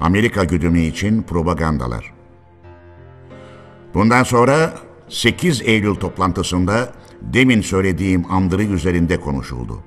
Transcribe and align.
Amerika 0.00 0.44
güdümü 0.44 0.80
için 0.80 1.22
propagandalar. 1.22 2.12
Bundan 3.94 4.22
sonra 4.22 4.74
8 5.08 5.62
Eylül 5.62 5.94
toplantısında 5.94 6.92
demin 7.22 7.60
söylediğim 7.60 8.32
andırı 8.32 8.62
üzerinde 8.62 9.20
konuşuldu. 9.20 9.84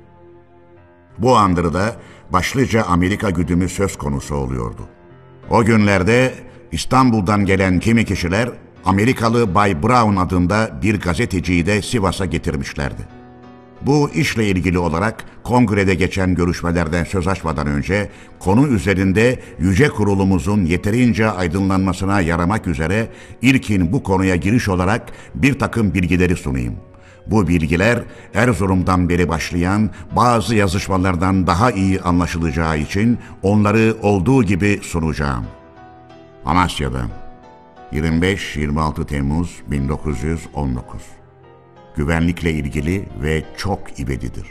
Bu 1.17 1.37
andırıda 1.37 1.95
başlıca 2.29 2.83
Amerika 2.83 3.29
güdümü 3.29 3.69
söz 3.69 3.97
konusu 3.97 4.35
oluyordu. 4.35 4.81
O 5.49 5.63
günlerde 5.63 6.33
İstanbul'dan 6.71 7.45
gelen 7.45 7.79
kimi 7.79 8.05
kişiler 8.05 8.49
Amerikalı 8.85 9.55
Bay 9.55 9.83
Brown 9.83 10.15
adında 10.15 10.79
bir 10.81 10.99
gazeteciyi 10.99 11.65
de 11.65 11.81
Sivas'a 11.81 12.25
getirmişlerdi. 12.25 13.12
Bu 13.85 14.09
işle 14.09 14.47
ilgili 14.47 14.79
olarak 14.79 15.25
kongrede 15.43 15.95
geçen 15.95 16.35
görüşmelerden 16.35 17.03
söz 17.03 17.27
açmadan 17.27 17.67
önce 17.67 18.09
konu 18.39 18.67
üzerinde 18.67 19.39
yüce 19.59 19.89
kurulumuzun 19.89 20.65
yeterince 20.65 21.29
aydınlanmasına 21.29 22.21
yaramak 22.21 22.67
üzere 22.67 23.07
ilkin 23.41 23.93
bu 23.93 24.03
konuya 24.03 24.35
giriş 24.35 24.69
olarak 24.69 25.11
bir 25.35 25.59
takım 25.59 25.93
bilgileri 25.93 26.35
sunayım. 26.35 26.75
Bu 27.27 27.47
bilgiler 27.47 27.99
Erzurum'dan 28.33 29.09
beri 29.09 29.29
başlayan 29.29 29.89
bazı 30.15 30.55
yazışmalardan 30.55 31.47
daha 31.47 31.71
iyi 31.71 32.01
anlaşılacağı 32.01 32.77
için 32.77 33.17
onları 33.41 33.95
olduğu 34.01 34.43
gibi 34.43 34.79
sunacağım. 34.83 35.45
Amasya'da 36.45 37.01
25-26 37.93 39.05
Temmuz 39.05 39.61
1919 39.67 41.22
Güvenlikle 41.95 42.51
ilgili 42.51 43.05
ve 43.23 43.43
çok 43.57 43.99
ibedidir. 43.99 44.45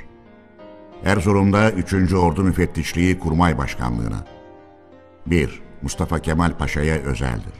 Erzurum'da 1.05 1.71
3. 1.71 2.13
Ordu 2.13 2.45
Müfettişliği 2.45 3.19
Kurmay 3.19 3.59
Başkanlığı'na 3.59 4.25
1. 5.27 5.63
Mustafa 5.83 6.19
Kemal 6.19 6.57
Paşa'ya 6.59 6.97
özeldir. 6.97 7.53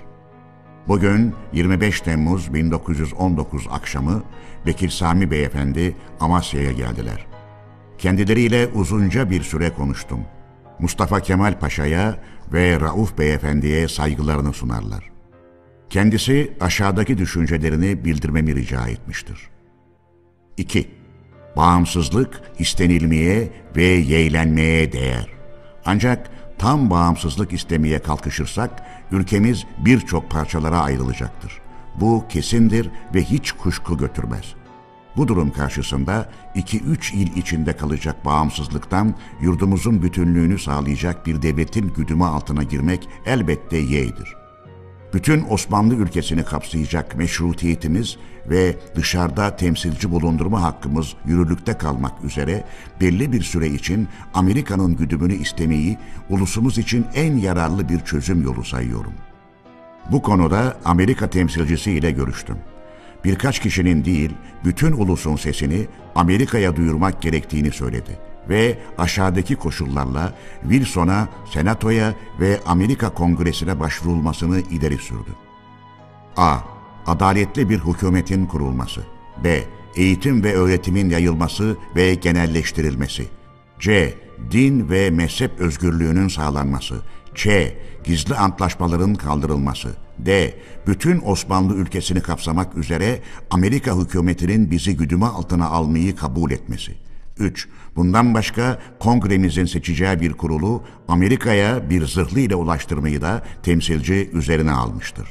Bugün 0.89 1.35
25 1.53 2.01
Temmuz 2.01 2.55
1919 2.55 3.67
akşamı 3.71 4.23
Bekir 4.67 4.89
Sami 4.89 5.31
Beyefendi 5.31 5.97
Amasya'ya 6.21 6.73
geldiler. 6.73 7.27
Kendileriyle 7.99 8.67
uzunca 8.67 9.31
bir 9.31 9.43
süre 9.43 9.71
konuştum. 9.71 10.21
Mustafa 10.79 11.21
Kemal 11.21 11.59
Paşa'ya 11.59 12.19
ve 12.53 12.81
Rauf 12.81 13.19
Beyefendi'ye 13.19 13.89
saygılarını 13.89 14.53
sunarlar. 14.53 15.11
Kendisi 15.91 16.53
aşağıdaki 16.61 17.19
düşüncelerini 17.19 18.05
bildirmemi 18.05 18.57
rica 18.57 18.89
etmiştir. 18.89 19.52
2. 20.57 20.91
Bağımsızlık 21.57 22.41
istenilmeye 22.59 23.53
ve 23.77 23.85
yeğlenmeye 23.85 24.93
değer. 24.93 25.27
Ancak 25.85 26.31
tam 26.59 26.91
bağımsızlık 26.91 27.53
istemeye 27.53 27.99
kalkışırsak 27.99 28.83
ülkemiz 29.11 29.65
birçok 29.79 30.31
parçalara 30.31 30.81
ayrılacaktır. 30.81 31.61
Bu 32.01 32.25
kesindir 32.29 32.91
ve 33.15 33.23
hiç 33.23 33.53
kuşku 33.53 33.99
götürmez. 33.99 34.55
Bu 35.17 35.29
durum 35.29 35.51
karşısında 35.51 36.31
2-3 36.55 37.15
il 37.15 37.37
içinde 37.37 37.77
kalacak 37.77 38.25
bağımsızlıktan 38.25 39.15
yurdumuzun 39.41 40.03
bütünlüğünü 40.03 40.59
sağlayacak 40.59 41.27
bir 41.27 41.43
devletin 41.43 41.89
güdümü 41.89 42.25
altına 42.25 42.63
girmek 42.63 43.09
elbette 43.27 43.77
yeğdir 43.77 44.42
bütün 45.13 45.45
Osmanlı 45.49 45.95
ülkesini 45.95 46.45
kapsayacak 46.45 47.17
meşrutiyetimiz 47.17 48.17
ve 48.47 48.77
dışarıda 48.95 49.57
temsilci 49.57 50.11
bulundurma 50.11 50.63
hakkımız 50.63 51.15
yürürlükte 51.27 51.79
kalmak 51.79 52.25
üzere 52.25 52.65
belli 53.01 53.33
bir 53.33 53.43
süre 53.43 53.69
için 53.69 54.09
Amerika'nın 54.35 54.97
güdümünü 54.97 55.35
istemeyi 55.35 55.99
ulusumuz 56.31 56.79
için 56.79 57.07
en 57.15 57.37
yararlı 57.37 57.89
bir 57.89 58.01
çözüm 58.01 58.43
yolu 58.43 58.65
sayıyorum. 58.65 59.13
Bu 60.11 60.23
konuda 60.23 60.77
Amerika 60.85 61.31
temsilcisi 61.31 61.93
ile 61.93 62.11
görüştüm. 62.11 62.57
Birkaç 63.25 63.59
kişinin 63.59 64.05
değil, 64.05 64.31
bütün 64.65 64.93
ulusun 64.93 65.37
sesini 65.37 65.87
Amerika'ya 66.15 66.77
duyurmak 66.77 67.23
gerektiğini 67.23 67.71
söyledi.'' 67.71 68.32
Ve 68.49 68.79
aşağıdaki 68.99 69.57
koşullarla 69.57 70.35
Wilson'a, 70.63 71.29
Senato'ya 71.53 72.15
ve 72.41 72.61
Amerika 72.67 73.09
Kongresi'ne 73.09 73.81
başvurulmasını 73.81 74.61
ileri 74.61 74.99
sürdü. 74.99 75.31
A. 76.37 76.59
Adaletli 77.07 77.71
bir 77.71 77.79
hükümetin 77.79 78.47
kurulması. 78.47 79.01
B. 79.45 79.63
Eğitim 79.97 80.45
ve 80.45 80.55
öğretimin 80.55 81.11
yayılması 81.11 81.77
ve 81.97 82.15
genelleştirilmesi. 82.15 83.29
C. 83.81 84.15
Din 84.51 84.91
ve 84.91 85.11
mezhep 85.11 85.61
özgürlüğünün 85.61 86.29
sağlanması. 86.29 86.95
Ç. 87.35 87.49
Gizli 88.05 88.35
antlaşmaların 88.35 89.15
kaldırılması. 89.15 89.89
D. 90.19 90.55
Bütün 90.87 91.23
Osmanlı 91.25 91.75
ülkesini 91.75 92.21
kapsamak 92.21 92.77
üzere 92.77 93.21
Amerika 93.51 93.97
hükümetinin 94.01 94.71
bizi 94.71 94.97
güdüme 94.97 95.27
altına 95.27 95.67
almayı 95.69 96.17
kabul 96.17 96.51
etmesi. 96.51 96.95
3. 97.39 97.69
Bundan 97.97 98.35
başka 98.35 98.79
kongremizin 99.01 99.65
seçeceği 99.65 100.21
bir 100.21 100.33
kurulu 100.33 100.83
Amerika'ya 101.09 101.91
bir 101.91 102.07
zırhlı 102.07 102.41
ile 102.41 102.55
ulaştırmayı 102.55 103.21
da 103.21 103.43
temsilci 103.63 104.31
üzerine 104.33 104.73
almıştır. 104.73 105.29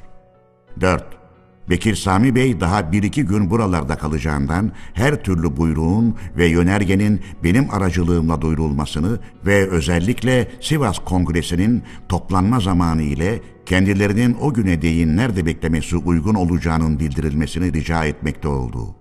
4. 0.82 1.22
Bekir 1.70 1.96
Sami 1.96 2.36
Bey 2.36 2.60
daha 2.60 2.92
bir 2.92 3.04
iki 3.04 3.24
gün 3.24 3.50
buralarda 3.50 3.98
kalacağından 3.98 4.72
her 4.94 5.24
türlü 5.24 5.58
buyruğun 5.58 6.16
ve 6.38 6.46
yönergenin 6.46 7.22
benim 7.44 7.70
aracılığımla 7.72 8.42
duyurulmasını 8.42 9.20
ve 9.46 9.70
özellikle 9.70 10.52
Sivas 10.62 11.00
Kongresi'nin 11.00 11.84
toplanma 12.10 12.60
zamanı 12.60 13.02
ile 13.02 13.40
kendilerinin 13.66 14.38
o 14.42 14.54
güne 14.54 14.82
değin 14.82 15.18
nerede 15.18 15.46
beklemesi 15.46 15.98
uygun 15.98 16.36
olacağının 16.36 17.00
bildirilmesini 17.00 17.74
rica 17.74 18.06
etmekte 18.06 18.48
olduğu. 18.48 19.01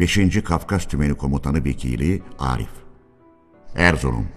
5. 0.00 0.42
Kafkas 0.44 0.84
Tümeni 0.84 1.14
Komutanı 1.14 1.64
Vekili 1.64 2.22
Arif 2.38 2.68
Erzurum 3.76 4.28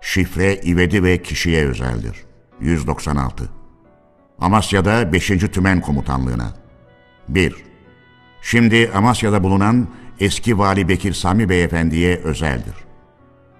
Şifre 0.00 0.60
ivedi 0.66 1.02
ve 1.02 1.22
kişiye 1.22 1.66
özeldir. 1.66 2.16
196 2.60 3.50
Amasya'da 4.38 5.12
5. 5.12 5.28
Tümen 5.28 5.80
Komutanlığına 5.80 6.54
1. 7.28 7.56
Şimdi 8.42 8.90
Amasya'da 8.94 9.42
bulunan 9.42 9.88
eski 10.20 10.58
Vali 10.58 10.88
Bekir 10.88 11.12
Sami 11.12 11.48
Beyefendi'ye 11.48 12.16
özeldir. 12.16 12.74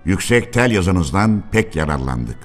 Yüksek 0.05 0.53
tel 0.53 0.70
yazınızdan 0.70 1.43
pek 1.53 1.76
yararlandık. 1.76 2.38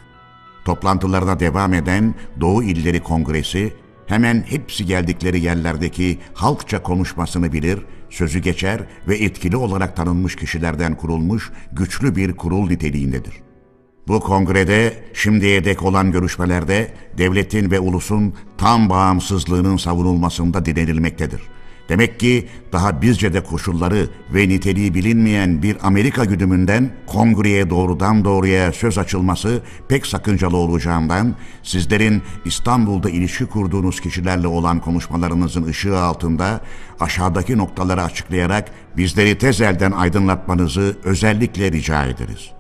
Toplantılarda 0.65 1.39
devam 1.39 1.73
eden 1.73 2.15
Doğu 2.41 2.63
İlleri 2.63 3.03
Kongresi 3.03 3.73
hemen 4.07 4.45
hepsi 4.47 4.85
geldikleri 4.85 5.39
yerlerdeki 5.39 6.19
halkça 6.33 6.83
konuşmasını 6.83 7.53
bilir, 7.53 7.79
sözü 8.13 8.39
geçer 8.39 8.81
ve 9.07 9.17
etkili 9.17 9.57
olarak 9.57 9.95
tanınmış 9.95 10.35
kişilerden 10.35 10.95
kurulmuş 10.95 11.51
güçlü 11.71 12.15
bir 12.15 12.33
kurul 12.33 12.67
niteliğindedir. 12.67 13.33
Bu 14.07 14.19
kongrede 14.19 15.03
şimdiye 15.13 15.65
dek 15.65 15.83
olan 15.83 16.11
görüşmelerde 16.11 16.93
devletin 17.17 17.71
ve 17.71 17.79
ulusun 17.79 18.33
tam 18.57 18.89
bağımsızlığının 18.89 19.77
savunulmasında 19.77 20.65
dinlenilmektedir. 20.65 21.41
Demek 21.89 22.19
ki 22.19 22.47
daha 22.71 23.01
bizce 23.01 23.33
de 23.33 23.43
koşulları 23.43 24.07
ve 24.33 24.49
niteliği 24.49 24.93
bilinmeyen 24.93 25.63
bir 25.63 25.77
Amerika 25.83 26.25
güdümünden 26.25 26.89
kongreye 27.07 27.69
doğrudan 27.69 28.25
doğruya 28.25 28.71
söz 28.71 28.97
açılması 28.97 29.61
pek 29.87 30.05
sakıncalı 30.05 30.57
olacağından 30.57 31.35
sizlerin 31.63 32.21
İstanbul'da 32.45 33.09
ilişki 33.09 33.45
kurduğunuz 33.45 34.01
kişilerle 34.01 34.47
olan 34.47 34.79
konuşmalarınızın 34.79 35.63
ışığı 35.63 35.99
altında 35.99 36.61
aşağıdaki 36.99 37.57
noktaları 37.57 38.03
açıklayarak 38.03 38.71
bizleri 38.97 39.37
tez 39.37 39.61
elden 39.61 39.91
aydınlatmanızı 39.91 40.97
özellikle 41.03 41.71
rica 41.71 42.05
ederiz. 42.05 42.51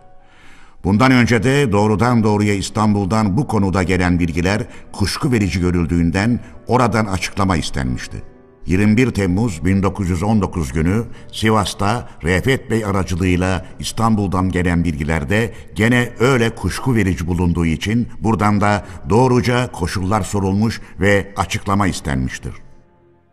Bundan 0.83 1.11
önce 1.11 1.43
de 1.43 1.71
doğrudan 1.71 2.23
doğruya 2.23 2.53
İstanbul'dan 2.53 3.37
bu 3.37 3.47
konuda 3.47 3.83
gelen 3.83 4.19
bilgiler 4.19 4.63
kuşku 4.91 5.31
verici 5.31 5.59
görüldüğünden 5.59 6.39
oradan 6.67 7.05
açıklama 7.05 7.57
istenmişti. 7.57 8.32
21 8.65 9.11
Temmuz 9.11 9.65
1919 9.65 10.73
günü 10.73 11.03
Sivas'ta 11.31 12.09
Refet 12.23 12.71
Bey 12.71 12.85
aracılığıyla 12.85 13.65
İstanbul'dan 13.79 14.49
gelen 14.49 14.83
bilgilerde 14.83 15.53
gene 15.75 16.09
öyle 16.19 16.49
kuşku 16.49 16.95
verici 16.95 17.27
bulunduğu 17.27 17.65
için 17.65 18.07
buradan 18.19 18.61
da 18.61 18.85
doğruca 19.09 19.71
koşullar 19.71 20.21
sorulmuş 20.21 20.81
ve 20.99 21.33
açıklama 21.37 21.87
istenmiştir. 21.87 22.53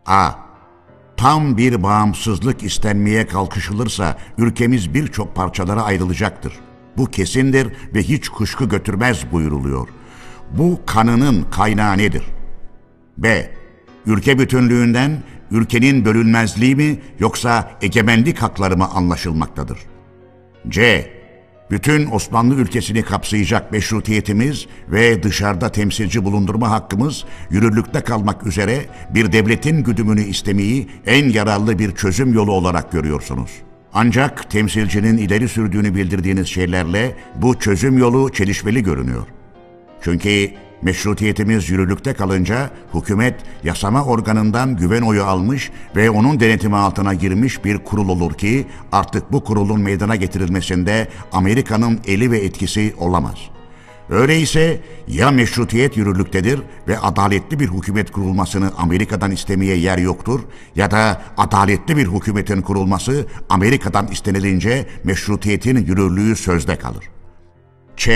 A. 0.05 0.31
Tam 1.17 1.57
bir 1.57 1.83
bağımsızlık 1.83 2.63
istenmeye 2.63 3.27
kalkışılırsa 3.27 4.17
ülkemiz 4.37 4.93
birçok 4.93 5.35
parçalara 5.35 5.83
ayrılacaktır. 5.83 6.53
Bu 6.97 7.05
kesindir 7.05 7.73
ve 7.95 8.03
hiç 8.03 8.29
kuşku 8.29 8.69
götürmez 8.69 9.31
buyuruluyor. 9.31 9.87
Bu 10.51 10.79
kanının 10.85 11.45
kaynağı 11.51 11.97
nedir? 11.97 12.23
B 13.17 13.60
ülke 14.05 14.39
bütünlüğünden 14.39 15.23
ülkenin 15.51 16.05
bölünmezliği 16.05 16.75
mi 16.75 16.99
yoksa 17.19 17.71
egemenlik 17.81 18.41
hakları 18.41 18.77
mı 18.77 18.87
anlaşılmaktadır? 18.87 19.79
C. 20.69 21.11
bütün 21.71 22.11
Osmanlı 22.11 22.55
ülkesini 22.55 23.03
kapsayacak 23.03 23.71
meşrutiyetimiz 23.71 24.67
ve 24.91 25.23
dışarıda 25.23 25.71
temsilci 25.71 26.23
bulundurma 26.23 26.71
hakkımız 26.71 27.25
yürürlükte 27.49 28.01
kalmak 28.01 28.47
üzere 28.47 28.85
bir 29.13 29.31
devletin 29.31 29.83
güdümünü 29.83 30.23
istemeyi 30.23 30.87
en 31.05 31.29
yararlı 31.29 31.79
bir 31.79 31.95
çözüm 31.95 32.33
yolu 32.33 32.51
olarak 32.51 32.91
görüyorsunuz. 32.91 33.51
Ancak 33.93 34.49
temsilcinin 34.49 35.17
ileri 35.17 35.49
sürdüğünü 35.49 35.95
bildirdiğiniz 35.95 36.47
şeylerle 36.47 37.15
bu 37.35 37.59
çözüm 37.59 37.97
yolu 37.97 38.33
çelişmeli 38.33 38.83
görünüyor. 38.83 39.27
Çünkü 40.01 40.51
meşrutiyetimiz 40.81 41.69
yürürlükte 41.69 42.13
kalınca 42.13 42.69
hükümet 42.93 43.35
yasama 43.63 44.05
organından 44.05 44.77
güven 44.77 45.01
oyu 45.01 45.23
almış 45.23 45.71
ve 45.95 46.09
onun 46.09 46.39
denetimi 46.39 46.75
altına 46.75 47.13
girmiş 47.13 47.65
bir 47.65 47.77
kurul 47.77 48.09
olur 48.09 48.33
ki 48.33 48.65
artık 48.91 49.31
bu 49.31 49.43
kurulun 49.43 49.81
meydana 49.81 50.15
getirilmesinde 50.15 51.07
Amerika'nın 51.31 51.99
eli 52.07 52.31
ve 52.31 52.39
etkisi 52.39 52.93
olamaz. 52.97 53.37
Öyleyse 54.09 54.79
ya 55.07 55.31
meşrutiyet 55.31 55.97
yürürlüktedir 55.97 56.61
ve 56.87 56.99
adaletli 56.99 57.59
bir 57.59 57.69
hükümet 57.69 58.11
kurulmasını 58.11 58.71
Amerika'dan 58.77 59.31
istemeye 59.31 59.77
yer 59.77 59.97
yoktur 59.97 60.39
ya 60.75 60.91
da 60.91 61.21
adaletli 61.37 61.97
bir 61.97 62.07
hükümetin 62.07 62.61
kurulması 62.61 63.25
Amerika'dan 63.49 64.07
istenilince 64.07 64.85
meşrutiyetin 65.03 65.85
yürürlüğü 65.85 66.35
sözde 66.35 66.75
kalır. 66.75 67.03
Ç 67.97 68.09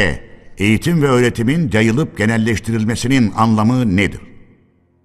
eğitim 0.58 1.02
ve 1.02 1.08
öğretimin 1.08 1.70
yayılıp 1.74 2.18
genelleştirilmesinin 2.18 3.34
anlamı 3.36 3.98
nedir? 3.98 4.22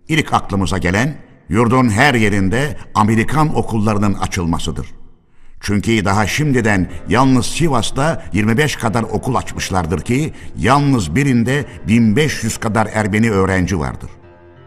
İlk 0.09 0.33
aklımıza 0.33 0.79
gelen 0.79 1.15
yurdun 1.49 1.89
her 1.89 2.15
yerinde 2.15 2.77
Amerikan 2.95 3.57
okullarının 3.57 4.15
açılmasıdır. 4.15 4.87
Çünkü 5.61 6.05
daha 6.05 6.27
şimdiden 6.27 6.91
yalnız 7.09 7.47
Sivas'ta 7.47 8.25
25 8.33 8.77
kadar 8.77 9.03
okul 9.03 9.35
açmışlardır 9.35 10.01
ki 10.01 10.33
yalnız 10.59 11.17
birinde 11.17 11.65
1500 11.89 12.59
kadar 12.59 12.89
Ermeni 12.93 13.31
öğrenci 13.31 13.79
vardır. 13.79 14.11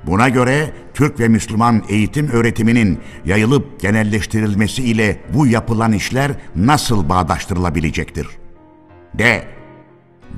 Buna 0.06 0.30
göre 0.30 0.74
Türk 0.94 1.19
ve 1.19 1.27
Müslüman 1.27 1.83
eğitim 1.89 2.30
öğretiminin 2.30 3.00
yayılıp 3.25 3.80
genelleştirilmesi 3.80 4.83
ile 4.83 5.21
bu 5.33 5.47
yapılan 5.47 5.94
işler 5.94 6.31
nasıl 6.56 7.09
bağdaştırılabilecektir? 7.09 8.27
D 9.13 9.44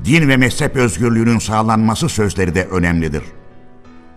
din 0.06 0.27
ve 0.27 0.38
mezhep 0.38 0.75
özgürlüğünün 0.75 1.39
sağlanması 1.39 2.09
sözleri 2.09 2.56
de 2.56 2.65
önemlidir. 2.65 3.24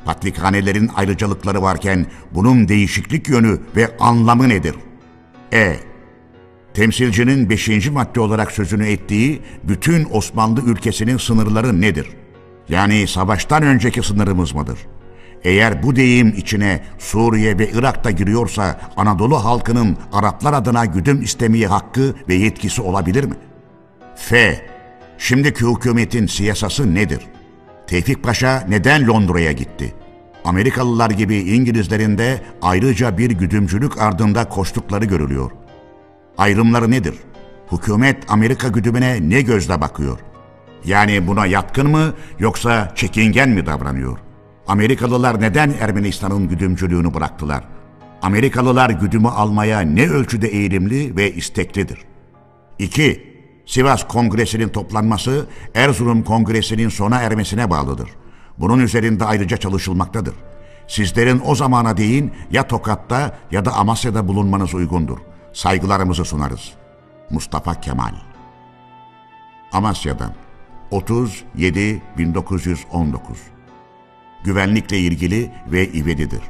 Patrikhanelerin 0.05 0.91
ayrıcalıkları 0.97 1.63
varken 1.63 2.07
bunun 2.35 2.69
değişiklik 2.69 3.29
yönü 3.29 3.61
ve 3.77 3.97
anlamı 4.01 4.49
nedir? 4.49 4.75
E. 5.53 5.77
Temsilcinin 6.75 7.51
beşinci 7.51 7.91
madde 7.91 8.21
olarak 8.21 8.53
sözünü 8.53 8.87
ettiği 8.87 9.43
bütün 9.65 10.09
Osmanlı 10.11 10.61
ülkesinin 10.61 11.17
sınırları 11.17 11.81
nedir? 11.81 12.09
Yani 12.69 13.07
savaştan 13.07 13.63
önceki 13.63 14.03
sınırımız 14.03 14.55
mıdır? 14.55 14.79
Eğer 15.45 15.83
bu 15.83 15.97
deyim 15.97 16.35
içine 16.37 16.85
Suriye 16.99 17.59
ve 17.59 17.71
Irak'ta 17.71 18.11
giriyorsa 18.11 18.81
Anadolu 18.97 19.45
halkının 19.45 19.97
Araplar 20.13 20.53
adına 20.53 20.85
güdüm 20.85 21.23
istemeye 21.23 21.67
hakkı 21.67 22.15
ve 22.29 22.35
yetkisi 22.35 22.83
olabilir 22.83 23.25
mi? 23.25 23.35
F. 24.17 24.61
Şimdiki 25.19 25.67
hükümetin 25.67 26.27
siyasası 26.27 26.95
nedir? 26.95 27.21
Tevfik 27.87 28.23
Paşa 28.23 28.65
neden 28.69 29.07
Londra'ya 29.07 29.53
gitti? 29.53 29.95
Amerikalılar 30.45 31.11
gibi 31.11 31.37
İngilizlerin 31.37 32.19
de 32.19 32.43
ayrıca 32.63 33.19
bir 33.19 33.31
güdümcülük 33.31 34.03
ardında 34.03 34.49
koştukları 34.49 35.05
görülüyor. 35.05 35.51
Ayrımları 36.39 36.91
nedir? 36.91 37.15
Hükümet 37.73 38.25
Amerika 38.29 38.69
güdümüne 38.69 39.31
ne 39.31 39.43
gözle 39.43 39.81
bakıyor? 39.81 40.19
Yani 40.85 41.27
buna 41.27 41.47
yatkın 41.47 41.91
mı 41.91 42.15
yoksa 42.39 42.93
çekingen 42.95 43.49
mi 43.49 43.67
davranıyor? 43.67 44.19
Amerikalılar 44.67 45.41
neden 45.41 45.75
Ermenistan'ın 45.81 46.49
güdümcülüğünü 46.49 47.15
bıraktılar? 47.15 47.65
Amerikalılar 48.23 48.91
güdümü 48.91 49.29
almaya 49.29 49.81
ne 49.81 50.09
ölçüde 50.11 50.49
eğilimli 50.49 51.17
ve 51.17 51.33
isteklidir? 51.33 51.99
2. 52.79 53.28
Sivas 53.69 54.09
Kongresi'nin 54.09 54.69
toplanması 54.69 55.47
Erzurum 55.75 56.23
Kongresi'nin 56.23 56.89
sona 56.89 57.17
ermesine 57.21 57.71
bağlıdır. 57.71 58.11
Bunun 58.59 58.79
üzerinde 58.79 59.25
ayrıca 59.25 59.57
çalışılmaktadır. 59.57 60.35
Sizlerin 60.87 61.43
o 61.45 61.55
zamana 61.55 61.97
değin 61.97 62.33
ya 62.51 62.67
Tokat'ta 62.67 63.39
ya 63.51 63.65
da 63.65 63.73
Amasya'da 63.73 64.29
bulunmanız 64.29 64.75
uygundur. 64.75 65.19
Saygılarımızı 65.53 66.25
sunarız. 66.25 66.73
Mustafa 67.31 67.81
Kemal 67.81 68.15
Amasya'dan 69.73 70.35
37 70.91 72.03
1919 72.19 73.39
Güvenlikle 74.45 74.99
ilgili 74.99 75.53
ve 75.67 75.89
ivedidir. 75.89 76.43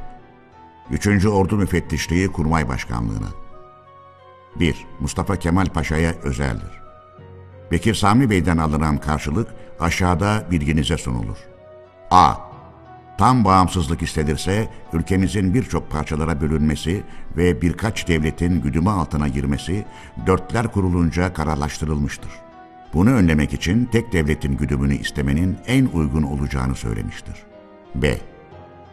3. 0.91 1.25
Ordu 1.25 1.57
Müfettişliği 1.57 2.27
Kurmay 2.27 2.67
Başkanlığı'na 2.67 3.29
1. 4.55 4.85
Mustafa 4.99 5.35
Kemal 5.35 5.65
Paşa'ya 5.65 6.13
özeldir. 6.23 6.78
Bekir 7.71 7.93
Sami 7.93 8.29
Bey'den 8.29 8.57
alınan 8.57 8.97
karşılık 8.97 9.47
aşağıda 9.79 10.43
bilginize 10.51 10.97
sunulur. 10.97 11.37
A. 12.11 12.33
Tam 13.17 13.45
bağımsızlık 13.45 14.01
istenirse 14.01 14.69
ülkemizin 14.93 15.53
birçok 15.53 15.91
parçalara 15.91 16.41
bölünmesi 16.41 17.03
ve 17.37 17.61
birkaç 17.61 18.07
devletin 18.07 18.61
güdümü 18.61 18.89
altına 18.89 19.27
girmesi 19.27 19.85
dörtler 20.27 20.67
kurulunca 20.67 21.33
kararlaştırılmıştır. 21.33 22.31
Bunu 22.93 23.09
önlemek 23.09 23.53
için 23.53 23.85
tek 23.85 24.13
devletin 24.13 24.57
güdümünü 24.57 24.95
istemenin 24.95 25.57
en 25.67 25.85
uygun 25.85 26.23
olacağını 26.23 26.75
söylemiştir. 26.75 27.35
B. 27.95 28.17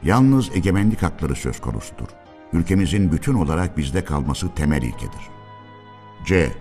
Yalnız 0.03 0.51
egemenlik 0.57 1.03
hakları 1.03 1.35
söz 1.35 1.61
konusudur. 1.61 2.09
Ülkemizin 2.53 3.13
bütün 3.13 3.35
olarak 3.35 3.77
bizde 3.77 4.05
kalması 4.05 4.55
temel 4.55 4.83
ilkedir. 4.83 5.31
C. 6.25 6.53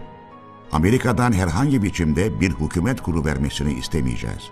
Amerika'dan 0.75 1.31
herhangi 1.31 1.83
biçimde 1.83 2.42
bir 2.42 2.51
hükümet 2.51 3.01
kuru 3.01 3.25
vermesini 3.25 3.74
istemeyeceğiz. 3.74 4.50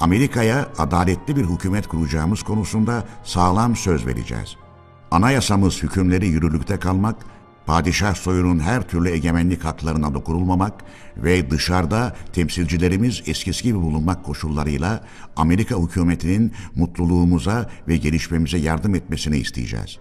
Amerika'ya 0.00 0.68
adaletli 0.78 1.36
bir 1.36 1.44
hükümet 1.44 1.86
kuracağımız 1.86 2.42
konusunda 2.42 3.04
sağlam 3.24 3.76
söz 3.76 4.06
vereceğiz. 4.06 4.56
Anayasamız 5.10 5.82
hükümleri 5.82 6.26
yürürlükte 6.26 6.78
kalmak, 6.78 7.16
padişah 7.66 8.14
soyunun 8.14 8.58
her 8.58 8.88
türlü 8.88 9.10
egemenlik 9.10 9.64
haklarına 9.64 10.14
dokunulmamak 10.14 10.84
ve 11.16 11.50
dışarıda 11.50 12.16
temsilcilerimiz 12.32 13.22
eskisi 13.26 13.62
gibi 13.62 13.78
bulunmak 13.82 14.24
koşullarıyla 14.24 15.04
Amerika 15.36 15.76
hükümetinin 15.76 16.52
mutluluğumuza 16.76 17.70
ve 17.88 17.96
gelişmemize 17.96 18.58
yardım 18.58 18.94
etmesini 18.94 19.38
isteyeceğiz. 19.38 19.98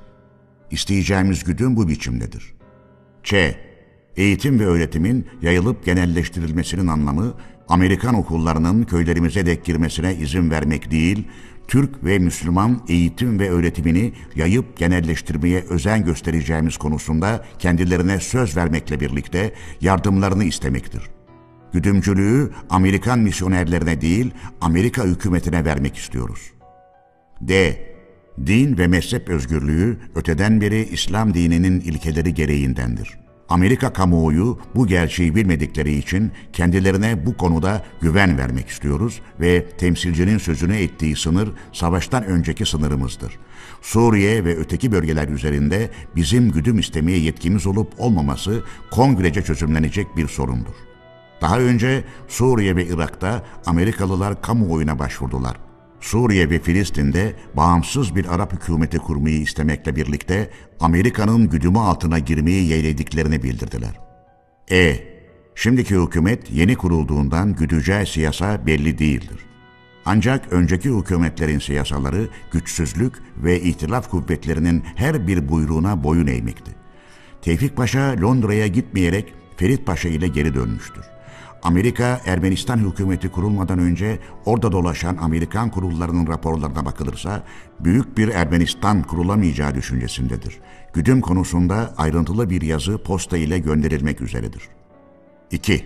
İsteyeceğimiz 0.71 1.43
güdüm 1.43 1.75
bu 1.75 1.87
biçimdedir. 1.87 2.53
Ç 3.23 3.33
eğitim 4.17 4.59
ve 4.59 4.65
öğretimin 4.65 5.25
yayılıp 5.41 5.85
genelleştirilmesinin 5.85 6.87
anlamı 6.87 7.33
Amerikan 7.67 8.15
okullarının 8.15 8.83
köylerimize 8.83 9.45
dek 9.45 9.65
girmesine 9.65 10.15
izin 10.15 10.51
vermek 10.51 10.91
değil, 10.91 11.27
Türk 11.67 12.03
ve 12.03 12.19
Müslüman 12.19 12.81
eğitim 12.87 13.39
ve 13.39 13.49
öğretimini 13.49 14.13
yayıp 14.35 14.77
genelleştirmeye 14.77 15.61
özen 15.69 16.05
göstereceğimiz 16.05 16.77
konusunda 16.77 17.45
kendilerine 17.59 18.19
söz 18.19 18.57
vermekle 18.57 18.99
birlikte 18.99 19.53
yardımlarını 19.81 20.43
istemektir. 20.43 21.01
Güdümcülüğü 21.73 22.51
Amerikan 22.69 23.19
misyonerlerine 23.19 24.01
değil, 24.01 24.31
Amerika 24.61 25.03
hükümetine 25.03 25.65
vermek 25.65 25.97
istiyoruz. 25.97 26.51
D. 27.41 27.77
Din 28.45 28.77
ve 28.77 28.87
mezhep 28.87 29.29
özgürlüğü 29.29 29.97
öteden 30.15 30.61
beri 30.61 30.83
İslam 30.91 31.33
dininin 31.33 31.79
ilkeleri 31.79 32.33
gereğindendir. 32.33 33.20
Amerika 33.51 33.93
kamuoyu 33.93 34.59
bu 34.75 34.87
gerçeği 34.87 35.35
bilmedikleri 35.35 35.93
için 35.93 36.31
kendilerine 36.53 37.25
bu 37.25 37.37
konuda 37.37 37.85
güven 38.01 38.37
vermek 38.37 38.67
istiyoruz 38.67 39.21
ve 39.39 39.69
temsilcinin 39.69 40.37
sözünü 40.37 40.75
ettiği 40.75 41.15
sınır 41.15 41.49
savaştan 41.73 42.23
önceki 42.23 42.65
sınırımızdır. 42.65 43.39
Suriye 43.81 44.45
ve 44.45 44.57
öteki 44.57 44.91
bölgeler 44.91 45.27
üzerinde 45.27 45.89
bizim 46.15 46.51
güdüm 46.51 46.79
istemeye 46.79 47.17
yetkimiz 47.17 47.67
olup 47.67 47.93
olmaması 47.97 48.63
kongrece 48.91 49.41
çözümlenecek 49.41 50.17
bir 50.17 50.27
sorundur. 50.27 50.75
Daha 51.41 51.59
önce 51.59 52.03
Suriye 52.27 52.75
ve 52.75 52.85
Irak'ta 52.85 53.43
Amerikalılar 53.65 54.41
kamuoyuna 54.41 54.99
başvurdular. 54.99 55.70
Suriye 56.01 56.49
ve 56.49 56.59
Filistin'de 56.59 57.33
bağımsız 57.53 58.15
bir 58.15 58.35
Arap 58.35 58.53
hükümeti 58.53 58.97
kurmayı 58.97 59.41
istemekle 59.41 59.95
birlikte 59.95 60.49
Amerika'nın 60.79 61.49
güdümü 61.49 61.79
altına 61.79 62.19
girmeyi 62.19 62.67
yeğlediklerini 62.67 63.43
bildirdiler. 63.43 63.99
E. 64.71 65.11
Şimdiki 65.55 65.95
hükümet 65.95 66.51
yeni 66.51 66.75
kurulduğundan 66.75 67.55
güdeceği 67.55 68.05
siyasa 68.05 68.65
belli 68.65 68.97
değildir. 68.97 69.39
Ancak 70.05 70.53
önceki 70.53 70.89
hükümetlerin 70.89 71.59
siyasaları 71.59 72.29
güçsüzlük 72.51 73.13
ve 73.37 73.61
ihtilaf 73.61 74.09
kuvvetlerinin 74.09 74.83
her 74.95 75.27
bir 75.27 75.49
buyruğuna 75.49 76.03
boyun 76.03 76.27
eğmekti. 76.27 76.71
Tevfik 77.41 77.77
Paşa 77.77 78.15
Londra'ya 78.21 78.67
gitmeyerek 78.67 79.33
Ferit 79.57 79.85
Paşa 79.85 80.09
ile 80.09 80.27
geri 80.27 80.53
dönmüştür. 80.53 81.05
Amerika 81.63 82.21
Ermenistan 82.25 82.77
hükümeti 82.77 83.29
kurulmadan 83.29 83.79
önce 83.79 84.19
orada 84.45 84.71
dolaşan 84.71 85.17
Amerikan 85.17 85.69
kurullarının 85.69 86.27
raporlarına 86.27 86.85
bakılırsa 86.85 87.43
büyük 87.79 88.17
bir 88.17 88.27
Ermenistan 88.27 89.03
kurulamayacağı 89.03 89.75
düşüncesindedir. 89.75 90.59
Güdüm 90.93 91.21
konusunda 91.21 91.93
ayrıntılı 91.97 92.49
bir 92.49 92.61
yazı 92.61 92.97
posta 92.97 93.37
ile 93.37 93.59
gönderilmek 93.59 94.21
üzeredir. 94.21 94.69
2. 95.51 95.85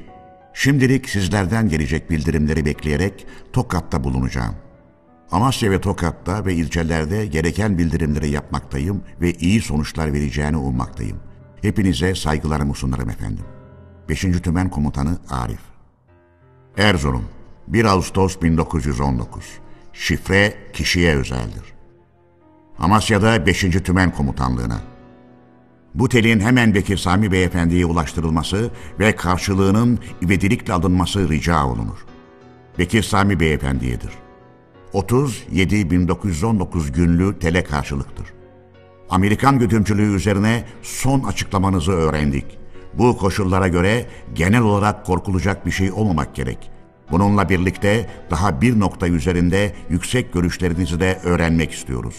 Şimdilik 0.54 1.10
sizlerden 1.10 1.70
gelecek 1.70 2.10
bildirimleri 2.10 2.66
bekleyerek 2.66 3.28
Tokat'ta 3.54 4.04
bulunacağım. 4.04 4.56
Amasya 5.32 5.72
ve 5.72 5.82
Tokat'ta 5.82 6.46
ve 6.46 6.54
ilçelerde 6.54 7.26
gereken 7.26 7.78
bildirimleri 7.78 8.30
yapmaktayım 8.30 9.04
ve 9.22 9.34
iyi 9.34 9.62
sonuçlar 9.62 10.14
vereceğini 10.14 10.58
ummaktayım. 10.58 11.18
Hepinize 11.62 12.16
saygılarımı 12.16 12.76
sunarım 12.76 13.10
efendim. 13.10 13.46
5. 14.10 14.22
Tümen 14.22 14.70
Komutanı 14.70 15.18
Arif 15.30 15.60
Erzurum 16.78 17.26
1 17.68 17.86
Ağustos 17.86 18.42
1919 18.42 19.44
Şifre 19.94 20.54
kişiye 20.74 21.16
özeldir. 21.16 21.74
Amasya'da 22.80 23.46
5. 23.46 23.62
Tümen 23.62 24.12
Komutanlığına 24.12 24.82
bu 25.96 26.10
telin 26.10 26.40
hemen 26.40 26.76
Bekir 26.76 26.98
Sami 26.98 27.32
Beyefendi'ye 27.32 27.86
ulaştırılması 27.86 28.72
ve 29.00 29.16
karşılığının 29.16 30.00
ivedilikle 30.24 30.74
alınması 30.74 31.30
rica 31.30 31.66
olunur. 31.66 32.06
Bekir 32.80 33.04
Sami 33.04 33.40
Beyefendi'yedir. 33.40 34.12
30-7-1919 34.94 36.92
günlü 36.92 37.40
tele 37.40 37.64
karşılıktır. 37.64 38.28
Amerikan 39.10 39.60
güdümcülüğü 39.60 40.16
üzerine 40.16 40.66
son 40.82 41.24
açıklamanızı 41.24 41.92
öğrendik. 41.92 42.65
Bu 42.98 43.18
koşullara 43.18 43.68
göre 43.68 44.06
genel 44.34 44.62
olarak 44.62 45.06
korkulacak 45.06 45.66
bir 45.66 45.72
şey 45.72 45.92
olmamak 45.92 46.36
gerek. 46.36 46.72
Bununla 47.12 47.50
birlikte 47.50 48.10
daha 48.32 48.62
bir 48.62 48.80
nokta 48.80 49.08
üzerinde 49.08 49.74
yüksek 49.90 50.34
görüşlerinizi 50.34 51.00
de 51.00 51.20
öğrenmek 51.24 51.72
istiyoruz. 51.72 52.16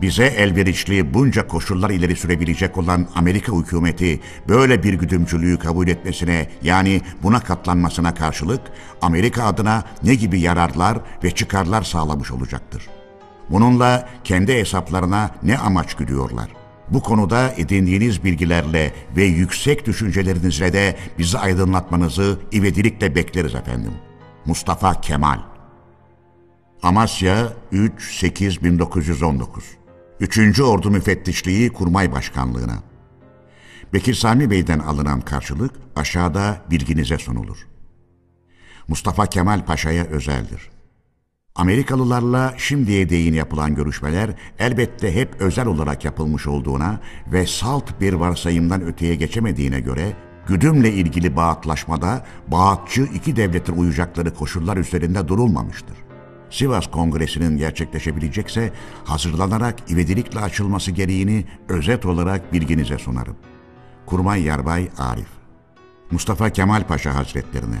Bize 0.00 0.24
elverişli 0.24 1.14
bunca 1.14 1.46
koşullar 1.46 1.90
ileri 1.90 2.16
sürebilecek 2.16 2.78
olan 2.78 3.08
Amerika 3.14 3.52
hükümeti 3.52 4.20
böyle 4.48 4.82
bir 4.82 4.94
güdümcülüğü 4.94 5.58
kabul 5.58 5.88
etmesine 5.88 6.48
yani 6.62 7.00
buna 7.22 7.40
katlanmasına 7.40 8.14
karşılık 8.14 8.60
Amerika 9.02 9.44
adına 9.44 9.84
ne 10.02 10.14
gibi 10.14 10.40
yararlar 10.40 10.98
ve 11.24 11.30
çıkarlar 11.30 11.82
sağlamış 11.82 12.30
olacaktır. 12.30 12.88
Bununla 13.50 14.08
kendi 14.24 14.54
hesaplarına 14.54 15.30
ne 15.42 15.58
amaç 15.58 15.94
güdüyorlar? 15.94 16.57
Bu 16.90 17.02
konuda 17.02 17.54
edindiğiniz 17.56 18.24
bilgilerle 18.24 18.92
ve 19.16 19.24
yüksek 19.24 19.86
düşüncelerinizle 19.86 20.72
de 20.72 20.96
bizi 21.18 21.38
aydınlatmanızı 21.38 22.38
ivedilikle 22.52 23.14
bekleriz 23.14 23.54
efendim. 23.54 23.92
Mustafa 24.44 25.00
Kemal 25.00 25.38
Amasya 26.82 27.52
3-8-1919 27.72 29.46
3. 30.20 30.60
Ordu 30.60 30.90
Müfettişliği 30.90 31.72
Kurmay 31.72 32.12
Başkanlığı'na 32.12 32.78
Bekir 33.92 34.14
Sami 34.14 34.50
Bey'den 34.50 34.78
alınan 34.78 35.20
karşılık 35.20 35.72
aşağıda 35.96 36.62
bilginize 36.70 37.18
sunulur. 37.18 37.66
Mustafa 38.88 39.26
Kemal 39.26 39.64
Paşa'ya 39.64 40.04
özeldir. 40.04 40.70
Amerikalılarla 41.58 42.54
şimdiye 42.56 43.08
değin 43.08 43.34
yapılan 43.34 43.74
görüşmeler 43.74 44.30
elbette 44.58 45.14
hep 45.14 45.40
özel 45.40 45.66
olarak 45.66 46.04
yapılmış 46.04 46.46
olduğuna 46.46 47.00
ve 47.32 47.46
salt 47.46 48.00
bir 48.00 48.12
varsayımdan 48.12 48.82
öteye 48.82 49.14
geçemediğine 49.14 49.80
göre 49.80 50.12
güdümle 50.46 50.92
ilgili 50.92 51.36
bağıtlaşmada 51.36 52.26
bağıtçı 52.48 53.02
iki 53.02 53.36
devletin 53.36 53.76
uyacakları 53.76 54.34
koşullar 54.34 54.76
üzerinde 54.76 55.28
durulmamıştır. 55.28 55.96
Sivas 56.50 56.86
Kongresi'nin 56.86 57.56
gerçekleşebilecekse 57.56 58.72
hazırlanarak 59.04 59.90
ivedilikle 59.90 60.40
açılması 60.40 60.90
gereğini 60.90 61.44
özet 61.68 62.06
olarak 62.06 62.52
bilginize 62.52 62.98
sunarım. 62.98 63.36
Kurmay 64.06 64.42
Yarbay 64.42 64.88
Arif 64.98 65.28
Mustafa 66.10 66.50
Kemal 66.50 66.82
Paşa 66.82 67.14
Hazretlerine 67.14 67.78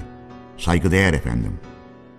Saygıdeğer 0.56 1.14
efendim, 1.14 1.52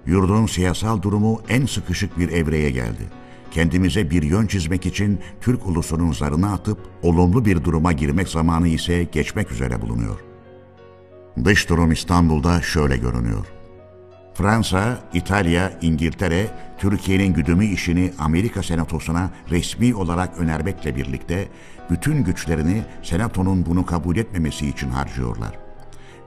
Yurdun 0.09 0.45
siyasal 0.45 1.01
durumu 1.01 1.41
en 1.49 1.65
sıkışık 1.65 2.19
bir 2.19 2.29
evreye 2.29 2.71
geldi. 2.71 3.03
Kendimize 3.51 4.09
bir 4.09 4.23
yön 4.23 4.47
çizmek 4.47 4.85
için 4.85 5.19
Türk 5.41 5.67
ulusunun 5.67 6.11
zarını 6.11 6.51
atıp 6.53 6.79
olumlu 7.03 7.45
bir 7.45 7.63
duruma 7.63 7.91
girmek 7.91 8.27
zamanı 8.27 8.67
ise 8.67 9.03
geçmek 9.03 9.51
üzere 9.51 9.81
bulunuyor. 9.81 10.19
Dış 11.45 11.69
durum 11.69 11.91
İstanbul'da 11.91 12.61
şöyle 12.61 12.97
görünüyor. 12.97 13.45
Fransa, 14.33 14.99
İtalya, 15.13 15.79
İngiltere, 15.81 16.47
Türkiye'nin 16.77 17.33
güdümü 17.33 17.65
işini 17.65 18.13
Amerika 18.19 18.63
Senatosu'na 18.63 19.31
resmi 19.49 19.95
olarak 19.95 20.37
önermekle 20.37 20.95
birlikte 20.95 21.47
bütün 21.89 22.23
güçlerini 22.23 22.83
Senato'nun 23.03 23.65
bunu 23.65 23.85
kabul 23.85 24.17
etmemesi 24.17 24.69
için 24.69 24.89
harcıyorlar. 24.89 25.59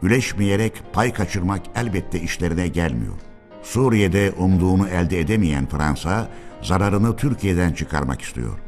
Üleşmeyerek 0.02 0.72
pay 0.92 1.12
kaçırmak 1.12 1.62
elbette 1.76 2.20
işlerine 2.20 2.68
gelmiyor. 2.68 3.31
Suriye'de 3.62 4.32
umduğunu 4.38 4.88
elde 4.88 5.20
edemeyen 5.20 5.66
Fransa, 5.66 6.28
zararını 6.62 7.16
Türkiye'den 7.16 7.72
çıkarmak 7.72 8.22
istiyor. 8.22 8.58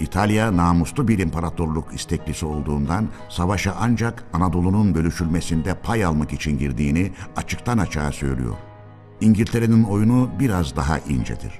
İtalya 0.00 0.56
namuslu 0.56 1.08
bir 1.08 1.18
imparatorluk 1.18 1.94
isteklisi 1.94 2.46
olduğundan 2.46 3.08
savaşa 3.28 3.76
ancak 3.80 4.24
Anadolu'nun 4.32 4.94
bölüşülmesinde 4.94 5.74
pay 5.74 6.04
almak 6.04 6.32
için 6.32 6.58
girdiğini 6.58 7.12
açıktan 7.36 7.78
açığa 7.78 8.12
söylüyor. 8.12 8.54
İngiltere'nin 9.20 9.84
oyunu 9.84 10.30
biraz 10.40 10.76
daha 10.76 10.98
incedir. 10.98 11.52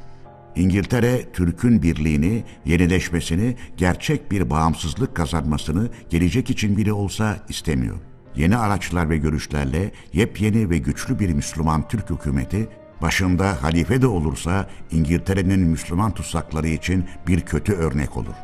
İngiltere, 0.56 1.32
Türk'ün 1.32 1.82
birliğini, 1.82 2.44
yenileşmesini, 2.64 3.56
gerçek 3.76 4.30
bir 4.30 4.50
bağımsızlık 4.50 5.14
kazanmasını 5.14 5.88
gelecek 6.10 6.50
için 6.50 6.76
bile 6.76 6.92
olsa 6.92 7.36
istemiyor. 7.48 7.96
Yeni 8.40 8.56
araçlar 8.56 9.10
ve 9.10 9.16
görüşlerle 9.16 9.92
yepyeni 10.12 10.70
ve 10.70 10.78
güçlü 10.78 11.18
bir 11.18 11.32
Müslüman 11.32 11.88
Türk 11.88 12.10
hükümeti 12.10 12.68
başında 13.02 13.62
halife 13.62 14.02
de 14.02 14.06
olursa 14.06 14.68
İngiltere'nin 14.90 15.60
Müslüman 15.60 16.14
tutsakları 16.14 16.68
için 16.68 17.04
bir 17.26 17.40
kötü 17.40 17.72
örnek 17.72 18.16
olur. 18.16 18.34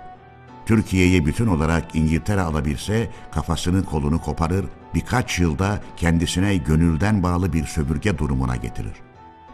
Türkiye'yi 0.66 1.26
bütün 1.26 1.46
olarak 1.46 1.94
İngiltere 1.94 2.40
alabilse 2.40 3.10
kafasını 3.32 3.84
kolunu 3.84 4.22
koparır, 4.22 4.64
birkaç 4.94 5.38
yılda 5.38 5.80
kendisine 5.96 6.56
gönülden 6.56 7.22
bağlı 7.22 7.52
bir 7.52 7.64
sömürge 7.64 8.18
durumuna 8.18 8.56
getirir. 8.56 8.94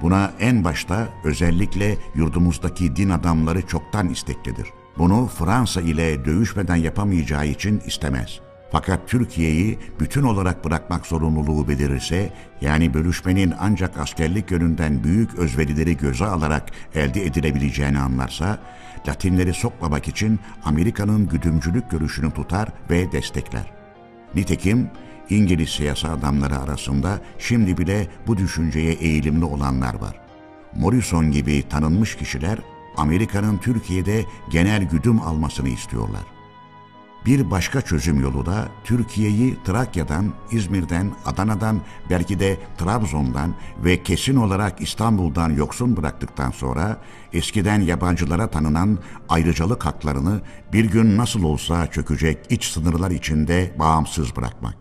Buna 0.03 0.33
en 0.41 0.65
başta 0.65 1.09
özellikle 1.25 1.97
yurdumuzdaki 2.15 2.97
din 2.97 3.11
adamları 3.11 3.67
çoktan 3.67 4.09
isteklidir. 4.09 4.67
Bunu 4.99 5.27
Fransa 5.39 5.81
ile 5.81 6.25
dövüşmeden 6.25 6.77
yapamayacağı 6.77 7.47
için 7.47 7.83
istemez.'' 7.87 8.52
Fakat 8.73 9.09
Türkiye'yi 9.09 9.79
bütün 10.01 10.23
olarak 10.23 10.65
bırakmak 10.65 11.07
zorunluluğu 11.07 11.69
belirirse, 11.69 12.33
yani 12.61 12.95
bölüşmenin 12.95 13.55
ancak 13.61 13.99
askerlik 13.99 14.51
yönünden 14.51 15.05
büyük 15.05 15.35
özverileri 15.35 15.97
göze 15.97 16.25
alarak 16.25 16.71
elde 16.95 17.25
edilebileceğini 17.25 17.99
anlarsa, 17.99 18.59
Latinleri 19.09 19.55
sokmamak 19.55 20.09
için 20.09 20.41
Amerika'nın 20.65 21.29
güdümcülük 21.29 21.91
görüşünü 21.91 22.31
tutar 22.31 22.69
ve 22.91 23.13
destekler. 23.13 23.73
Nitekim 24.35 24.91
İngiliz 25.31 25.69
siyasi 25.69 26.09
adamları 26.09 26.59
arasında 26.59 27.21
şimdi 27.39 27.79
bile 27.79 28.09
bu 28.27 28.37
düşünceye 28.37 28.93
eğilimli 28.93 29.45
olanlar 29.45 29.95
var. 29.95 30.21
Morrison 30.77 31.31
gibi 31.31 31.69
tanınmış 31.69 32.17
kişiler 32.17 32.59
Amerika'nın 32.97 33.59
Türkiye'de 33.59 34.25
genel 34.51 34.85
güdüm 34.85 35.21
almasını 35.21 35.69
istiyorlar. 35.69 36.32
Bir 37.27 37.51
başka 37.51 37.83
çözüm 37.83 38.21
yolu 38.21 38.47
da 38.47 38.69
Türkiye'yi 38.85 39.57
Trakya'dan, 39.65 40.33
İzmir'den, 40.53 41.11
Adana'dan, 41.27 41.81
belki 42.11 42.41
de 42.41 42.57
Trabzon'dan 42.79 43.55
ve 43.85 44.03
kesin 44.03 44.37
olarak 44.37 44.81
İstanbul'dan 44.81 45.51
yoksun 45.51 45.97
bıraktıktan 45.97 46.51
sonra 46.51 47.01
eskiden 47.33 47.81
yabancılara 47.81 48.51
tanınan 48.51 48.99
ayrıcalık 49.29 49.87
haklarını 49.87 50.41
bir 50.73 50.85
gün 50.85 51.17
nasıl 51.17 51.43
olsa 51.43 51.87
çökecek 51.87 52.39
iç 52.51 52.65
sınırlar 52.65 53.11
içinde 53.11 53.75
bağımsız 53.79 54.37
bırakmak. 54.37 54.75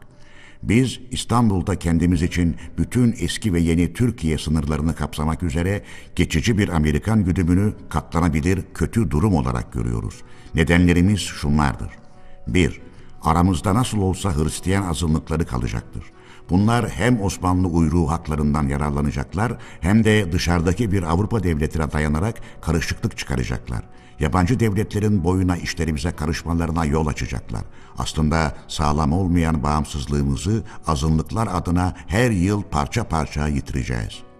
Biz 0.63 1.00
İstanbul'da 1.12 1.79
kendimiz 1.79 2.21
için 2.21 2.55
bütün 2.77 3.15
eski 3.19 3.53
ve 3.53 3.60
yeni 3.60 3.93
Türkiye 3.93 4.38
sınırlarını 4.38 4.95
kapsamak 4.95 5.43
üzere 5.43 5.83
geçici 6.15 6.57
bir 6.57 6.69
Amerikan 6.69 7.24
güdümünü 7.25 7.74
katlanabilir 7.89 8.60
kötü 8.74 9.12
durum 9.12 9.33
olarak 9.33 9.74
görüyoruz. 9.74 10.21
Nedenlerimiz 10.55 11.19
şunlardır. 11.19 12.00
1. 12.48 12.81
Aramızda 13.24 13.75
nasıl 13.75 13.98
olsa 13.98 14.36
Hristiyan 14.36 14.83
azınlıkları 14.83 15.45
kalacaktır. 15.45 16.03
Bunlar 16.50 16.89
hem 16.89 17.21
Osmanlı 17.21 17.67
uyruğu 17.67 18.10
haklarından 18.10 18.67
yararlanacaklar 18.67 19.57
hem 19.81 20.03
de 20.03 20.31
dışarıdaki 20.31 20.91
bir 20.91 21.03
Avrupa 21.03 21.43
devletine 21.43 21.91
dayanarak 21.91 22.41
karışıklık 22.62 23.17
çıkaracaklar. 23.17 23.81
Yabancı 24.19 24.60
devletlerin 24.60 25.24
boyuna 25.24 25.57
işlerimize 25.57 26.12
karışmalarına 26.12 26.86
yol 26.86 27.07
açacaklar. 27.07 27.63
Aslında 27.98 28.55
sağlam 28.67 29.13
olmayan 29.13 29.63
bağımsızlığımızı 29.63 30.63
azınlıklar 30.88 31.50
adına 31.51 31.95
her 32.07 32.31
yıl 32.31 32.63
parça 32.63 33.03
parça 33.03 33.48
yitireceğiz.'' 33.48 34.31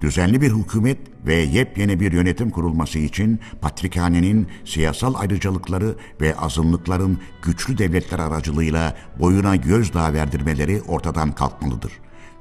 Düzenli 0.00 0.40
bir 0.40 0.52
hükümet 0.52 0.98
ve 1.26 1.34
yepyeni 1.34 2.00
bir 2.00 2.12
yönetim 2.12 2.50
kurulması 2.50 2.98
için 2.98 3.40
Patrikhane'nin 3.60 4.48
siyasal 4.64 5.14
ayrıcalıkları 5.14 5.96
ve 6.20 6.36
azınlıkların 6.36 7.18
güçlü 7.42 7.78
devletler 7.78 8.18
aracılığıyla 8.18 8.96
boyuna 9.18 9.56
gözdağı 9.56 10.12
verdirmeleri 10.12 10.82
ortadan 10.82 11.32
kalkmalıdır. 11.32 11.92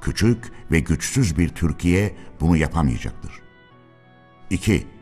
Küçük 0.02 0.52
ve 0.72 0.80
güçsüz 0.80 1.38
bir 1.38 1.50
Türkiye 1.50 2.16
bunu 2.42 2.58
yapamayacaktır. 2.58 3.32
2 4.50 4.95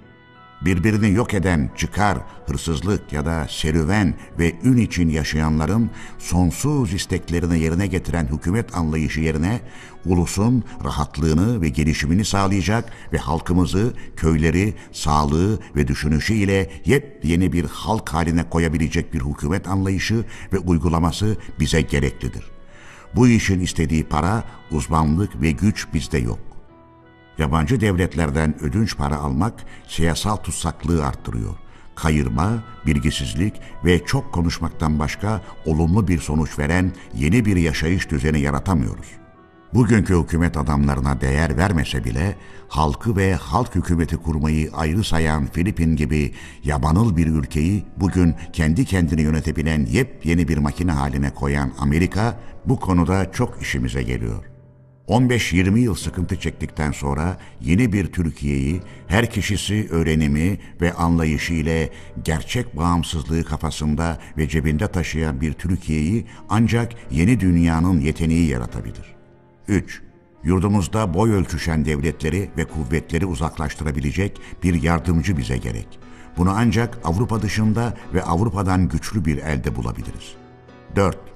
birbirini 0.66 1.12
yok 1.12 1.34
eden 1.34 1.70
çıkar, 1.78 2.18
hırsızlık 2.48 3.14
ya 3.14 3.26
da 3.26 3.48
serüven 3.50 4.14
ve 4.40 4.54
ün 4.64 4.78
için 4.78 5.10
yaşayanların 5.10 5.90
sonsuz 6.20 6.94
isteklerini 6.94 7.60
yerine 7.60 7.88
getiren 7.88 8.28
hükümet 8.28 8.78
anlayışı 8.78 9.22
yerine 9.22 9.62
ulusun 10.06 10.64
rahatlığını 10.84 11.62
ve 11.62 11.70
gelişimini 11.70 12.26
sağlayacak 12.26 12.92
ve 13.14 13.18
halkımızı, 13.18 13.94
köyleri, 14.16 14.74
sağlığı 14.92 15.60
ve 15.76 15.88
düşünüşü 15.88 16.34
ile 16.34 16.70
yepyeni 16.86 17.54
bir 17.54 17.66
halk 17.66 18.10
haline 18.10 18.50
koyabilecek 18.50 19.14
bir 19.14 19.22
hükümet 19.22 19.68
anlayışı 19.68 20.26
ve 20.54 20.60
uygulaması 20.60 21.38
bize 21.60 21.82
gereklidir. 21.82 22.44
Bu 23.16 23.28
işin 23.28 23.60
istediği 23.60 24.04
para, 24.04 24.44
uzmanlık 24.72 25.42
ve 25.42 25.52
güç 25.52 25.88
bizde 25.94 26.18
yok. 26.18 26.53
Yabancı 27.38 27.82
devletlerden 27.82 28.64
ödünç 28.64 28.98
para 28.98 29.18
almak 29.18 29.54
siyasal 29.88 30.36
tutsaklığı 30.36 31.06
arttırıyor. 31.06 31.56
Kayırma, 31.96 32.64
bilgisizlik 32.86 33.54
ve 33.86 34.06
çok 34.06 34.34
konuşmaktan 34.34 35.00
başka 35.00 35.42
olumlu 35.66 36.08
bir 36.08 36.20
sonuç 36.20 36.60
veren 36.60 36.92
yeni 37.16 37.46
bir 37.46 37.56
yaşayış 37.56 38.10
düzeni 38.10 38.40
yaratamıyoruz. 38.40 39.08
Bugünkü 39.74 40.20
hükümet 40.24 40.58
adamlarına 40.58 41.22
değer 41.22 41.58
vermese 41.58 42.04
bile 42.04 42.36
halkı 42.68 43.18
ve 43.18 43.36
halk 43.36 43.76
hükümeti 43.76 44.18
kurmayı 44.18 44.70
ayrı 44.74 45.04
sayan 45.04 45.46
Filipin 45.46 45.96
gibi 45.96 46.34
yabanıl 46.64 47.18
bir 47.18 47.28
ülkeyi 47.28 47.86
bugün 47.98 48.36
kendi 48.54 48.86
kendini 48.86 49.22
yönetebilen 49.22 49.86
yepyeni 49.86 50.48
bir 50.48 50.58
makine 50.58 50.92
haline 50.92 51.34
koyan 51.34 51.72
Amerika 51.80 52.40
bu 52.66 52.80
konuda 52.80 53.32
çok 53.32 53.62
işimize 53.62 54.04
geliyor. 54.04 54.53
15-20 55.08 55.80
yıl 55.80 55.96
sıkıntı 55.96 56.40
çektikten 56.40 56.92
sonra 56.92 57.38
yeni 57.62 57.94
bir 57.94 58.08
Türkiye'yi 58.08 58.82
her 59.08 59.32
kişisi 59.32 59.88
öğrenimi 59.92 60.60
ve 60.82 60.94
anlayışı 60.94 61.54
ile 61.54 61.90
gerçek 62.24 62.78
bağımsızlığı 62.78 63.44
kafasında 63.44 64.20
ve 64.38 64.48
cebinde 64.48 64.88
taşıyan 64.88 65.42
bir 65.42 65.54
Türkiye'yi 65.54 66.26
ancak 66.50 66.92
yeni 67.12 67.40
dünyanın 67.40 68.00
yeteneği 68.00 68.50
yaratabilir. 68.50 69.16
3. 69.68 70.02
Yurdumuzda 70.44 71.14
boy 71.14 71.32
ölçüşen 71.32 71.86
devletleri 71.86 72.50
ve 72.58 72.66
kuvvetleri 72.66 73.26
uzaklaştırabilecek 73.26 74.42
bir 74.64 74.84
yardımcı 74.84 75.38
bize 75.38 75.58
gerek. 75.58 75.88
Bunu 76.38 76.52
ancak 76.56 77.00
Avrupa 77.04 77.42
dışında 77.42 77.98
ve 78.14 78.24
Avrupa'dan 78.24 78.90
güçlü 78.90 79.26
bir 79.26 79.38
elde 79.38 79.76
bulabiliriz. 79.76 80.34
4 80.96 81.33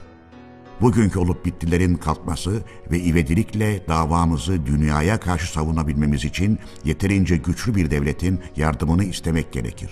bugünkü 0.81 1.19
olup 1.19 1.45
bittilerin 1.45 1.95
kalkması 1.95 2.61
ve 2.91 2.99
ivedilikle 2.99 3.87
davamızı 3.87 4.65
dünyaya 4.65 5.19
karşı 5.19 5.51
savunabilmemiz 5.51 6.25
için 6.25 6.59
yeterince 6.83 7.37
güçlü 7.37 7.75
bir 7.75 7.91
devletin 7.91 8.39
yardımını 8.55 9.03
istemek 9.03 9.51
gerekir. 9.51 9.89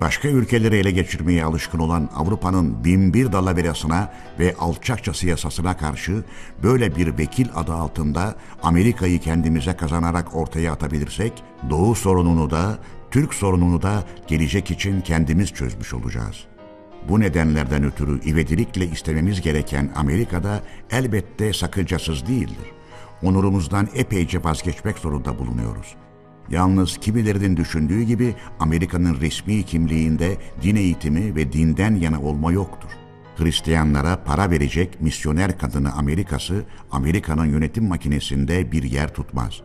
Başka 0.00 0.28
ülkeleri 0.28 0.76
ele 0.76 0.90
geçirmeye 0.90 1.44
alışkın 1.44 1.78
olan 1.78 2.10
Avrupa'nın 2.16 2.84
binbir 2.84 3.32
dalaverasına 3.32 4.12
ve 4.38 4.54
alçakça 4.58 5.14
siyasasına 5.14 5.76
karşı 5.76 6.24
böyle 6.62 6.96
bir 6.96 7.18
vekil 7.18 7.48
adı 7.54 7.74
altında 7.74 8.34
Amerika'yı 8.62 9.20
kendimize 9.20 9.76
kazanarak 9.76 10.36
ortaya 10.36 10.72
atabilirsek, 10.72 11.32
Doğu 11.70 11.94
sorununu 11.94 12.50
da, 12.50 12.78
Türk 13.10 13.34
sorununu 13.34 13.82
da 13.82 14.04
gelecek 14.26 14.70
için 14.70 15.00
kendimiz 15.00 15.52
çözmüş 15.52 15.94
olacağız.'' 15.94 16.55
Bu 17.08 17.20
nedenlerden 17.20 17.84
ötürü 17.84 18.20
ivedilikle 18.24 18.86
istememiz 18.86 19.40
gereken 19.40 19.92
Amerika'da 19.96 20.62
elbette 20.90 21.52
sakıncasız 21.52 22.26
değildir. 22.26 22.72
Onurumuzdan 23.22 23.88
epeyce 23.94 24.44
vazgeçmek 24.44 24.98
zorunda 24.98 25.38
bulunuyoruz. 25.38 25.96
Yalnız 26.50 26.98
kimilerinin 26.98 27.56
düşündüğü 27.56 28.02
gibi 28.02 28.34
Amerika'nın 28.60 29.20
resmi 29.20 29.62
kimliğinde 29.62 30.36
din 30.62 30.76
eğitimi 30.76 31.36
ve 31.36 31.52
dinden 31.52 31.94
yana 31.94 32.20
olma 32.22 32.52
yoktur. 32.52 32.90
Hristiyanlara 33.36 34.24
para 34.24 34.50
verecek 34.50 35.00
misyoner 35.00 35.58
kadını 35.58 35.92
Amerikası, 35.92 36.64
Amerika'nın 36.90 37.46
yönetim 37.46 37.88
makinesinde 37.88 38.72
bir 38.72 38.82
yer 38.82 39.14
tutmaz. 39.14 39.62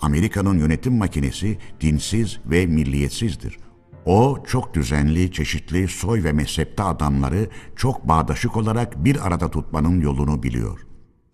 Amerika'nın 0.00 0.58
yönetim 0.58 0.96
makinesi 0.96 1.58
dinsiz 1.80 2.40
ve 2.46 2.66
milliyetsizdir. 2.66 3.58
O 4.06 4.38
çok 4.46 4.74
düzenli, 4.74 5.32
çeşitli 5.32 5.88
soy 5.88 6.24
ve 6.24 6.32
mezhepte 6.32 6.82
adamları 6.82 7.48
çok 7.76 8.08
bağdaşık 8.08 8.56
olarak 8.56 9.04
bir 9.04 9.26
arada 9.26 9.50
tutmanın 9.50 10.00
yolunu 10.00 10.42
biliyor. 10.42 10.86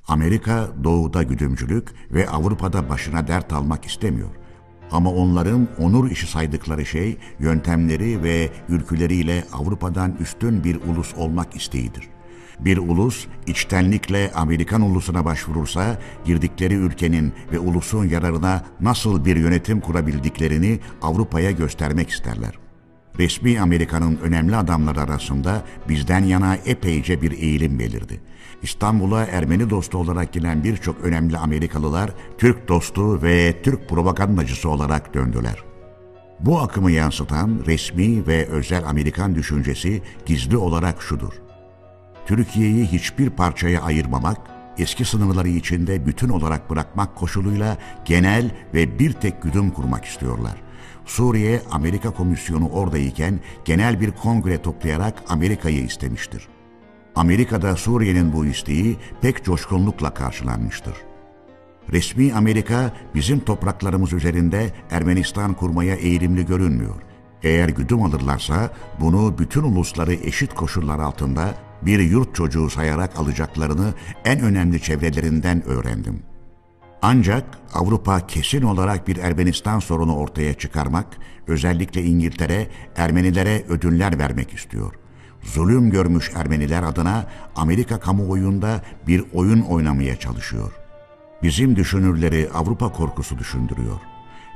Amerika 0.09 0.69
doğuda 0.85 1.23
güdümcülük 1.23 1.89
ve 2.11 2.29
Avrupa'da 2.29 2.89
başına 2.89 3.29
dert 3.29 3.53
almak 3.53 3.85
istemiyor. 3.85 4.31
Ama 4.91 5.11
onların 5.11 5.69
onur 5.79 6.11
işi 6.11 6.27
saydıkları 6.27 6.87
şey 6.87 7.19
yöntemleri 7.39 8.23
ve 8.23 8.51
ülküleriyle 8.69 9.45
Avrupa'dan 9.53 10.17
üstün 10.21 10.65
bir 10.65 10.77
ulus 10.77 11.15
olmak 11.15 11.57
isteğidir. 11.57 12.09
Bir 12.65 12.79
ulus 12.79 13.27
içtenlikle 13.47 14.33
Amerikan 14.35 14.83
ulusuna 14.83 15.25
başvurursa 15.25 15.99
girdikleri 16.25 16.75
ülkenin 16.75 17.33
ve 17.53 17.59
ulusun 17.59 18.09
yararına 18.09 18.65
nasıl 18.81 19.25
bir 19.25 19.37
yönetim 19.37 19.81
kurabildiklerini 19.81 20.81
Avrupa'ya 21.03 21.51
göstermek 21.51 22.11
isterler. 22.11 22.59
Resmi 23.19 23.61
Amerika'nın 23.61 24.17
önemli 24.17 24.57
adamları 24.57 25.01
arasında 25.01 25.65
bizden 25.89 26.25
yana 26.25 26.57
epeyce 26.57 27.23
bir 27.23 27.33
eğilim 27.33 27.79
belirdi. 27.79 28.21
İstanbul'a 28.63 29.25
Ermeni 29.25 29.71
dostu 29.71 29.99
olarak 29.99 30.33
gelen 30.33 30.65
birçok 30.65 31.01
önemli 31.01 31.39
Amerikalılar 31.39 32.11
Türk 32.39 32.69
dostu 32.69 33.23
ve 33.23 33.63
Türk 33.63 33.89
propagandacısı 33.89 34.69
olarak 34.69 35.15
döndüler. 35.15 35.65
Bu 36.41 36.61
akımı 36.61 36.91
yansıtan 36.91 37.63
resmi 37.67 38.27
ve 38.27 38.47
özel 38.47 38.89
Amerikan 38.89 39.35
düşüncesi 39.35 40.03
gizli 40.27 40.57
olarak 40.57 41.03
şudur. 41.03 41.33
Türkiye'yi 42.27 42.87
hiçbir 42.87 43.31
parçaya 43.31 43.83
ayırmamak, 43.83 44.39
eski 44.79 45.05
sınırları 45.05 45.49
içinde 45.49 46.07
bütün 46.07 46.29
olarak 46.29 46.71
bırakmak 46.71 47.17
koşuluyla 47.17 47.79
genel 48.05 48.51
ve 48.75 48.99
bir 48.99 49.13
tek 49.13 49.43
güdüm 49.43 49.71
kurmak 49.71 50.05
istiyorlar. 50.05 50.63
Suriye 51.07 51.63
Amerika 51.71 52.11
Komisyonu 52.11 52.69
oradayken 52.69 53.41
genel 53.65 54.01
bir 54.01 54.11
kongre 54.11 54.63
toplayarak 54.63 55.23
Amerika'yı 55.29 55.85
istemiştir. 55.85 56.49
Amerika'da 57.15 57.77
Suriye'nin 57.77 58.33
bu 58.33 58.47
isteği 58.47 58.97
pek 59.21 59.45
coşkunlukla 59.45 60.15
karşılanmıştır. 60.15 60.95
Resmi 61.93 62.35
Amerika 62.35 62.93
bizim 63.15 63.41
topraklarımız 63.41 64.13
üzerinde 64.13 64.71
Ermenistan 64.91 65.55
kurmaya 65.55 65.95
eğilimli 65.95 66.47
görünmüyor. 66.47 67.03
Eğer 67.43 67.69
güdüm 67.69 68.03
alırlarsa 68.03 68.71
bunu 69.01 69.39
bütün 69.39 69.63
ulusları 69.63 70.15
eşit 70.15 70.55
koşullar 70.55 70.99
altında 70.99 71.55
bir 71.83 71.99
yurt 71.99 72.35
çocuğu 72.35 72.71
sayarak 72.71 73.19
alacaklarını 73.19 73.95
en 74.25 74.41
önemli 74.41 74.83
çevrelerinden 74.83 75.63
öğrendim. 75.67 76.23
Ancak 77.03 77.45
Avrupa 77.75 78.27
kesin 78.27 78.63
olarak 78.63 79.09
bir 79.09 79.17
Ermenistan 79.17 79.79
sorunu 79.79 80.17
ortaya 80.17 80.55
çıkarmak, 80.55 81.07
özellikle 81.47 82.03
İngiltere 82.03 82.69
Ermenilere 82.97 83.65
ödünler 83.69 84.19
vermek 84.19 84.55
istiyor. 84.55 84.95
Zulüm 85.43 85.91
görmüş 85.91 86.31
Ermeniler 86.35 86.83
adına 86.83 87.27
Amerika 87.57 88.01
kamuoyunda 88.01 88.83
bir 89.07 89.25
oyun 89.33 89.61
oynamaya 89.61 90.17
çalışıyor. 90.17 90.73
Bizim 91.43 91.77
düşünürleri 91.77 92.49
Avrupa 92.55 92.93
korkusu 92.93 93.39
düşündürüyor. 93.39 94.01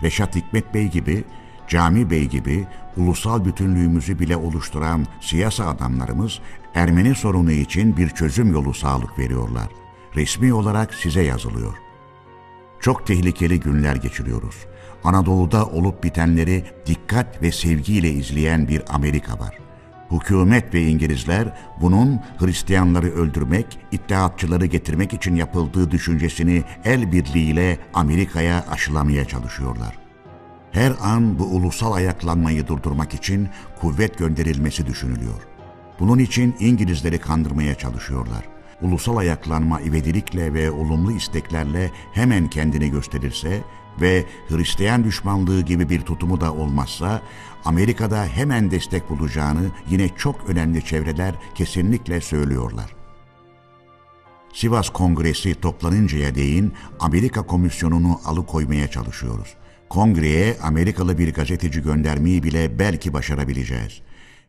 Reşat 0.02 0.36
Hikmet 0.36 0.74
Bey 0.74 0.88
gibi 0.88 1.24
Cami 1.68 2.10
Bey 2.10 2.28
gibi 2.28 2.66
ulusal 2.96 3.44
bütünlüğümüzü 3.44 4.18
bile 4.18 4.36
oluşturan 4.36 5.06
siyasi 5.20 5.64
adamlarımız 5.64 6.40
Ermeni 6.74 7.14
sorunu 7.14 7.52
için 7.52 7.96
bir 7.96 8.08
çözüm 8.08 8.52
yolu 8.52 8.74
sağlık 8.74 9.18
veriyorlar. 9.18 9.68
Resmi 10.16 10.54
olarak 10.54 10.94
size 10.94 11.22
yazılıyor. 11.22 11.74
Çok 12.80 13.06
tehlikeli 13.06 13.60
günler 13.60 13.96
geçiriyoruz. 13.96 14.56
Anadolu'da 15.04 15.66
olup 15.66 16.04
bitenleri 16.04 16.64
dikkat 16.86 17.42
ve 17.42 17.52
sevgiyle 17.52 18.10
izleyen 18.10 18.68
bir 18.68 18.82
Amerika 18.94 19.38
var. 19.38 19.58
Hükümet 20.10 20.74
ve 20.74 20.82
İngilizler 20.82 21.58
bunun 21.80 22.20
Hristiyanları 22.38 23.10
öldürmek, 23.14 23.78
iddiatçıları 23.92 24.66
getirmek 24.66 25.12
için 25.12 25.34
yapıldığı 25.34 25.90
düşüncesini 25.90 26.62
el 26.84 27.12
birliğiyle 27.12 27.78
Amerika'ya 27.94 28.64
aşılamaya 28.70 29.24
çalışıyorlar. 29.24 30.03
Her 30.74 30.92
an 31.00 31.38
bu 31.38 31.44
ulusal 31.44 31.92
ayaklanmayı 31.92 32.66
durdurmak 32.66 33.14
için 33.14 33.48
kuvvet 33.80 34.18
gönderilmesi 34.18 34.86
düşünülüyor. 34.86 35.42
Bunun 36.00 36.18
için 36.18 36.56
İngilizleri 36.60 37.18
kandırmaya 37.18 37.74
çalışıyorlar. 37.74 38.48
Ulusal 38.82 39.16
ayaklanma 39.16 39.80
ivedilikle 39.80 40.54
ve 40.54 40.70
olumlu 40.70 41.12
isteklerle 41.12 41.90
hemen 42.12 42.50
kendini 42.50 42.90
gösterirse 42.90 43.60
ve 44.00 44.24
Hristiyan 44.48 45.04
düşmanlığı 45.04 45.60
gibi 45.60 45.88
bir 45.88 46.00
tutumu 46.00 46.40
da 46.40 46.52
olmazsa 46.54 47.22
Amerika'da 47.64 48.26
hemen 48.26 48.70
destek 48.70 49.10
bulacağını 49.10 49.70
yine 49.90 50.08
çok 50.08 50.48
önemli 50.48 50.84
çevreler 50.84 51.34
kesinlikle 51.54 52.20
söylüyorlar. 52.20 52.94
Sivas 54.52 54.88
Kongresi 54.88 55.54
toplanıncaya 55.54 56.34
değin 56.34 56.72
Amerika 57.00 57.42
Komisyonu'nu 57.42 58.20
alıkoymaya 58.24 58.88
çalışıyoruz. 58.88 59.54
Kongreye 59.88 60.56
Amerikalı 60.62 61.18
bir 61.18 61.34
gazeteci 61.34 61.82
göndermeyi 61.82 62.42
bile 62.42 62.78
belki 62.78 63.12
başarabileceğiz. 63.12 64.00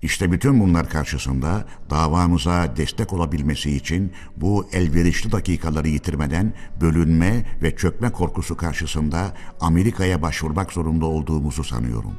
İşte 0.02 0.32
bütün 0.32 0.60
bunlar 0.60 0.90
karşısında 0.90 1.66
davamıza 1.90 2.78
destek 2.78 3.14
olabilmesi 3.14 3.76
için 3.76 4.12
bu 4.38 4.68
elverişli 4.74 5.32
dakikaları 5.32 5.88
yitirmeden 5.88 6.54
bölünme 6.82 7.46
ve 7.62 7.76
çökme 7.76 8.10
korkusu 8.10 8.58
karşısında 8.58 9.34
Amerika'ya 9.62 10.22
başvurmak 10.22 10.72
zorunda 10.72 11.06
olduğumuzu 11.06 11.64
sanıyorum. 11.64 12.14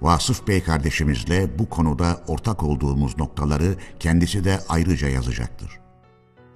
Vasıf 0.00 0.48
Bey 0.48 0.62
kardeşimizle 0.62 1.58
bu 1.58 1.68
konuda 1.68 2.24
ortak 2.26 2.62
olduğumuz 2.62 3.18
noktaları 3.18 3.74
kendisi 4.00 4.44
de 4.44 4.60
ayrıca 4.68 5.08
yazacaktır. 5.08 5.70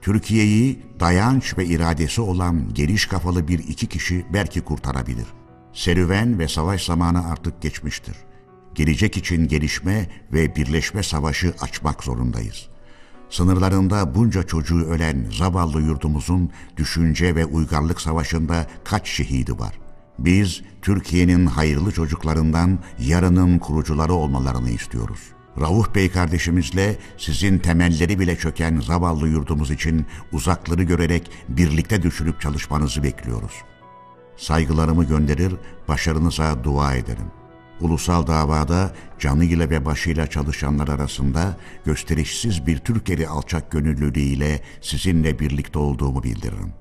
Türkiye'yi 0.00 0.82
dayanç 1.00 1.58
ve 1.58 1.66
iradesi 1.66 2.20
olan 2.20 2.74
geniş 2.74 3.06
kafalı 3.06 3.48
bir 3.48 3.58
iki 3.58 3.86
kişi 3.86 4.26
belki 4.32 4.60
kurtarabilir. 4.60 5.26
Serüven 5.76 6.38
ve 6.38 6.48
savaş 6.48 6.84
zamanı 6.84 7.30
artık 7.30 7.62
geçmiştir. 7.62 8.16
Gelecek 8.74 9.16
için 9.16 9.48
gelişme 9.48 10.08
ve 10.32 10.56
birleşme 10.56 11.02
savaşı 11.02 11.54
açmak 11.60 12.04
zorundayız. 12.04 12.68
Sınırlarında 13.30 14.14
bunca 14.14 14.42
çocuğu 14.42 14.84
ölen 14.84 15.26
zavallı 15.38 15.82
yurdumuzun 15.82 16.50
düşünce 16.76 17.34
ve 17.34 17.44
uygarlık 17.44 18.00
savaşında 18.00 18.66
kaç 18.84 19.08
şehidi 19.08 19.58
var? 19.58 19.78
Biz 20.18 20.62
Türkiye'nin 20.82 21.46
hayırlı 21.46 21.92
çocuklarından 21.92 22.78
yarının 22.98 23.58
kurucuları 23.58 24.12
olmalarını 24.12 24.70
istiyoruz. 24.70 25.20
Rauf 25.60 25.94
Bey 25.94 26.10
kardeşimizle 26.10 26.96
sizin 27.18 27.58
temelleri 27.58 28.18
bile 28.20 28.36
çöken 28.36 28.80
zavallı 28.80 29.28
yurdumuz 29.28 29.70
için 29.70 30.06
uzakları 30.32 30.82
görerek 30.82 31.30
birlikte 31.48 32.02
düşünüp 32.02 32.40
çalışmanızı 32.40 33.02
bekliyoruz. 33.02 33.52
Saygılarımı 34.36 35.04
gönderir, 35.04 35.54
başarınıza 35.88 36.64
dua 36.64 36.94
ederim. 36.94 37.30
Ulusal 37.80 38.26
davada 38.26 38.94
canıyla 39.18 39.70
ve 39.70 39.84
başıyla 39.84 40.26
çalışanlar 40.26 40.88
arasında 40.88 41.56
gösterişsiz 41.84 42.66
bir 42.66 42.78
Türkeri 42.78 43.28
alçak 43.28 43.70
gönüllülüğüyle 43.70 44.60
sizinle 44.80 45.38
birlikte 45.38 45.78
olduğumu 45.78 46.22
bildiririm. 46.22 46.72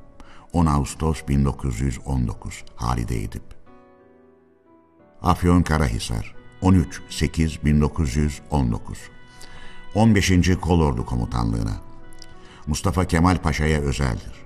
10 0.53 0.65
Ağustos 0.65 1.27
1919 1.27 2.63
Halide 2.75 3.23
Edip 3.23 3.43
Afyon 5.21 5.63
Karahisar 5.63 6.35
13-8-1919 6.61 8.79
15. 9.95 10.31
Kolordu 10.61 11.05
Komutanlığına 11.05 11.81
Mustafa 12.67 13.05
Kemal 13.05 13.37
Paşa'ya 13.37 13.81
özeldir. 13.81 14.44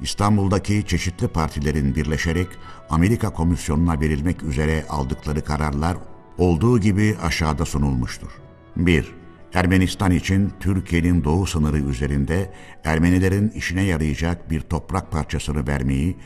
İstanbul'daki 0.00 0.86
çeşitli 0.86 1.28
partilerin 1.28 1.94
birleşerek 1.94 2.48
Amerika 2.90 3.30
Komisyonu'na 3.30 4.00
verilmek 4.00 4.42
üzere 4.42 4.84
aldıkları 4.88 5.44
kararlar 5.44 5.96
olduğu 6.38 6.80
gibi 6.80 7.16
aşağıda 7.22 7.64
sunulmuştur. 7.64 8.30
1. 8.76 9.14
Ermenistan 9.54 10.10
için 10.10 10.52
Türkiye'nin 10.60 11.24
doğu 11.24 11.46
sınırı 11.46 11.78
üzerinde 11.78 12.50
Ermenilerin 12.84 13.48
işine 13.48 13.82
yarayacak 13.82 14.50
bir 14.50 14.60
toprak 14.60 15.12
parçasını 15.12 15.66
vermeyi, 15.66 16.16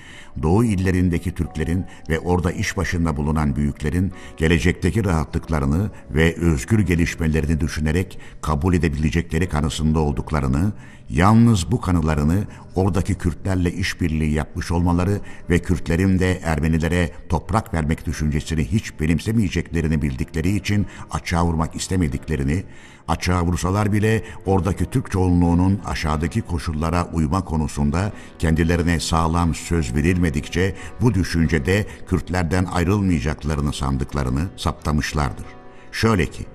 doğu 0.43 0.65
illerindeki 0.65 1.35
Türklerin 1.35 1.85
ve 2.09 2.19
orada 2.19 2.53
iş 2.53 2.77
başında 2.77 3.17
bulunan 3.17 3.57
büyüklerin 3.57 4.13
gelecekteki 4.37 5.05
rahatlıklarını 5.05 5.91
ve 6.11 6.35
özgür 6.35 6.79
gelişmelerini 6.79 7.61
düşünerek 7.61 8.19
kabul 8.43 8.75
edebilecekleri 8.75 9.49
kanısında 9.49 10.01
olduklarını, 10.01 10.73
yalnız 11.11 11.71
bu 11.71 11.81
kanılarını 11.81 12.45
oradaki 12.75 13.15
Kürtlerle 13.15 13.73
işbirliği 13.73 14.33
yapmış 14.33 14.71
olmaları 14.71 15.21
ve 15.51 15.59
Kürtlerin 15.59 16.19
de 16.19 16.41
Ermenilere 16.45 17.11
toprak 17.29 17.75
vermek 17.75 18.07
düşüncesini 18.07 18.65
hiç 18.65 19.01
benimsemeyeceklerini 19.01 20.03
bildikleri 20.03 20.57
için 20.57 20.87
açığa 21.11 21.45
vurmak 21.45 21.77
istemediklerini, 21.77 22.65
açığa 23.09 23.45
vursalar 23.45 23.93
bile 23.93 24.23
oradaki 24.47 24.85
Türk 24.85 25.11
çoğunluğunun 25.11 25.81
aşağıdaki 25.87 26.43
koşullara 26.43 27.09
uyma 27.13 27.45
konusunda 27.45 28.13
kendilerine 28.39 29.01
sağlam 29.01 29.55
söz 29.55 29.95
verilmedikçe 29.95 30.75
bu 31.01 31.15
düşüncede 31.15 31.87
Kürtlerden 32.09 32.65
ayrılmayacaklarını 32.65 33.73
sandıklarını 33.73 34.49
saptamışlardır. 34.57 35.47
Şöyle 35.93 36.27
ki, 36.27 36.47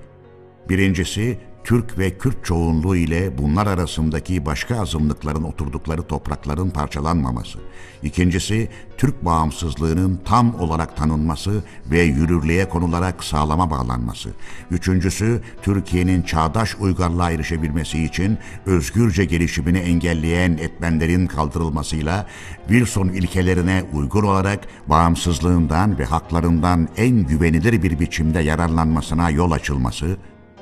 birincisi 0.68 1.38
Türk 1.66 1.98
ve 1.98 2.18
Kürt 2.18 2.44
çoğunluğu 2.44 2.96
ile 2.96 3.38
bunlar 3.38 3.66
arasındaki 3.66 4.46
başka 4.46 4.80
azınlıkların 4.80 5.42
oturdukları 5.42 6.02
toprakların 6.02 6.70
parçalanmaması. 6.70 7.58
İkincisi, 8.02 8.68
Türk 8.96 9.24
bağımsızlığının 9.24 10.20
tam 10.24 10.60
olarak 10.60 10.96
tanınması 10.96 11.64
ve 11.90 12.02
yürürlüğe 12.02 12.68
konularak 12.68 13.24
sağlama 13.24 13.70
bağlanması. 13.70 14.28
Üçüncüsü, 14.70 15.42
Türkiye'nin 15.62 16.22
çağdaş 16.22 16.76
uygarlığa 16.80 17.30
erişebilmesi 17.30 18.04
için 18.04 18.38
özgürce 18.66 19.24
gelişimini 19.24 19.78
engelleyen 19.78 20.52
etmenlerin 20.52 21.26
kaldırılmasıyla 21.26 22.26
Wilson 22.68 23.08
ilkelerine 23.08 23.84
uygun 23.92 24.22
olarak 24.22 24.60
bağımsızlığından 24.86 25.98
ve 25.98 26.04
haklarından 26.04 26.88
en 26.96 27.26
güvenilir 27.26 27.82
bir 27.82 27.98
biçimde 27.98 28.40
yararlanmasına 28.40 29.30
yol 29.30 29.50
açılması, 29.50 30.16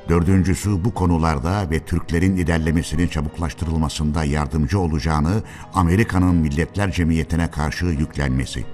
Dördüncüsü 0.09 0.85
bu 0.85 0.95
konularda 0.95 1.71
ve 1.71 1.81
Türklerin 1.81 2.37
ilerlemesinin 2.37 3.09
çabuklaştırılmasında 3.09 4.25
yardımcı 4.25 4.79
olacağını 4.79 5.43
Amerika'nın 5.75 6.37
Milletler 6.37 6.93
Cemiyeti'ne 6.93 7.51
karşı 7.51 7.87
yüklenmesi. 7.87 8.65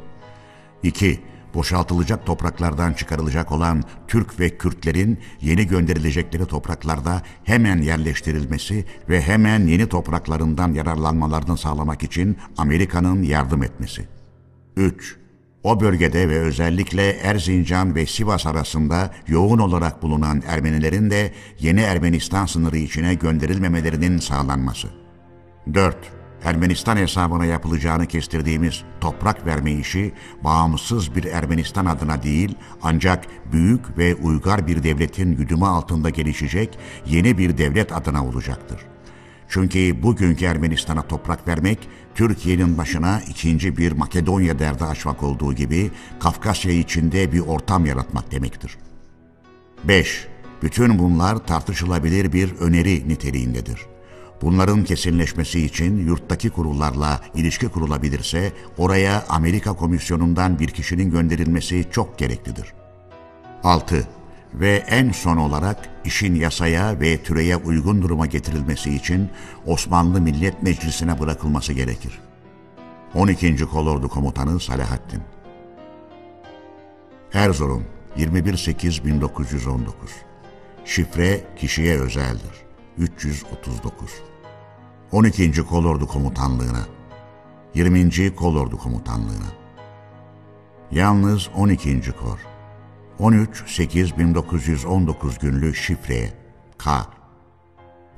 2. 0.83 1.21
Boşaltılacak 1.55 2.27
topraklardan 2.27 2.93
çıkarılacak 2.93 3.53
olan 3.53 3.83
Türk 4.09 4.41
ve 4.41 4.59
Kürtlerin 4.59 5.19
yeni 5.41 5.67
gönderilecekleri 5.67 6.47
topraklarda 6.47 7.23
hemen 7.45 7.83
yerleştirilmesi 7.83 8.85
ve 9.09 9.23
hemen 9.23 9.67
yeni 9.67 9.89
topraklarından 9.89 10.73
yararlanmalarını 10.73 11.59
sağlamak 11.59 12.03
için 12.03 12.37
Amerika'nın 12.59 13.23
yardım 13.23 13.63
etmesi. 13.63 14.09
3. 14.77 15.20
O 15.65 15.81
bölgede 15.81 16.29
ve 16.29 16.39
özellikle 16.39 17.11
Erzincan 17.11 17.95
ve 17.95 18.07
Sivas 18.07 18.47
arasında 18.47 19.11
yoğun 19.29 19.59
olarak 19.59 20.03
bulunan 20.03 20.43
Ermenilerin 20.47 21.11
de 21.11 21.33
yeni 21.59 21.81
Ermenistan 21.81 22.47
sınırı 22.47 22.77
içine 22.77 23.15
gönderilmemelerinin 23.15 24.19
sağlanması. 24.19 24.89
4. 25.75 25.97
Ermenistan 26.45 26.97
hesabına 26.97 27.45
yapılacağını 27.45 28.07
kestirdiğimiz 28.07 28.83
toprak 29.01 29.47
verme 29.47 29.73
işi 29.73 30.13
bağımsız 30.45 31.17
bir 31.17 31.25
Ermenistan 31.25 31.87
adına 31.87 32.23
değil 32.23 32.55
ancak 32.83 33.25
büyük 33.53 33.99
ve 33.99 34.15
uygar 34.15 34.67
bir 34.67 34.83
devletin 34.83 35.37
güdümü 35.37 35.65
altında 35.65 36.11
gelişecek 36.11 36.79
yeni 37.07 37.39
bir 37.39 37.59
devlet 37.59 37.93
adına 37.93 38.27
olacaktır. 38.27 38.90
Çünkü 39.51 40.03
bugünkü 40.03 40.45
Ermenistan'a 40.45 41.03
toprak 41.03 41.49
vermek, 41.49 41.79
Türkiye'nin 42.15 42.79
başına 42.79 43.21
ikinci 43.29 43.77
bir 43.77 43.93
Makedonya 43.93 44.59
derdi 44.59 44.85
açmak 44.85 45.23
olduğu 45.23 45.53
gibi 45.53 45.91
Kafkasya 46.21 46.73
içinde 46.73 47.33
bir 47.33 47.41
ortam 47.41 47.87
yaratmak 47.87 48.33
demektir. 48.33 48.77
5. 49.85 50.27
Bütün 50.63 50.99
bunlar 50.99 51.47
tartışılabilir 51.47 52.33
bir 52.33 52.53
öneri 52.61 53.09
niteliğindedir. 53.09 53.81
Bunların 54.43 54.85
kesinleşmesi 54.85 55.61
için 55.65 56.07
yurttaki 56.07 56.51
kurullarla 56.51 57.21
ilişki 57.35 57.69
kurulabilirse 57.69 58.53
oraya 58.79 59.25
Amerika 59.29 59.73
Komisyonu'ndan 59.73 60.59
bir 60.59 60.69
kişinin 60.69 61.11
gönderilmesi 61.11 61.85
çok 61.91 62.19
gereklidir. 62.19 62.73
6 63.65 64.09
ve 64.55 64.85
en 64.89 65.13
son 65.13 65.37
olarak 65.37 65.89
işin 66.05 66.35
yasaya 66.35 67.01
ve 67.01 67.23
türeye 67.23 67.57
uygun 67.57 68.03
duruma 68.03 68.27
getirilmesi 68.27 68.95
için 68.95 69.29
Osmanlı 69.67 70.21
Millet 70.21 70.63
Meclisi'ne 70.63 71.21
bırakılması 71.21 71.73
gerekir. 71.73 72.19
12. 73.15 73.57
Kolordu 73.67 74.09
Komutanı 74.09 74.61
Salahattin 74.61 75.23
Erzurum 77.35 77.85
21.8.1919 78.17 79.87
Şifre 80.85 81.41
kişiye 81.57 82.01
özeldir. 82.01 82.53
339 82.99 84.11
12. 85.13 85.63
Kolordu 85.63 86.07
Komutanlığı'na 86.07 86.87
20. 87.75 88.35
Kolordu 88.35 88.79
Komutanlığı'na 88.79 89.51
Yalnız 90.91 91.49
12. 91.57 92.13
Kor 92.13 92.50
13-8-1919 93.21 95.41
günlü 95.41 95.75
şifreye 95.75 96.33
K 96.79 97.07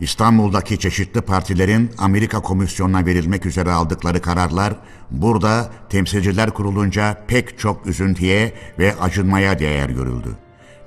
İstanbul'daki 0.00 0.78
çeşitli 0.78 1.20
partilerin 1.20 1.90
Amerika 1.98 2.42
Komisyonu'na 2.42 3.06
verilmek 3.06 3.46
üzere 3.46 3.70
aldıkları 3.70 4.22
kararlar 4.22 4.74
burada 5.10 5.70
temsilciler 5.88 6.50
kurulunca 6.50 7.24
pek 7.26 7.58
çok 7.58 7.86
üzüntüye 7.86 8.52
ve 8.78 8.94
acınmaya 9.00 9.58
değer 9.58 9.88
görüldü. 9.88 10.36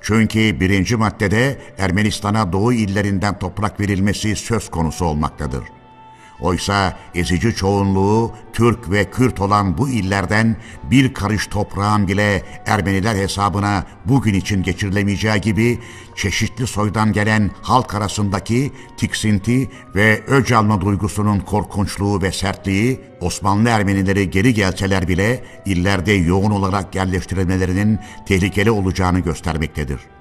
Çünkü 0.00 0.60
birinci 0.60 0.96
maddede 0.96 1.58
Ermenistan'a 1.78 2.52
doğu 2.52 2.72
illerinden 2.72 3.38
toprak 3.38 3.80
verilmesi 3.80 4.36
söz 4.36 4.70
konusu 4.70 5.04
olmaktadır. 5.04 5.62
Oysa 6.40 6.98
ezici 7.14 7.54
çoğunluğu 7.54 8.32
Türk 8.52 8.90
ve 8.90 9.10
Kürt 9.10 9.40
olan 9.40 9.78
bu 9.78 9.88
illerden 9.88 10.56
bir 10.90 11.14
karış 11.14 11.46
toprağın 11.46 12.08
bile 12.08 12.42
Ermeniler 12.66 13.16
hesabına 13.16 13.84
bugün 14.04 14.34
için 14.34 14.62
geçirilemeyeceği 14.62 15.40
gibi 15.40 15.78
çeşitli 16.16 16.66
soydan 16.66 17.12
gelen 17.12 17.50
halk 17.62 17.94
arasındaki 17.94 18.72
tiksinti 18.96 19.70
ve 19.94 20.22
öc 20.26 20.56
alma 20.56 20.80
duygusunun 20.80 21.40
korkunçluğu 21.40 22.22
ve 22.22 22.32
sertliği 22.32 23.00
Osmanlı 23.20 23.68
Ermenileri 23.68 24.30
geri 24.30 24.54
gelseler 24.54 25.08
bile 25.08 25.44
illerde 25.66 26.12
yoğun 26.12 26.50
olarak 26.50 26.94
yerleştirilmelerinin 26.94 27.98
tehlikeli 28.26 28.70
olacağını 28.70 29.20
göstermektedir. 29.20 30.15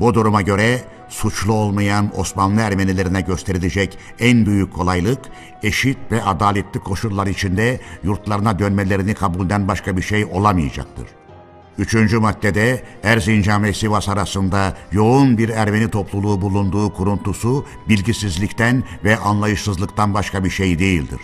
Bu 0.00 0.14
duruma 0.14 0.42
göre 0.42 0.80
suçlu 1.08 1.52
olmayan 1.52 2.10
Osmanlı 2.16 2.60
Ermenilerine 2.60 3.20
gösterilecek 3.20 3.98
en 4.18 4.46
büyük 4.46 4.74
kolaylık 4.74 5.18
eşit 5.62 5.98
ve 6.10 6.22
adaletli 6.22 6.80
koşullar 6.80 7.26
içinde 7.26 7.80
yurtlarına 8.02 8.58
dönmelerini 8.58 9.14
kabulden 9.14 9.68
başka 9.68 9.96
bir 9.96 10.02
şey 10.02 10.24
olamayacaktır. 10.24 11.06
Üçüncü 11.78 12.18
maddede 12.18 12.82
Erzincan 13.02 13.62
ve 13.62 13.72
Sivas 13.72 14.08
arasında 14.08 14.76
yoğun 14.92 15.38
bir 15.38 15.48
Ermeni 15.48 15.90
topluluğu 15.90 16.40
bulunduğu 16.40 16.94
kuruntusu 16.94 17.64
bilgisizlikten 17.88 18.84
ve 19.04 19.16
anlayışsızlıktan 19.16 20.14
başka 20.14 20.44
bir 20.44 20.50
şey 20.50 20.78
değildir. 20.78 21.20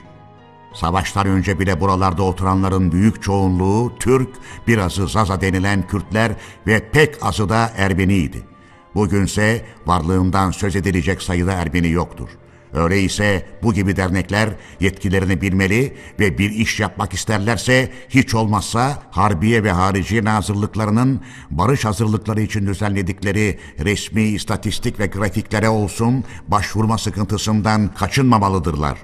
Savaştan 0.74 1.26
önce 1.26 1.60
bile 1.60 1.80
buralarda 1.80 2.22
oturanların 2.22 2.92
büyük 2.92 3.22
çoğunluğu 3.22 3.92
Türk, 4.00 4.28
birazı 4.66 5.08
Zaza 5.08 5.40
denilen 5.40 5.86
Kürtler 5.86 6.32
ve 6.66 6.90
pek 6.90 7.22
azı 7.22 7.48
da 7.48 7.72
Ermeniydi. 7.76 8.53
Bugünse 8.94 9.64
varlığından 9.86 10.50
söz 10.50 10.76
edilecek 10.76 11.22
sayıda 11.22 11.52
Ermeni 11.52 11.90
yoktur. 11.90 12.28
Öyleyse 12.74 13.46
bu 13.62 13.74
gibi 13.74 13.96
dernekler 13.96 14.50
yetkilerini 14.80 15.40
bilmeli 15.40 15.96
ve 16.20 16.38
bir 16.38 16.50
iş 16.50 16.80
yapmak 16.80 17.12
isterlerse 17.12 17.92
hiç 18.08 18.34
olmazsa 18.34 19.02
Harbiye 19.10 19.64
ve 19.64 19.72
Harici 19.72 20.24
Nazırlıklarının 20.24 21.20
barış 21.50 21.84
hazırlıkları 21.84 22.40
için 22.40 22.66
düzenledikleri 22.66 23.58
resmi 23.78 24.22
istatistik 24.22 25.00
ve 25.00 25.06
grafiklere 25.06 25.68
olsun 25.68 26.24
başvurma 26.48 26.98
sıkıntısından 26.98 27.94
kaçınmamalıdırlar. 27.94 28.98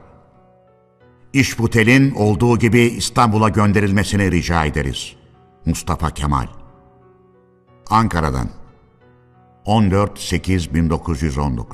İşbutel'in 1.32 2.10
olduğu 2.10 2.58
gibi 2.58 2.80
İstanbul'a 2.80 3.48
gönderilmesini 3.48 4.30
rica 4.30 4.64
ederiz. 4.64 5.16
Mustafa 5.66 6.10
Kemal 6.10 6.46
Ankara'dan 7.90 8.59
14-8-1919 9.70 11.64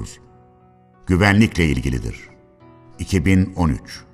Güvenlikle 1.07 1.65
ilgilidir. 1.65 2.29
2013 2.99 4.05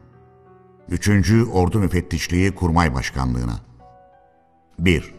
3. 0.89 1.09
Ordu 1.53 1.79
Müfettişliği 1.79 2.53
Kurmay 2.55 2.95
Başkanlığı'na 2.95 3.61
1. 4.79 5.15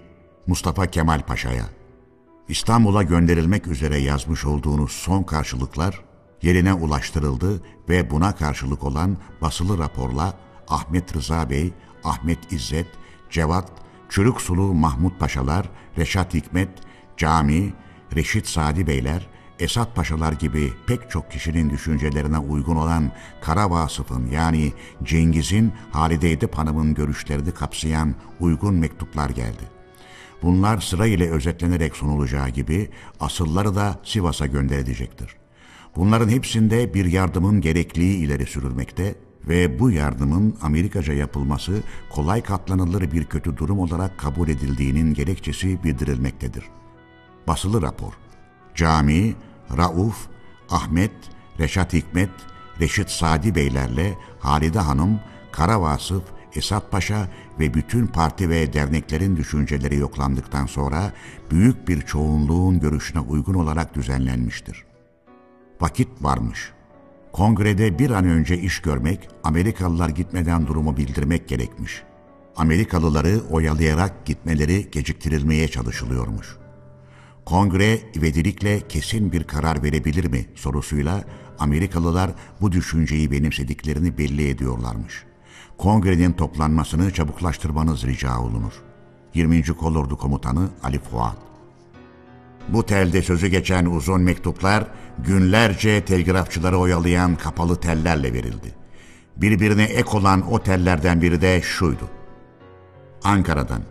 Mustafa 0.48 0.86
Kemal 0.86 1.22
Paşa'ya 1.22 1.66
İstanbul'a 2.50 3.04
gönderilmek 3.04 3.68
üzere 3.68 3.98
yazmış 3.98 4.46
olduğunuz 4.46 4.92
son 4.92 5.24
karşılıklar 5.24 6.02
yerine 6.42 6.74
ulaştırıldı 6.74 7.64
ve 7.90 8.12
buna 8.12 8.36
karşılık 8.36 8.84
olan 8.84 9.18
basılı 9.42 9.78
raporla 9.78 10.34
Ahmet 10.68 11.16
Rıza 11.16 11.50
Bey, 11.50 11.74
Ahmet 12.04 12.52
İzzet, 12.52 12.88
Cevat, 13.30 13.72
Çürük 14.10 14.42
Sulu 14.42 14.74
Mahmut 14.74 15.20
Paşalar, 15.20 15.70
Reşat 15.98 16.34
Hikmet, 16.34 16.70
Cami, 17.18 17.74
Reşit 18.16 18.48
Sadi 18.48 18.88
Beyler, 18.88 19.28
Esat 19.60 19.96
Paşalar 19.96 20.34
gibi 20.34 20.74
pek 20.88 21.10
çok 21.10 21.32
kişinin 21.32 21.70
düşüncelerine 21.70 22.38
uygun 22.38 22.76
olan 22.76 23.12
Kara 23.42 23.70
Vasıf'ın 23.70 24.28
yani 24.32 24.74
Cengiz'in 25.04 25.74
Halide 25.92 26.32
Edip 26.32 26.56
Hanım'ın 26.58 26.94
görüşlerini 26.94 27.52
kapsayan 27.52 28.16
uygun 28.40 28.76
mektuplar 28.76 29.30
geldi. 29.30 29.64
Bunlar 30.42 30.82
sırayla 30.82 31.26
özetlenerek 31.26 31.96
sunulacağı 31.96 32.50
gibi 32.50 32.90
asılları 33.20 33.76
da 33.76 34.00
Sivas'a 34.04 34.46
gönderilecektir. 34.46 35.36
Bunların 35.96 36.30
hepsinde 36.30 36.94
bir 36.94 37.06
yardımın 37.06 37.62
gerekliliği 37.62 38.18
ileri 38.18 38.46
sürülmekte 38.46 39.16
ve 39.48 39.80
bu 39.80 39.92
yardımın 39.92 40.56
Amerikaca 40.62 41.14
yapılması 41.14 41.84
kolay 42.10 42.44
katlanılır 42.44 43.12
bir 43.12 43.26
kötü 43.26 43.58
durum 43.58 43.80
olarak 43.80 44.18
kabul 44.18 44.50
edildiğinin 44.50 45.14
gerekçesi 45.14 45.84
bildirilmektedir. 45.84 46.64
Basılı 47.48 47.82
rapor. 47.82 48.14
Cami, 48.76 49.36
Rauf, 49.78 50.28
Ahmet, 50.70 51.12
Reşat 51.60 51.94
Hikmet, 51.94 52.30
Reşit 52.80 53.10
Sadi 53.10 53.56
Beylerle 53.56 54.18
Halide 54.40 54.80
Hanım, 54.80 55.20
Kara 55.52 55.82
Vasıf, 55.82 56.24
Esat 56.56 56.92
Paşa 56.92 57.28
ve 57.60 57.74
bütün 57.74 58.08
parti 58.08 58.50
ve 58.50 58.74
derneklerin 58.74 59.38
düşünceleri 59.38 59.96
yoklandıktan 59.96 60.66
sonra 60.66 61.14
büyük 61.52 61.88
bir 61.88 62.02
çoğunluğun 62.02 62.80
görüşüne 62.80 63.20
uygun 63.20 63.54
olarak 63.54 63.96
düzenlenmiştir. 63.96 64.86
Vakit 65.82 66.10
varmış. 66.22 66.72
Kongrede 67.32 68.00
bir 68.00 68.10
an 68.10 68.26
önce 68.26 68.58
iş 68.58 68.82
görmek, 68.82 69.30
Amerikalılar 69.44 70.10
gitmeden 70.10 70.68
durumu 70.68 70.98
bildirmek 70.98 71.48
gerekmiş. 71.48 72.04
Amerikalıları 72.56 73.42
oyalayarak 73.52 74.26
gitmeleri 74.26 74.92
geciktirilmeye 74.92 75.68
çalışılıyormuş.'' 75.68 76.63
Kongre 77.46 78.00
ivedilikle 78.16 78.88
kesin 78.88 79.32
bir 79.32 79.44
karar 79.44 79.84
verebilir 79.84 80.26
mi 80.26 80.46
sorusuyla 80.56 81.24
Amerikalılar 81.60 82.32
bu 82.62 82.72
düşünceyi 82.72 83.32
benimsediklerini 83.32 84.18
belli 84.18 84.50
ediyorlarmış. 84.50 85.24
Kongrenin 85.78 86.34
toplanmasını 86.34 87.14
çabuklaştırmanız 87.14 88.04
rica 88.04 88.40
olunur. 88.40 88.74
20. 89.34 89.64
Kolordu 89.64 90.18
Komutanı 90.18 90.70
Ali 90.84 91.00
Fuat 91.00 91.38
Bu 92.70 92.86
telde 92.86 93.22
sözü 93.22 93.48
geçen 93.48 93.86
uzun 93.86 94.22
mektuplar 94.22 94.88
günlerce 95.20 96.06
telgrafçıları 96.06 96.78
oyalayan 96.78 97.36
kapalı 97.36 97.80
tellerle 97.80 98.34
verildi. 98.34 98.76
Birbirine 99.38 99.84
ek 99.84 100.18
olan 100.18 100.52
o 100.54 100.60
tellerden 100.60 101.22
biri 101.22 101.42
de 101.42 101.62
şuydu. 101.62 102.10
Ankara'dan 103.24 103.82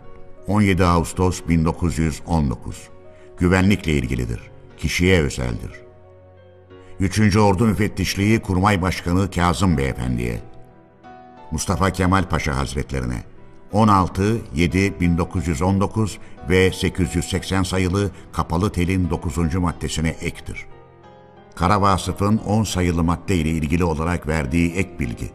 17 0.47 0.85
Ağustos 0.85 1.41
1919 1.49 2.92
güvenlikle 3.37 3.91
ilgilidir. 3.91 4.39
Kişiye 4.77 5.21
özeldir. 5.21 5.71
3. 6.99 7.37
Ordu 7.37 7.65
Müfettişliği 7.65 8.39
Kurmay 8.39 8.81
Başkanı 8.81 9.31
Kazım 9.31 9.77
Beyefendi'ye, 9.77 10.39
Mustafa 11.51 11.89
Kemal 11.89 12.23
Paşa 12.23 12.57
Hazretlerine 12.57 13.23
16-7-1919 13.73 16.17
ve 16.49 16.71
880 16.71 17.63
sayılı 17.63 18.11
kapalı 18.31 18.71
telin 18.71 19.09
9. 19.09 19.55
maddesine 19.55 20.09
ektir. 20.09 20.65
Kara 21.55 21.81
Vasıf'ın 21.81 22.37
10 22.37 22.63
sayılı 22.63 23.03
madde 23.03 23.35
ile 23.35 23.49
ilgili 23.49 23.83
olarak 23.83 24.27
verdiği 24.27 24.73
ek 24.73 24.89
bilgi. 24.99 25.31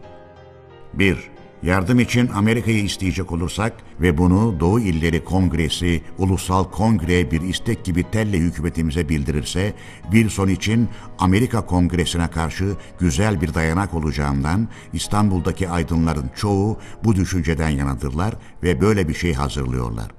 1. 0.93 1.29
Yardım 1.63 1.99
için 1.99 2.27
Amerika'yı 2.27 2.83
isteyecek 2.83 3.31
olursak 3.31 3.73
ve 4.01 4.17
bunu 4.17 4.59
Doğu 4.59 4.79
İlleri 4.79 5.23
Kongresi, 5.23 6.01
Ulusal 6.17 6.63
Kongre 6.63 7.31
bir 7.31 7.41
istek 7.41 7.83
gibi 7.83 8.03
telle 8.11 8.37
hükümetimize 8.37 9.09
bildirirse, 9.09 9.73
Wilson 10.03 10.47
için 10.47 10.89
Amerika 11.19 11.65
Kongresi'ne 11.65 12.27
karşı 12.27 12.75
güzel 12.99 13.41
bir 13.41 13.53
dayanak 13.53 13.93
olacağından 13.93 14.67
İstanbul'daki 14.93 15.69
aydınların 15.69 16.29
çoğu 16.35 16.77
bu 17.03 17.15
düşünceden 17.15 17.69
yanadırlar 17.69 18.35
ve 18.63 18.81
böyle 18.81 19.07
bir 19.07 19.13
şey 19.13 19.33
hazırlıyorlar. 19.33 20.18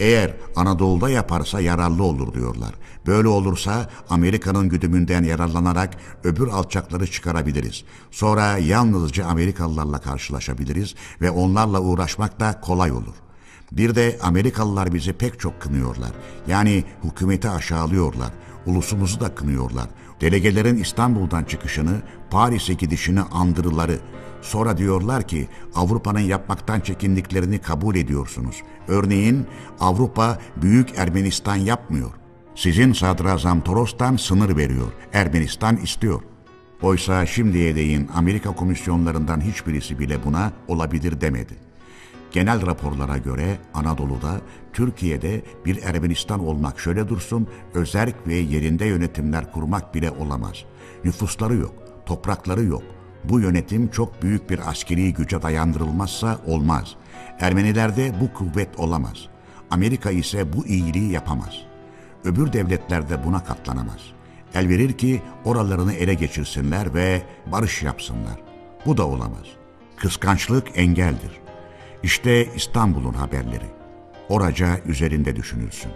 Eğer 0.00 0.34
Anadolu'da 0.56 1.10
yaparsa 1.10 1.60
yararlı 1.60 2.02
olur 2.02 2.34
diyorlar. 2.34 2.74
Böyle 3.06 3.28
olursa 3.28 3.90
Amerika'nın 4.10 4.68
güdümünden 4.68 5.22
yararlanarak 5.24 5.96
öbür 6.24 6.48
alçakları 6.48 7.06
çıkarabiliriz. 7.10 7.84
Sonra 8.10 8.58
yalnızca 8.58 9.26
Amerikalılarla 9.26 9.98
karşılaşabiliriz 9.98 10.94
ve 11.20 11.30
onlarla 11.30 11.80
uğraşmak 11.80 12.40
da 12.40 12.60
kolay 12.60 12.92
olur. 12.92 13.14
Bir 13.72 13.94
de 13.94 14.18
Amerikalılar 14.22 14.94
bizi 14.94 15.12
pek 15.12 15.40
çok 15.40 15.60
kınıyorlar. 15.60 16.10
Yani 16.46 16.84
hükümeti 17.04 17.50
aşağılıyorlar. 17.50 18.30
Ulusumuzu 18.66 19.20
da 19.20 19.34
kınıyorlar. 19.34 19.86
Delegelerin 20.20 20.76
İstanbul'dan 20.76 21.44
çıkışını, 21.44 22.02
Paris'e 22.30 22.74
gidişini 22.74 23.20
andırıları. 23.20 23.98
Sonra 24.42 24.78
diyorlar 24.78 25.28
ki 25.28 25.48
Avrupa'nın 25.74 26.20
yapmaktan 26.20 26.80
çekindiklerini 26.80 27.58
kabul 27.58 27.96
ediyorsunuz. 27.96 28.62
Örneğin 28.90 29.46
Avrupa 29.80 30.38
Büyük 30.56 30.98
Ermenistan 30.98 31.56
yapmıyor. 31.56 32.10
Sizin 32.54 32.92
sadrazam 32.92 33.60
Toros'tan 33.60 34.16
sınır 34.16 34.56
veriyor. 34.56 34.92
Ermenistan 35.12 35.76
istiyor. 35.76 36.22
Oysa 36.82 37.26
şimdiye 37.26 37.76
değin 37.76 38.08
Amerika 38.14 38.54
komisyonlarından 38.54 39.40
hiçbirisi 39.40 39.98
bile 39.98 40.24
buna 40.24 40.52
olabilir 40.68 41.20
demedi. 41.20 41.54
Genel 42.32 42.66
raporlara 42.66 43.18
göre 43.18 43.58
Anadolu'da, 43.74 44.40
Türkiye'de 44.72 45.42
bir 45.66 45.82
Ermenistan 45.82 46.46
olmak 46.46 46.80
şöyle 46.80 47.08
dursun, 47.08 47.48
özerk 47.74 48.26
ve 48.26 48.34
yerinde 48.34 48.84
yönetimler 48.84 49.52
kurmak 49.52 49.94
bile 49.94 50.10
olamaz. 50.10 50.64
Nüfusları 51.04 51.56
yok, 51.56 51.74
toprakları 52.06 52.64
yok. 52.64 52.82
Bu 53.24 53.40
yönetim 53.40 53.88
çok 53.88 54.22
büyük 54.22 54.50
bir 54.50 54.70
askeri 54.70 55.14
güce 55.14 55.42
dayandırılmazsa 55.42 56.38
olmaz. 56.46 56.96
Ermenilerde 57.40 58.12
bu 58.20 58.32
kuvvet 58.32 58.78
olamaz. 58.78 59.28
Amerika 59.70 60.10
ise 60.10 60.52
bu 60.52 60.66
iyiliği 60.66 61.12
yapamaz. 61.12 61.54
Öbür 62.24 62.52
devletler 62.52 63.08
de 63.08 63.24
buna 63.24 63.44
katlanamaz. 63.44 64.00
El 64.54 64.68
verir 64.68 64.92
ki 64.92 65.22
oralarını 65.44 65.92
ele 65.92 66.14
geçirsinler 66.14 66.94
ve 66.94 67.22
barış 67.46 67.82
yapsınlar. 67.82 68.40
Bu 68.86 68.96
da 68.96 69.06
olamaz. 69.06 69.46
Kıskançlık 69.96 70.78
engeldir. 70.78 71.40
İşte 72.02 72.54
İstanbul'un 72.54 73.14
haberleri. 73.14 73.66
Oraca 74.28 74.78
üzerinde 74.86 75.36
düşünülsün. 75.36 75.90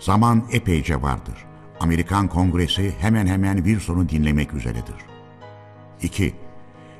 Zaman 0.00 0.44
epeyce 0.52 1.02
vardır. 1.02 1.46
Amerikan 1.80 2.28
Kongresi 2.28 2.94
hemen 3.00 3.26
hemen 3.26 3.56
Wilson'u 3.56 4.08
dinlemek 4.08 4.54
üzeredir. 4.54 4.96
2. 6.02 6.34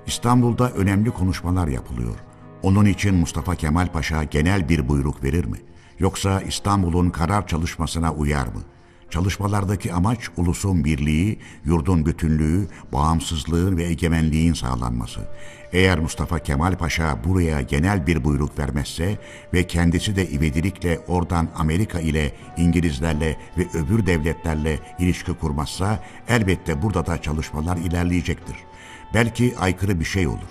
İstanbul'da 0.06 0.70
önemli 0.70 1.10
konuşmalar 1.10 1.68
yapılıyor. 1.68 2.27
Onun 2.62 2.86
için 2.86 3.14
Mustafa 3.14 3.54
Kemal 3.54 3.86
Paşa 3.86 4.24
genel 4.24 4.68
bir 4.68 4.88
buyruk 4.88 5.24
verir 5.24 5.44
mi? 5.44 5.58
Yoksa 5.98 6.40
İstanbul'un 6.40 7.10
karar 7.10 7.46
çalışmasına 7.46 8.12
uyar 8.12 8.46
mı?'' 8.46 8.78
Çalışmalardaki 9.10 9.92
amaç 9.92 10.18
ulusun 10.36 10.84
birliği, 10.84 11.38
yurdun 11.64 12.06
bütünlüğü, 12.06 12.68
bağımsızlığın 12.92 13.76
ve 13.76 13.84
egemenliğin 13.84 14.52
sağlanması. 14.52 15.20
Eğer 15.72 15.98
Mustafa 15.98 16.38
Kemal 16.38 16.76
Paşa 16.76 17.24
buraya 17.24 17.60
genel 17.60 18.06
bir 18.06 18.24
buyruk 18.24 18.58
vermezse 18.58 19.18
ve 19.54 19.66
kendisi 19.66 20.16
de 20.16 20.30
ivedilikle 20.30 20.98
oradan 21.08 21.48
Amerika 21.56 22.00
ile, 22.00 22.32
İngilizlerle 22.56 23.36
ve 23.58 23.66
öbür 23.74 24.06
devletlerle 24.06 24.78
ilişki 24.98 25.32
kurmazsa 25.32 26.04
elbette 26.28 26.82
burada 26.82 27.06
da 27.06 27.22
çalışmalar 27.22 27.76
ilerleyecektir. 27.76 28.56
Belki 29.14 29.54
aykırı 29.58 30.00
bir 30.00 30.04
şey 30.04 30.26
olur. 30.26 30.48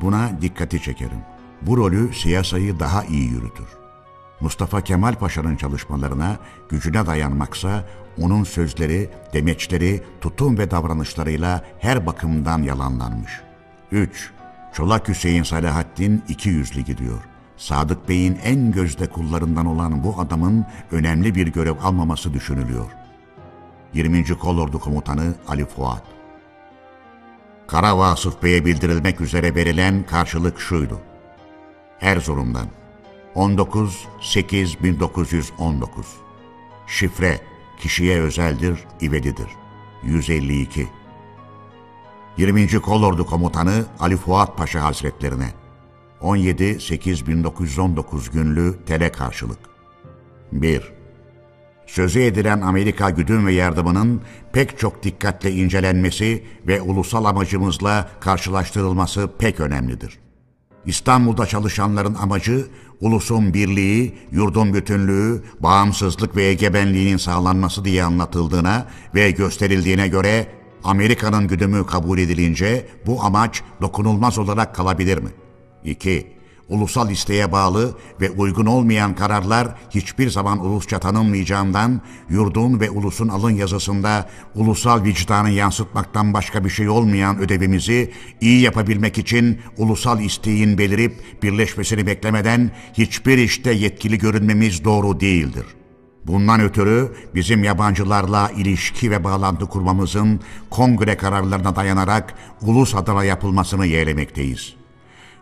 Buna 0.00 0.30
dikkati 0.42 0.82
çekerim. 0.82 1.33
Bu 1.62 1.76
rolü 1.76 2.14
siyasayı 2.14 2.80
daha 2.80 3.04
iyi 3.04 3.30
yürütür. 3.30 3.66
Mustafa 4.40 4.80
Kemal 4.80 5.14
Paşa'nın 5.14 5.56
çalışmalarına 5.56 6.36
gücüne 6.68 7.06
dayanmaksa 7.06 7.84
onun 8.22 8.44
sözleri, 8.44 9.10
demeçleri, 9.32 10.02
tutum 10.20 10.58
ve 10.58 10.70
davranışlarıyla 10.70 11.64
her 11.78 12.06
bakımdan 12.06 12.62
yalanlanmış. 12.62 13.40
3. 13.92 14.32
Çolak 14.74 15.08
Hüseyin 15.08 15.42
Salahaddin 15.42 16.22
iki 16.28 16.48
yüzlü 16.48 16.80
gidiyor. 16.80 17.22
Sadık 17.56 18.08
Bey'in 18.08 18.38
en 18.44 18.72
gözde 18.72 19.06
kullarından 19.06 19.66
olan 19.66 20.04
bu 20.04 20.20
adamın 20.20 20.66
önemli 20.92 21.34
bir 21.34 21.46
görev 21.46 21.76
almaması 21.82 22.34
düşünülüyor. 22.34 22.90
20. 23.94 24.38
Kolordu 24.38 24.80
Komutanı 24.80 25.34
Ali 25.48 25.66
Fuat 25.66 26.02
Kara 27.66 27.98
Vasıf 27.98 28.42
Bey'e 28.42 28.64
bildirilmek 28.64 29.20
üzere 29.20 29.54
verilen 29.54 30.06
karşılık 30.06 30.60
şuydu. 30.60 31.00
Erzurum'dan 32.04 32.66
19-8-1919 33.34 35.86
Şifre 36.86 37.40
Kişiye 37.78 38.20
özeldir, 38.20 38.78
ivedidir. 39.02 39.46
152 40.02 40.88
20. 42.36 42.80
Kolordu 42.80 43.26
Komutanı 43.26 43.84
Ali 44.00 44.16
Fuat 44.16 44.58
Paşa 44.58 44.82
Hazretlerine 44.82 45.48
17-8-1919 46.20 48.32
günlü 48.32 48.74
tele 48.86 49.12
karşılık 49.12 49.58
1. 50.52 50.92
Sözü 51.86 52.20
edilen 52.20 52.60
Amerika 52.60 53.10
güdüm 53.10 53.46
ve 53.46 53.52
yardımının 53.52 54.22
pek 54.52 54.78
çok 54.78 55.02
dikkatle 55.02 55.52
incelenmesi 55.52 56.44
ve 56.66 56.80
ulusal 56.80 57.24
amacımızla 57.24 58.10
karşılaştırılması 58.20 59.30
pek 59.38 59.60
önemlidir. 59.60 60.23
İstanbul'da 60.86 61.46
çalışanların 61.46 62.14
amacı 62.14 62.66
ulusun 63.00 63.54
birliği, 63.54 64.14
yurdun 64.32 64.74
bütünlüğü, 64.74 65.44
bağımsızlık 65.60 66.36
ve 66.36 66.44
egemenliğinin 66.44 67.16
sağlanması 67.16 67.84
diye 67.84 68.04
anlatıldığına 68.04 68.86
ve 69.14 69.30
gösterildiğine 69.30 70.08
göre 70.08 70.46
Amerika'nın 70.84 71.48
güdümü 71.48 71.86
kabul 71.86 72.18
edilince 72.18 72.86
bu 73.06 73.24
amaç 73.24 73.62
dokunulmaz 73.80 74.38
olarak 74.38 74.74
kalabilir 74.74 75.18
mi? 75.18 75.30
2 75.84 76.26
ulusal 76.68 77.10
isteğe 77.10 77.52
bağlı 77.52 77.94
ve 78.20 78.30
uygun 78.30 78.66
olmayan 78.66 79.14
kararlar 79.14 79.68
hiçbir 79.90 80.30
zaman 80.30 80.64
ulusça 80.64 80.98
tanınmayacağından 80.98 82.00
yurdun 82.30 82.80
ve 82.80 82.90
ulusun 82.90 83.28
alın 83.28 83.50
yazısında 83.50 84.30
ulusal 84.54 85.04
vicdanı 85.04 85.50
yansıtmaktan 85.50 86.34
başka 86.34 86.64
bir 86.64 86.70
şey 86.70 86.88
olmayan 86.88 87.38
ödevimizi 87.38 88.12
iyi 88.40 88.60
yapabilmek 88.60 89.18
için 89.18 89.60
ulusal 89.78 90.20
isteğin 90.20 90.78
belirip 90.78 91.42
birleşmesini 91.42 92.06
beklemeden 92.06 92.70
hiçbir 92.92 93.38
işte 93.38 93.72
yetkili 93.72 94.18
görünmemiz 94.18 94.84
doğru 94.84 95.20
değildir. 95.20 95.66
Bundan 96.26 96.60
ötürü 96.60 97.12
bizim 97.34 97.64
yabancılarla 97.64 98.50
ilişki 98.56 99.10
ve 99.10 99.24
bağlantı 99.24 99.66
kurmamızın 99.66 100.40
kongre 100.70 101.16
kararlarına 101.16 101.76
dayanarak 101.76 102.34
ulus 102.62 102.94
adına 102.94 103.24
yapılmasını 103.24 103.86
yeğlemekteyiz.'' 103.86 104.83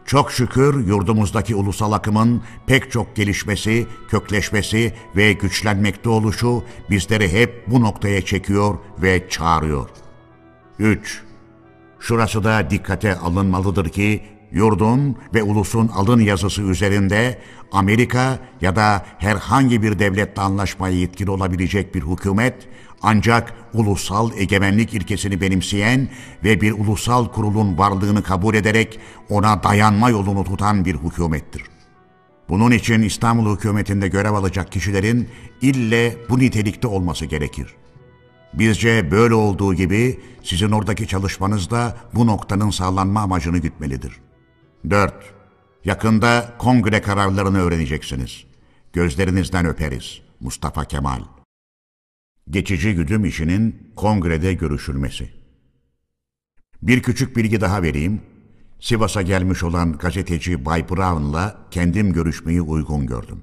Çok 0.06 0.32
şükür 0.32 0.86
yurdumuzdaki 0.86 1.54
ulusal 1.54 1.92
akımın 1.92 2.42
pek 2.66 2.90
çok 2.90 3.16
gelişmesi, 3.16 3.86
kökleşmesi 4.08 4.94
ve 5.16 5.32
güçlenmekte 5.32 6.08
oluşu 6.08 6.64
bizleri 6.90 7.32
hep 7.32 7.64
bu 7.66 7.82
noktaya 7.82 8.24
çekiyor 8.24 8.78
ve 9.02 9.28
çağırıyor. 9.28 9.88
3. 10.78 11.22
Şurası 12.00 12.44
da 12.44 12.70
dikkate 12.70 13.16
alınmalıdır 13.16 13.88
ki 13.88 14.22
yurdun 14.52 15.16
ve 15.34 15.42
ulusun 15.42 15.88
alın 15.88 16.20
yazısı 16.20 16.62
üzerinde 16.62 17.38
Amerika 17.72 18.38
ya 18.60 18.76
da 18.76 19.06
herhangi 19.18 19.82
bir 19.82 19.98
devletle 19.98 20.42
anlaşmaya 20.42 20.94
yetkili 20.94 21.30
olabilecek 21.30 21.94
bir 21.94 22.02
hükümet 22.02 22.68
ancak 23.02 23.54
ulusal 23.74 24.30
egemenlik 24.36 24.94
ilkesini 24.94 25.40
benimseyen 25.40 26.08
ve 26.44 26.60
bir 26.60 26.72
ulusal 26.72 27.28
kurulun 27.28 27.78
varlığını 27.78 28.22
kabul 28.22 28.54
ederek 28.54 29.00
ona 29.28 29.62
dayanma 29.62 30.10
yolunu 30.10 30.44
tutan 30.44 30.84
bir 30.84 30.94
hükümettir. 30.94 31.62
Bunun 32.48 32.70
için 32.70 33.02
İstanbul 33.02 33.56
hükümetinde 33.56 34.08
görev 34.08 34.32
alacak 34.32 34.72
kişilerin 34.72 35.28
ille 35.62 36.16
bu 36.28 36.38
nitelikte 36.38 36.86
olması 36.86 37.26
gerekir. 37.26 37.74
Bizce 38.54 39.10
böyle 39.10 39.34
olduğu 39.34 39.74
gibi 39.74 40.20
sizin 40.42 40.70
oradaki 40.70 41.06
çalışmanız 41.06 41.70
da 41.70 41.96
bu 42.14 42.26
noktanın 42.26 42.70
sağlanma 42.70 43.20
amacını 43.20 43.58
gütmelidir. 43.58 44.12
4. 44.90 45.14
Yakında 45.84 46.52
kongre 46.58 47.02
kararlarını 47.02 47.58
öğreneceksiniz. 47.58 48.44
Gözlerinizden 48.92 49.66
öperiz. 49.66 50.20
Mustafa 50.40 50.84
Kemal 50.84 51.20
Geçici 52.50 52.94
güdüm 52.94 53.24
işinin 53.24 53.92
kongrede 53.96 54.54
görüşülmesi. 54.54 55.30
Bir 56.82 57.02
küçük 57.02 57.36
bilgi 57.36 57.60
daha 57.60 57.82
vereyim. 57.82 58.20
Sivas'a 58.80 59.22
gelmiş 59.22 59.62
olan 59.62 59.98
gazeteci 59.98 60.64
Bay 60.64 60.88
Brown'la 60.88 61.66
kendim 61.70 62.12
görüşmeyi 62.12 62.62
uygun 62.62 63.06
gördüm. 63.06 63.42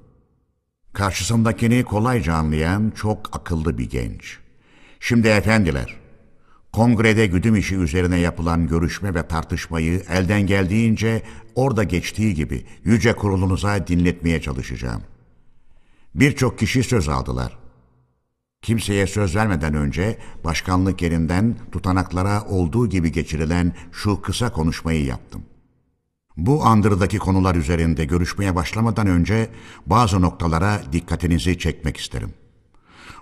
Karşısındakini 0.93 1.83
kolayca 1.83 2.33
anlayan 2.33 2.91
çok 2.95 3.35
akıllı 3.37 3.77
bir 3.77 3.89
genç. 3.89 4.37
Şimdi 4.99 5.27
efendiler, 5.27 5.95
kongrede 6.71 7.27
güdüm 7.27 7.55
işi 7.55 7.75
üzerine 7.75 8.19
yapılan 8.19 8.67
görüşme 8.67 9.15
ve 9.15 9.27
tartışmayı 9.27 10.03
elden 10.09 10.41
geldiğince 10.41 11.21
orada 11.55 11.83
geçtiği 11.83 12.33
gibi 12.33 12.65
yüce 12.83 13.13
kurulunuza 13.13 13.87
dinletmeye 13.87 14.41
çalışacağım. 14.41 15.01
Birçok 16.15 16.59
kişi 16.59 16.83
söz 16.83 17.09
aldılar. 17.09 17.58
Kimseye 18.61 19.07
söz 19.07 19.35
vermeden 19.35 19.73
önce 19.73 20.17
başkanlık 20.43 21.01
yerinden 21.01 21.55
tutanaklara 21.71 22.45
olduğu 22.45 22.89
gibi 22.89 23.11
geçirilen 23.11 23.73
şu 23.91 24.21
kısa 24.21 24.51
konuşmayı 24.51 25.05
yaptım. 25.05 25.43
Bu 26.37 26.65
andırdaki 26.65 27.17
konular 27.17 27.55
üzerinde 27.55 28.05
görüşmeye 28.05 28.55
başlamadan 28.55 29.07
önce 29.07 29.49
bazı 29.85 30.21
noktalara 30.21 30.81
dikkatinizi 30.91 31.57
çekmek 31.57 31.97
isterim. 31.97 32.33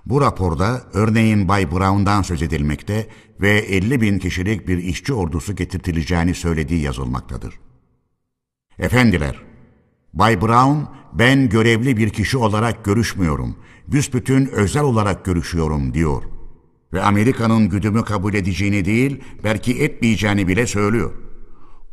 Bu 0.05 0.21
raporda 0.21 0.83
örneğin 0.93 1.47
Bay 1.47 1.71
Brown'dan 1.71 2.21
söz 2.21 2.41
edilmekte 2.41 3.07
ve 3.41 3.57
50 3.57 4.01
bin 4.01 4.19
kişilik 4.19 4.67
bir 4.67 4.77
işçi 4.77 5.13
ordusu 5.13 5.55
getirtileceğini 5.55 6.35
söylediği 6.35 6.81
yazılmaktadır. 6.81 7.59
Efendiler, 8.79 9.41
Bay 10.13 10.41
Brown, 10.41 10.77
ben 11.13 11.49
görevli 11.49 11.97
bir 11.97 12.09
kişi 12.09 12.38
olarak 12.38 12.85
görüşmüyorum, 12.85 13.55
büsbütün 13.88 14.45
özel 14.45 14.83
olarak 14.83 15.25
görüşüyorum 15.25 15.93
diyor. 15.93 16.23
Ve 16.93 17.01
Amerika'nın 17.01 17.69
güdümü 17.69 18.03
kabul 18.03 18.33
edeceğini 18.33 18.85
değil, 18.85 19.21
belki 19.43 19.83
etmeyeceğini 19.83 20.47
bile 20.47 20.67
söylüyor. 20.67 21.13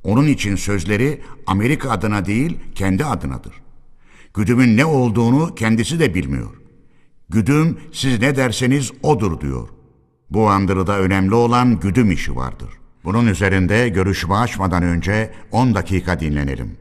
Onun 0.03 0.27
için 0.27 0.57
sözleri 0.57 1.21
Amerika 1.47 1.91
adına 1.91 2.25
değil, 2.25 2.59
kendi 2.75 3.05
adınadır. 3.05 3.53
Güdümün 4.35 4.77
ne 4.77 4.85
olduğunu 4.85 5.55
kendisi 5.55 6.01
de 6.01 6.15
bilmiyor. 6.15 6.51
Güdüm 7.29 7.79
siz 7.93 8.21
ne 8.21 8.37
derseniz 8.37 8.93
odur 9.03 9.41
diyor. 9.41 9.69
Bu 10.31 10.49
andırıda 10.49 10.99
önemli 10.99 11.35
olan 11.35 11.81
güdüm 11.81 12.11
işi 12.11 12.37
vardır. 12.37 12.71
Bunun 13.05 13.27
üzerinde 13.27 13.89
görüşme 13.89 14.35
açmadan 14.35 14.83
önce 14.83 15.31
10 15.51 15.75
dakika 15.75 16.21
dinlenelim. 16.21 16.77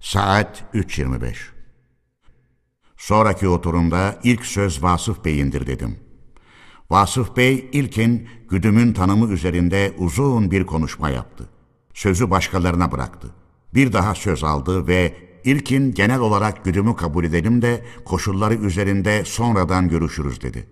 Saat 0.00 0.64
3.25. 0.74 1.57
Sonraki 2.98 3.48
oturumda 3.48 4.20
ilk 4.24 4.46
söz 4.46 4.82
Vasıf 4.82 5.24
Bey'indir 5.24 5.66
dedim. 5.66 5.96
Vasıf 6.90 7.36
Bey 7.36 7.70
ilkin 7.72 8.28
güdümün 8.48 8.92
tanımı 8.92 9.32
üzerinde 9.32 9.92
uzun 9.98 10.50
bir 10.50 10.66
konuşma 10.66 11.10
yaptı. 11.10 11.48
Sözü 11.94 12.30
başkalarına 12.30 12.92
bıraktı. 12.92 13.30
Bir 13.74 13.92
daha 13.92 14.14
söz 14.14 14.44
aldı 14.44 14.86
ve 14.86 15.14
ilkin 15.44 15.94
genel 15.94 16.20
olarak 16.20 16.64
güdümü 16.64 16.96
kabul 16.96 17.24
edelim 17.24 17.62
de 17.62 17.84
koşulları 18.04 18.54
üzerinde 18.54 19.24
sonradan 19.24 19.88
görüşürüz 19.88 20.40
dedi. 20.42 20.66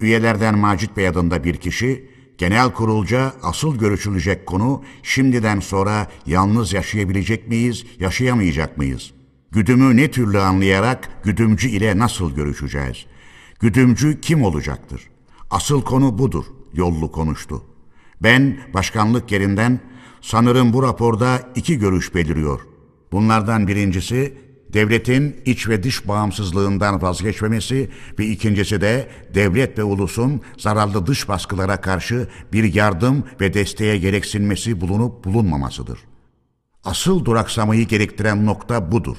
Üyelerden 0.00 0.58
Macit 0.58 0.96
Bey 0.96 1.08
adında 1.08 1.44
bir 1.44 1.56
kişi 1.56 2.10
genel 2.38 2.72
kurulca 2.72 3.32
asıl 3.42 3.78
görüşülecek 3.78 4.46
konu 4.46 4.82
şimdiden 5.02 5.60
sonra 5.60 6.06
yalnız 6.26 6.72
yaşayabilecek 6.72 7.48
miyiz, 7.48 7.86
yaşayamayacak 7.98 8.78
mıyız? 8.78 9.12
Güdümü 9.52 9.96
ne 9.96 10.10
türlü 10.10 10.38
anlayarak 10.38 11.08
güdümcü 11.24 11.68
ile 11.68 11.98
nasıl 11.98 12.34
görüşeceğiz? 12.34 13.06
Güdümcü 13.60 14.20
kim 14.20 14.42
olacaktır? 14.42 15.02
Asıl 15.50 15.82
konu 15.82 16.18
budur, 16.18 16.44
yollu 16.74 17.12
konuştu. 17.12 17.64
Ben 18.22 18.58
başkanlık 18.74 19.32
yerinden 19.32 19.80
sanırım 20.20 20.72
bu 20.72 20.82
raporda 20.82 21.40
iki 21.54 21.78
görüş 21.78 22.14
beliriyor. 22.14 22.60
Bunlardan 23.12 23.68
birincisi 23.68 24.38
devletin 24.72 25.36
iç 25.44 25.68
ve 25.68 25.82
dış 25.82 26.08
bağımsızlığından 26.08 27.02
vazgeçmemesi 27.02 27.90
ve 28.18 28.26
ikincisi 28.26 28.80
de 28.80 29.08
devlet 29.34 29.78
ve 29.78 29.84
ulusun 29.84 30.40
zararlı 30.58 31.06
dış 31.06 31.28
baskılara 31.28 31.80
karşı 31.80 32.28
bir 32.52 32.74
yardım 32.74 33.24
ve 33.40 33.54
desteğe 33.54 33.98
gereksinmesi 33.98 34.80
bulunup 34.80 35.24
bulunmamasıdır. 35.24 35.98
Asıl 36.84 37.24
duraksamayı 37.24 37.88
gerektiren 37.88 38.46
nokta 38.46 38.92
budur. 38.92 39.16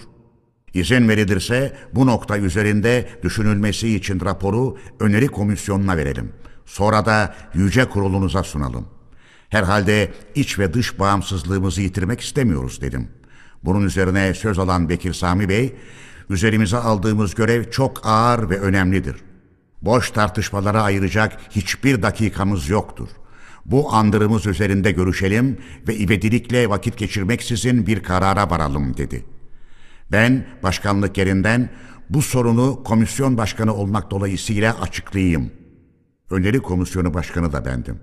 İzin 0.74 1.09
verilirse 1.09 1.74
bu 1.93 2.07
nokta 2.07 2.38
üzerinde 2.38 3.09
düşünülmesi 3.24 3.95
için 3.95 4.19
raporu 4.26 4.78
öneri 4.99 5.28
komisyonuna 5.28 5.97
verelim. 5.97 6.32
Sonra 6.65 7.05
da 7.05 7.36
yüce 7.53 7.86
kurulunuza 7.86 8.43
sunalım. 8.43 8.88
Herhalde 9.49 10.13
iç 10.36 10.59
ve 10.59 10.74
dış 10.74 10.99
bağımsızlığımızı 10.99 11.82
yitirmek 11.82 12.21
istemiyoruz 12.21 12.82
dedim.'' 12.82 13.24
Bunun 13.63 13.86
üzerine 13.86 14.34
söz 14.34 14.59
alan 14.59 14.89
Bekir 14.89 15.13
Sami 15.13 15.49
Bey, 15.49 15.76
üzerimize 16.30 16.78
aldığımız 16.78 17.36
görev 17.36 17.71
çok 17.71 18.05
ağır 18.05 18.49
ve 18.49 18.59
önemlidir. 18.59 19.15
Boş 19.82 20.11
tartışmalara 20.11 20.84
ayıracak 20.84 21.38
hiçbir 21.49 22.01
dakikamız 22.01 22.69
yoktur. 22.69 23.09
Bu 23.65 23.93
andırımız 23.93 24.45
üzerinde 24.45 24.91
görüşelim 24.91 25.57
ve 25.88 25.95
ibedilikle 25.95 26.69
vakit 26.69 26.97
geçirmeksizin 26.97 27.88
bir 27.88 28.03
karara 28.03 28.49
varalım 28.49 28.97
dedi. 28.97 29.26
Ben 30.14 30.45
başkanlık 30.64 31.18
yerinden 31.18 31.70
bu 32.09 32.22
sorunu 32.22 32.84
komisyon 32.84 33.38
başkanı 33.38 33.74
olmak 33.74 34.11
dolayısıyla 34.11 34.82
açıklayayım. 34.82 35.51
Öneri 36.30 36.59
komisyonu 36.59 37.14
başkanı 37.14 37.53
da 37.53 37.66
bendim. 37.66 37.99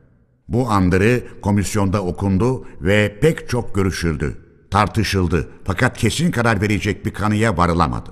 Bu 0.49 0.71
andırı 0.71 1.23
komisyonda 1.43 2.05
okundu 2.05 2.67
ve 2.81 3.19
pek 3.21 3.49
çok 3.49 3.75
görüşüldü 3.75 4.37
tartışıldı 4.71 5.49
fakat 5.65 5.99
kesin 5.99 6.31
karar 6.31 6.61
verecek 6.61 7.07
bir 7.07 7.11
kanıya 7.11 7.57
varılamadı. 7.57 8.11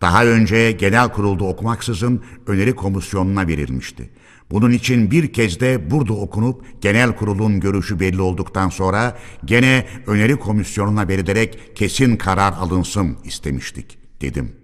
Daha 0.00 0.24
önce 0.24 0.72
genel 0.72 1.08
kurulda 1.08 1.44
okumaksızın 1.44 2.22
öneri 2.46 2.74
komisyonuna 2.74 3.46
verilmişti. 3.46 4.10
Bunun 4.50 4.70
için 4.70 5.10
bir 5.10 5.32
kez 5.32 5.60
de 5.60 5.90
burada 5.90 6.12
okunup 6.12 6.82
genel 6.82 7.16
kurulun 7.16 7.60
görüşü 7.60 8.00
belli 8.00 8.20
olduktan 8.20 8.68
sonra 8.68 9.18
gene 9.44 9.86
öneri 10.06 10.36
komisyonuna 10.36 11.08
verilerek 11.08 11.76
kesin 11.76 12.16
karar 12.16 12.52
alınsın 12.52 13.16
istemiştik 13.24 13.98
dedim. 14.20 14.56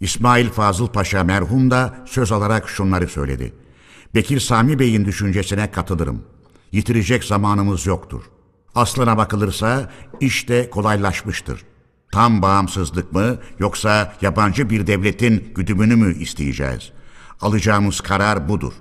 İsmail 0.00 0.48
Fazıl 0.48 0.86
Paşa 0.88 1.24
merhum 1.24 1.70
da 1.70 1.94
söz 2.06 2.32
alarak 2.32 2.68
şunları 2.68 3.08
söyledi. 3.08 3.52
Bekir 4.14 4.40
Sami 4.40 4.78
Bey'in 4.78 5.04
düşüncesine 5.04 5.70
katılırım. 5.70 6.22
Yitirecek 6.72 7.24
zamanımız 7.24 7.86
yoktur. 7.86 8.22
Aslına 8.74 9.16
bakılırsa 9.16 9.90
işte 10.20 10.70
kolaylaşmıştır. 10.70 11.64
Tam 12.12 12.42
bağımsızlık 12.42 13.12
mı 13.12 13.38
yoksa 13.58 14.14
yabancı 14.20 14.70
bir 14.70 14.86
devletin 14.86 15.52
güdümünü 15.54 15.96
mü 15.96 16.18
isteyeceğiz? 16.18 16.92
Alacağımız 17.40 18.00
karar 18.00 18.48
budur. 18.48 18.72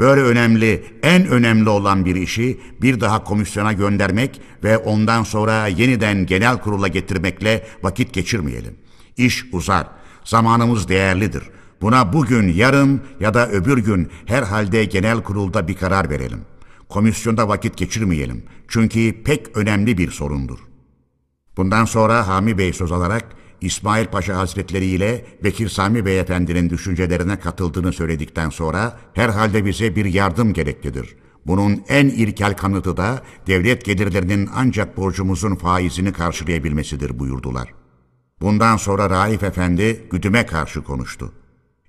Böyle 0.00 0.20
önemli, 0.22 0.84
en 1.02 1.26
önemli 1.26 1.68
olan 1.68 2.04
bir 2.04 2.16
işi 2.16 2.60
bir 2.82 3.00
daha 3.00 3.24
komisyona 3.24 3.72
göndermek 3.72 4.40
ve 4.64 4.78
ondan 4.78 5.22
sonra 5.22 5.66
yeniden 5.66 6.26
genel 6.26 6.58
kurula 6.58 6.88
getirmekle 6.88 7.66
vakit 7.82 8.12
geçirmeyelim. 8.12 8.74
İş 9.16 9.44
uzar, 9.52 9.86
zamanımız 10.24 10.88
değerlidir. 10.88 11.42
Buna 11.80 12.12
bugün, 12.12 12.48
yarın 12.48 13.02
ya 13.20 13.34
da 13.34 13.50
öbür 13.50 13.78
gün 13.78 14.08
herhalde 14.26 14.84
genel 14.84 15.22
kurulda 15.22 15.68
bir 15.68 15.74
karar 15.74 16.10
verelim. 16.10 16.40
Komisyonda 16.88 17.48
vakit 17.48 17.76
geçirmeyelim. 17.76 18.44
Çünkü 18.68 19.22
pek 19.24 19.56
önemli 19.56 19.98
bir 19.98 20.10
sorundur. 20.10 20.58
Bundan 21.56 21.84
sonra 21.84 22.28
Hami 22.28 22.58
Bey 22.58 22.72
söz 22.72 22.92
alarak 22.92 23.24
İsmail 23.60 24.06
Paşa 24.06 24.38
Hazretleri 24.38 24.86
ile 24.86 25.24
Bekir 25.44 25.68
Sami 25.68 26.06
Beyefendinin 26.06 26.70
düşüncelerine 26.70 27.38
katıldığını 27.38 27.92
söyledikten 27.92 28.50
sonra 28.50 28.98
herhalde 29.14 29.64
bize 29.64 29.96
bir 29.96 30.04
yardım 30.04 30.52
gereklidir. 30.52 31.16
Bunun 31.46 31.84
en 31.88 32.06
ilkel 32.06 32.56
kanıtı 32.56 32.96
da 32.96 33.22
devlet 33.46 33.84
gelirlerinin 33.84 34.48
ancak 34.54 34.96
borcumuzun 34.96 35.54
faizini 35.54 36.12
karşılayabilmesidir 36.12 37.18
buyurdular. 37.18 37.74
Bundan 38.40 38.76
sonra 38.76 39.10
Raif 39.10 39.42
Efendi 39.42 40.06
güdüme 40.10 40.46
karşı 40.46 40.82
konuştu. 40.82 41.32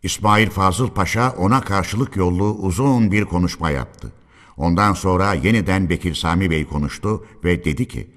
İsmail 0.04 0.50
Fazıl 0.50 0.90
Paşa 0.90 1.32
ona 1.32 1.62
karşılık 1.62 2.16
yollu 2.16 2.54
uzun 2.54 3.12
bir 3.12 3.26
konuşma 3.26 3.70
yaptı. 3.70 4.12
Ondan 4.58 4.94
sonra 4.94 5.34
yeniden 5.34 5.90
Bekir 5.90 6.14
Sami 6.14 6.50
Bey 6.50 6.66
konuştu 6.66 7.26
ve 7.44 7.66
dedi 7.66 7.88
ki, 7.88 8.12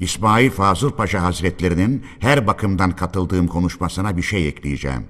İsmail 0.00 0.50
Fazıl 0.50 0.90
Paşa 0.90 1.22
Hazretlerinin 1.22 2.04
her 2.20 2.46
bakımdan 2.46 2.90
katıldığım 2.90 3.46
konuşmasına 3.46 4.16
bir 4.16 4.22
şey 4.22 4.48
ekleyeceğim. 4.48 5.04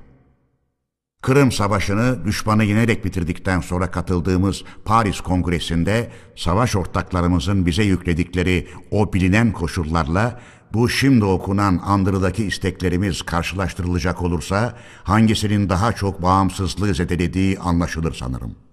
Kırım 1.23 1.53
Savaşı'nı 1.53 2.25
düşmanı 2.25 2.65
yenerek 2.65 3.05
bitirdikten 3.05 3.61
sonra 3.61 3.91
katıldığımız 3.91 4.65
Paris 4.85 5.21
Kongresi'nde 5.21 6.11
savaş 6.37 6.77
ortaklarımızın 6.77 7.67
bize 7.67 7.83
yükledikleri 7.83 8.69
o 8.91 9.13
bilinen 9.13 9.53
koşullarla 9.53 10.41
bu 10.75 10.89
şimdi 10.89 11.25
okunan 11.25 11.81
andırıdaki 11.85 12.45
isteklerimiz 12.45 13.23
karşılaştırılacak 13.23 14.23
olursa 14.23 14.77
hangisinin 15.03 15.69
daha 15.69 15.93
çok 15.93 16.23
bağımsızlığı 16.23 16.95
zedelediği 16.95 17.59
anlaşılır 17.59 18.15
sanırım. 18.15 18.64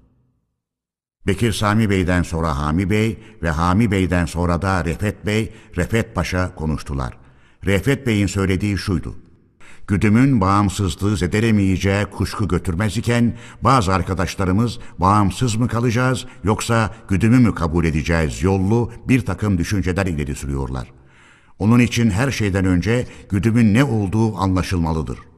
Bekir 1.27 1.53
Sami 1.53 1.89
Bey'den 1.89 2.23
sonra 2.23 2.57
Hami 2.57 2.89
Bey 2.89 3.19
ve 3.43 3.49
Hami 3.49 3.91
Bey'den 3.91 4.25
sonra 4.25 4.61
da 4.61 4.85
Refet 4.85 5.25
Bey, 5.25 5.53
Refet 5.77 6.15
Paşa 6.15 6.55
konuştular. 6.55 7.17
Refet 7.65 8.07
Bey'in 8.07 8.27
söylediği 8.27 8.77
şuydu. 8.77 9.15
Güdümün 9.87 10.41
bağımsızlığı 10.41 11.17
zedelemeyeceği 11.17 12.05
kuşku 12.05 12.47
götürmez 12.47 12.97
iken 12.97 13.37
bazı 13.61 13.93
arkadaşlarımız 13.93 14.79
bağımsız 14.97 15.55
mı 15.55 15.67
kalacağız 15.67 16.25
yoksa 16.43 16.95
güdümü 17.07 17.39
mü 17.39 17.55
kabul 17.55 17.85
edeceğiz 17.85 18.43
yollu 18.43 18.91
bir 19.07 19.25
takım 19.25 19.57
düşünceler 19.57 20.05
ileri 20.05 20.35
sürüyorlar. 20.35 20.91
Onun 21.59 21.79
için 21.79 22.09
her 22.09 22.31
şeyden 22.31 22.65
önce 22.65 23.07
güdümün 23.29 23.73
ne 23.73 23.83
olduğu 23.83 24.37
anlaşılmalıdır. 24.37 25.30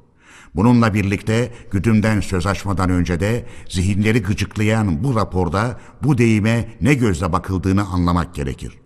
Bununla 0.56 0.94
birlikte 0.94 1.52
güdümden 1.72 2.20
söz 2.20 2.48
açmadan 2.48 2.90
önce 2.90 3.20
de 3.20 3.46
zihinleri 3.70 4.22
gıcıklayan 4.22 5.04
bu 5.04 5.16
raporda 5.16 5.80
bu 6.04 6.18
deyime 6.18 6.70
ne 6.82 6.94
gözle 6.94 7.34
bakıldığını 7.34 7.86
anlamak 7.86 8.36
gerekir. 8.36 8.78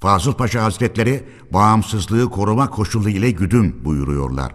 Fazıl 0.00 0.32
Paşa 0.32 0.62
Hazretleri 0.62 1.24
bağımsızlığı 1.52 2.30
koruma 2.30 2.70
koşulu 2.70 3.08
ile 3.08 3.30
güdüm 3.30 3.84
buyuruyorlar. 3.84 4.54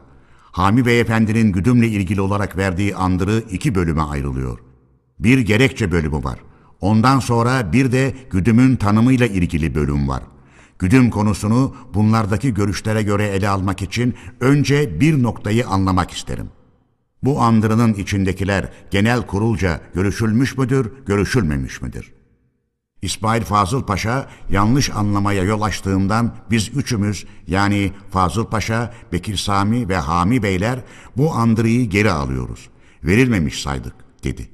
Hami 0.51 0.85
Beyefendi'nin 0.85 1.51
güdümle 1.51 1.87
ilgili 1.87 2.21
olarak 2.21 2.57
verdiği 2.57 2.95
andırı 2.95 3.43
iki 3.51 3.75
bölüme 3.75 4.01
ayrılıyor. 4.01 4.59
Bir 5.19 5.39
gerekçe 5.39 5.91
bölümü 5.91 6.23
var. 6.23 6.39
Ondan 6.81 7.19
sonra 7.19 7.73
bir 7.73 7.91
de 7.91 8.13
güdümün 8.31 8.75
tanımıyla 8.75 9.27
ilgili 9.27 9.75
bölüm 9.75 10.07
var. 10.07 10.23
Güdüm 10.84 11.09
konusunu 11.09 11.75
bunlardaki 11.93 12.53
görüşlere 12.53 13.03
göre 13.03 13.27
ele 13.27 13.49
almak 13.49 13.81
için 13.81 14.15
önce 14.39 14.99
bir 14.99 15.23
noktayı 15.23 15.67
anlamak 15.67 16.11
isterim. 16.11 16.49
Bu 17.23 17.41
andırının 17.41 17.93
içindekiler 17.93 18.69
genel 18.91 19.27
kurulca 19.27 19.81
görüşülmüş 19.93 20.57
müdür, 20.57 20.91
görüşülmemiş 21.05 21.81
midir? 21.81 22.13
İsmail 23.01 23.41
Fazıl 23.41 23.84
Paşa 23.84 24.29
yanlış 24.49 24.89
anlamaya 24.89 25.43
yol 25.43 25.61
açtığından 25.61 26.36
biz 26.51 26.69
üçümüz 26.75 27.25
yani 27.47 27.91
Fazıl 28.11 28.45
Paşa, 28.45 28.93
Bekir 29.11 29.38
Sami 29.38 29.89
ve 29.89 29.97
Hami 29.97 30.43
Beyler 30.43 30.79
bu 31.17 31.34
andırıyı 31.34 31.89
geri 31.89 32.11
alıyoruz. 32.11 32.69
Verilmemiş 33.03 33.61
saydık 33.61 33.95
dedi. 34.23 34.49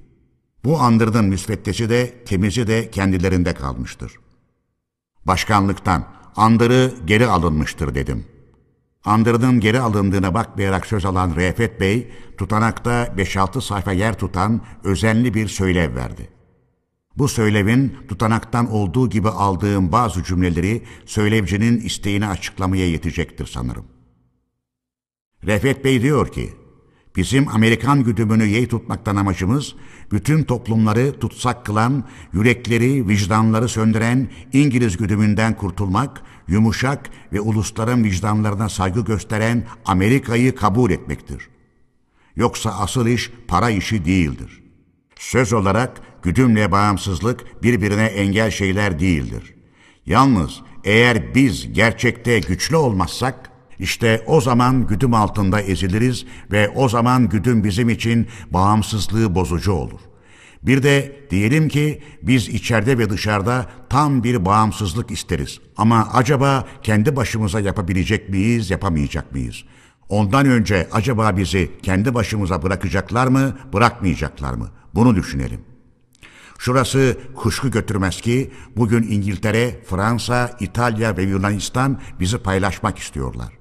Bu 0.64 0.80
andırının 0.80 1.26
müsveddesi 1.26 1.90
de 1.90 2.24
temizi 2.24 2.68
de 2.68 2.92
kendilerinde 2.92 3.54
kalmıştır. 3.54 4.12
Başkanlıktan 5.26 6.19
andırı 6.36 6.94
geri 7.06 7.28
alınmıştır 7.28 7.96
dedim. 7.96 8.26
Andırının 9.06 9.60
geri 9.60 9.80
alındığına 9.80 10.34
bakmayarak 10.34 10.86
söz 10.86 11.06
alan 11.06 11.36
Refet 11.36 11.80
Bey, 11.80 12.12
tutanakta 12.38 13.04
5-6 13.06 13.62
sayfa 13.62 13.92
yer 13.92 14.20
tutan 14.20 14.62
özenli 14.84 15.34
bir 15.34 15.48
söylev 15.48 15.96
verdi. 15.96 16.30
Bu 17.18 17.28
söylevin 17.28 17.98
tutanaktan 18.10 18.72
olduğu 18.72 19.10
gibi 19.10 19.30
aldığım 19.30 19.92
bazı 19.92 20.24
cümleleri 20.24 20.84
söylevcinin 21.06 21.82
isteğini 21.82 22.28
açıklamaya 22.28 22.90
yetecektir 22.90 23.46
sanırım. 23.46 23.86
Refet 25.44 25.86
Bey 25.86 26.02
diyor 26.02 26.32
ki, 26.32 26.54
Bizim 27.16 27.48
Amerikan 27.48 28.04
güdümünü 28.04 28.46
yey 28.46 28.68
tutmaktan 28.68 29.16
amacımız, 29.16 29.76
bütün 30.12 30.44
toplumları 30.44 31.20
tutsak 31.20 31.66
kılan, 31.66 32.04
yürekleri, 32.34 33.08
vicdanları 33.08 33.68
söndüren 33.70 34.30
İngiliz 34.54 34.98
güdümünden 34.98 35.58
kurtulmak, 35.58 36.22
yumuşak 36.48 37.10
ve 37.34 37.42
ulusların 37.42 38.04
vicdanlarına 38.04 38.70
saygı 38.70 39.06
gösteren 39.06 39.64
Amerika'yı 39.86 40.56
kabul 40.56 40.92
etmektir. 40.92 41.50
Yoksa 42.36 42.70
asıl 42.70 43.08
iş 43.08 43.32
para 43.48 43.70
işi 43.70 44.06
değildir. 44.06 44.64
Söz 45.20 45.54
olarak 45.54 46.02
güdümle 46.24 46.72
bağımsızlık 46.72 47.64
birbirine 47.64 48.06
engel 48.06 48.52
şeyler 48.52 49.00
değildir. 49.00 49.56
Yalnız 50.06 50.62
eğer 50.84 51.36
biz 51.36 51.74
gerçekte 51.74 52.40
güçlü 52.40 52.76
olmazsak, 52.76 53.49
işte 53.80 54.24
o 54.28 54.42
zaman 54.42 54.88
güdüm 54.88 55.14
altında 55.14 55.62
eziliriz 55.62 56.26
ve 56.52 56.70
o 56.70 56.90
zaman 56.90 57.30
güdüm 57.30 57.64
bizim 57.64 57.90
için 57.90 58.28
bağımsızlığı 58.52 59.36
bozucu 59.36 59.72
olur. 59.72 60.00
Bir 60.64 60.84
de 60.84 61.22
diyelim 61.30 61.68
ki 61.70 62.02
biz 62.22 62.50
içeride 62.50 62.98
ve 62.98 63.10
dışarıda 63.10 63.66
tam 63.90 64.24
bir 64.24 64.46
bağımsızlık 64.46 65.12
isteriz. 65.12 65.60
Ama 65.78 66.10
acaba 66.14 66.68
kendi 66.84 67.16
başımıza 67.16 67.60
yapabilecek 67.60 68.30
miyiz, 68.30 68.70
yapamayacak 68.70 69.32
mıyız? 69.32 69.64
Ondan 70.10 70.46
önce 70.46 70.88
acaba 70.92 71.38
bizi 71.38 71.72
kendi 71.84 72.14
başımıza 72.14 72.64
bırakacaklar 72.64 73.28
mı, 73.28 73.58
bırakmayacaklar 73.74 74.54
mı? 74.54 74.70
Bunu 74.96 75.16
düşünelim. 75.16 75.62
Şurası 76.58 77.18
kuşku 77.36 77.72
götürmez 77.72 78.22
ki 78.22 78.52
bugün 78.76 79.04
İngiltere, 79.04 79.84
Fransa, 79.90 80.58
İtalya 80.60 81.18
ve 81.18 81.24
Yunanistan 81.24 82.00
bizi 82.20 82.38
paylaşmak 82.38 83.00
istiyorlar. 83.00 83.59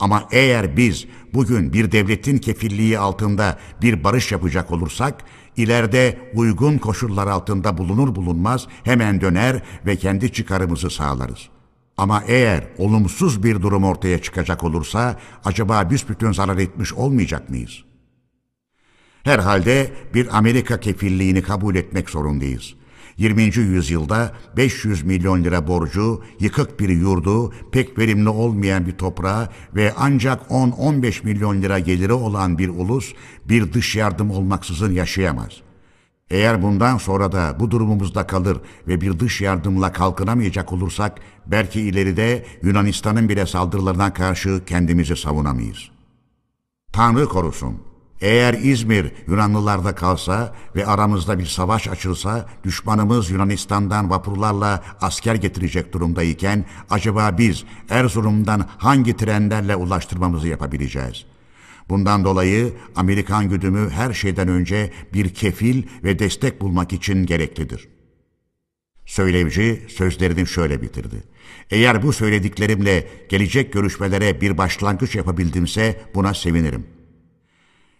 Ama 0.00 0.28
eğer 0.32 0.76
biz 0.76 1.06
bugün 1.34 1.72
bir 1.72 1.92
devletin 1.92 2.38
kefilliği 2.38 2.98
altında 2.98 3.58
bir 3.82 4.04
barış 4.04 4.32
yapacak 4.32 4.70
olursak, 4.70 5.24
ileride 5.56 6.18
uygun 6.34 6.78
koşullar 6.78 7.26
altında 7.26 7.78
bulunur 7.78 8.14
bulunmaz 8.14 8.66
hemen 8.84 9.20
döner 9.20 9.62
ve 9.86 9.96
kendi 9.96 10.32
çıkarımızı 10.32 10.90
sağlarız. 10.90 11.48
Ama 11.96 12.24
eğer 12.26 12.68
olumsuz 12.78 13.42
bir 13.42 13.62
durum 13.62 13.84
ortaya 13.84 14.22
çıkacak 14.22 14.64
olursa 14.64 15.20
acaba 15.44 15.90
büsbütün 15.90 16.32
zarar 16.32 16.58
etmiş 16.58 16.92
olmayacak 16.92 17.50
mıyız? 17.50 17.84
Herhalde 19.22 19.92
bir 20.14 20.38
Amerika 20.38 20.80
kefilliğini 20.80 21.42
kabul 21.42 21.74
etmek 21.74 22.10
zorundayız. 22.10 22.74
20. 23.20 23.56
yüzyılda 23.56 24.32
500 24.56 25.02
milyon 25.02 25.44
lira 25.44 25.68
borcu, 25.68 26.22
yıkık 26.40 26.80
bir 26.80 26.88
yurdu, 26.88 27.52
pek 27.72 27.98
verimli 27.98 28.28
olmayan 28.28 28.86
bir 28.86 28.92
toprağı 28.92 29.48
ve 29.74 29.94
ancak 29.96 30.50
10-15 30.50 31.24
milyon 31.24 31.62
lira 31.62 31.78
geliri 31.78 32.12
olan 32.12 32.58
bir 32.58 32.68
ulus 32.68 33.14
bir 33.44 33.72
dış 33.72 33.96
yardım 33.96 34.30
olmaksızın 34.30 34.92
yaşayamaz. 34.92 35.52
Eğer 36.30 36.62
bundan 36.62 36.98
sonra 36.98 37.32
da 37.32 37.56
bu 37.60 37.70
durumumuzda 37.70 38.26
kalır 38.26 38.58
ve 38.88 39.00
bir 39.00 39.18
dış 39.18 39.40
yardımla 39.40 39.92
kalkınamayacak 39.92 40.72
olursak 40.72 41.20
belki 41.46 41.80
ileride 41.80 42.46
Yunanistan'ın 42.62 43.28
bile 43.28 43.46
saldırılarına 43.46 44.12
karşı 44.12 44.64
kendimizi 44.66 45.16
savunamayız. 45.16 45.90
Tanrı 46.92 47.28
korusun. 47.28 47.89
Eğer 48.20 48.54
İzmir 48.54 49.12
Yunanlılarda 49.28 49.94
kalsa 49.94 50.54
ve 50.76 50.86
aramızda 50.86 51.38
bir 51.38 51.46
savaş 51.46 51.88
açılsa 51.88 52.46
düşmanımız 52.64 53.30
Yunanistan'dan 53.30 54.10
vapurlarla 54.10 54.82
asker 55.00 55.34
getirecek 55.34 55.92
durumdayken 55.92 56.64
acaba 56.90 57.38
biz 57.38 57.64
Erzurum'dan 57.90 58.68
hangi 58.78 59.16
trenlerle 59.16 59.76
ulaştırmamızı 59.76 60.48
yapabileceğiz? 60.48 61.24
Bundan 61.88 62.24
dolayı 62.24 62.72
Amerikan 62.96 63.48
güdümü 63.48 63.90
her 63.90 64.12
şeyden 64.12 64.48
önce 64.48 64.92
bir 65.14 65.34
kefil 65.34 65.82
ve 66.04 66.18
destek 66.18 66.60
bulmak 66.60 66.92
için 66.92 67.26
gereklidir. 67.26 67.88
Söylevci 69.06 69.86
sözlerini 69.88 70.46
şöyle 70.46 70.82
bitirdi. 70.82 71.22
Eğer 71.70 72.02
bu 72.02 72.12
söylediklerimle 72.12 73.08
gelecek 73.28 73.72
görüşmelere 73.72 74.40
bir 74.40 74.58
başlangıç 74.58 75.14
yapabildimse 75.14 76.00
buna 76.14 76.34
sevinirim.'' 76.34 76.99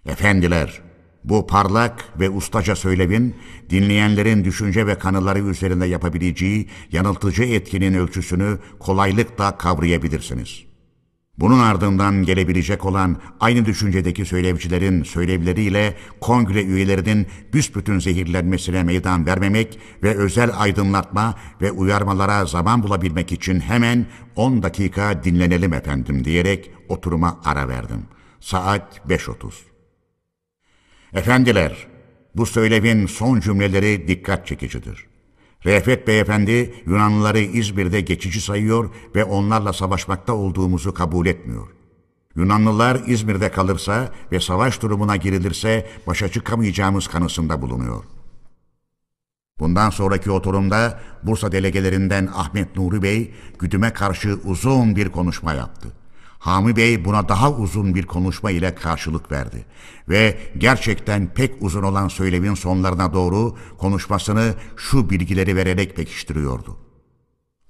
Efendiler, 0.07 0.80
bu 1.24 1.46
parlak 1.46 2.05
ve 2.20 2.30
ustaca 2.30 2.76
söylevin, 2.76 3.36
dinleyenlerin 3.70 4.44
düşünce 4.44 4.86
ve 4.86 4.98
kanıları 4.98 5.38
üzerinde 5.38 5.86
yapabileceği 5.86 6.68
yanıltıcı 6.92 7.42
etkinin 7.42 7.94
ölçüsünü 7.94 8.59
kolaylıkla 8.78 9.59
kavrayabilirsiniz. 9.59 10.64
Bunun 11.38 11.59
ardından 11.59 12.22
gelebilecek 12.22 12.84
olan 12.84 13.16
aynı 13.40 13.66
düşüncedeki 13.66 14.24
söylevcilerin 14.24 15.03
söylevleriyle 15.03 15.96
kongre 16.20 16.62
üyelerinin 16.64 17.26
büsbütün 17.53 17.98
zehirlenmesine 17.98 18.82
meydan 18.82 19.26
vermemek 19.26 19.78
ve 20.03 20.16
özel 20.16 20.51
aydınlatma 20.57 21.34
ve 21.61 21.72
uyarmalara 21.72 22.44
zaman 22.44 22.82
bulabilmek 22.82 23.32
için 23.32 23.61
hemen 23.61 24.07
10 24.36 24.62
dakika 24.62 25.24
dinlenelim 25.24 25.72
efendim 25.72 26.24
diyerek 26.24 26.70
oturuma 26.88 27.40
ara 27.44 27.68
verdim. 27.68 28.03
Saat 28.40 29.01
5.30. 29.09 29.69
Efendiler, 31.14 31.86
bu 32.34 32.46
söylemin 32.46 33.06
son 33.06 33.40
cümleleri 33.40 34.08
dikkat 34.08 34.46
çekicidir. 34.46 35.06
Refet 35.64 36.06
Beyefendi 36.06 36.74
Yunanlıları 36.86 37.38
İzmir'de 37.38 38.00
geçici 38.00 38.40
sayıyor 38.40 38.90
ve 39.14 39.24
onlarla 39.24 39.72
savaşmakta 39.72 40.32
olduğumuzu 40.32 40.94
kabul 40.94 41.26
etmiyor. 41.26 41.68
Yunanlılar 42.36 43.00
İzmir'de 43.06 43.50
kalırsa 43.50 44.12
ve 44.32 44.40
savaş 44.40 44.82
durumuna 44.82 45.16
girilirse 45.16 45.90
başa 46.06 46.28
çıkamayacağımız 46.28 47.08
kanısında 47.08 47.62
bulunuyor. 47.62 48.04
Bundan 49.58 49.90
sonraki 49.90 50.30
oturumda 50.30 51.00
Bursa 51.22 51.52
delegelerinden 51.52 52.28
Ahmet 52.34 52.76
Nuri 52.76 53.02
Bey 53.02 53.34
güdüme 53.58 53.92
karşı 53.92 54.38
uzun 54.44 54.96
bir 54.96 55.08
konuşma 55.08 55.52
yaptı. 55.54 55.99
Hami 56.41 56.76
Bey 56.76 57.05
buna 57.05 57.28
daha 57.28 57.53
uzun 57.53 57.95
bir 57.95 58.07
konuşma 58.07 58.51
ile 58.51 58.74
karşılık 58.74 59.32
verdi 59.32 59.64
ve 60.09 60.38
gerçekten 60.59 61.34
pek 61.34 61.55
uzun 61.61 61.82
olan 61.82 62.09
söylemin 62.09 62.55
sonlarına 62.55 63.12
doğru 63.12 63.57
konuşmasını 63.78 64.55
şu 64.76 65.11
bilgileri 65.11 65.57
vererek 65.57 65.97
pekiştiriyordu. 65.97 66.76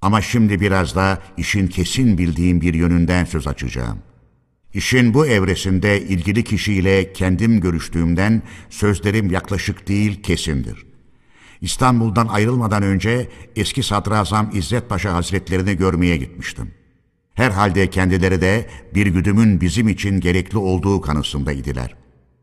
Ama 0.02 0.20
şimdi 0.20 0.60
biraz 0.60 0.94
da 0.94 1.22
işin 1.36 1.66
kesin 1.66 2.18
bildiğim 2.18 2.60
bir 2.60 2.74
yönünden 2.74 3.24
söz 3.24 3.46
açacağım. 3.46 3.98
İşin 4.74 5.14
bu 5.14 5.26
evresinde 5.26 6.02
ilgili 6.02 6.44
kişiyle 6.44 7.12
kendim 7.12 7.60
görüştüğümden 7.60 8.42
sözlerim 8.68 9.30
yaklaşık 9.30 9.88
değil 9.88 10.22
kesindir. 10.22 10.86
İstanbul'dan 11.60 12.26
ayrılmadan 12.26 12.82
önce 12.82 13.30
eski 13.56 13.82
sadrazam 13.82 14.50
İzzet 14.54 14.88
Paşa 14.88 15.14
Hazretlerini 15.14 15.76
görmeye 15.76 16.16
gitmiştim. 16.16 16.79
Herhalde 17.40 17.90
kendileri 17.90 18.40
de 18.40 18.66
bir 18.94 19.06
güdümün 19.06 19.60
bizim 19.60 19.88
için 19.88 20.20
gerekli 20.20 20.58
olduğu 20.58 21.00
kanısındaydılar. 21.00 21.96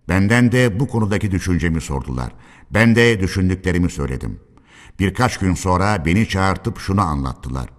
Benden 0.10 0.52
de 0.52 0.80
bu 0.80 0.88
konudaki 0.88 1.32
düşüncemi 1.32 1.82
sordular. 1.82 2.32
Ben 2.72 2.95
de 2.95 3.20
düşündüklerimi 3.20 3.89
söyledim. 3.89 4.39
Birkaç 5.00 5.38
gün 5.38 5.54
sonra 5.54 6.06
beni 6.06 6.28
çağırtıp 6.28 6.80
şunu 6.80 7.02
anlattılar. 7.02 7.77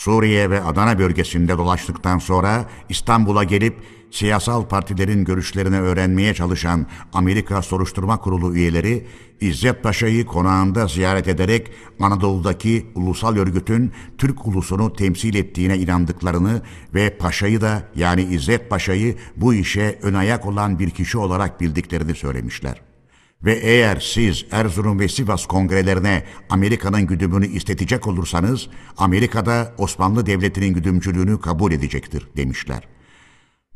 Suriye 0.00 0.50
ve 0.50 0.62
Adana 0.62 0.98
bölgesinde 0.98 1.58
dolaştıktan 1.58 2.18
sonra 2.18 2.64
İstanbul'a 2.88 3.44
gelip 3.44 3.74
siyasal 4.10 4.64
partilerin 4.64 5.24
görüşlerini 5.24 5.80
öğrenmeye 5.80 6.34
çalışan 6.34 6.86
Amerika 7.12 7.62
Soruşturma 7.62 8.20
Kurulu 8.20 8.54
üyeleri 8.54 9.06
İzzet 9.40 9.82
Paşa'yı 9.82 10.26
konağında 10.26 10.86
ziyaret 10.86 11.28
ederek 11.28 11.70
Anadolu'daki 12.00 12.86
ulusal 12.94 13.36
örgütün 13.36 13.92
Türk 14.18 14.46
ulusunu 14.46 14.92
temsil 14.92 15.34
ettiğine 15.34 15.78
inandıklarını 15.78 16.62
ve 16.94 17.16
Paşa'yı 17.16 17.60
da 17.60 17.82
yani 17.94 18.22
İzzet 18.22 18.70
Paşa'yı 18.70 19.16
bu 19.36 19.54
işe 19.54 19.98
ön 20.02 20.14
ayak 20.14 20.46
olan 20.46 20.78
bir 20.78 20.90
kişi 20.90 21.18
olarak 21.18 21.60
bildiklerini 21.60 22.14
söylemişler. 22.14 22.89
Ve 23.44 23.52
eğer 23.52 24.00
siz 24.00 24.44
Erzurum 24.50 24.98
ve 25.00 25.08
Sivas 25.08 25.46
kongrelerine 25.46 26.24
Amerika'nın 26.50 27.06
güdümünü 27.06 27.46
istetecek 27.46 28.06
olursanız 28.06 28.68
Amerika'da 28.96 29.74
Osmanlı 29.78 30.26
Devleti'nin 30.26 30.74
güdümcülüğünü 30.74 31.40
kabul 31.40 31.72
edecektir 31.72 32.28
demişler. 32.36 32.88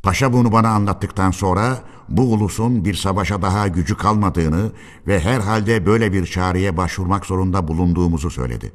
Paşa 0.02 0.32
bunu 0.32 0.52
bana 0.52 0.68
anlattıktan 0.68 1.30
sonra 1.30 1.78
bu 2.08 2.22
ulusun 2.22 2.84
bir 2.84 2.94
savaşa 2.94 3.42
daha 3.42 3.68
gücü 3.68 3.96
kalmadığını 3.96 4.72
ve 5.06 5.20
herhalde 5.20 5.86
böyle 5.86 6.12
bir 6.12 6.26
çağrıya 6.26 6.76
başvurmak 6.76 7.26
zorunda 7.26 7.68
bulunduğumuzu 7.68 8.30
söyledi. 8.30 8.72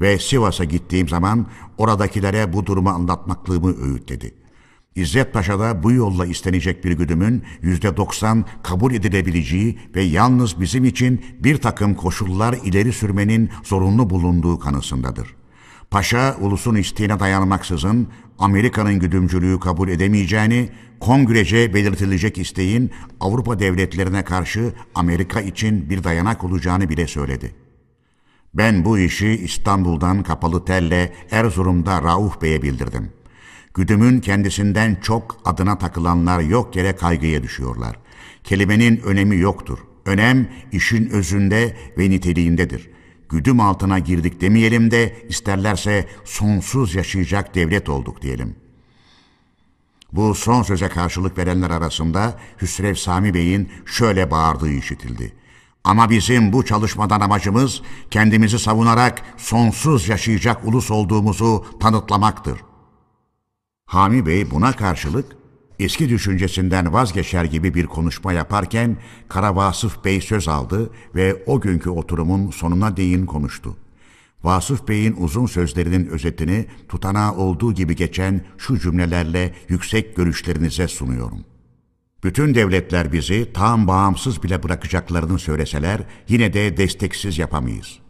Ve 0.00 0.18
Sivas'a 0.18 0.64
gittiğim 0.64 1.08
zaman 1.08 1.46
oradakilere 1.78 2.52
bu 2.52 2.66
durumu 2.66 2.90
anlatmaklığımı 2.90 3.82
öğütledi. 3.82 4.34
İzzet 4.96 5.32
Paşa 5.32 5.58
da 5.58 5.82
bu 5.82 5.92
yolla 5.92 6.26
istenecek 6.26 6.84
bir 6.84 6.92
güdümün 6.92 7.42
yüzde 7.62 7.96
doksan 7.96 8.44
kabul 8.62 8.94
edilebileceği 8.94 9.78
ve 9.94 10.02
yalnız 10.02 10.60
bizim 10.60 10.84
için 10.84 11.24
bir 11.40 11.56
takım 11.56 11.94
koşullar 11.94 12.56
ileri 12.64 12.92
sürmenin 12.92 13.50
zorunlu 13.62 14.10
bulunduğu 14.10 14.58
kanısındadır. 14.58 15.34
Paşa 15.90 16.36
ulusun 16.40 16.74
isteğine 16.74 17.20
dayanmaksızın 17.20 18.08
Amerika'nın 18.38 18.98
güdümcülüğü 18.98 19.60
kabul 19.60 19.88
edemeyeceğini, 19.88 20.68
kongrece 21.00 21.74
belirtilecek 21.74 22.38
isteğin 22.38 22.90
Avrupa 23.20 23.58
devletlerine 23.58 24.24
karşı 24.24 24.72
Amerika 24.94 25.40
için 25.40 25.90
bir 25.90 26.04
dayanak 26.04 26.44
olacağını 26.44 26.88
bile 26.88 27.06
söyledi. 27.06 27.54
Ben 28.54 28.84
bu 28.84 28.98
işi 28.98 29.28
İstanbul'dan 29.28 30.22
kapalı 30.22 30.64
telle 30.64 31.12
Erzurum'da 31.30 32.02
Rauf 32.02 32.42
Bey'e 32.42 32.62
bildirdim. 32.62 33.15
Güdümün 33.76 34.20
kendisinden 34.20 34.94
çok 35.02 35.40
adına 35.44 35.78
takılanlar 35.78 36.40
yok 36.40 36.76
yere 36.76 36.96
kaygıya 36.96 37.42
düşüyorlar. 37.42 37.98
Kelimenin 38.44 38.96
önemi 38.96 39.36
yoktur. 39.36 39.78
Önem 40.06 40.48
işin 40.72 41.10
özünde 41.10 41.76
ve 41.98 42.10
niteliğindedir. 42.10 42.90
Güdüm 43.28 43.60
altına 43.60 43.98
girdik 43.98 44.40
demeyelim 44.40 44.90
de 44.90 45.16
isterlerse 45.28 46.08
sonsuz 46.24 46.94
yaşayacak 46.94 47.54
devlet 47.54 47.88
olduk 47.88 48.22
diyelim. 48.22 48.56
Bu 50.12 50.34
son 50.34 50.62
söze 50.62 50.88
karşılık 50.88 51.38
verenler 51.38 51.70
arasında 51.70 52.38
Hüsrev 52.62 52.94
Sami 52.94 53.34
Bey'in 53.34 53.68
şöyle 53.86 54.30
bağırdığı 54.30 54.72
işitildi. 54.72 55.32
Ama 55.84 56.10
bizim 56.10 56.52
bu 56.52 56.64
çalışmadan 56.64 57.20
amacımız 57.20 57.82
kendimizi 58.10 58.58
savunarak 58.58 59.22
sonsuz 59.36 60.08
yaşayacak 60.08 60.64
ulus 60.64 60.90
olduğumuzu 60.90 61.64
tanıtlamaktır. 61.80 62.58
Hami 63.86 64.26
Bey 64.26 64.50
buna 64.50 64.72
karşılık 64.72 65.36
eski 65.78 66.08
düşüncesinden 66.08 66.92
vazgeçer 66.92 67.44
gibi 67.44 67.74
bir 67.74 67.86
konuşma 67.86 68.32
yaparken 68.32 68.96
Kara 69.28 69.56
Vasıf 69.56 70.04
Bey 70.04 70.20
söz 70.20 70.48
aldı 70.48 70.90
ve 71.14 71.42
o 71.46 71.60
günkü 71.60 71.90
oturumun 71.90 72.50
sonuna 72.50 72.96
değin 72.96 73.26
konuştu. 73.26 73.76
Vasıf 74.44 74.88
Bey'in 74.88 75.16
uzun 75.18 75.46
sözlerinin 75.46 76.06
özetini 76.06 76.66
tutanağı 76.88 77.36
olduğu 77.36 77.74
gibi 77.74 77.96
geçen 77.96 78.40
şu 78.58 78.78
cümlelerle 78.78 79.54
yüksek 79.68 80.16
görüşlerinize 80.16 80.88
sunuyorum. 80.88 81.44
Bütün 82.24 82.54
devletler 82.54 83.12
bizi 83.12 83.52
tam 83.52 83.88
bağımsız 83.88 84.42
bile 84.42 84.62
bırakacaklarını 84.62 85.38
söyleseler 85.38 86.00
yine 86.28 86.52
de 86.52 86.76
desteksiz 86.76 87.38
yapamayız. 87.38 88.05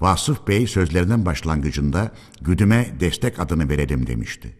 Vasıf 0.00 0.48
Bey 0.48 0.66
sözlerinin 0.66 1.26
başlangıcında 1.26 2.12
güdüme 2.40 2.86
destek 3.00 3.40
adını 3.40 3.68
verelim 3.68 4.06
demişti. 4.06 4.56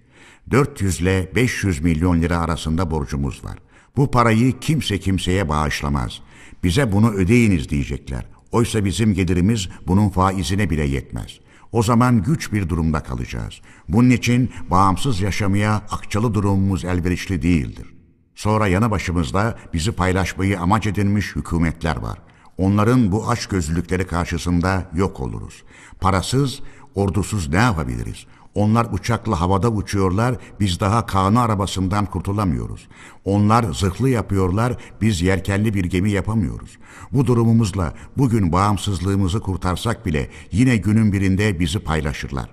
400 0.51 1.01
ile 1.01 1.32
500 1.34 1.80
milyon 1.80 2.22
lira 2.22 2.39
arasında 2.39 2.91
borcumuz 2.91 3.45
var. 3.45 3.59
Bu 3.97 4.11
parayı 4.11 4.59
kimse 4.61 4.99
kimseye 4.99 5.49
bağışlamaz. 5.49 6.20
Bize 6.64 6.93
bunu 6.93 7.11
ödeyiniz 7.11 7.68
diyecekler. 7.68 8.26
Oysa 8.53 8.84
bizim 8.84 9.14
gelirimiz 9.14 9.68
bunun 9.87 10.09
faizine 10.09 10.70
bile 10.70 10.84
yetmez. 10.84 11.41
O 11.72 11.82
zaman 11.82 12.22
güç 12.22 12.53
bir 12.53 12.68
durumda 12.68 13.03
kalacağız. 13.03 13.61
Bunun 13.89 14.11
için 14.11 14.51
bağımsız 14.70 15.20
yaşamaya 15.20 15.74
akçalı 15.74 16.34
durumumuz 16.34 16.84
elverişli 16.84 17.43
değildir. 17.43 17.87
Sonra 18.34 18.66
yanı 18.66 18.91
başımızda 18.91 19.59
bizi 19.74 19.93
paylaşmayı 19.93 20.61
amaç 20.61 20.87
edinmiş 20.87 21.37
hükümetler 21.37 21.97
var. 21.97 22.18
Onların 22.59 23.13
bu 23.13 23.31
aç 23.31 23.47
gözlülükleri 23.47 24.07
karşısında 24.07 24.91
yok 24.95 25.21
oluruz. 25.21 25.63
Parasız, 26.01 26.61
ordusuz 26.95 27.49
ne 27.49 27.57
yapabiliriz? 27.57 28.27
Onlar 28.55 28.87
uçakla 28.93 29.41
havada 29.41 29.69
uçuyorlar, 29.69 30.37
biz 30.61 30.81
daha 30.81 31.07
kanı 31.07 31.41
arabasından 31.41 32.07
kurtulamıyoruz. 32.07 32.89
Onlar 33.25 33.73
zırhlı 33.73 34.09
yapıyorlar, 34.09 34.77
biz 35.01 35.23
yerkenli 35.23 35.75
bir 35.75 35.85
gemi 35.85 36.11
yapamıyoruz. 36.11 36.79
Bu 37.13 37.27
durumumuzla 37.27 37.95
bugün 38.17 38.53
bağımsızlığımızı 38.53 39.41
kurtarsak 39.41 40.07
bile 40.07 40.31
yine 40.53 40.77
günün 40.77 41.13
birinde 41.13 41.61
bizi 41.61 41.79
paylaşırlar. 41.79 42.51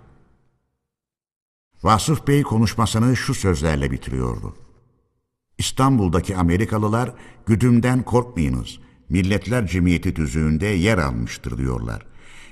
Vasıf 1.83 2.27
Bey 2.27 2.43
konuşmasını 2.43 3.15
şu 3.15 3.33
sözlerle 3.33 3.91
bitiriyordu. 3.91 4.55
İstanbul'daki 5.57 6.37
Amerikalılar 6.37 7.13
güdümden 7.45 8.03
korkmayınız. 8.03 8.79
Milletler 9.13 9.67
Cemiyeti 9.67 10.13
tüzüğünde 10.13 10.65
yer 10.65 10.97
almıştır 10.97 11.57
diyorlar. 11.57 12.05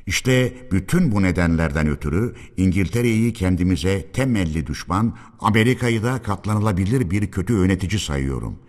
İşte 0.06 0.54
bütün 0.72 1.12
bu 1.12 1.22
nedenlerden 1.22 1.88
ötürü 1.88 2.36
İngiltere'yi 2.58 3.34
kendimize 3.34 4.12
temelli 4.12 4.68
düşman, 4.68 5.18
Amerika'yı 5.40 6.04
da 6.04 6.22
katlanılabilir 6.22 7.12
bir 7.12 7.32
kötü 7.32 7.54
yönetici 7.54 8.00
sayıyorum. 8.00 8.60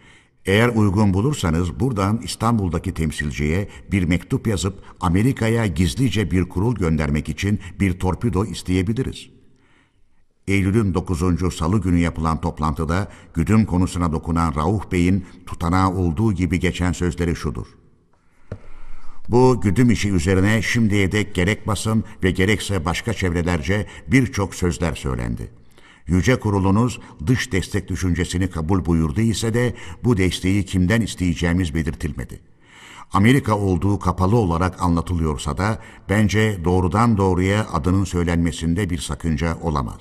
Eğer 0.47 0.69
uygun 0.69 1.15
bulursanız 1.15 1.81
buradan 1.81 2.21
İstanbul'daki 2.25 2.95
temsilciye 2.95 3.69
bir 3.93 4.05
mektup 4.05 4.47
yazıp 4.47 4.83
Amerika'ya 5.01 5.67
gizlice 5.67 6.31
bir 6.31 6.45
kurul 6.45 6.75
göndermek 6.75 7.29
için 7.29 7.61
bir 7.81 7.99
torpido 7.99 8.45
isteyebiliriz. 8.45 9.31
Eylül'ün 10.49 10.95
9. 10.95 11.55
Salı 11.55 11.83
günü 11.83 11.99
yapılan 11.99 12.41
toplantıda 12.41 13.09
güdüm 13.35 13.65
konusuna 13.65 14.13
dokunan 14.13 14.55
Rauf 14.55 14.93
Bey'in 14.93 15.27
tutanağı 15.47 15.95
olduğu 15.95 16.33
gibi 16.33 16.61
geçen 16.61 16.93
sözleri 16.93 17.37
şudur. 17.37 17.82
Bu 19.33 19.61
güdüm 19.61 19.91
işi 19.91 20.11
üzerine 20.11 20.63
şimdiye 20.63 21.13
dek 21.13 21.35
gerek 21.35 21.67
basın 21.67 22.05
ve 22.23 22.31
gerekse 22.31 22.85
başka 22.85 23.13
çevrelerce 23.13 23.87
birçok 24.07 24.55
sözler 24.55 24.95
söylendi. 24.95 25.51
Yüce 26.07 26.41
kurulunuz 26.41 27.01
dış 27.27 27.53
destek 27.53 27.89
düşüncesini 27.89 28.51
kabul 28.51 28.85
buyurdu 28.85 29.21
ise 29.21 29.55
de 29.55 29.75
bu 30.05 30.17
desteği 30.17 30.65
kimden 30.65 31.01
isteyeceğimiz 31.01 31.75
belirtilmedi. 31.75 32.41
Amerika 33.13 33.59
olduğu 33.59 33.99
kapalı 33.99 34.37
olarak 34.37 34.83
anlatılıyorsa 34.83 35.59
da 35.59 35.83
bence 36.09 36.65
doğrudan 36.65 37.17
doğruya 37.17 37.67
adının 37.73 38.05
söylenmesinde 38.05 38.91
bir 38.91 38.99
sakınca 38.99 39.59
olamaz. 39.63 40.01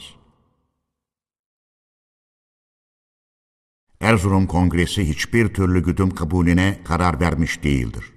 Erzurum 4.01 4.47
Kongresi 4.47 5.09
hiçbir 5.09 5.53
türlü 5.53 5.83
güdüm 5.83 6.09
kabulüne 6.09 6.79
karar 6.83 7.19
vermiş 7.19 7.63
değildir. 7.63 8.10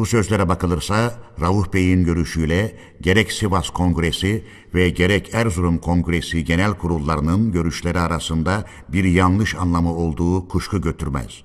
Bu 0.00 0.06
sözlere 0.06 0.48
bakılırsa 0.48 1.14
Rauf 1.40 1.72
Bey'in 1.72 2.04
görüşüyle 2.04 2.76
gerek 3.00 3.32
Sivas 3.32 3.70
Kongresi 3.70 4.44
ve 4.74 4.90
gerek 4.90 5.34
Erzurum 5.34 5.78
Kongresi 5.78 6.44
genel 6.44 6.74
kurullarının 6.74 7.52
görüşleri 7.52 8.00
arasında 8.00 8.64
bir 8.88 9.04
yanlış 9.04 9.54
anlamı 9.54 9.94
olduğu 9.94 10.48
kuşku 10.48 10.80
götürmez. 10.80 11.42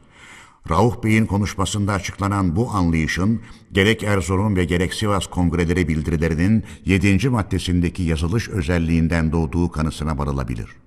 Rauf 0.70 1.03
Bey'in 1.03 1.26
konuşmasında 1.26 1.93
açıklanan 1.93 2.56
bu 2.56 2.70
anlayışın 2.70 3.41
gerek 3.72 4.03
Erzurum 4.03 4.56
ve 4.56 4.66
gerek 4.66 4.93
Sivas 4.93 5.28
kongreleri 5.28 5.88
bildirilerinin 5.88 6.64
7. 6.86 7.30
maddesindeki 7.30 8.03
yazılış 8.03 8.49
özelliğinden 8.49 9.32
doğduğu 9.32 9.72
kanısına 9.72 10.18
varılabilir.'' 10.18 10.85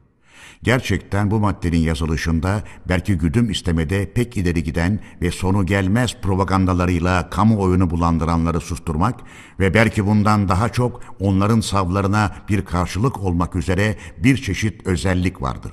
Gerçekten 0.63 1.31
bu 1.31 1.39
maddenin 1.39 1.79
yazılışında 1.79 2.63
belki 2.89 3.15
güdüm 3.15 3.51
istemede 3.51 4.13
pek 4.13 4.37
ileri 4.37 4.63
giden 4.63 5.01
ve 5.23 5.31
sonu 5.31 5.67
gelmez 5.67 6.17
propagandalarıyla 6.23 7.31
kamuoyunu 7.31 7.91
bulandıranları 7.91 8.61
susturmak 8.61 9.21
ve 9.61 9.75
belki 9.75 10.07
bundan 10.07 10.49
daha 10.49 10.69
çok 10.69 11.01
onların 11.21 11.61
savlarına 11.61 12.37
bir 12.49 12.65
karşılık 12.65 13.19
olmak 13.19 13.57
üzere 13.57 13.97
bir 14.19 14.37
çeşit 14.37 14.87
özellik 14.87 15.43
vardır. 15.43 15.73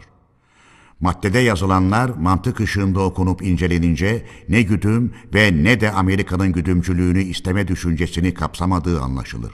Maddede 1.00 1.40
yazılanlar 1.40 2.10
mantık 2.10 2.60
ışığında 2.60 3.00
okunup 3.00 3.42
incelenince 3.42 4.26
ne 4.50 4.62
güdüm 4.62 5.14
ve 5.34 5.64
ne 5.64 5.82
de 5.82 5.92
Amerika'nın 5.92 6.52
güdümcülüğünü 6.52 7.22
isteme 7.22 7.68
düşüncesini 7.68 8.34
kapsamadığı 8.34 9.02
anlaşılır. 9.02 9.52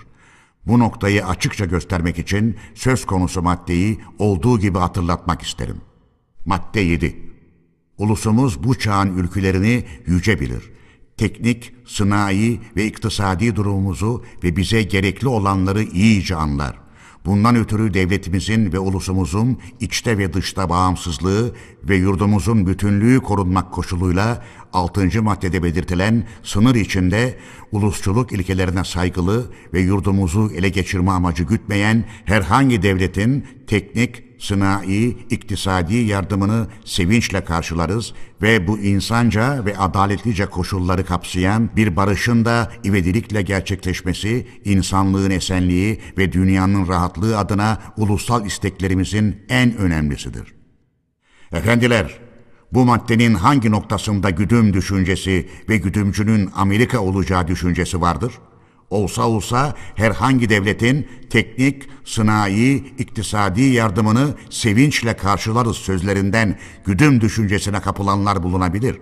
Bu 0.67 0.79
noktayı 0.79 1.25
açıkça 1.25 1.65
göstermek 1.65 2.19
için 2.19 2.55
söz 2.75 3.05
konusu 3.05 3.41
maddeyi 3.41 3.99
olduğu 4.19 4.59
gibi 4.59 4.77
hatırlatmak 4.77 5.41
isterim. 5.41 5.81
Madde 6.45 6.81
7. 6.81 7.31
Ulusumuz 7.97 8.63
bu 8.63 8.79
çağın 8.79 9.17
ülkülerini 9.17 9.85
yüce 10.05 10.39
bilir. 10.39 10.71
Teknik, 11.17 11.73
sınai 11.85 12.59
ve 12.75 12.85
iktisadi 12.85 13.55
durumumuzu 13.55 14.23
ve 14.43 14.55
bize 14.55 14.83
gerekli 14.83 15.27
olanları 15.27 15.83
iyice 15.83 16.35
anlar. 16.35 16.80
Bundan 17.25 17.55
ötürü 17.55 17.93
devletimizin 17.93 18.73
ve 18.73 18.79
ulusumuzun 18.79 19.59
içte 19.79 20.17
ve 20.17 20.33
dışta 20.33 20.69
bağımsızlığı 20.69 21.55
ve 21.83 21.95
yurdumuzun 21.95 22.67
bütünlüğü 22.67 23.19
korunmak 23.19 23.71
koşuluyla 23.71 24.45
6. 24.73 25.23
maddede 25.23 25.63
belirtilen 25.63 26.27
sınır 26.43 26.75
içinde 26.75 27.37
ulusçuluk 27.71 28.31
ilkelerine 28.31 28.83
saygılı 28.83 29.51
ve 29.73 29.79
yurdumuzu 29.79 30.51
ele 30.55 30.69
geçirme 30.69 31.11
amacı 31.11 31.43
gütmeyen 31.43 32.05
herhangi 32.25 32.81
devletin 32.81 33.45
teknik, 33.67 34.30
sınai, 34.41 35.17
iktisadi 35.29 35.95
yardımını 35.95 36.67
sevinçle 36.85 37.43
karşılarız 37.45 38.13
ve 38.41 38.67
bu 38.67 38.79
insanca 38.79 39.65
ve 39.65 39.77
adaletlice 39.77 40.45
koşulları 40.45 41.05
kapsayan 41.05 41.69
bir 41.75 41.95
barışın 41.95 42.45
da 42.45 42.71
ivedilikle 42.85 43.41
gerçekleşmesi, 43.41 44.47
insanlığın 44.65 45.31
esenliği 45.31 46.01
ve 46.17 46.31
dünyanın 46.31 46.87
rahatlığı 46.87 47.37
adına 47.37 47.77
ulusal 47.97 48.45
isteklerimizin 48.45 49.45
en 49.49 49.77
önemlisidir. 49.77 50.53
Efendiler, 51.53 52.19
bu 52.71 52.85
maddenin 52.85 53.33
hangi 53.33 53.71
noktasında 53.71 54.29
güdüm 54.29 54.73
düşüncesi 54.73 55.49
ve 55.69 55.77
güdümcünün 55.77 56.49
Amerika 56.55 56.99
olacağı 56.99 57.47
düşüncesi 57.47 58.01
vardır? 58.01 58.33
Olsa 58.91 59.27
olsa 59.27 59.75
herhangi 59.95 60.49
devletin 60.49 61.07
teknik, 61.29 61.89
sınai, 62.05 62.75
iktisadi 62.97 63.61
yardımını 63.61 64.35
sevinçle 64.49 65.13
karşılarız 65.13 65.77
sözlerinden 65.77 66.59
güdüm 66.85 67.21
düşüncesine 67.21 67.79
kapılanlar 67.79 68.43
bulunabilir. 68.43 68.97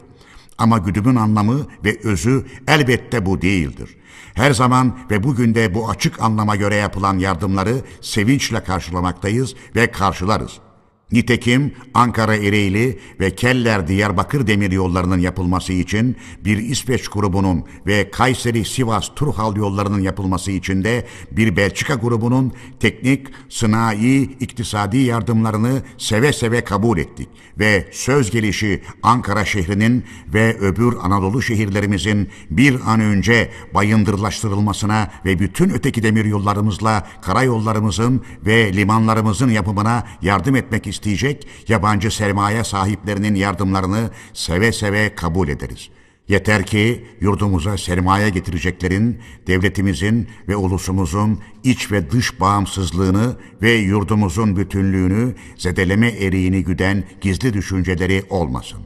Ama 0.57 0.77
güdümün 0.77 1.15
anlamı 1.15 1.67
ve 1.85 1.97
özü 2.03 2.45
elbette 2.67 3.25
bu 3.25 3.41
değildir. 3.41 3.97
Her 4.33 4.53
zaman 4.53 4.99
ve 5.11 5.23
bugün 5.23 5.55
de 5.55 5.73
bu 5.75 5.89
açık 5.89 6.21
anlama 6.21 6.55
göre 6.55 6.75
yapılan 6.75 7.17
yardımları 7.17 7.75
sevinçle 8.01 8.63
karşılamaktayız 8.63 9.55
ve 9.75 9.91
karşılarız.'' 9.91 10.68
Nitekim 11.11 11.73
Ankara 11.93 12.35
Ereğli 12.35 12.99
ve 13.19 13.35
Keller 13.35 13.87
Diyarbakır 13.87 14.47
demir 14.47 14.71
yollarının 14.71 15.19
yapılması 15.19 15.73
için 15.73 16.15
bir 16.45 16.57
İsveç 16.57 17.07
grubunun 17.07 17.63
ve 17.87 18.11
Kayseri 18.11 18.65
Sivas 18.65 19.09
Turhal 19.15 19.55
yollarının 19.55 20.01
yapılması 20.01 20.51
için 20.51 20.83
de 20.83 21.05
bir 21.31 21.55
Belçika 21.55 21.93
grubunun 21.93 22.53
teknik, 22.79 23.27
sınai, 23.49 24.21
iktisadi 24.21 24.97
yardımlarını 24.97 25.81
seve 25.97 26.33
seve 26.33 26.63
kabul 26.63 26.97
ettik 26.97 27.29
ve 27.59 27.87
söz 27.91 28.31
gelişi 28.31 28.81
Ankara 29.03 29.45
şehrinin 29.45 30.05
ve 30.33 30.57
öbür 30.57 30.93
Anadolu 31.01 31.41
şehirlerimizin 31.41 32.29
bir 32.49 32.79
an 32.85 32.99
önce 32.99 33.51
bayındırlaştırılmasına 33.73 35.11
ve 35.25 35.39
bütün 35.39 35.69
öteki 35.69 36.03
demir 36.03 36.25
yollarımızla 36.25 37.07
karayollarımızın 37.21 38.21
ve 38.45 38.73
limanlarımızın 38.73 39.49
yapımına 39.49 40.03
yardım 40.21 40.55
etmek 40.55 40.87
istedik 40.87 40.98
isteyecek 40.99 41.47
yabancı 41.67 42.11
sermaye 42.11 42.63
sahiplerinin 42.63 43.35
yardımlarını 43.35 44.09
seve 44.33 44.71
seve 44.71 45.15
kabul 45.15 45.47
ederiz. 45.47 45.89
Yeter 46.27 46.65
ki 46.65 47.05
yurdumuza 47.21 47.77
sermaye 47.77 48.29
getireceklerin, 48.29 49.19
devletimizin 49.47 50.27
ve 50.47 50.55
ulusumuzun 50.55 51.39
iç 51.63 51.91
ve 51.91 52.11
dış 52.11 52.39
bağımsızlığını 52.39 53.35
ve 53.61 53.71
yurdumuzun 53.71 54.55
bütünlüğünü 54.55 55.35
zedeleme 55.57 56.07
eriğini 56.07 56.63
güden 56.63 57.03
gizli 57.21 57.53
düşünceleri 57.53 58.23
olmasın. 58.29 58.79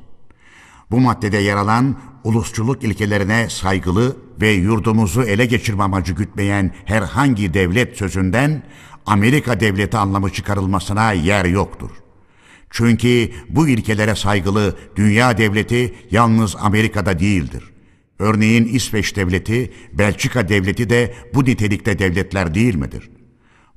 Bu 0.91 0.99
maddede 0.99 1.37
yer 1.37 1.57
alan 1.57 1.99
ulusçuluk 2.23 2.83
ilkelerine 2.83 3.49
saygılı 3.49 4.17
ve 4.41 4.51
yurdumuzu 4.51 5.23
ele 5.23 5.45
geçirme 5.45 5.83
amacı 5.83 6.13
gütmeyen 6.13 6.71
herhangi 6.85 7.53
devlet 7.53 7.97
sözünden 7.97 8.63
Amerika 9.05 9.59
devleti 9.59 9.97
anlamı 9.97 10.29
çıkarılmasına 10.29 11.11
yer 11.11 11.45
yoktur. 11.45 12.02
Çünkü 12.73 13.31
bu 13.49 13.67
ilkelere 13.67 14.15
saygılı 14.15 14.75
dünya 14.95 15.37
devleti 15.37 15.93
yalnız 16.11 16.55
Amerika'da 16.59 17.19
değildir. 17.19 17.63
Örneğin 18.19 18.65
İsveç 18.65 19.15
devleti, 19.15 19.73
Belçika 19.93 20.49
devleti 20.49 20.89
de 20.89 21.13
bu 21.33 21.43
nitelikte 21.45 21.99
devletler 21.99 22.53
değil 22.53 22.75
midir? 22.75 23.09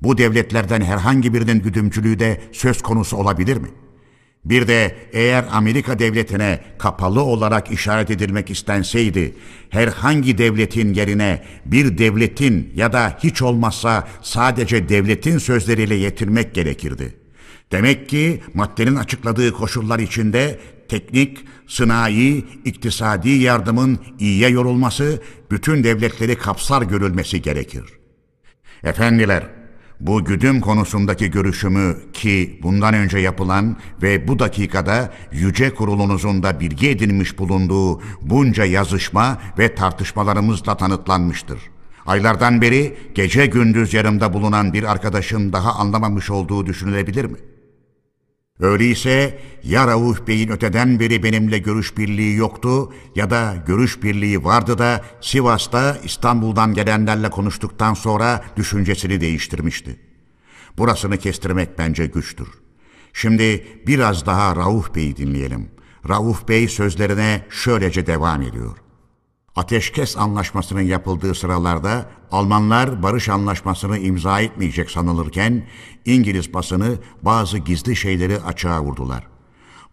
Bu 0.03 0.19
devletlerden 0.19 0.81
herhangi 0.81 1.35
birinin 1.35 1.63
güdümcülüğü 1.63 2.19
de 2.19 2.41
söz 2.53 2.83
konusu 2.83 3.17
olabilir 3.17 3.57
mi? 3.57 3.69
Bir 4.45 4.69
de 4.69 4.97
eğer 5.13 5.45
Amerika 5.51 5.99
devletine 5.99 6.61
kapalı 6.79 7.23
olarak 7.23 7.71
işaret 7.71 8.11
edilmek 8.11 8.51
istenseydi, 8.51 9.35
herhangi 9.71 10.39
devletin 10.39 10.95
yerine 10.95 11.43
bir 11.65 11.99
devletin 11.99 12.73
ya 12.77 12.93
da 12.93 13.19
hiç 13.23 13.43
olmazsa 13.43 14.09
sadece 14.23 14.89
devletin 14.89 15.39
sözleriyle 15.39 15.95
yetinmek 15.95 16.55
gerekirdi.'' 16.55 17.26
Demek 17.73 18.09
ki 18.09 18.43
maddenin 18.55 18.97
açıkladığı 18.97 19.53
koşullar 19.53 19.99
içinde 19.99 20.61
teknik, 20.89 21.45
sınai, 21.67 22.45
iktisadi 22.65 23.31
yardımın 23.31 23.99
iyiye 24.19 24.49
yorulması, 24.49 25.23
bütün 25.51 25.85
devletleri 25.85 26.39
kapsar 26.39 26.83
görülmesi 26.83 27.43
gerekir. 27.43 27.85
Efendiler, 28.85 29.47
bu 30.01 30.25
güdüm 30.25 30.61
konusundaki 30.61 31.31
görüşümü 31.31 31.97
ki 32.13 32.61
bundan 32.63 32.95
önce 32.95 33.19
yapılan 33.19 33.77
ve 34.03 34.29
bu 34.29 34.39
dakikada 34.39 35.13
Yüce 35.33 35.75
Kurulunuzun 35.75 36.43
da 36.43 36.61
bilgi 36.61 36.89
edinmiş 36.89 37.39
bulunduğu 37.39 38.03
bunca 38.21 38.65
yazışma 38.65 39.39
ve 39.59 39.75
tartışmalarımızla 39.75 40.77
tanıtlanmıştır. 40.77 41.59
Aylardan 42.07 42.63
beri 42.63 42.99
gece 43.15 43.47
gündüz 43.47 43.95
yarımda 43.95 44.33
bulunan 44.33 44.73
bir 44.73 44.93
arkadaşın 44.93 45.53
daha 45.53 45.73
anlamamış 45.73 46.31
olduğu 46.31 46.67
düşünülebilir 46.67 47.25
mi?'' 47.25 47.56
Öyleyse 48.61 49.39
ya 49.63 49.87
Rauf 49.87 50.27
Bey'in 50.27 50.49
öteden 50.49 51.01
beri 51.01 51.23
benimle 51.23 51.59
görüş 51.59 51.97
birliği 51.97 52.37
yoktu 52.37 52.93
ya 53.15 53.31
da 53.31 53.65
görüş 53.67 54.03
birliği 54.03 54.45
vardı 54.45 54.79
da 54.79 55.05
Sivas'ta 55.21 55.99
İstanbul'dan 56.05 56.75
gelenlerle 56.75 57.31
konuştuktan 57.31 57.95
sonra 57.95 58.45
düşüncesini 58.57 59.21
değiştirmişti. 59.21 59.97
Burasını 60.79 61.19
kestirmek 61.19 61.79
bence 61.79 62.07
güçtür. 62.07 62.49
Şimdi 63.13 63.67
biraz 63.87 64.27
daha 64.27 64.57
Rauf 64.57 64.95
Bey'i 64.95 65.17
dinleyelim. 65.17 65.71
Rauf 66.09 66.49
Bey 66.49 66.69
sözlerine 66.69 67.47
şöylece 67.51 68.07
devam 68.07 68.43
ediyor. 68.43 68.77
Ateşkes 69.57 70.17
anlaşmasının 70.17 70.81
yapıldığı 70.81 71.35
sıralarda 71.35 72.11
Almanlar 72.33 73.03
barış 73.03 73.29
anlaşmasını 73.29 73.99
imza 73.99 74.41
etmeyecek 74.41 74.91
sanılırken 74.91 75.67
İngiliz 76.05 76.55
basını 76.55 76.99
bazı 77.23 77.59
gizli 77.59 77.97
şeyleri 77.97 78.41
açığa 78.41 78.83
vurdular. 78.83 79.27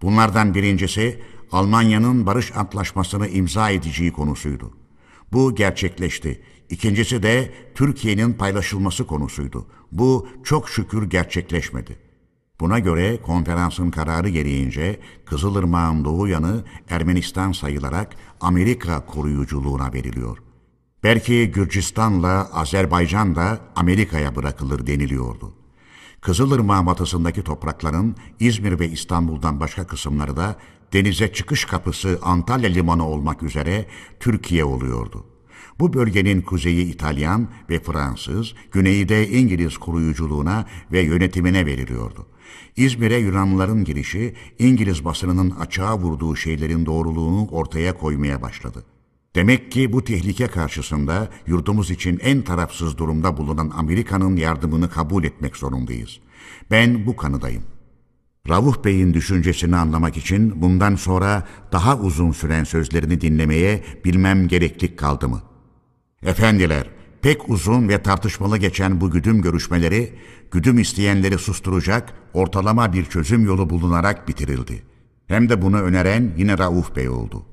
Bunlardan 0.02 0.54
birincisi 0.54 1.24
Almanya'nın 1.52 2.26
barış 2.26 2.52
antlaşmasını 2.56 3.28
imza 3.28 3.70
edeceği 3.70 4.12
konusuydu. 4.12 4.74
Bu 5.34 5.56
gerçekleşti. 5.56 6.44
İkincisi 6.70 7.24
de 7.24 7.54
Türkiye'nin 7.76 8.34
paylaşılması 8.34 9.08
konusuydu. 9.08 9.68
Bu 9.92 10.28
çok 10.44 10.70
şükür 10.70 11.10
gerçekleşmedi. 11.10 12.03
Buna 12.60 12.80
göre 12.80 13.22
konferansın 13.22 13.92
kararı 13.92 14.30
gereğince 14.30 15.00
Kızılırmağın 15.26 16.06
doğu 16.06 16.28
yanı 16.28 16.64
Ermenistan 16.90 17.52
sayılarak 17.52 18.16
Amerika 18.42 19.06
koruyuculuğuna 19.06 19.94
veriliyor. 19.94 20.38
Belki 21.04 21.52
Gürcistan'la 21.52 22.50
Azerbaycan 22.54 23.36
da 23.36 23.60
Amerika'ya 23.76 24.36
bırakılır 24.36 24.88
deniliyordu. 24.88 25.54
Kızılırmağ 26.22 26.86
batısındaki 26.86 27.44
toprakların 27.44 28.16
İzmir 28.40 28.80
ve 28.80 28.90
İstanbul'dan 28.90 29.60
başka 29.60 29.88
kısımları 29.88 30.38
da 30.38 30.56
denize 30.94 31.34
çıkış 31.34 31.66
kapısı 31.66 32.20
Antalya 32.22 32.70
limanı 32.70 33.08
olmak 33.08 33.44
üzere 33.44 33.86
Türkiye 34.20 34.66
oluyordu. 34.66 35.26
Bu 35.80 35.94
bölgenin 35.94 36.42
kuzeyi 36.42 36.86
İtalyan 36.86 37.48
ve 37.70 37.80
Fransız, 37.80 38.54
güneyi 38.72 39.10
de 39.10 39.30
İngiliz 39.30 39.78
koruyuculuğuna 39.78 40.66
ve 40.92 41.02
yönetimine 41.02 41.66
veriliyordu. 41.66 42.28
İzmir'e 42.76 43.18
Yunanlıların 43.18 43.84
girişi 43.84 44.34
İngiliz 44.60 45.06
basınının 45.06 45.50
açığa 45.50 45.98
vurduğu 45.98 46.36
şeylerin 46.36 46.86
doğruluğunu 46.86 47.48
ortaya 47.48 47.98
koymaya 47.98 48.42
başladı. 48.42 48.84
Demek 49.36 49.72
ki 49.72 49.94
bu 49.94 50.04
tehlike 50.04 50.48
karşısında 50.48 51.30
yurdumuz 51.48 51.92
için 51.92 52.20
en 52.24 52.42
tarafsız 52.42 52.98
durumda 52.98 53.38
bulunan 53.38 53.72
Amerika'nın 53.76 54.36
yardımını 54.36 54.90
kabul 54.90 55.24
etmek 55.24 55.58
zorundayız. 55.58 56.20
Ben 56.72 57.06
bu 57.06 57.16
kanıdayım. 57.16 57.64
Ravuh 58.50 58.84
Bey'in 58.86 59.14
düşüncesini 59.14 59.76
anlamak 59.76 60.18
için 60.18 60.62
bundan 60.62 60.96
sonra 60.96 61.48
daha 61.72 62.00
uzun 62.00 62.32
süren 62.32 62.64
sözlerini 62.64 63.22
dinlemeye 63.22 63.84
bilmem 64.06 64.48
gereklik 64.48 65.00
kaldı 65.00 65.30
mı? 65.30 65.42
Efendiler, 66.26 66.90
pek 67.22 67.50
uzun 67.50 67.90
ve 67.90 68.04
tartışmalı 68.04 68.58
geçen 68.58 69.02
bu 69.02 69.12
güdüm 69.12 69.42
görüşmeleri, 69.42 70.14
güdüm 70.52 70.80
isteyenleri 70.80 71.38
susturacak 71.38 72.14
ortalama 72.34 72.94
bir 72.94 73.06
çözüm 73.06 73.46
yolu 73.46 73.70
bulunarak 73.70 74.28
bitirildi. 74.28 74.84
Hem 75.28 75.50
de 75.50 75.62
bunu 75.62 75.82
öneren 75.82 76.34
yine 76.38 76.58
Rauf 76.58 76.96
Bey 76.96 77.10
oldu. 77.10 77.46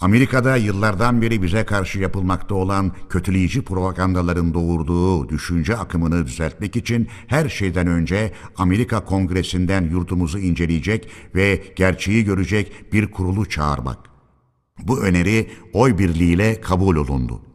Amerika'da 0.00 0.56
yıllardan 0.56 1.22
beri 1.22 1.42
bize 1.42 1.64
karşı 1.64 1.98
yapılmakta 1.98 2.54
olan 2.54 2.92
kötüleyici 3.08 3.62
propagandaların 3.62 4.54
doğurduğu 4.54 5.28
düşünce 5.28 5.76
akımını 5.76 6.26
düzeltmek 6.26 6.76
için 6.76 7.08
her 7.26 7.48
şeyden 7.48 7.86
önce 7.86 8.32
Amerika 8.56 9.04
Kongresi'nden 9.04 9.82
yurdumuzu 9.90 10.38
inceleyecek 10.38 11.08
ve 11.34 11.62
gerçeği 11.76 12.24
görecek 12.24 12.92
bir 12.92 13.10
kurulu 13.10 13.48
çağırmak. 13.48 13.98
Bu 14.82 15.00
öneri 15.00 15.50
oy 15.72 15.98
birliğiyle 15.98 16.60
kabul 16.60 16.96
olundu. 16.96 17.53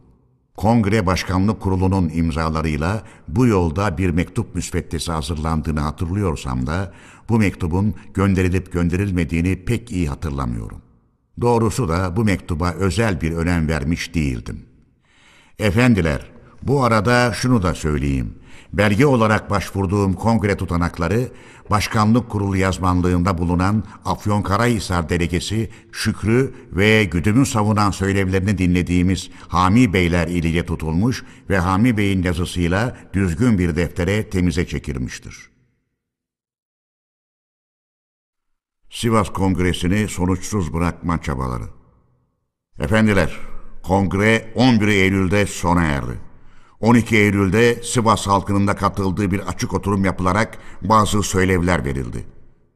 Kongre 0.60 1.06
Başkanlık 1.06 1.62
Kurulu'nun 1.62 2.10
imzalarıyla 2.10 3.04
bu 3.28 3.48
yolda 3.48 3.98
bir 3.98 4.10
mektup 4.10 4.56
müsveddesi 4.56 5.12
hazırlandığını 5.12 5.80
hatırlıyorsam 5.80 6.68
da 6.68 6.94
bu 7.30 7.40
mektubun 7.40 7.96
gönderilip 8.14 8.72
gönderilmediğini 8.72 9.66
pek 9.66 9.92
iyi 9.92 10.10
hatırlamıyorum. 10.10 10.82
Doğrusu 11.42 11.90
da 11.90 12.16
bu 12.16 12.24
mektuba 12.24 12.72
özel 12.72 13.22
bir 13.22 13.32
önem 13.32 13.68
vermiş 13.68 14.16
değildim. 14.16 14.66
Efendiler, 15.60 16.32
bu 16.64 16.84
arada 16.84 17.34
şunu 17.34 17.64
da 17.64 17.76
söyleyeyim. 17.76 18.36
Belge 18.74 19.06
olarak 19.06 19.50
başvurduğum 19.50 20.14
kongre 20.14 20.58
tutanakları, 20.58 21.32
başkanlık 21.70 22.30
kurulu 22.30 22.58
yazmanlığında 22.58 23.38
bulunan 23.38 23.84
Afyonkarahisar 24.06 25.10
delegesi 25.10 25.70
Şükrü 25.92 26.54
ve 26.72 27.04
güdümü 27.04 27.46
savunan 27.46 27.92
söylevlerini 27.92 28.58
dinlediğimiz 28.58 29.30
Hami 29.48 29.94
Beyler 29.94 30.28
ile 30.28 30.66
tutulmuş 30.66 31.24
ve 31.50 31.60
Hami 31.60 31.98
Bey'in 31.98 32.24
yazısıyla 32.24 32.98
düzgün 33.14 33.58
bir 33.58 33.76
deftere 33.76 34.30
temize 34.30 34.68
çekilmiştir. 34.68 35.50
Sivas 38.90 39.30
Kongresi'ni 39.30 40.08
sonuçsuz 40.08 40.74
bırakma 40.74 41.22
çabaları. 41.22 41.64
Efendiler, 42.80 43.38
kongre 43.84 44.52
11 44.56 44.88
Eylül'de 44.88 45.46
sona 45.46 45.84
erdi. 45.84 46.29
12 46.82 47.18
Eylül'de 47.18 47.84
Sivas 47.84 48.28
halkının 48.28 48.68
da 48.68 48.76
katıldığı 48.76 49.32
bir 49.32 49.40
açık 49.40 49.74
oturum 49.74 50.06
yapılarak 50.06 50.58
bazı 50.82 51.24
söylevler 51.24 51.86
verildi. 51.86 52.26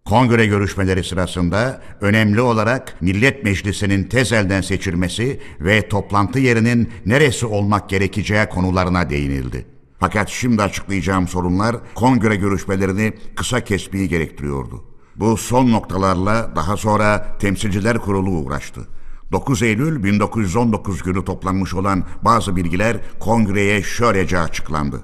Kongre 0.06 0.46
görüşmeleri 0.46 1.04
sırasında 1.04 1.82
önemli 2.02 2.42
olarak 2.42 3.02
Millet 3.02 3.44
Meclisi'nin 3.44 4.04
tez 4.04 4.32
elden 4.32 4.62
seçilmesi 4.62 5.40
ve 5.60 5.90
toplantı 5.90 6.40
yerinin 6.40 6.90
neresi 7.06 7.46
olmak 7.46 7.90
gerekeceği 7.90 8.46
konularına 8.46 9.10
değinildi. 9.10 9.66
Fakat 10.00 10.30
şimdi 10.30 10.62
açıklayacağım 10.62 11.28
sorunlar 11.28 11.76
kongre 11.96 12.36
görüşmelerini 12.36 13.14
kısa 13.36 13.64
kesmeyi 13.64 14.10
gerektiriyordu. 14.10 14.84
Bu 15.16 15.38
son 15.38 15.72
noktalarla 15.72 16.52
daha 16.56 16.78
sonra 16.78 17.38
Temsilciler 17.40 17.98
Kurulu 17.98 18.30
uğraştı. 18.30 18.88
9 19.34 19.64
Eylül 19.64 20.04
1919 20.04 21.04
günü 21.04 21.26
toplanmış 21.26 21.74
olan 21.74 22.04
bazı 22.22 22.56
bilgiler 22.56 22.98
kongreye 23.20 23.84
şöylece 23.84 24.40
açıklandı. 24.40 25.04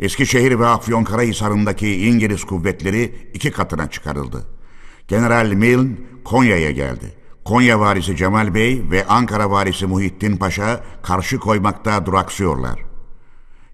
Eskişehir 0.00 0.58
ve 0.58 0.66
Afyonkarahisar'ındaki 0.66 2.06
İngiliz 2.08 2.44
kuvvetleri 2.44 3.30
iki 3.34 3.50
katına 3.50 3.90
çıkarıldı. 3.90 4.46
General 5.08 5.52
Milne 5.52 5.96
Konya'ya 6.24 6.70
geldi. 6.70 7.14
Konya 7.44 7.80
varisi 7.80 8.16
Cemal 8.16 8.54
Bey 8.54 8.82
ve 8.90 9.06
Ankara 9.06 9.50
varisi 9.50 9.86
Muhittin 9.86 10.36
Paşa 10.36 10.84
karşı 11.02 11.38
koymakta 11.38 12.06
duraksıyorlar. 12.06 12.80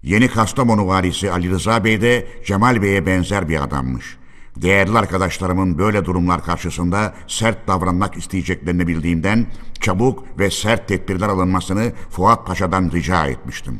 Yeni 0.03 0.27
Kastamonu 0.27 0.87
varisi 0.87 1.31
Ali 1.31 1.49
Rıza 1.49 1.83
Bey 1.83 2.01
de 2.01 2.27
Cemal 2.45 2.81
Bey'e 2.81 3.05
benzer 3.05 3.49
bir 3.49 3.63
adammış. 3.63 4.17
Değerli 4.55 4.97
arkadaşlarımın 4.97 5.77
böyle 5.77 6.05
durumlar 6.05 6.43
karşısında 6.43 7.13
sert 7.27 7.67
davranmak 7.67 8.17
isteyeceklerini 8.17 8.87
bildiğimden 8.87 9.47
çabuk 9.81 10.39
ve 10.39 10.51
sert 10.51 10.87
tedbirler 10.87 11.29
alınmasını 11.29 11.91
Fuat 12.09 12.47
Paşa'dan 12.47 12.91
rica 12.91 13.27
etmiştim. 13.27 13.79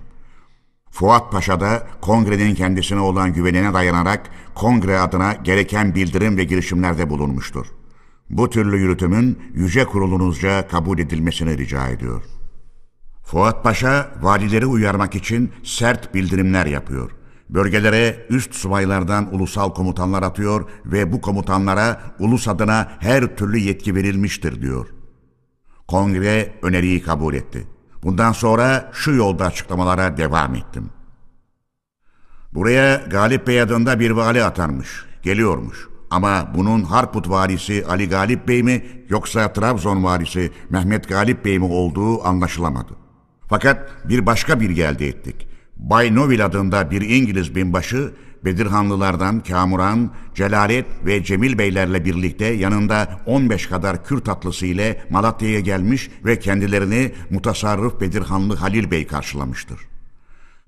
Fuat 0.91 1.31
Paşa 1.31 1.59
da 1.59 1.87
kongrenin 2.01 2.55
kendisine 2.55 2.99
olan 2.99 3.33
güvenine 3.33 3.73
dayanarak 3.73 4.29
kongre 4.55 4.99
adına 4.99 5.33
gereken 5.33 5.95
bildirim 5.95 6.37
ve 6.37 6.43
girişimlerde 6.43 7.09
bulunmuştur. 7.09 7.65
Bu 8.29 8.49
türlü 8.49 8.77
yürütümün 8.77 9.39
yüce 9.53 9.85
kurulunuzca 9.85 10.67
kabul 10.67 10.99
edilmesini 10.99 11.57
rica 11.57 11.87
ediyor. 11.87 12.23
Fuat 13.23 13.63
Paşa 13.63 14.11
valileri 14.21 14.65
uyarmak 14.65 15.15
için 15.15 15.51
sert 15.63 16.13
bildirimler 16.13 16.65
yapıyor.'' 16.65 17.14
Bölgelere 17.49 18.25
üst 18.29 18.55
subaylardan 18.55 19.35
ulusal 19.35 19.73
komutanlar 19.73 20.23
atıyor 20.23 20.69
ve 20.85 21.11
bu 21.11 21.21
komutanlara 21.21 22.01
ulus 22.19 22.47
adına 22.47 22.91
her 22.99 23.35
türlü 23.35 23.57
yetki 23.57 23.95
verilmiştir 23.95 24.61
diyor. 24.61 24.87
Kongre 25.87 26.53
öneriyi 26.61 27.01
kabul 27.01 27.33
etti. 27.33 27.67
Bundan 28.03 28.31
sonra 28.31 28.91
şu 28.93 29.11
yolda 29.11 29.45
açıklamalara 29.45 30.17
devam 30.17 30.55
ettim. 30.55 30.89
Buraya 32.53 32.95
Galip 32.95 33.47
Bey 33.47 33.61
adında 33.61 33.99
bir 33.99 34.11
vali 34.11 34.43
atanmış, 34.43 35.05
geliyormuş. 35.23 35.87
Ama 36.09 36.51
bunun 36.55 36.83
Harput 36.83 37.29
valisi 37.29 37.85
Ali 37.89 38.09
Galip 38.09 38.47
Bey 38.47 38.63
mi 38.63 38.85
yoksa 39.09 39.53
Trabzon 39.53 40.03
valisi 40.03 40.51
Mehmet 40.69 41.09
Galip 41.09 41.45
Bey 41.45 41.59
mi 41.59 41.65
olduğu 41.65 42.25
anlaşılamadı. 42.27 42.93
Fakat 43.49 44.09
bir 44.09 44.25
başka 44.25 44.59
bilgi 44.59 44.83
elde 44.83 45.07
ettik. 45.07 45.47
Bay 45.89 46.15
Novil 46.15 46.45
adında 46.45 46.91
bir 46.91 47.01
İngiliz 47.01 47.55
binbaşı 47.55 48.13
Bedirhanlılardan 48.45 49.39
Kamuran, 49.39 50.11
Celalet 50.35 50.85
ve 51.05 51.23
Cemil 51.23 51.57
Beylerle 51.57 52.05
birlikte 52.05 52.45
yanında 52.45 53.19
15 53.25 53.67
kadar 53.67 54.05
Kürt 54.05 54.29
atlısı 54.29 54.65
ile 54.65 55.05
Malatya'ya 55.09 55.59
gelmiş 55.59 56.09
ve 56.25 56.39
kendilerini 56.39 57.11
mutasarrıf 57.29 58.01
Bedirhanlı 58.01 58.55
Halil 58.55 58.91
Bey 58.91 59.07
karşılamıştır. 59.07 59.79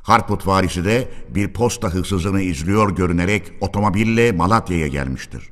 Harput 0.01 0.47
varisi 0.47 0.85
de 0.85 1.07
bir 1.29 1.53
posta 1.53 1.93
hırsızını 1.93 2.41
izliyor 2.41 2.95
görünerek 2.95 3.53
otomobille 3.61 4.31
Malatya'ya 4.31 4.87
gelmiştir. 4.87 5.49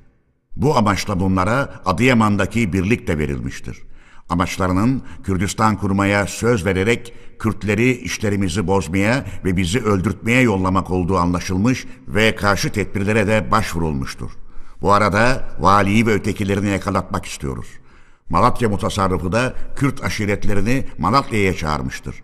Bu 0.56 0.78
amaçla 0.78 1.20
bunlara 1.20 1.82
Adıyaman'daki 1.86 2.74
birlik 2.74 3.08
de 3.08 3.18
verilmiştir. 3.18 3.78
Amaçlarının 4.30 5.04
Kürdistan 5.24 5.78
kurmaya 5.78 6.28
söz 6.28 6.66
vererek 6.66 7.14
Kürtleri 7.40 7.92
işlerimizi 7.92 8.68
bozmaya 8.68 9.26
ve 9.46 9.58
bizi 9.58 9.80
öldürtmeye 9.80 10.42
yollamak 10.42 10.92
olduğu 10.92 11.18
anlaşılmış 11.18 11.86
ve 12.08 12.36
karşı 12.36 12.72
tedbirlere 12.72 13.28
de 13.28 13.52
başvurulmuştur. 13.52 14.32
Bu 14.82 14.94
arada 14.94 15.50
valiyi 15.60 16.08
ve 16.08 16.14
ötekilerini 16.14 16.70
yakalatmak 16.70 17.26
istiyoruz. 17.26 17.68
Malatya 18.30 18.70
mutasarrıfı 18.70 19.32
da 19.32 19.54
Kürt 19.76 20.04
aşiretlerini 20.04 20.86
Malatya'ya 20.98 21.56
çağırmıştır. 21.56 22.16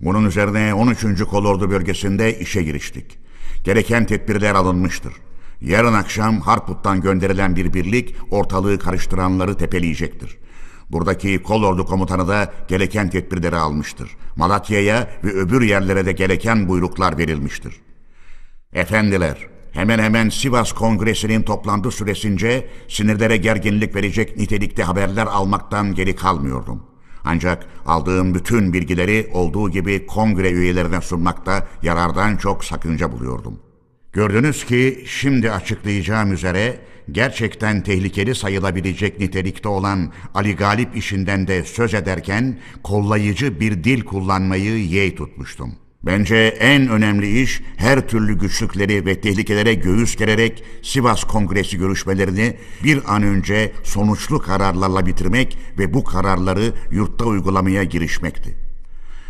Bunun 0.00 0.24
üzerine 0.24 0.74
13. 0.74 1.22
Kolordu 1.30 1.70
bölgesinde 1.70 2.38
işe 2.38 2.62
giriştik. 2.62 3.18
Gereken 3.64 4.06
tedbirler 4.06 4.54
alınmıştır. 4.54 5.12
Yarın 5.60 5.94
akşam 5.94 6.40
Harput'tan 6.40 7.00
gönderilen 7.00 7.56
bir 7.56 7.74
birlik 7.74 8.14
ortalığı 8.30 8.78
karıştıranları 8.78 9.56
tepeleyecektir. 9.56 10.38
Buradaki 10.90 11.42
kolordu 11.42 11.86
komutanı 11.86 12.28
da 12.28 12.52
gereken 12.68 13.10
tedbirleri 13.10 13.56
almıştır. 13.56 14.16
Malatya'ya 14.36 15.08
ve 15.24 15.30
öbür 15.30 15.62
yerlere 15.62 16.06
de 16.06 16.12
gereken 16.12 16.68
buyruklar 16.68 17.18
verilmiştir. 17.18 17.74
Efendiler, 18.72 19.46
hemen 19.72 19.98
hemen 19.98 20.28
Sivas 20.28 20.72
Kongresi'nin 20.72 21.42
toplantı 21.42 21.90
süresince 21.90 22.68
sinirlere 22.88 23.36
gerginlik 23.36 23.94
verecek 23.94 24.36
nitelikte 24.36 24.82
haberler 24.82 25.26
almaktan 25.26 25.94
geri 25.94 26.16
kalmıyordum. 26.16 26.82
Ancak 27.24 27.66
aldığım 27.86 28.34
bütün 28.34 28.72
bilgileri 28.72 29.30
olduğu 29.32 29.70
gibi 29.70 30.06
kongre 30.06 30.50
üyelerine 30.50 31.00
sunmakta 31.00 31.66
yarardan 31.82 32.36
çok 32.36 32.64
sakınca 32.64 33.12
buluyordum. 33.12 33.58
Gördünüz 34.12 34.64
ki 34.64 35.04
şimdi 35.06 35.52
açıklayacağım 35.52 36.32
üzere 36.32 36.80
gerçekten 37.12 37.82
tehlikeli 37.82 38.34
sayılabilecek 38.34 39.20
nitelikte 39.20 39.68
olan 39.68 40.12
Ali 40.34 40.56
Galip 40.56 40.96
işinden 40.96 41.46
de 41.46 41.62
söz 41.64 41.94
ederken 41.94 42.58
kollayıcı 42.82 43.60
bir 43.60 43.84
dil 43.84 44.04
kullanmayı 44.04 44.86
yeğ 44.86 45.14
tutmuştum. 45.14 45.72
Bence 46.02 46.36
en 46.60 46.88
önemli 46.88 47.40
iş 47.40 47.62
her 47.76 48.08
türlü 48.08 48.38
güçlükleri 48.38 49.06
ve 49.06 49.20
tehlikelere 49.20 49.74
göğüs 49.74 50.16
gererek 50.16 50.64
Sivas 50.82 51.24
Kongresi 51.24 51.78
görüşmelerini 51.78 52.56
bir 52.84 53.14
an 53.14 53.22
önce 53.22 53.72
sonuçlu 53.84 54.38
kararlarla 54.38 55.06
bitirmek 55.06 55.58
ve 55.78 55.94
bu 55.94 56.04
kararları 56.04 56.72
yurtta 56.90 57.24
uygulamaya 57.24 57.84
girişmekti. 57.84 58.56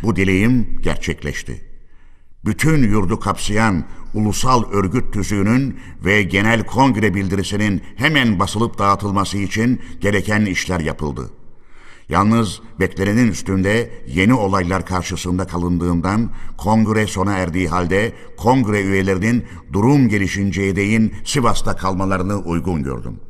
Bu 0.03 0.17
dileğim 0.17 0.81
gerçekleşti 0.83 1.67
bütün 2.47 2.83
yurdu 2.83 3.21
kapsayan 3.21 3.85
ulusal 4.17 4.71
örgüt 4.73 5.13
tüzüğünün 5.13 5.79
ve 6.05 6.23
genel 6.23 6.67
kongre 6.67 7.15
bildirisinin 7.15 7.83
hemen 7.97 8.39
basılıp 8.39 8.79
dağıtılması 8.79 9.39
için 9.39 9.81
gereken 10.01 10.45
işler 10.45 10.81
yapıldı. 10.81 11.31
Yalnız 12.09 12.61
beklenenin 12.81 13.29
üstünde 13.29 13.91
yeni 14.07 14.35
olaylar 14.35 14.87
karşısında 14.87 15.47
kalındığından 15.47 16.31
kongre 16.57 17.07
sona 17.07 17.33
erdiği 17.33 17.69
halde 17.69 18.13
kongre 18.37 18.83
üyelerinin 18.83 19.45
durum 19.73 20.09
gelişinceye 20.09 20.77
değin 20.77 21.15
Sivas'ta 21.25 21.77
kalmalarını 21.77 22.37
uygun 22.37 22.83
gördüm. 22.83 23.21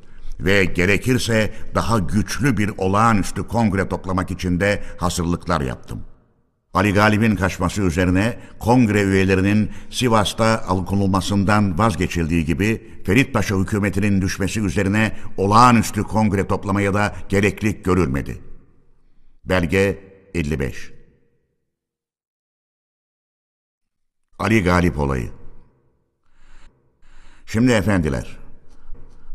Ve 0.40 0.64
gerekirse 0.64 1.54
daha 1.74 1.98
güçlü 1.98 2.56
bir 2.56 2.70
olağanüstü 2.78 3.48
kongre 3.48 3.88
toplamak 3.88 4.30
için 4.30 4.60
de 4.60 4.82
hazırlıklar 4.98 5.60
yaptım. 5.60 6.00
Ali 6.76 6.92
Galip'in 6.92 7.36
kaçması 7.36 7.82
üzerine 7.82 8.38
kongre 8.58 9.02
üyelerinin 9.02 9.70
Sivas'ta 9.90 10.64
alıkonulmasından 10.68 11.78
vazgeçildiği 11.78 12.44
gibi 12.44 13.02
Ferit 13.06 13.34
Paşa 13.34 13.56
hükümetinin 13.56 14.22
düşmesi 14.22 14.60
üzerine 14.60 15.16
olağanüstü 15.36 16.02
kongre 16.02 16.46
toplamaya 16.46 16.94
da 16.94 17.16
gereklik 17.28 17.84
görülmedi. 17.84 18.38
Belge 19.44 19.98
55 20.34 20.92
Ali 24.38 24.62
Galip 24.62 24.98
olayı 24.98 25.30
Şimdi 27.46 27.72
efendiler, 27.72 28.38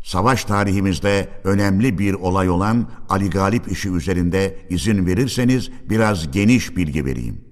savaş 0.02 0.44
tarihimizde 0.44 1.28
önemli 1.44 1.98
bir 1.98 2.14
olay 2.14 2.50
olan 2.50 2.90
Ali 3.08 3.30
Galip 3.30 3.72
işi 3.72 3.90
üzerinde 3.90 4.58
izin 4.70 5.06
verirseniz 5.06 5.70
biraz 5.90 6.30
geniş 6.30 6.76
bilgi 6.76 7.04
vereyim. 7.04 7.44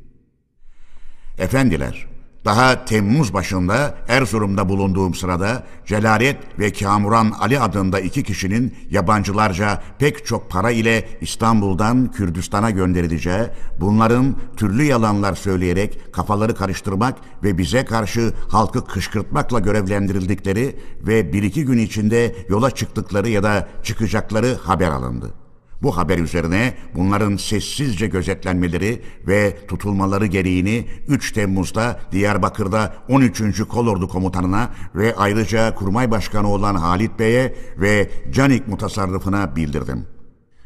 Efendiler, 1.38 2.06
daha 2.44 2.84
Temmuz 2.84 3.34
başında 3.34 3.94
Erzurum'da 4.08 4.68
bulunduğum 4.68 5.14
sırada 5.14 5.62
Celalet 5.86 6.36
ve 6.58 6.72
Kamuran 6.72 7.32
Ali 7.40 7.60
adında 7.60 8.00
iki 8.00 8.22
kişinin 8.22 8.74
yabancılarca 8.90 9.82
pek 9.98 10.26
çok 10.26 10.50
para 10.50 10.70
ile 10.70 11.08
İstanbul'dan 11.20 12.12
Kürdistan'a 12.12 12.70
gönderileceği, 12.70 13.42
bunların 13.80 14.36
türlü 14.56 14.82
yalanlar 14.82 15.34
söyleyerek 15.34 16.12
kafaları 16.12 16.54
karıştırmak 16.54 17.18
ve 17.44 17.58
bize 17.58 17.84
karşı 17.84 18.32
halkı 18.48 18.86
kışkırtmakla 18.86 19.60
görevlendirildikleri 19.60 20.76
ve 21.06 21.32
bir 21.32 21.42
iki 21.42 21.64
gün 21.64 21.78
içinde 21.78 22.36
yola 22.48 22.70
çıktıkları 22.70 23.28
ya 23.28 23.42
da 23.42 23.68
çıkacakları 23.82 24.54
haber 24.54 24.90
alındı. 24.90 25.34
Bu 25.82 25.96
haber 25.96 26.18
üzerine 26.18 26.74
bunların 26.94 27.36
sessizce 27.36 28.06
gözetlenmeleri 28.06 29.02
ve 29.26 29.66
tutulmaları 29.68 30.26
gereğini 30.26 30.84
3 31.08 31.32
Temmuz'da 31.32 32.00
Diyarbakır'da 32.12 32.94
13. 33.08 33.62
Kolordu 33.68 34.08
Komutanına 34.08 34.70
ve 34.94 35.14
ayrıca 35.16 35.74
Kurmay 35.74 36.10
Başkanı 36.10 36.48
olan 36.48 36.74
Halit 36.74 37.18
Bey'e 37.18 37.54
ve 37.78 38.10
Canik 38.32 38.68
Mutasarrıfına 38.68 39.56
bildirdim.'' 39.56 40.19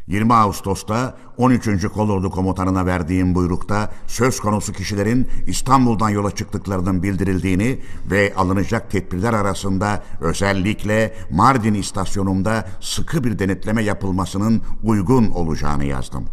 20 0.07 0.35
Ağustos'ta 0.35 1.17
13. 1.37 1.87
Kolordu 1.89 2.31
Komutanına 2.31 2.87
verdiğim 2.87 3.35
buyrukta 3.35 3.91
söz 4.07 4.41
konusu 4.41 4.73
kişilerin 4.73 5.29
İstanbul'dan 5.47 6.09
yola 6.09 6.31
çıktıklarının 6.31 7.03
bildirildiğini 7.03 7.79
ve 8.11 8.33
alınacak 8.37 8.91
tedbirler 8.91 9.33
arasında 9.33 10.03
özellikle 10.21 11.15
Mardin 11.31 11.75
istasyonunda 11.75 12.69
sıkı 12.81 13.25
bir 13.25 13.39
denetleme 13.39 13.83
yapılmasının 13.83 14.63
uygun 14.83 15.31
olacağını 15.31 15.85
yazdım. 15.85 16.29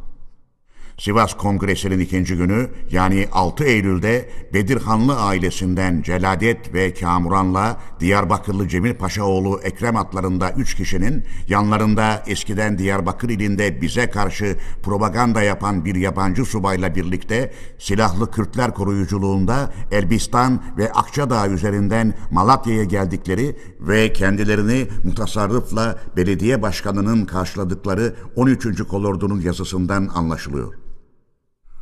Sivas 1.02 1.34
Kongresi'nin 1.38 2.00
ikinci 2.00 2.38
günü 2.38 2.70
yani 2.92 3.28
6 3.32 3.64
Eylül'de 3.64 4.30
Bedirhanlı 4.54 5.20
ailesinden 5.20 6.02
Celadet 6.02 6.74
ve 6.74 6.94
Kamuran'la 6.94 7.78
Diyarbakırlı 8.00 8.68
Cemil 8.68 8.94
Paşaoğlu 8.94 9.60
Ekrem 9.64 9.96
adlarında 9.96 10.52
üç 10.52 10.76
kişinin 10.76 11.24
yanlarında 11.48 12.24
eskiden 12.28 12.78
Diyarbakır 12.78 13.30
ilinde 13.30 13.82
bize 13.82 14.10
karşı 14.10 14.58
propaganda 14.84 15.42
yapan 15.42 15.86
bir 15.86 15.96
yabancı 15.96 16.46
subayla 16.46 16.96
birlikte 16.96 17.52
silahlı 17.80 18.32
Kürtler 18.32 18.74
koruyuculuğunda 18.74 19.74
Elbistan 19.92 20.64
ve 20.78 20.92
Akçadağ 20.92 21.48
üzerinden 21.48 22.14
Malatya'ya 22.32 22.84
geldikleri 22.84 23.56
ve 23.80 24.14
kendilerini 24.14 24.88
mutasarrıfla 25.04 26.00
belediye 26.18 26.62
başkanının 26.62 27.26
karşıladıkları 27.26 28.16
13. 28.36 28.84
kolordunun 28.84 29.42
yazısından 29.42 30.10
anlaşılıyor. 30.16 30.91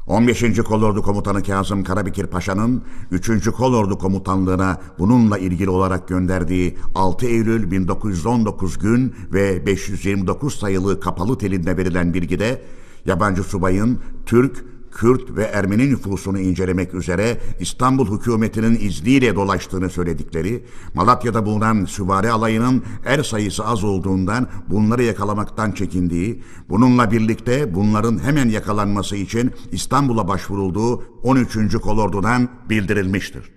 15. 0.08 0.60
Kolordu 0.64 1.02
Komutanı 1.02 1.44
Kazım 1.44 1.84
Karabekir 1.84 2.28
Paşa'nın 2.28 2.84
3. 3.12 3.50
Kolordu 3.50 3.98
Komutanlığı'na 3.98 4.82
bununla 5.00 5.38
ilgili 5.38 5.70
olarak 5.70 6.08
gönderdiği 6.08 6.78
6 6.96 7.26
Eylül 7.26 7.72
1919 7.72 8.78
gün 8.78 9.16
ve 9.34 9.66
529 9.66 10.60
sayılı 10.60 11.00
kapalı 11.00 11.38
telinde 11.38 11.78
verilen 11.78 12.14
bilgide 12.14 12.62
yabancı 13.06 13.44
subayın 13.44 14.00
Türk, 14.26 14.66
Kürt 14.92 15.36
ve 15.36 15.44
Ermeni 15.44 15.90
nüfusunu 15.90 16.40
incelemek 16.40 16.94
üzere 16.94 17.38
İstanbul 17.60 18.18
hükümetinin 18.18 18.80
izniyle 18.80 19.36
dolaştığını 19.36 19.90
söyledikleri, 19.90 20.64
Malatya'da 20.94 21.46
bulunan 21.46 21.86
süvari 21.86 22.32
alayının 22.32 22.84
er 23.06 23.24
sayısı 23.24 23.66
az 23.66 23.84
olduğundan 23.84 24.48
bunları 24.70 25.04
yakalamaktan 25.04 25.72
çekindiği, 25.72 26.44
bununla 26.70 27.12
birlikte 27.12 27.76
bunların 27.76 28.24
hemen 28.24 28.50
yakalanması 28.50 29.16
için 29.16 29.52
İstanbul'a 29.72 30.28
başvurulduğu 30.28 31.04
13. 31.24 31.76
kolordudan 31.82 32.50
bildirilmiştir. 32.70 33.52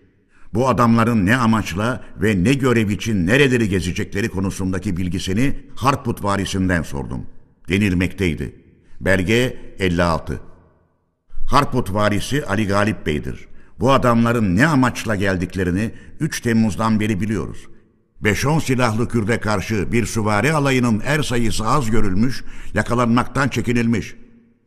Bu 0.54 0.68
adamların 0.68 1.26
ne 1.26 1.36
amaçla 1.36 2.04
ve 2.22 2.44
ne 2.44 2.54
görev 2.54 2.88
için 2.88 3.26
nereleri 3.26 3.68
gezecekleri 3.68 4.28
konusundaki 4.28 4.96
bilgisini 4.96 5.56
Harput 5.74 6.24
varisinden 6.24 6.82
sordum. 6.82 7.26
Denilmekteydi. 7.68 8.56
Belge 9.00 9.58
56 9.78 10.51
Harput 11.46 11.94
varisi 11.94 12.46
Ali 12.46 12.66
Galip 12.66 13.06
Bey'dir. 13.06 13.48
Bu 13.80 13.92
adamların 13.92 14.56
ne 14.56 14.66
amaçla 14.66 15.16
geldiklerini 15.16 15.90
3 16.20 16.40
Temmuz'dan 16.40 17.00
beri 17.00 17.20
biliyoruz. 17.20 17.66
5-10 18.22 18.60
silahlı 18.60 19.08
Kürde 19.08 19.40
karşı 19.40 19.92
bir 19.92 20.06
süvari 20.06 20.52
alayının 20.52 21.02
er 21.06 21.22
sayısı 21.22 21.66
az 21.66 21.90
görülmüş, 21.90 22.44
yakalanmaktan 22.74 23.48
çekinilmiş. 23.48 24.14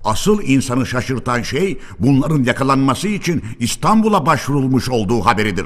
Asıl 0.04 0.42
insanı 0.44 0.86
şaşırtan 0.86 1.42
şey 1.42 1.80
bunların 2.00 2.44
yakalanması 2.44 3.08
için 3.08 3.44
İstanbul'a 3.60 4.26
başvurulmuş 4.26 4.90
olduğu 4.90 5.22
haberidir. 5.22 5.66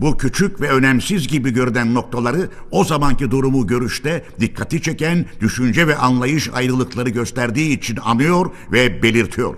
Bu 0.00 0.16
küçük 0.16 0.60
ve 0.60 0.68
önemsiz 0.70 1.28
gibi 1.28 1.50
görünen 1.50 1.94
noktaları 1.94 2.48
o 2.70 2.84
zamanki 2.84 3.30
durumu 3.30 3.66
görüşte 3.66 4.24
dikkati 4.40 4.82
çeken 4.82 5.26
düşünce 5.40 5.86
ve 5.86 5.96
anlayış 5.96 6.50
ayrılıkları 6.54 7.10
gösterdiği 7.10 7.78
için 7.78 7.98
anıyor 8.04 8.50
ve 8.72 9.02
belirtiyor. 9.02 9.54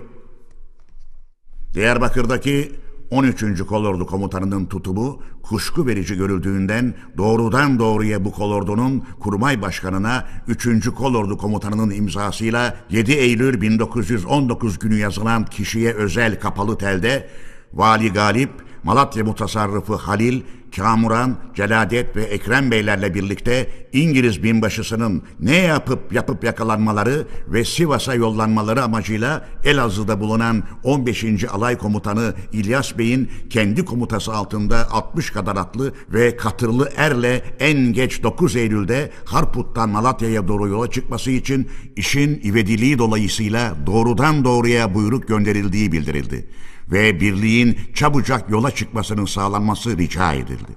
Diyarbakır'daki 1.77 2.71
13. 3.11 3.61
Kolordu 3.61 4.05
Komutanı'nın 4.05 4.65
tutumu 4.65 5.21
kuşku 5.43 5.87
verici 5.87 6.15
görüldüğünden 6.15 6.93
doğrudan 7.17 7.79
doğruya 7.79 8.25
bu 8.25 8.31
kolordunun 8.31 9.03
kurmay 9.19 9.61
başkanına 9.61 10.25
3. 10.47 10.89
Kolordu 10.89 11.37
Komutanı'nın 11.37 11.89
imzasıyla 11.89 12.77
7 12.89 13.11
Eylül 13.11 13.61
1919 13.61 14.79
günü 14.79 14.95
yazılan 14.95 15.45
kişiye 15.45 15.93
özel 15.93 16.39
kapalı 16.39 16.77
telde 16.77 17.29
Vali 17.73 18.13
Galip, 18.13 18.51
Malatya 18.83 19.23
Mutasarrıfı 19.23 19.95
Halil, 19.95 20.41
Kamuran, 20.75 21.37
Celadet 21.55 22.15
ve 22.15 22.23
Ekrem 22.23 22.71
Beylerle 22.71 23.13
birlikte 23.13 23.67
İngiliz 23.93 24.43
binbaşısının 24.43 25.23
ne 25.39 25.55
yapıp 25.55 26.13
yapıp 26.13 26.43
yakalanmaları 26.43 27.27
ve 27.47 27.65
Sivas'a 27.65 28.15
yollanmaları 28.15 28.83
amacıyla 28.83 29.47
Elazığ'da 29.63 30.19
bulunan 30.19 30.63
15. 30.83 31.43
Alay 31.43 31.77
Komutanı 31.77 32.33
İlyas 32.53 32.97
Bey'in 32.97 33.31
kendi 33.49 33.85
komutası 33.85 34.33
altında 34.33 34.91
60 34.91 35.31
kadar 35.31 35.55
atlı 35.55 35.93
ve 36.13 36.37
katırlı 36.37 36.89
erle 36.97 37.43
en 37.59 37.93
geç 37.93 38.23
9 38.23 38.55
Eylül'de 38.55 39.11
Harput'tan 39.25 39.89
Malatya'ya 39.89 40.47
doğru 40.47 40.67
yola 40.67 40.91
çıkması 40.91 41.31
için 41.31 41.67
işin 41.95 42.41
ivediliği 42.43 42.97
dolayısıyla 42.97 43.75
doğrudan 43.85 44.45
doğruya 44.45 44.93
buyruk 44.93 45.27
gönderildiği 45.27 45.91
bildirildi 45.91 46.47
ve 46.91 47.19
birliğin 47.19 47.79
çabucak 47.93 48.49
yola 48.49 48.71
çıkmasının 48.71 49.25
sağlanması 49.25 49.97
rica 49.97 50.33
edildi. 50.33 50.75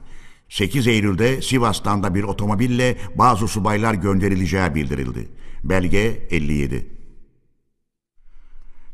8 0.49 0.87
Eylül'de 0.87 1.43
Sivas'tan 1.43 2.03
da 2.03 2.15
bir 2.15 2.23
otomobille 2.23 2.99
bazı 3.15 3.49
subaylar 3.49 3.95
gönderileceği 3.95 4.75
bildirildi. 4.75 5.29
Belge 5.65 6.27
57. 6.31 6.87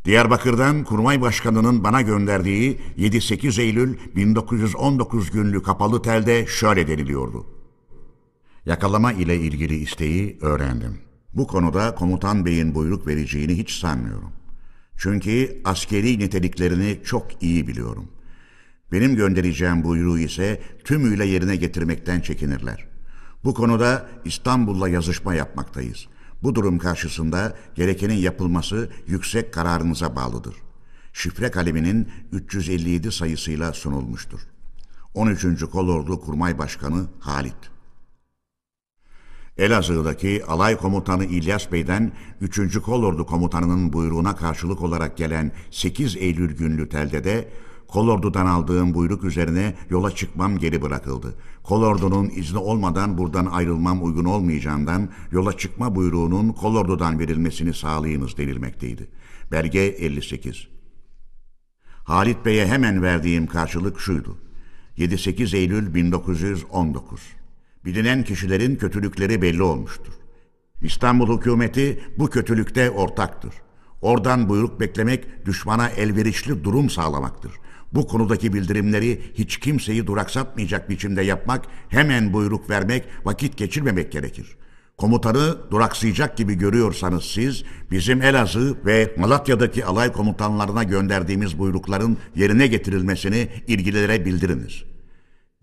Diyarbakır'dan 0.05 0.85
Kurmay 0.85 1.21
Başkanı'nın 1.21 1.85
bana 1.85 2.03
gönderdiği 2.03 2.79
7-8 2.99 3.61
Eylül 3.63 3.97
1919 4.17 5.31
günlü 5.31 5.63
kapalı 5.63 6.03
telde 6.03 6.47
şöyle 6.47 6.89
deniliyordu. 6.89 7.47
Yakalama 8.67 9.13
ile 9.13 9.37
ilgili 9.37 9.77
isteği 9.77 10.39
öğrendim. 10.41 10.99
Bu 11.35 11.47
konuda 11.47 11.95
komutan 11.95 12.47
beyin 12.47 12.75
buyruk 12.75 13.07
vereceğini 13.07 13.59
hiç 13.59 13.71
sanmıyorum. 13.71 14.33
Çünkü 14.97 15.61
askeri 15.65 16.19
niteliklerini 16.19 17.01
çok 17.05 17.43
iyi 17.43 17.67
biliyorum. 17.67 18.09
Benim 18.93 19.17
göndereceğim 19.17 19.85
buyruğu 19.85 20.19
ise 20.19 20.61
tümüyle 20.85 21.27
yerine 21.27 21.57
getirmekten 21.57 22.21
çekinirler. 22.21 22.87
Bu 23.45 23.55
konuda 23.55 24.09
İstanbul'la 24.25 24.89
yazışma 24.89 25.35
yapmaktayız. 25.35 26.07
Bu 26.43 26.55
durum 26.55 26.79
karşısında 26.79 27.57
gerekenin 27.75 28.15
yapılması 28.15 28.91
yüksek 29.07 29.55
kararınıza 29.55 30.17
bağlıdır. 30.17 30.57
Şifre 31.13 31.51
kaleminin 31.51 32.09
357 32.33 33.13
sayısıyla 33.13 33.73
sunulmuştur. 33.73 34.41
13. 35.15 35.65
Kolordu 35.65 36.21
Kurmay 36.21 36.59
Başkanı 36.59 37.07
Halit 37.21 37.76
Elazığ'daki 39.59 40.45
alay 40.45 40.77
komutanı 40.77 41.25
İlyas 41.25 41.73
Bey'den 41.73 42.13
3. 42.41 42.79
Kolordu 42.79 43.27
komutanının 43.27 43.93
buyruğuna 43.93 44.37
karşılık 44.37 44.83
olarak 44.83 45.17
gelen 45.17 45.53
8 45.71 46.17
Eylül 46.17 46.57
günlü 46.57 46.89
teldede 46.89 47.49
Kolordu'dan 47.89 48.47
aldığım 48.47 48.95
buyruk 48.95 49.25
üzerine 49.25 49.75
yola 49.91 50.11
çıkmam 50.11 50.59
geri 50.59 50.83
bırakıldı. 50.83 51.35
Kolordu'nun 51.63 52.31
izni 52.35 52.59
olmadan 52.59 53.19
buradan 53.19 53.47
ayrılmam 53.47 54.05
uygun 54.05 54.25
olmayacağından 54.25 55.09
yola 55.33 55.53
çıkma 55.57 55.95
buyruğunun 55.95 56.53
Kolordu'dan 56.53 57.19
verilmesini 57.19 57.75
sağlayınız 57.75 58.37
denilmekteydi. 58.37 59.09
Belge 59.53 59.81
58 59.81 60.69
Halit 62.05 62.45
Bey'e 62.45 62.67
hemen 62.67 63.03
verdiğim 63.03 63.47
karşılık 63.47 64.01
şuydu. 64.01 64.39
7-8 64.99 65.57
Eylül 65.57 65.95
1919 65.95 67.21
Bilinen 67.87 68.23
kişilerin 68.23 68.77
kötülükleri 68.77 69.43
belli 69.43 69.63
olmuştur. 69.63 70.13
İstanbul 70.83 71.39
hükümeti 71.39 72.01
bu 72.19 72.31
kötülükte 72.31 72.91
ortaktır. 72.91 73.55
Oradan 74.03 74.49
buyruk 74.49 74.81
beklemek 74.81 75.47
düşmana 75.47 75.89
elverişli 75.89 76.65
durum 76.65 76.91
sağlamaktır. 76.91 77.53
Bu 77.93 78.07
konudaki 78.07 78.55
bildirimleri 78.55 79.23
hiç 79.35 79.61
kimseyi 79.61 80.07
duraksatmayacak 80.07 80.91
biçimde 80.91 81.23
yapmak, 81.23 81.65
hemen 81.89 82.33
buyruk 82.33 82.71
vermek, 82.71 83.05
vakit 83.25 83.57
geçirmemek 83.57 84.13
gerekir. 84.13 84.57
Komutanı 84.97 85.57
duraksayacak 85.71 86.37
gibi 86.37 86.55
görüyorsanız 86.55 87.25
siz, 87.25 87.65
bizim 87.91 88.23
Elazığ 88.23 88.77
ve 88.87 89.15
Malatya'daki 89.19 89.85
alay 89.85 90.13
komutanlarına 90.13 90.83
gönderdiğimiz 90.83 91.59
buyrukların 91.59 92.17
yerine 92.35 92.67
getirilmesini 92.67 93.49
ilgililere 93.67 94.25
bildiriniz. 94.25 94.85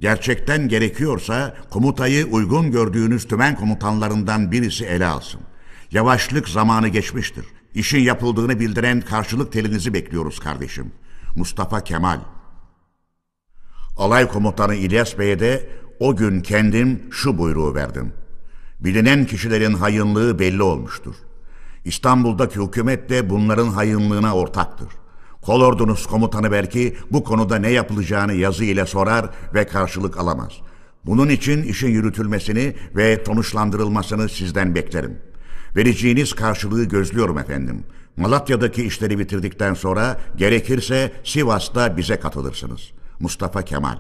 Gerçekten 0.04 0.68
gerekiyorsa 0.68 1.56
komutayı 1.70 2.26
uygun 2.26 2.72
gördüğünüz 2.72 3.28
tümen 3.28 3.56
komutanlarından 3.56 4.52
birisi 4.52 4.86
ele 4.86 5.06
alsın. 5.06 5.42
Yavaşlık 5.92 6.50
zamanı 6.50 6.88
geçmiştir. 6.88 7.46
İşin 7.74 8.00
yapıldığını 8.00 8.60
bildiren 8.60 9.02
karşılık 9.02 9.52
telinizi 9.52 9.94
bekliyoruz 9.94 10.40
kardeşim. 10.40 10.92
Mustafa 11.36 11.84
Kemal 11.84 12.20
Alay 13.98 14.28
komutanı 14.28 14.76
İlyas 14.76 15.18
Bey'e 15.18 15.40
de 15.40 15.70
o 16.00 16.16
gün 16.16 16.42
kendim 16.42 17.02
şu 17.12 17.38
buyruğu 17.38 17.76
verdim. 17.76 18.14
Bilinen 18.80 19.26
kişilerin 19.26 19.74
hayınlığı 19.74 20.40
belli 20.40 20.64
olmuştur. 20.64 21.16
İstanbul'daki 21.86 22.60
hükümet 22.60 23.10
de 23.10 23.30
bunların 23.30 23.70
hayınlığına 23.70 24.36
ortaktır. 24.36 25.03
Kolordunuz 25.46 26.08
komutanı 26.08 26.52
belki 26.52 26.98
bu 27.12 27.24
konuda 27.24 27.56
ne 27.56 27.70
yapılacağını 27.70 28.34
yazı 28.34 28.64
ile 28.64 28.86
sorar 28.86 29.30
ve 29.54 29.68
karşılık 29.68 30.18
alamaz. 30.18 30.52
Bunun 31.06 31.30
için 31.30 31.64
işin 31.64 31.88
yürütülmesini 31.88 32.76
ve 32.96 33.24
sonuçlandırılmasını 33.26 34.30
sizden 34.30 34.76
beklerim. 34.76 35.18
Vereceğiniz 35.76 36.34
karşılığı 36.34 36.84
gözlüyorum 36.84 37.38
efendim. 37.38 37.84
Malatya'daki 38.18 38.84
işleri 38.84 39.20
bitirdikten 39.20 39.74
sonra 39.74 40.18
gerekirse 40.36 41.12
Sivas'ta 41.24 41.98
bize 41.98 42.20
katılırsınız. 42.20 42.92
Mustafa 43.20 43.62
Kemal 43.62 43.98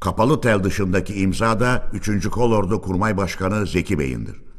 Kapalı 0.00 0.40
tel 0.40 0.64
dışındaki 0.64 1.14
imza 1.14 1.60
da 1.60 1.90
3. 1.92 2.28
Kolordu 2.28 2.80
Kurmay 2.80 3.16
Başkanı 3.16 3.66
Zeki 3.66 3.98
Bey'indir. 3.98 4.51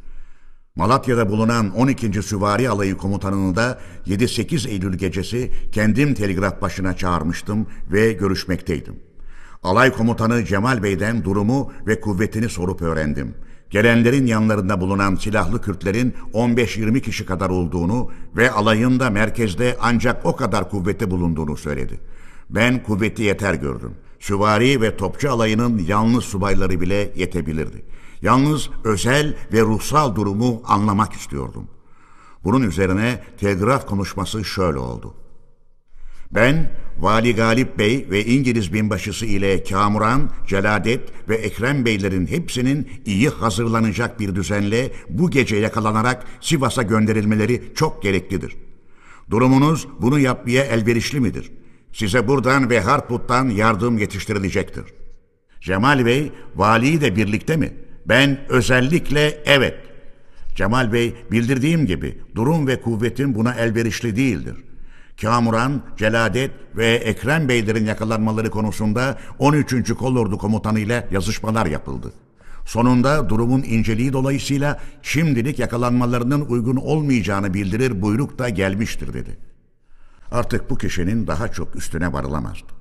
Malatya'da 0.75 1.29
bulunan 1.29 1.75
12. 1.75 2.23
Süvari 2.23 2.69
Alayı 2.69 2.97
Komutanını 2.97 3.55
da 3.55 3.79
7-8 4.07 4.69
Eylül 4.69 4.97
gecesi 4.97 5.51
kendim 5.71 6.13
telgraf 6.13 6.61
başına 6.61 6.97
çağırmıştım 6.97 7.67
ve 7.91 8.13
görüşmekteydim. 8.13 8.95
Alay 9.63 9.91
Komutanı 9.91 10.45
Cemal 10.45 10.83
Bey'den 10.83 11.23
durumu 11.23 11.71
ve 11.87 12.01
kuvvetini 12.01 12.49
sorup 12.49 12.81
öğrendim. 12.81 13.35
Gelenlerin 13.69 14.25
yanlarında 14.25 14.81
bulunan 14.81 15.15
silahlı 15.15 15.61
Kürtlerin 15.61 16.13
15-20 16.33 17.01
kişi 17.01 17.25
kadar 17.25 17.49
olduğunu 17.49 18.11
ve 18.35 18.51
alayın 18.51 18.99
da 18.99 19.09
merkezde 19.09 19.77
ancak 19.81 20.25
o 20.25 20.35
kadar 20.35 20.69
kuvveti 20.69 21.11
bulunduğunu 21.11 21.57
söyledi. 21.57 21.99
Ben 22.49 22.83
kuvveti 22.83 23.23
yeter 23.23 23.53
gördüm. 23.53 23.91
Süvari 24.19 24.81
ve 24.81 24.97
topçu 24.97 25.31
alayının 25.31 25.77
yalnız 25.87 26.23
subayları 26.23 26.81
bile 26.81 27.13
yetebilirdi. 27.15 27.83
Yalnız 28.23 28.69
özel 28.83 29.35
ve 29.53 29.61
ruhsal 29.61 30.15
durumu 30.15 30.61
anlamak 30.65 31.13
istiyordum. 31.13 31.67
Bunun 32.43 32.61
üzerine 32.61 33.23
telgraf 33.39 33.87
konuşması 33.87 34.45
şöyle 34.45 34.77
oldu. 34.77 35.15
Ben 36.31 36.71
Vali 36.99 37.35
Galip 37.35 37.79
Bey 37.79 38.07
ve 38.09 38.25
İngiliz 38.25 38.73
binbaşısı 38.73 39.25
ile 39.25 39.63
Kamuran, 39.63 40.29
Celadet 40.47 41.29
ve 41.29 41.35
Ekrem 41.35 41.85
Beylerin 41.85 42.27
hepsinin 42.27 42.91
iyi 43.05 43.29
hazırlanacak 43.29 44.19
bir 44.19 44.35
düzenle 44.35 44.91
bu 45.09 45.31
gece 45.31 45.55
yakalanarak 45.55 46.25
Sivas'a 46.41 46.81
gönderilmeleri 46.83 47.63
çok 47.75 48.03
gereklidir. 48.03 48.55
Durumunuz 49.29 49.87
bunu 50.01 50.19
yapmaya 50.19 50.63
elverişli 50.63 51.19
midir? 51.19 51.51
Size 51.93 52.27
buradan 52.27 52.69
ve 52.69 52.79
Harput'tan 52.79 53.49
yardım 53.49 53.97
yetiştirilecektir. 53.97 54.85
Cemal 55.61 56.05
Bey, 56.05 56.31
valiyi 56.55 57.01
de 57.01 57.15
birlikte 57.15 57.57
mi? 57.57 57.82
Ben 58.05 58.39
özellikle 58.49 59.43
evet. 59.45 59.75
Cemal 60.55 60.93
Bey 60.93 61.15
bildirdiğim 61.31 61.85
gibi 61.85 62.21
durum 62.35 62.67
ve 62.67 62.81
kuvvetin 62.81 63.35
buna 63.35 63.53
elverişli 63.53 64.15
değildir. 64.15 64.55
Kamuran, 65.21 65.81
Celadet 65.97 66.51
ve 66.75 66.87
Ekrem 66.87 67.49
Beylerin 67.49 67.85
yakalanmaları 67.85 68.49
konusunda 68.49 69.17
13. 69.39 69.93
Kolordu 69.93 70.37
Komutanı 70.37 70.79
ile 70.79 71.07
yazışmalar 71.11 71.65
yapıldı. 71.65 72.13
Sonunda 72.65 73.29
durumun 73.29 73.63
inceliği 73.63 74.13
dolayısıyla 74.13 74.79
şimdilik 75.01 75.59
yakalanmalarının 75.59 76.41
uygun 76.41 76.75
olmayacağını 76.75 77.53
bildirir 77.53 78.01
buyruk 78.01 78.39
da 78.39 78.49
gelmiştir 78.49 79.13
dedi. 79.13 79.37
Artık 80.31 80.69
bu 80.69 80.77
kişinin 80.77 81.27
daha 81.27 81.47
çok 81.47 81.75
üstüne 81.75 82.13
varılamazdı. 82.13 82.73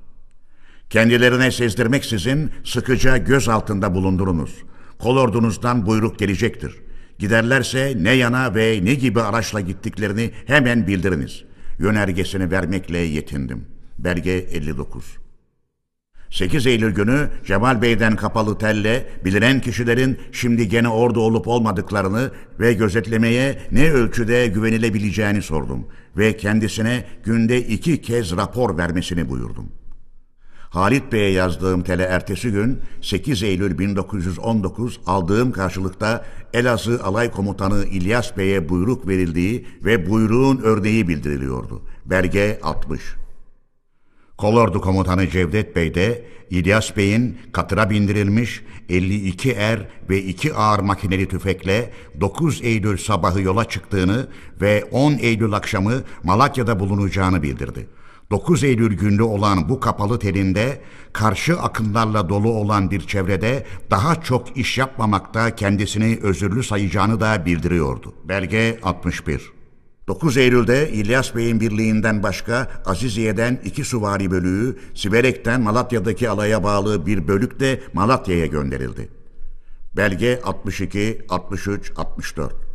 Kendilerine 0.91 1.51
sezdirmeksizin 1.51 2.51
sıkıca 2.65 3.17
göz 3.17 3.49
altında 3.49 3.95
bulundurunuz. 3.95 4.55
Kolordunuzdan 5.03 5.87
buyruk 5.87 6.19
gelecektir. 6.19 6.75
Giderlerse 7.19 7.95
ne 8.01 8.13
yana 8.13 8.55
ve 8.55 8.81
ne 8.83 8.95
gibi 8.95 9.21
araçla 9.21 9.61
gittiklerini 9.61 10.31
hemen 10.47 10.87
bildiriniz. 10.87 11.45
Yönergesini 11.79 12.51
vermekle 12.51 12.99
yetindim. 12.99 13.67
Belge 13.99 14.33
59 14.33 15.05
8 16.31 16.67
Eylül 16.67 16.95
günü 16.95 17.29
Cemal 17.47 17.83
Bey'den 17.83 18.17
kapalı 18.17 18.59
telle 18.59 19.07
bilinen 19.25 19.61
kişilerin 19.61 20.19
şimdi 20.33 20.69
gene 20.69 20.89
orada 20.89 21.21
olup 21.21 21.49
olmadıklarını 21.49 22.31
ve 22.61 22.73
gözetlemeye 22.73 23.59
ne 23.73 23.93
ölçüde 23.93 24.47
güvenilebileceğini 24.47 25.43
sordum 25.43 25.87
ve 26.17 26.37
kendisine 26.37 27.05
günde 27.25 27.61
iki 27.61 28.03
kez 28.03 28.37
rapor 28.37 28.79
vermesini 28.79 29.29
buyurdum.'' 29.29 29.82
Halit 30.73 31.13
Bey'e 31.13 31.31
yazdığım 31.31 31.83
tele 31.83 32.03
ertesi 32.03 32.51
gün 32.51 32.81
8 33.03 33.43
Eylül 33.43 33.79
1919 33.79 35.01
aldığım 35.07 35.53
karşılıkta 35.53 36.25
Elazığ 36.53 37.05
Alay 37.05 37.31
Komutanı 37.31 37.85
İlyas 37.85 38.37
Bey'e 38.37 38.69
buyruk 38.69 39.09
verildiği 39.09 39.67
ve 39.85 40.11
buyruğun 40.11 40.61
örneği 40.63 41.09
bildiriliyordu. 41.09 41.83
Belge 42.05 42.59
60. 42.63 43.01
Kolordu 44.39 44.81
Komutanı 44.81 45.29
Cevdet 45.29 45.77
Bey 45.77 45.95
de 45.95 46.25
İlyas 46.51 46.97
Bey'in 46.97 47.39
katıra 47.53 47.91
bindirilmiş 47.91 48.63
52 48.89 49.53
er 49.53 49.89
ve 50.11 50.23
2 50.23 50.55
ağır 50.55 50.79
makineli 50.79 51.29
tüfekle 51.29 51.93
9 52.21 52.63
Eylül 52.63 52.97
sabahı 52.97 53.43
yola 53.43 53.65
çıktığını 53.65 54.29
ve 54.61 54.85
10 54.93 55.13
Eylül 55.13 55.53
akşamı 55.53 56.03
Malatya'da 56.25 56.81
bulunacağını 56.81 57.43
bildirdi. 57.43 57.87
9 58.33 58.65
Eylül 58.65 58.97
günlü 58.97 59.23
olan 59.23 59.69
bu 59.69 59.81
kapalı 59.81 60.19
telinde 60.19 60.81
karşı 61.13 61.61
akımlarla 61.61 62.29
dolu 62.29 62.51
olan 62.53 62.91
bir 62.91 63.01
çevrede 63.01 63.67
daha 63.91 64.23
çok 64.23 64.57
iş 64.57 64.79
yapmamakta 64.79 65.55
kendisini 65.55 66.19
özürlü 66.23 66.63
sayacağını 66.63 67.21
da 67.21 67.47
bildiriyordu. 67.47 68.15
Belge 68.25 68.79
61 68.83 69.53
9 70.09 70.37
Eylül'de 70.37 70.91
İlyas 70.93 71.35
Bey'in 71.35 71.61
birliğinden 71.61 72.23
başka 72.23 72.71
Aziziye'den 72.85 73.61
iki 73.65 73.85
suvari 73.85 74.31
bölüğü, 74.31 74.79
Siverek'ten 74.95 75.61
Malatya'daki 75.61 76.31
alaya 76.31 76.65
bağlı 76.65 77.07
bir 77.07 77.29
bölük 77.29 77.61
de 77.61 77.81
Malatya'ya 77.93 78.47
gönderildi. 78.47 79.09
Belge 79.97 80.41
62, 80.45 81.23
63, 81.29 81.93
64 81.97 82.72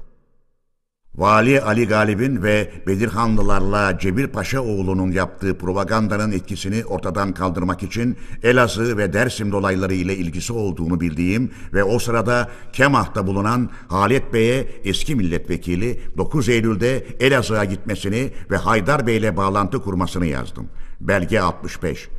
Vali 1.18 1.62
Ali 1.62 1.88
Galip'in 1.88 2.44
ve 2.44 2.72
Bedirhanlılarla 2.88 4.00
Cebir 4.00 4.28
Paşa 4.28 4.62
oğlunun 4.62 5.12
yaptığı 5.12 5.58
propagandanın 5.58 6.32
etkisini 6.32 6.86
ortadan 6.86 7.34
kaldırmak 7.34 7.84
için 7.84 8.18
Elazığ 8.44 8.98
ve 8.98 9.14
Dersim 9.14 9.52
dolayları 9.52 9.94
ile 9.94 10.16
ilgisi 10.16 10.54
olduğunu 10.54 11.02
bildiğim 11.02 11.52
ve 11.74 11.84
o 11.84 12.00
sırada 12.00 12.50
Kemah'ta 12.74 13.28
bulunan 13.28 13.70
Halet 13.88 14.34
Bey'e 14.34 14.68
eski 14.84 15.16
milletvekili 15.16 16.02
9 16.18 16.50
Eylül'de 16.50 17.06
Elazığ'a 17.20 17.66
gitmesini 17.66 18.32
ve 18.52 18.58
Haydar 18.58 19.08
Bey 19.08 19.18
ile 19.18 19.38
bağlantı 19.38 19.80
kurmasını 19.80 20.26
yazdım. 20.26 20.68
Belge 21.02 21.40
65. 21.40 22.10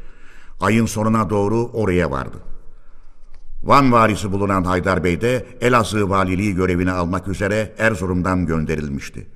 Ayın 0.61 0.87
sonuna 0.87 1.31
doğru 1.31 1.71
oraya 1.73 2.11
vardı. 2.11 2.37
Van 3.63 3.93
valisi 3.93 4.33
bulunan 4.33 4.65
Haydar 4.65 5.05
Bey 5.05 5.21
de 5.21 5.47
Elazığ 5.61 6.11
valiliği 6.11 6.55
görevini 6.55 6.93
almak 6.93 7.29
üzere 7.29 7.75
Erzurum'dan 7.79 8.47
gönderilmişti. 8.47 9.27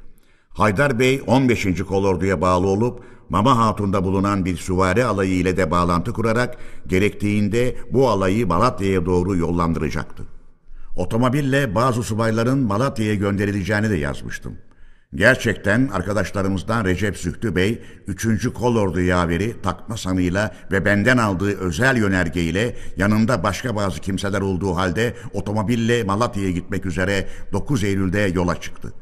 Haydar 0.48 0.98
Bey 0.98 1.22
15. 1.26 1.82
kolorduya 1.82 2.40
bağlı 2.40 2.66
olup 2.66 3.04
Mama 3.28 3.58
Hatun'da 3.58 4.04
bulunan 4.04 4.44
bir 4.44 4.56
süvari 4.56 5.04
alayı 5.04 5.34
ile 5.34 5.56
de 5.56 5.70
bağlantı 5.70 6.12
kurarak 6.12 6.56
gerektiğinde 6.86 7.76
bu 7.92 8.08
alayı 8.08 8.46
Malatya'ya 8.46 9.06
doğru 9.06 9.36
yollandıracaktı. 9.36 10.22
Otomobille 10.96 11.74
bazı 11.74 12.02
subayların 12.02 12.58
Malatya'ya 12.58 13.14
gönderileceğini 13.14 13.90
de 13.90 13.96
yazmıştım. 13.96 14.56
Gerçekten 15.14 15.88
arkadaşlarımızdan 15.88 16.84
Recep 16.84 17.18
Zühtü 17.18 17.56
Bey, 17.56 17.82
3. 18.06 18.52
Kolordu 18.52 19.00
yaveri 19.00 19.62
takma 19.62 19.96
sanıyla 19.96 20.54
ve 20.72 20.84
benden 20.84 21.16
aldığı 21.16 21.58
özel 21.58 21.96
yönergeyle 21.96 22.76
yanında 22.96 23.42
başka 23.42 23.76
bazı 23.76 24.00
kimseler 24.00 24.40
olduğu 24.40 24.76
halde 24.76 25.14
otomobille 25.32 26.04
Malatya'ya 26.04 26.50
gitmek 26.50 26.86
üzere 26.86 27.28
9 27.52 27.84
Eylül'de 27.84 28.32
yola 28.34 28.60
çıktı. 28.60 28.92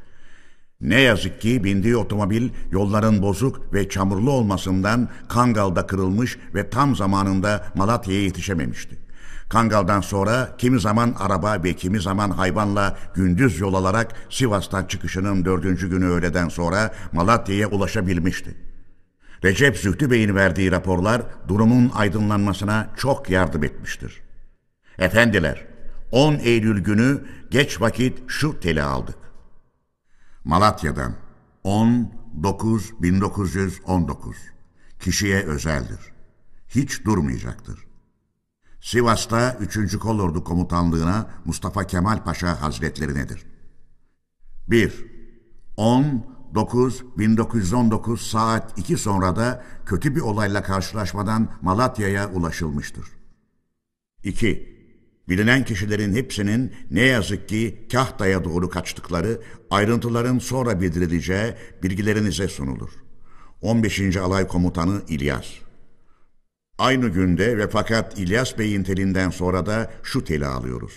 Ne 0.80 1.00
yazık 1.00 1.40
ki 1.40 1.64
bindiği 1.64 1.96
otomobil 1.96 2.48
yolların 2.70 3.22
bozuk 3.22 3.74
ve 3.74 3.88
çamurlu 3.88 4.30
olmasından 4.30 5.08
Kangal'da 5.28 5.86
kırılmış 5.86 6.38
ve 6.54 6.70
tam 6.70 6.96
zamanında 6.96 7.66
Malatya'ya 7.74 8.22
yetişememişti. 8.22 8.99
Kangal'dan 9.50 10.00
sonra 10.00 10.54
kimi 10.58 10.80
zaman 10.80 11.14
araba 11.18 11.62
ve 11.64 11.74
kimi 11.74 12.00
zaman 12.00 12.30
hayvanla 12.30 12.98
gündüz 13.14 13.60
yol 13.60 13.74
alarak 13.74 14.14
Sivas'tan 14.30 14.84
çıkışının 14.84 15.44
dördüncü 15.44 15.90
günü 15.90 16.06
öğleden 16.06 16.48
sonra 16.48 16.94
Malatya'ya 17.12 17.68
ulaşabilmişti. 17.68 18.56
Recep 19.44 19.76
Zühtü 19.76 20.10
Bey'in 20.10 20.34
verdiği 20.34 20.72
raporlar 20.72 21.22
durumun 21.48 21.90
aydınlanmasına 21.94 22.90
çok 22.96 23.30
yardım 23.30 23.64
etmiştir. 23.64 24.20
Efendiler, 24.98 25.66
10 26.12 26.34
Eylül 26.34 26.80
günü 26.80 27.24
geç 27.50 27.80
vakit 27.80 28.18
şu 28.26 28.60
teli 28.60 28.82
aldık. 28.82 29.18
Malatya'dan 30.44 31.14
10-9-1919 31.64 34.34
kişiye 35.00 35.42
özeldir. 35.42 36.00
Hiç 36.68 37.04
durmayacaktır. 37.04 37.89
Sivas'ta 38.80 39.56
3. 39.60 39.98
Kolordu 39.98 40.44
Komutanlığı'na 40.44 41.30
Mustafa 41.44 41.86
Kemal 41.86 42.24
Paşa 42.24 42.62
Hazretlerinedir. 42.62 43.46
1. 44.68 45.06
10 45.76 46.26
9 46.54 47.04
1919 47.18 48.20
saat 48.30 48.78
2 48.78 48.96
sonra 48.96 49.36
da 49.36 49.64
kötü 49.86 50.16
bir 50.16 50.20
olayla 50.20 50.62
karşılaşmadan 50.62 51.48
Malatya'ya 51.62 52.30
ulaşılmıştır. 52.30 53.06
2. 54.24 54.80
Bilinen 55.28 55.64
kişilerin 55.64 56.14
hepsinin 56.14 56.74
ne 56.90 57.00
yazık 57.00 57.48
ki 57.48 57.88
Kahta'ya 57.92 58.44
doğru 58.44 58.70
kaçtıkları, 58.70 59.40
ayrıntıların 59.70 60.38
sonra 60.38 60.80
bildirileceği 60.80 61.54
bilgilerinize 61.82 62.48
sunulur. 62.48 62.90
15. 63.62 64.16
Alay 64.16 64.46
Komutanı 64.46 65.02
İlyas 65.08 65.46
Aynı 66.80 67.08
günde 67.08 67.58
ve 67.58 67.68
fakat 67.68 68.18
İlyas 68.18 68.58
Bey'in 68.58 68.82
telinden 68.82 69.30
sonra 69.30 69.66
da 69.66 69.90
şu 70.02 70.24
teli 70.24 70.46
alıyoruz. 70.46 70.92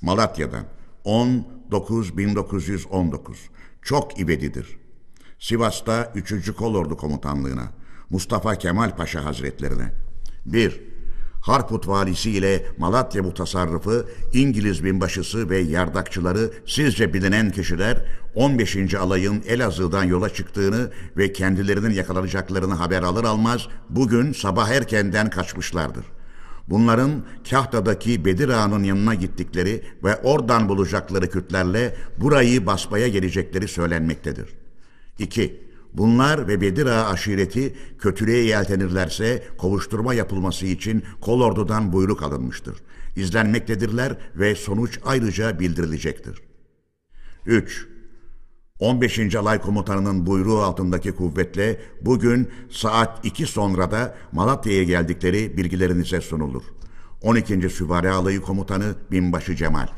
Malatya'dan 0.00 0.64
10-9-1919 1.04 3.18
çok 3.82 4.20
ibedidir. 4.20 4.78
Sivas'ta 5.38 6.12
3. 6.14 6.52
Kolordu 6.52 6.96
Komutanlığı'na 6.96 7.72
Mustafa 8.10 8.54
Kemal 8.54 8.96
Paşa 8.96 9.24
Hazretlerine 9.24 9.92
1. 10.46 10.95
Harput 11.46 11.88
valisi 11.88 12.30
ile 12.30 12.66
Malatya 12.78 13.22
mutasarrıfı, 13.22 14.06
İngiliz 14.32 14.84
binbaşısı 14.84 15.50
ve 15.50 15.58
yardakçıları 15.58 16.50
sizce 16.66 17.14
bilinen 17.14 17.50
kişiler 17.50 18.04
15. 18.34 18.94
alayın 18.94 19.42
Elazığ'dan 19.46 20.04
yola 20.04 20.30
çıktığını 20.30 20.90
ve 21.16 21.32
kendilerinin 21.32 21.90
yakalanacaklarını 21.90 22.74
haber 22.74 23.02
alır 23.02 23.24
almaz 23.24 23.68
bugün 23.90 24.32
sabah 24.32 24.68
erkenden 24.68 25.30
kaçmışlardır. 25.30 26.04
Bunların 26.68 27.24
Kahta'daki 27.50 28.24
Bedir 28.24 28.48
Ağa'nın 28.48 28.84
yanına 28.84 29.14
gittikleri 29.14 29.82
ve 30.04 30.16
oradan 30.16 30.68
bulacakları 30.68 31.30
Kürtlerle 31.30 31.96
burayı 32.16 32.66
basmaya 32.66 33.08
gelecekleri 33.08 33.68
söylenmektedir. 33.68 34.48
2. 35.18 35.65
Bunlar 35.96 36.48
ve 36.48 36.60
Bedir 36.60 36.86
Ağa 36.86 37.06
aşireti 37.08 37.74
kötülüğe 37.98 38.44
yeltenirlerse 38.44 39.42
kovuşturma 39.58 40.14
yapılması 40.14 40.66
için 40.66 41.04
kolordudan 41.20 41.92
buyruk 41.92 42.22
alınmıştır. 42.22 42.82
İzlenmektedirler 43.16 44.16
ve 44.34 44.54
sonuç 44.54 44.98
ayrıca 45.04 45.60
bildirilecektir. 45.60 46.42
3. 47.46 47.86
15. 48.80 49.34
Alay 49.34 49.60
Komutanı'nın 49.60 50.26
buyruğu 50.26 50.58
altındaki 50.58 51.12
kuvvetle 51.12 51.80
bugün 52.00 52.50
saat 52.70 53.24
2 53.24 53.46
sonrada 53.46 54.14
Malatya'ya 54.32 54.82
geldikleri 54.82 55.56
bilgilerinize 55.56 56.20
sunulur. 56.20 56.62
12. 57.22 57.70
Süvari 57.70 58.10
Alayı 58.10 58.40
Komutanı 58.40 58.94
Binbaşı 59.10 59.56
Cemal 59.56 59.88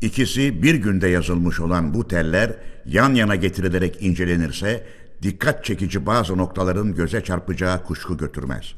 İkisi 0.00 0.62
bir 0.62 0.74
günde 0.74 1.08
yazılmış 1.08 1.60
olan 1.60 1.94
bu 1.94 2.08
teller 2.08 2.52
yan 2.86 3.14
yana 3.14 3.34
getirilerek 3.34 4.02
incelenirse 4.02 4.86
dikkat 5.22 5.64
çekici 5.64 6.06
bazı 6.06 6.38
noktaların 6.38 6.94
göze 6.94 7.24
çarpacağı 7.24 7.84
kuşku 7.84 8.16
götürmez. 8.16 8.74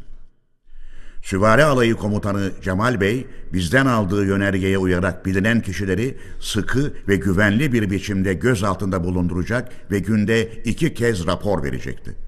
Süvari 1.23 1.65
Alayı 1.65 1.95
Komutanı 1.95 2.51
Cemal 2.63 3.01
Bey 3.01 3.27
bizden 3.53 3.87
aldığı 3.87 4.27
yönergeye 4.27 4.79
uyarak 4.79 5.27
bilinen 5.27 5.61
kişileri 5.61 6.17
sıkı 6.41 6.93
ve 7.09 7.17
güvenli 7.17 7.73
bir 7.73 7.91
biçimde 7.91 8.35
göz 8.35 8.65
altında 8.65 9.05
bulunduracak 9.05 9.73
ve 9.91 9.99
günde 9.99 10.53
iki 10.65 10.95
kez 10.95 11.27
rapor 11.27 11.63
verecekti. 11.63 12.28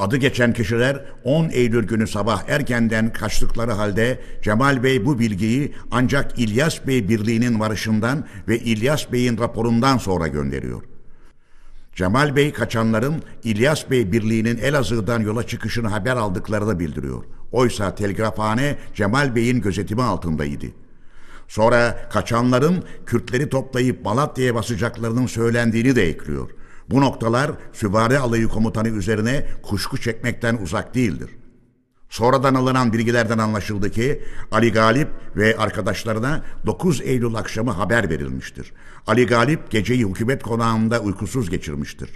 Adı 0.00 0.16
geçen 0.16 0.52
kişiler 0.52 1.04
10 1.24 1.48
Eylül 1.48 1.86
günü 1.86 2.06
sabah 2.06 2.48
erkenden 2.48 3.12
kaçtıkları 3.12 3.72
halde 3.72 4.20
Cemal 4.42 4.82
Bey 4.82 5.06
bu 5.06 5.18
bilgiyi 5.18 5.74
ancak 5.90 6.38
İlyas 6.38 6.86
Bey 6.86 7.08
birliğinin 7.08 7.60
varışından 7.60 8.26
ve 8.48 8.58
İlyas 8.58 9.12
Bey'in 9.12 9.38
raporundan 9.38 9.98
sonra 9.98 10.28
gönderiyor. 10.28 10.82
Cemal 11.94 12.36
Bey 12.36 12.52
kaçanların 12.52 13.22
İlyas 13.44 13.90
Bey 13.90 14.12
birliğinin 14.12 14.58
Elazığ'dan 14.58 15.20
yola 15.20 15.46
çıkışını 15.46 15.88
haber 15.88 16.16
aldıklarını 16.16 16.78
bildiriyor. 16.78 17.24
Oysa 17.52 17.94
telgrafhane 17.94 18.76
Cemal 18.94 19.34
Bey'in 19.34 19.60
gözetimi 19.60 20.02
altındaydı. 20.02 20.66
Sonra 21.48 22.08
kaçanların 22.12 22.84
Kürtleri 23.06 23.48
toplayıp 23.48 24.04
Malatya'ya 24.04 24.54
basacaklarının 24.54 25.26
söylendiğini 25.26 25.96
de 25.96 26.08
ekliyor. 26.08 26.50
Bu 26.90 27.00
noktalar 27.00 27.50
süvari 27.72 28.18
alayı 28.18 28.48
komutanı 28.48 28.88
üzerine 28.88 29.46
kuşku 29.62 29.98
çekmekten 29.98 30.56
uzak 30.56 30.94
değildir. 30.94 31.30
Sonradan 32.08 32.54
alınan 32.54 32.92
bilgilerden 32.92 33.38
anlaşıldı 33.38 33.90
ki 33.90 34.22
Ali 34.52 34.72
Galip 34.72 35.08
ve 35.36 35.56
arkadaşlarına 35.56 36.42
9 36.66 37.00
Eylül 37.00 37.34
akşamı 37.34 37.70
haber 37.70 38.10
verilmiştir. 38.10 38.72
Ali 39.06 39.26
Galip 39.26 39.70
geceyi 39.70 40.06
hükümet 40.06 40.42
konağında 40.42 41.00
uykusuz 41.00 41.50
geçirmiştir. 41.50 42.10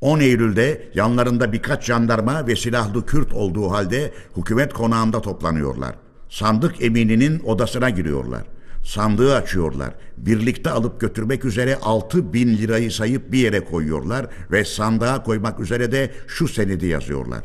10 0.00 0.20
Eylül'de 0.20 0.90
yanlarında 0.94 1.52
birkaç 1.52 1.84
jandarma 1.84 2.46
ve 2.46 2.56
silahlı 2.56 3.06
Kürt 3.06 3.32
olduğu 3.32 3.70
halde 3.70 4.12
hükümet 4.36 4.72
konağında 4.72 5.20
toplanıyorlar. 5.20 5.94
Sandık 6.28 6.82
emininin 6.82 7.40
odasına 7.40 7.90
giriyorlar. 7.90 8.42
Sandığı 8.90 9.34
açıyorlar. 9.34 9.94
Birlikte 10.16 10.70
alıp 10.70 11.00
götürmek 11.00 11.44
üzere 11.44 11.76
altı 11.82 12.32
bin 12.32 12.56
lirayı 12.58 12.90
sayıp 12.90 13.32
bir 13.32 13.38
yere 13.38 13.64
koyuyorlar 13.64 14.26
ve 14.50 14.64
sandığa 14.64 15.22
koymak 15.22 15.60
üzere 15.60 15.92
de 15.92 16.10
şu 16.26 16.48
senedi 16.48 16.86
yazıyorlar. 16.86 17.44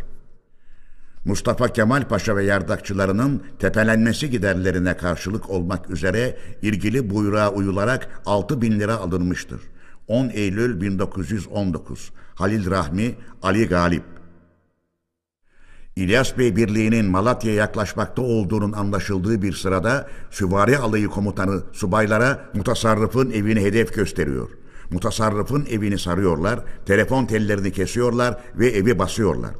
Mustafa 1.25 1.67
Kemal 1.67 2.07
Paşa 2.07 2.35
ve 2.35 2.43
yardakçılarının 2.43 3.43
tepelenmesi 3.59 4.29
giderlerine 4.29 4.97
karşılık 4.97 5.49
olmak 5.49 5.89
üzere 5.89 6.37
ilgili 6.61 7.09
buyruğa 7.09 7.51
uyularak 7.51 8.21
6 8.25 8.61
bin 8.61 8.79
lira 8.79 8.95
alınmıştır. 8.95 9.61
10 10.07 10.29
Eylül 10.29 10.81
1919 10.81 12.11
Halil 12.35 12.71
Rahmi 12.71 13.15
Ali 13.41 13.67
Galip 13.67 14.03
İlyas 15.95 16.37
Bey 16.37 16.55
Birliği'nin 16.55 17.05
Malatya'ya 17.05 17.57
yaklaşmakta 17.57 18.21
olduğunun 18.21 18.71
anlaşıldığı 18.71 19.41
bir 19.41 19.53
sırada 19.53 20.07
süvari 20.31 20.77
alayı 20.77 21.07
komutanı 21.07 21.63
subaylara 21.73 22.49
mutasarrıfın 22.53 23.31
evini 23.31 23.61
hedef 23.61 23.93
gösteriyor. 23.93 24.49
Mutasarrıfın 24.89 25.65
evini 25.65 25.99
sarıyorlar, 25.99 26.59
telefon 26.85 27.25
tellerini 27.25 27.71
kesiyorlar 27.71 28.37
ve 28.55 28.67
evi 28.67 28.99
basıyorlar. 28.99 29.51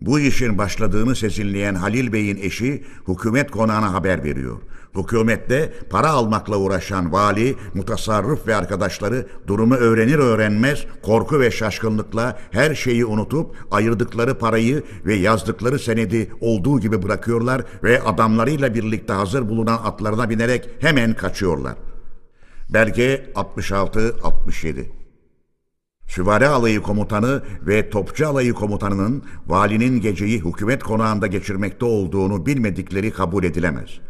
Bu 0.00 0.20
işin 0.20 0.58
başladığını 0.58 1.16
sezinleyen 1.16 1.74
Halil 1.74 2.12
Bey'in 2.12 2.36
eşi 2.36 2.84
hükümet 3.08 3.50
konağına 3.50 3.92
haber 3.92 4.24
veriyor. 4.24 4.56
Hükümette 4.96 5.72
para 5.90 6.10
almakla 6.10 6.56
uğraşan 6.56 7.12
vali, 7.12 7.56
mutasarrıf 7.74 8.46
ve 8.46 8.56
arkadaşları 8.56 9.26
durumu 9.46 9.74
öğrenir 9.74 10.18
öğrenmez 10.18 10.86
korku 11.02 11.40
ve 11.40 11.50
şaşkınlıkla 11.50 12.38
her 12.50 12.74
şeyi 12.74 13.04
unutup 13.04 13.56
ayırdıkları 13.70 14.38
parayı 14.38 14.82
ve 15.06 15.14
yazdıkları 15.14 15.78
senedi 15.78 16.32
olduğu 16.40 16.80
gibi 16.80 17.02
bırakıyorlar 17.02 17.62
ve 17.82 18.02
adamlarıyla 18.02 18.74
birlikte 18.74 19.12
hazır 19.12 19.48
bulunan 19.48 19.80
atlarına 19.84 20.30
binerek 20.30 20.68
hemen 20.80 21.14
kaçıyorlar. 21.14 21.74
Belge 22.70 23.32
66-67 23.34 24.84
Süvari 26.08 26.46
alayı 26.46 26.82
komutanı 26.82 27.42
ve 27.62 27.90
topçu 27.90 28.28
alayı 28.28 28.52
komutanının 28.52 29.24
valinin 29.46 30.00
geceyi 30.00 30.44
hükümet 30.44 30.82
konağında 30.82 31.26
geçirmekte 31.26 31.84
olduğunu 31.84 32.46
bilmedikleri 32.46 33.10
kabul 33.10 33.44
edilemez. 33.44 34.00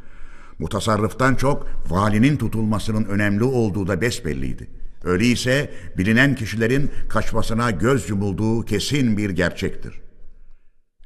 Mutasarrıftan 0.62 1.34
çok 1.34 1.66
valinin 1.88 2.36
tutulmasının 2.36 3.04
önemli 3.04 3.44
olduğu 3.44 3.86
da 3.86 4.00
besbelliydi. 4.00 4.70
Öyleyse 5.04 5.70
bilinen 5.98 6.34
kişilerin 6.34 6.90
kaçmasına 7.08 7.70
göz 7.70 8.10
yumulduğu 8.10 8.64
kesin 8.64 9.16
bir 9.16 9.30
gerçektir. 9.30 10.00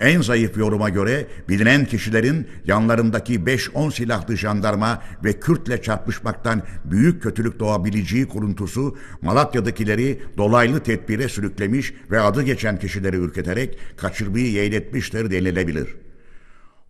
En 0.00 0.20
zayıf 0.20 0.56
yoruma 0.56 0.88
göre 0.88 1.26
bilinen 1.48 1.84
kişilerin 1.84 2.46
yanlarındaki 2.64 3.40
5-10 3.40 3.92
silahlı 3.92 4.36
jandarma 4.36 5.02
ve 5.24 5.40
Kürtle 5.40 5.82
çarpışmaktan 5.82 6.62
büyük 6.84 7.22
kötülük 7.22 7.60
doğabileceği 7.60 8.28
kuruntusu 8.28 8.96
Malatya'dakileri 9.22 10.22
dolaylı 10.36 10.80
tedbire 10.80 11.28
sürüklemiş 11.28 11.94
ve 12.10 12.20
adı 12.20 12.42
geçen 12.42 12.78
kişileri 12.78 13.16
ürketerek 13.16 13.78
kaçırmayı 13.96 14.50
yeğletmiştir 14.50 15.30
denilebilir. 15.30 16.05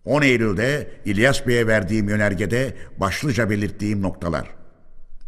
10 0.07 0.21
Eylül'de 0.21 0.91
İlyas 1.05 1.47
Bey'e 1.47 1.67
verdiğim 1.67 2.09
yönergede 2.09 2.73
başlıca 2.97 3.49
belirttiğim 3.49 4.01
noktalar. 4.01 4.47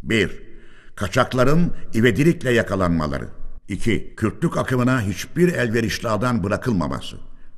1. 0.02 0.42
Kaçakların 0.96 1.72
ivedilikle 1.94 2.52
yakalanmaları. 2.52 3.28
2. 3.68 4.14
Kürtlük 4.16 4.56
akımına 4.56 5.02
hiçbir 5.02 5.52
elverişli 5.52 6.08
adan 6.08 6.44
bırakılmaması. 6.44 7.16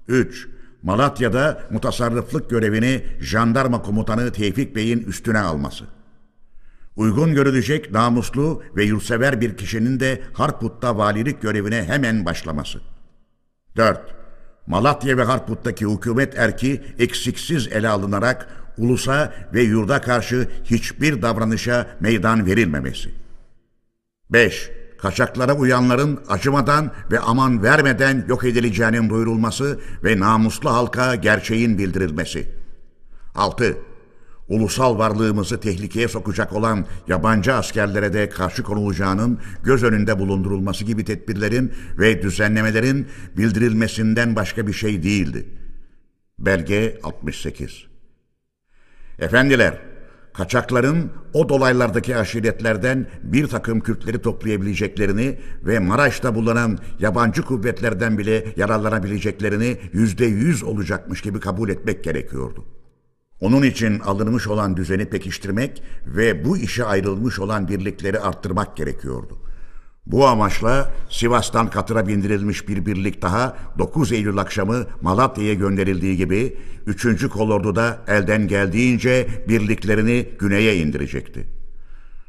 3. 0.09 0.49
Malatya'da 0.83 1.63
mutasarrıflık 1.71 2.51
görevini 2.51 3.03
jandarma 3.21 3.83
komutanı 3.83 4.33
Tevfik 4.33 4.77
Bey'in 4.77 4.99
üstüne 4.99 5.39
alması. 5.39 5.85
Uygun 6.97 7.35
görülecek 7.35 7.91
namuslu 7.93 8.63
ve 8.77 8.85
yurtsever 8.85 9.41
bir 9.41 9.57
kişinin 9.57 10.01
de 10.01 10.23
Harput'ta 10.33 10.99
valilik 10.99 11.43
görevine 11.43 11.85
hemen 11.85 12.25
başlaması. 12.25 12.81
4. 13.77 14.22
Malatya 14.67 15.17
ve 15.17 15.23
Harput'taki 15.23 15.87
hükümet 15.87 16.39
erki 16.39 16.83
eksiksiz 16.99 17.69
ele 17.69 17.89
alınarak 17.89 18.49
ulusa 18.79 19.33
ve 19.55 19.63
yurda 19.63 20.01
karşı 20.01 20.49
hiçbir 20.65 21.23
davranışa 21.23 21.87
meydan 22.01 22.47
verilmemesi. 22.47 23.11
5 24.31 24.71
kaçaklara 24.99 25.55
uyanların 25.55 26.21
acımadan 26.29 26.91
ve 27.11 27.21
aman 27.21 27.63
vermeden 27.63 28.25
yok 28.29 28.45
edileceğinin 28.45 29.11
duyurulması 29.11 29.81
ve 30.05 30.21
namuslu 30.21 30.71
halka 30.71 31.15
gerçeğin 31.15 31.79
bildirilmesi. 31.79 32.49
6. 33.35 33.77
Ulusal 34.49 34.99
varlığımızı 34.99 35.61
tehlikeye 35.61 36.09
sokacak 36.09 36.53
olan 36.53 36.87
yabancı 37.09 37.55
askerlere 37.55 38.13
de 38.13 38.29
karşı 38.29 38.63
konulacağının 38.63 39.39
göz 39.65 39.83
önünde 39.83 40.19
bulundurulması 40.19 40.85
gibi 40.85 41.05
tedbirlerin 41.05 41.73
ve 41.99 42.23
düzenlemelerin 42.23 43.07
bildirilmesinden 43.37 44.37
başka 44.37 44.67
bir 44.67 44.73
şey 44.73 45.03
değildi. 45.03 45.47
Belge 46.39 47.01
68 47.03 47.87
Efendiler, 49.19 49.79
kaçakların 50.33 51.11
o 51.33 51.49
dolaylardaki 51.49 52.17
aşiretlerden 52.17 53.07
bir 53.23 53.47
takım 53.47 53.81
Kürtleri 53.81 54.23
toplayabileceklerini 54.23 55.39
ve 55.63 55.79
Maraş'ta 55.79 56.35
bulunan 56.35 56.79
yabancı 56.99 57.43
kuvvetlerden 57.43 58.19
bile 58.19 58.45
yararlanabileceklerini 58.57 59.77
yüzde 59.93 60.27
yüz 60.27 60.63
olacakmış 60.63 61.21
gibi 61.21 61.41
kabul 61.41 61.69
etmek 61.69 62.05
gerekiyordu. 62.05 62.65
Onun 63.43 63.63
için 63.63 63.99
alınmış 63.99 64.49
olan 64.49 64.77
düzeni 64.77 65.05
pekiştirmek 65.05 65.83
ve 66.07 66.45
bu 66.45 66.57
işe 66.57 66.85
ayrılmış 66.85 67.39
olan 67.39 67.69
birlikleri 67.69 68.21
arttırmak 68.21 68.77
gerekiyordu. 68.77 69.39
Bu 70.07 70.27
amaçla 70.27 70.93
Sivas'tan 71.11 71.71
katıra 71.71 72.07
bindirilmiş 72.09 72.69
bir 72.69 72.87
birlik 72.87 73.23
daha 73.23 73.57
9 73.79 74.13
Eylül 74.13 74.39
akşamı 74.39 74.87
Malatya'ya 75.01 75.55
gönderildiği 75.55 76.17
gibi 76.17 76.59
3. 76.87 77.29
kolordu 77.29 77.77
da 77.77 78.01
elden 78.07 78.49
geldiğince 78.49 79.27
birliklerini 79.49 80.29
güneye 80.39 80.77
indirecekti. 80.77 81.62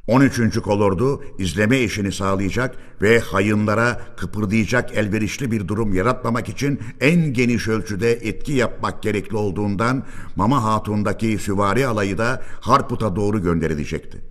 13. 0.07 0.59
kolordu 0.59 1.23
izleme 1.37 1.79
işini 1.79 2.11
sağlayacak 2.11 2.75
ve 3.01 3.19
hayınlara 3.19 4.01
kıpırdayacak 4.17 4.97
elverişli 4.97 5.51
bir 5.51 5.67
durum 5.67 5.93
yaratmamak 5.93 6.49
için 6.49 6.79
en 7.01 7.33
geniş 7.33 7.67
ölçüde 7.67 8.11
etki 8.11 8.51
yapmak 8.51 9.03
gerekli 9.03 9.37
olduğundan 9.37 10.03
Mama 10.35 10.63
Hatun'daki 10.63 11.37
süvari 11.37 11.87
alayı 11.87 12.17
da 12.17 12.41
Harput'a 12.61 13.15
doğru 13.15 13.43
gönderilecekti. 13.43 14.21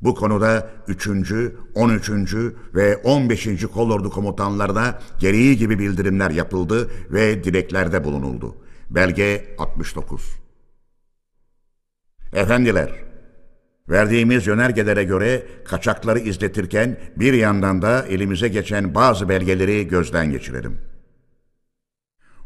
Bu 0.00 0.14
konuda 0.14 0.70
3. 0.88 1.08
13. 1.74 2.10
ve 2.74 2.96
15. 2.96 3.64
kolordu 3.74 4.10
komutanlarına 4.10 5.00
gereği 5.18 5.56
gibi 5.56 5.78
bildirimler 5.78 6.30
yapıldı 6.30 6.90
ve 7.10 7.44
dileklerde 7.44 8.04
bulunuldu. 8.04 8.56
Belge 8.90 9.54
69 9.58 10.22
Efendiler, 12.32 13.05
verdiğimiz 13.88 14.46
yönergelere 14.46 15.04
göre 15.04 15.42
kaçakları 15.64 16.18
izletirken 16.18 16.96
bir 17.16 17.32
yandan 17.32 17.82
da 17.82 18.06
elimize 18.06 18.48
geçen 18.48 18.94
bazı 18.94 19.28
belgeleri 19.28 19.88
gözden 19.88 20.30
geçirelim. 20.30 20.78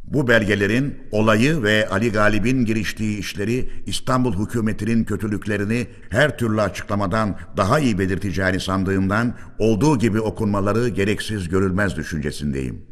Bu 0.05 0.29
belgelerin 0.29 0.99
olayı 1.11 1.63
ve 1.63 1.89
Ali 1.89 2.13
Galip'in 2.13 2.65
giriştiği 2.65 3.19
işleri 3.19 3.71
İstanbul 3.87 4.45
hükümetinin 4.45 5.05
kötülüklerini 5.05 5.87
her 6.11 6.39
türlü 6.39 6.61
açıklamadan 6.61 7.39
daha 7.57 7.79
iyi 7.79 7.99
belirteceğini 7.99 8.61
sandığımdan 8.61 9.35
olduğu 9.59 9.99
gibi 9.99 10.21
okunmaları 10.21 10.89
gereksiz 10.89 11.49
görülmez 11.49 11.97
düşüncesindeyim. 11.97 12.90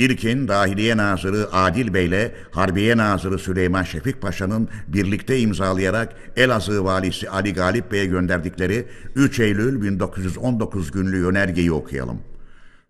İlkin 0.00 0.48
Dahiliye 0.48 0.96
Nazırı 0.96 1.52
Adil 1.52 1.94
Bey 1.94 2.06
ile 2.06 2.34
Harbiye 2.50 2.96
Nazırı 2.96 3.38
Süleyman 3.38 3.82
Şefik 3.82 4.22
Paşa'nın 4.22 4.68
birlikte 4.88 5.38
imzalayarak 5.38 6.14
Elazığ 6.36 6.84
Valisi 6.84 7.30
Ali 7.30 7.54
Galip 7.54 7.92
Bey'e 7.92 8.06
gönderdikleri 8.06 8.86
3 9.14 9.40
Eylül 9.40 9.82
1919 9.82 10.90
günlü 10.90 11.16
yönergeyi 11.16 11.72
okuyalım. 11.72 12.18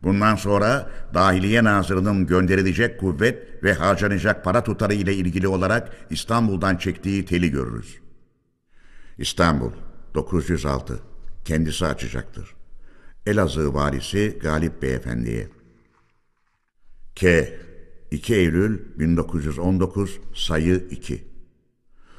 Bundan 0.03 0.37
sonra 0.37 0.91
Dahiliye 1.15 1.65
Nazırı'nın 1.65 2.27
gönderilecek 2.27 3.01
kuvvet 3.01 3.65
ve 3.65 3.75
harcanacak 3.75 4.45
para 4.45 4.65
tutarı 4.65 4.95
ile 4.95 5.15
ilgili 5.15 5.49
olarak 5.49 5.89
İstanbul'dan 6.11 6.77
çektiği 6.77 7.25
teli 7.25 7.51
görürüz. 7.51 7.99
İstanbul 9.19 9.71
906 10.15 10.99
kendisi 11.45 11.87
açacaktır. 11.87 12.55
Elazığ 13.27 13.75
valisi 13.75 14.39
Galip 14.43 14.83
Beyefendi'ye. 14.83 15.60
K 17.15 17.49
2 18.11 18.35
Eylül 18.35 18.99
1919 18.99 20.21
sayı 20.35 20.89
2 20.91 21.25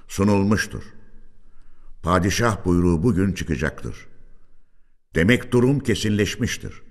sunulmuştur. 0.07 0.83
Padişah 2.03 2.65
buyruğu 2.65 3.03
bugün 3.03 3.33
çıkacaktır. 3.33 4.07
Demek 5.15 5.51
durum 5.51 5.79
kesinleşmiştir. 5.79 6.81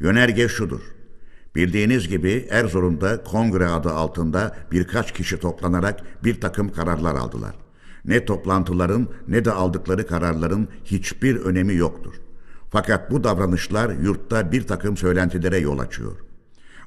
Yönerge 0.00 0.48
şudur. 0.48 0.80
Bildiğiniz 1.54 2.08
gibi 2.08 2.46
Erzurum'da 2.50 3.24
kongre 3.24 3.66
adı 3.66 3.90
altında 3.90 4.56
birkaç 4.72 5.12
kişi 5.12 5.38
toplanarak 5.38 6.24
bir 6.24 6.40
takım 6.40 6.68
kararlar 6.68 7.14
aldılar. 7.14 7.54
Ne 8.04 8.24
toplantıların 8.24 9.08
ne 9.28 9.44
de 9.44 9.52
aldıkları 9.52 10.06
kararların 10.06 10.68
hiçbir 10.84 11.36
önemi 11.36 11.74
yoktur. 11.74 12.14
Fakat 12.70 13.10
bu 13.10 13.24
davranışlar 13.24 13.90
yurtta 13.90 14.52
bir 14.52 14.66
takım 14.66 14.96
söylentilere 14.96 15.58
yol 15.58 15.78
açıyor. 15.78 16.23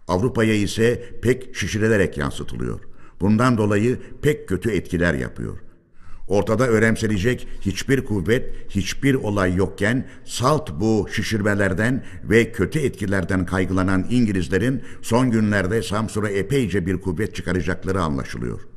Avrupa'ya 0.07 0.53
ise 0.53 1.03
pek 1.21 1.55
şişirilerek 1.55 2.17
yansıtılıyor. 2.17 2.79
Bundan 3.21 3.57
dolayı 3.57 3.97
pek 4.21 4.47
kötü 4.47 4.71
etkiler 4.71 5.13
yapıyor. 5.13 5.57
Ortada 6.27 6.67
önemsenecek 6.69 7.47
hiçbir 7.61 8.05
kuvvet, 8.05 8.53
hiçbir 8.69 9.15
olay 9.15 9.55
yokken 9.55 10.07
salt 10.25 10.71
bu 10.79 11.07
şişirmelerden 11.11 12.03
ve 12.23 12.51
kötü 12.51 12.79
etkilerden 12.79 13.45
kaygılanan 13.45 14.05
İngilizlerin 14.09 14.81
son 15.01 15.31
günlerde 15.31 15.83
Samsur'a 15.83 16.29
epeyce 16.29 16.85
bir 16.85 16.97
kuvvet 17.01 17.35
çıkaracakları 17.35 18.01
anlaşılıyor. 18.01 18.76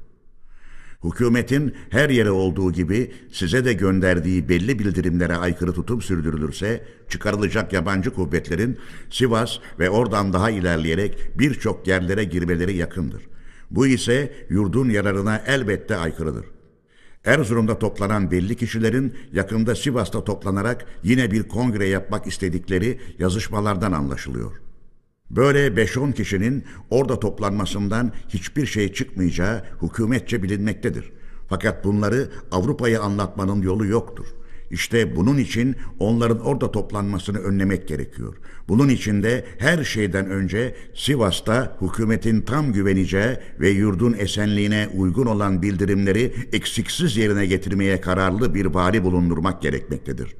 Hükümetin 1.05 1.75
her 1.91 2.11
yere 2.11 2.31
olduğu 2.31 2.73
gibi 2.73 3.13
size 3.33 3.65
de 3.65 3.73
gönderdiği 3.73 4.49
belli 4.49 4.79
bildirimlere 4.79 5.37
aykırı 5.37 5.73
tutum 5.73 6.03
sürdürülürse 6.03 6.85
çıkarılacak 7.09 7.73
yabancı 7.73 8.11
kuvvetlerin 8.11 8.79
Sivas 9.11 9.59
ve 9.79 9.91
oradan 9.91 10.33
daha 10.33 10.51
ilerleyerek 10.51 11.39
birçok 11.39 11.87
yerlere 11.87 12.25
girmeleri 12.25 12.77
yakındır. 12.77 13.23
Bu 13.71 13.87
ise 13.87 14.33
yurdun 14.49 14.91
yararına 14.91 15.43
elbette 15.47 15.97
aykırıdır. 15.97 16.47
Erzurum'da 17.25 17.79
toplanan 17.79 18.31
belli 18.31 18.57
kişilerin 18.57 19.15
yakında 19.33 19.75
Sivas'ta 19.75 20.25
toplanarak 20.25 20.87
yine 21.03 21.31
bir 21.31 21.43
kongre 21.43 21.89
yapmak 21.89 22.27
istedikleri 22.27 23.01
yazışmalardan 23.19 23.93
anlaşılıyor.'' 23.93 24.70
Böyle 25.31 25.67
5-10 25.67 26.13
kişinin 26.13 26.65
orada 26.91 27.21
toplanmasından 27.21 28.13
hiçbir 28.29 28.67
şey 28.67 28.93
çıkmayacağı 28.93 29.65
hükümetçe 29.83 30.43
bilinmektedir. 30.43 31.13
Fakat 31.49 31.85
bunları 31.85 32.31
Avrupa'ya 32.51 33.01
anlatmanın 33.01 33.63
yolu 33.63 33.87
yoktur. 33.87 34.27
İşte 34.71 35.17
bunun 35.17 35.39
için 35.39 35.77
onların 35.99 36.41
orada 36.41 36.73
toplanmasını 36.73 37.39
önlemek 37.39 37.89
gerekiyor. 37.89 38.37
Bunun 38.69 38.89
için 38.89 39.23
de 39.23 39.45
her 39.59 39.85
şeyden 39.85 40.31
önce 40.31 40.75
Sivas'ta 40.95 41.77
hükümetin 41.81 42.41
tam 42.41 42.73
güveneceği 42.73 43.37
ve 43.61 43.71
yurdun 43.71 44.17
esenliğine 44.19 44.89
uygun 44.95 45.27
olan 45.27 45.63
bildirimleri 45.63 46.35
eksiksiz 46.53 47.17
yerine 47.17 47.47
getirmeye 47.47 48.01
kararlı 48.01 48.55
bir 48.55 48.67
vali 48.67 49.05
bulundurmak 49.05 49.63
gerekmektedir. 49.63 50.37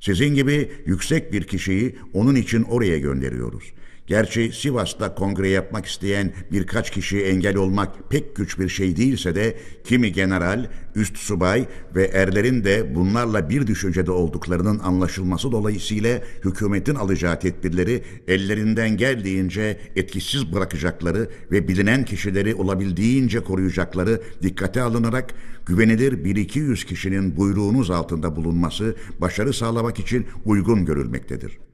Sizin 0.00 0.34
gibi 0.34 0.72
yüksek 0.86 1.32
bir 1.32 1.42
kişiyi 1.44 1.96
onun 2.14 2.34
için 2.34 2.62
oraya 2.62 2.98
gönderiyoruz. 2.98 3.64
Gerçi 4.10 4.52
Sivas'ta 4.52 5.14
kongre 5.14 5.48
yapmak 5.48 5.86
isteyen 5.86 6.32
birkaç 6.52 6.90
kişi 6.90 7.22
engel 7.22 7.56
olmak 7.56 8.10
pek 8.10 8.36
güç 8.36 8.58
bir 8.58 8.68
şey 8.68 8.96
değilse 8.96 9.34
de 9.34 9.56
kimi 9.84 10.12
general, 10.12 10.66
üst 10.94 11.16
subay 11.16 11.66
ve 11.94 12.04
erlerin 12.04 12.64
de 12.64 12.94
bunlarla 12.94 13.50
bir 13.50 13.66
düşüncede 13.66 14.10
olduklarının 14.10 14.78
anlaşılması 14.78 15.52
dolayısıyla 15.52 16.20
hükümetin 16.44 16.94
alacağı 16.94 17.40
tedbirleri 17.40 18.02
ellerinden 18.28 18.96
geldiğince 18.96 19.80
etkisiz 19.96 20.52
bırakacakları 20.52 21.30
ve 21.50 21.68
bilinen 21.68 22.04
kişileri 22.04 22.54
olabildiğince 22.54 23.40
koruyacakları 23.40 24.22
dikkate 24.42 24.82
alınarak 24.82 25.34
güvenilir 25.66 26.24
bir 26.24 26.36
iki 26.36 26.58
yüz 26.58 26.84
kişinin 26.84 27.36
buyruğunuz 27.36 27.90
altında 27.90 28.36
bulunması 28.36 28.96
başarı 29.20 29.52
sağlamak 29.52 29.98
için 29.98 30.26
uygun 30.44 30.84
görülmektedir. 30.84 31.69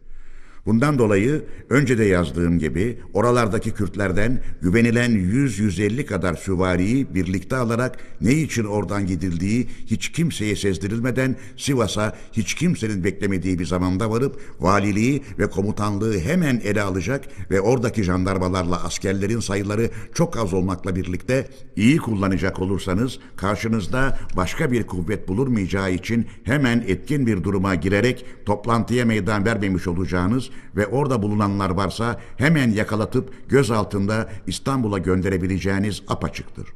Bundan 0.66 0.98
dolayı 0.98 1.44
önce 1.70 1.98
de 1.98 2.04
yazdığım 2.04 2.58
gibi 2.58 2.98
oralardaki 3.12 3.70
Kürtlerden 3.70 4.42
güvenilen 4.62 5.10
100-150 5.10 6.04
kadar 6.04 6.34
süvariyi 6.34 7.14
birlikte 7.14 7.56
alarak 7.56 7.98
ne 8.20 8.32
için 8.32 8.64
oradan 8.64 9.06
gidildiği 9.06 9.68
hiç 9.86 10.12
kimseye 10.12 10.56
sezdirilmeden 10.56 11.36
Sivas'a 11.56 12.16
hiç 12.32 12.54
kimsenin 12.54 13.04
beklemediği 13.04 13.58
bir 13.58 13.66
zamanda 13.66 14.10
varıp 14.10 14.40
valiliği 14.60 15.22
ve 15.38 15.50
komutanlığı 15.50 16.18
hemen 16.18 16.60
ele 16.64 16.82
alacak 16.82 17.24
ve 17.50 17.60
oradaki 17.60 18.02
jandarmalarla 18.02 18.84
askerlerin 18.84 19.40
sayıları 19.40 19.90
çok 20.14 20.36
az 20.36 20.54
olmakla 20.54 20.96
birlikte 20.96 21.48
iyi 21.76 21.96
kullanacak 21.96 22.60
olursanız 22.60 23.18
karşınızda 23.36 24.18
başka 24.36 24.72
bir 24.72 24.86
kuvvet 24.86 25.28
bulurmayacağı 25.28 25.92
için 25.92 26.26
hemen 26.44 26.84
etkin 26.86 27.26
bir 27.26 27.44
duruma 27.44 27.74
girerek 27.74 28.24
toplantıya 28.46 29.04
meydan 29.04 29.44
vermemiş 29.44 29.88
olacağınız 29.88 30.50
ve 30.76 30.86
orada 30.86 31.22
bulunanlar 31.22 31.70
varsa 31.70 32.20
hemen 32.36 32.70
yakalatıp 32.70 33.48
göz 33.48 33.70
altında 33.70 34.28
İstanbul'a 34.46 34.98
gönderebileceğiniz 34.98 36.02
apaçıktır. 36.08 36.66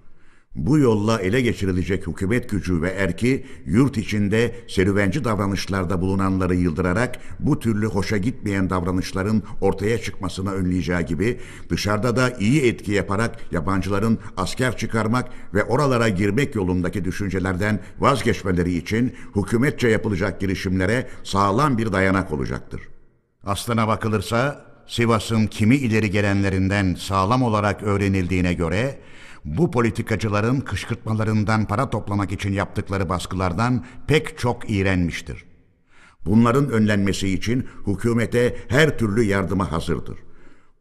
Bu 0.55 0.79
yolla 0.79 1.21
ele 1.21 1.41
geçirilecek 1.41 2.07
hükümet 2.07 2.51
gücü 2.51 2.83
ve 2.83 2.91
erki 2.91 3.47
yurt 3.67 3.99
içinde 3.99 4.55
serüvenci 4.69 5.25
davranışlarda 5.25 6.01
bulunanları 6.01 6.55
yıldırarak 6.55 7.19
bu 7.41 7.59
türlü 7.59 7.87
hoşa 7.87 8.17
gitmeyen 8.17 8.71
davranışların 8.71 9.43
ortaya 9.61 9.99
çıkmasını 9.99 10.53
önleyeceği 10.53 11.05
gibi 11.05 11.41
dışarıda 11.69 12.17
da 12.17 12.31
iyi 12.31 12.63
etki 12.63 12.93
yaparak 12.93 13.53
yabancıların 13.53 14.19
asker 14.37 14.77
çıkarmak 14.77 15.29
ve 15.55 15.65
oralara 15.65 16.09
girmek 16.09 16.55
yolundaki 16.55 17.05
düşüncelerden 17.05 17.81
vazgeçmeleri 17.99 18.75
için 18.75 19.15
hükümetçe 19.37 19.89
yapılacak 19.89 20.41
girişimlere 20.41 21.09
sağlam 21.25 21.79
bir 21.79 21.93
dayanak 21.93 22.33
olacaktır. 22.33 22.81
Aslına 23.45 23.89
bakılırsa 23.89 24.65
Sivas'ın 24.87 25.47
kimi 25.47 25.77
ileri 25.77 26.11
gelenlerinden 26.11 26.95
sağlam 26.95 27.43
olarak 27.43 27.83
öğrenildiğine 27.83 28.55
göre 28.55 28.99
bu 29.45 29.71
politikacıların 29.71 30.61
kışkırtmalarından 30.61 31.65
para 31.65 31.91
toplamak 31.91 32.33
için 32.33 32.53
yaptıkları 32.53 33.09
baskılardan 33.09 33.85
pek 34.07 34.39
çok 34.39 34.71
iğrenmiştir. 34.71 35.45
Bunların 36.27 36.71
önlenmesi 36.71 37.29
için 37.29 37.69
hükümete 37.87 38.57
her 38.69 38.99
türlü 38.99 39.23
yardıma 39.23 39.73
hazırdır. 39.73 40.19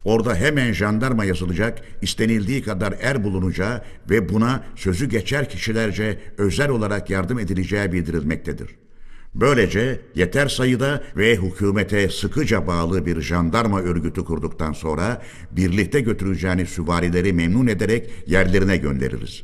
Orada 0.03 0.36
hemen 0.36 0.73
jandarma 0.73 1.26
yazılacak, 1.26 1.81
istenildiği 2.02 2.64
kadar 2.64 2.95
er 3.02 3.23
bulunacağı 3.23 3.84
ve 4.10 4.30
buna 4.30 4.64
sözü 4.76 5.10
geçer 5.10 5.49
kişilerce 5.49 6.19
özel 6.38 6.69
olarak 6.69 7.10
yardım 7.10 7.40
edileceği 7.40 7.91
bildirilmektedir.'' 7.91 8.89
Böylece 9.35 10.01
yeter 10.15 10.47
sayıda 10.47 11.03
ve 11.18 11.35
hükümete 11.35 12.10
sıkıca 12.10 12.68
bağlı 12.68 13.06
bir 13.06 13.22
jandarma 13.22 13.81
örgütü 13.81 14.26
kurduktan 14.26 14.73
sonra 14.73 15.22
birlikte 15.51 16.01
götüreceğiniz 16.01 16.69
süvarileri 16.69 17.34
memnun 17.34 17.68
ederek 17.68 18.11
yerlerine 18.27 18.77
göndeririz. 18.77 19.43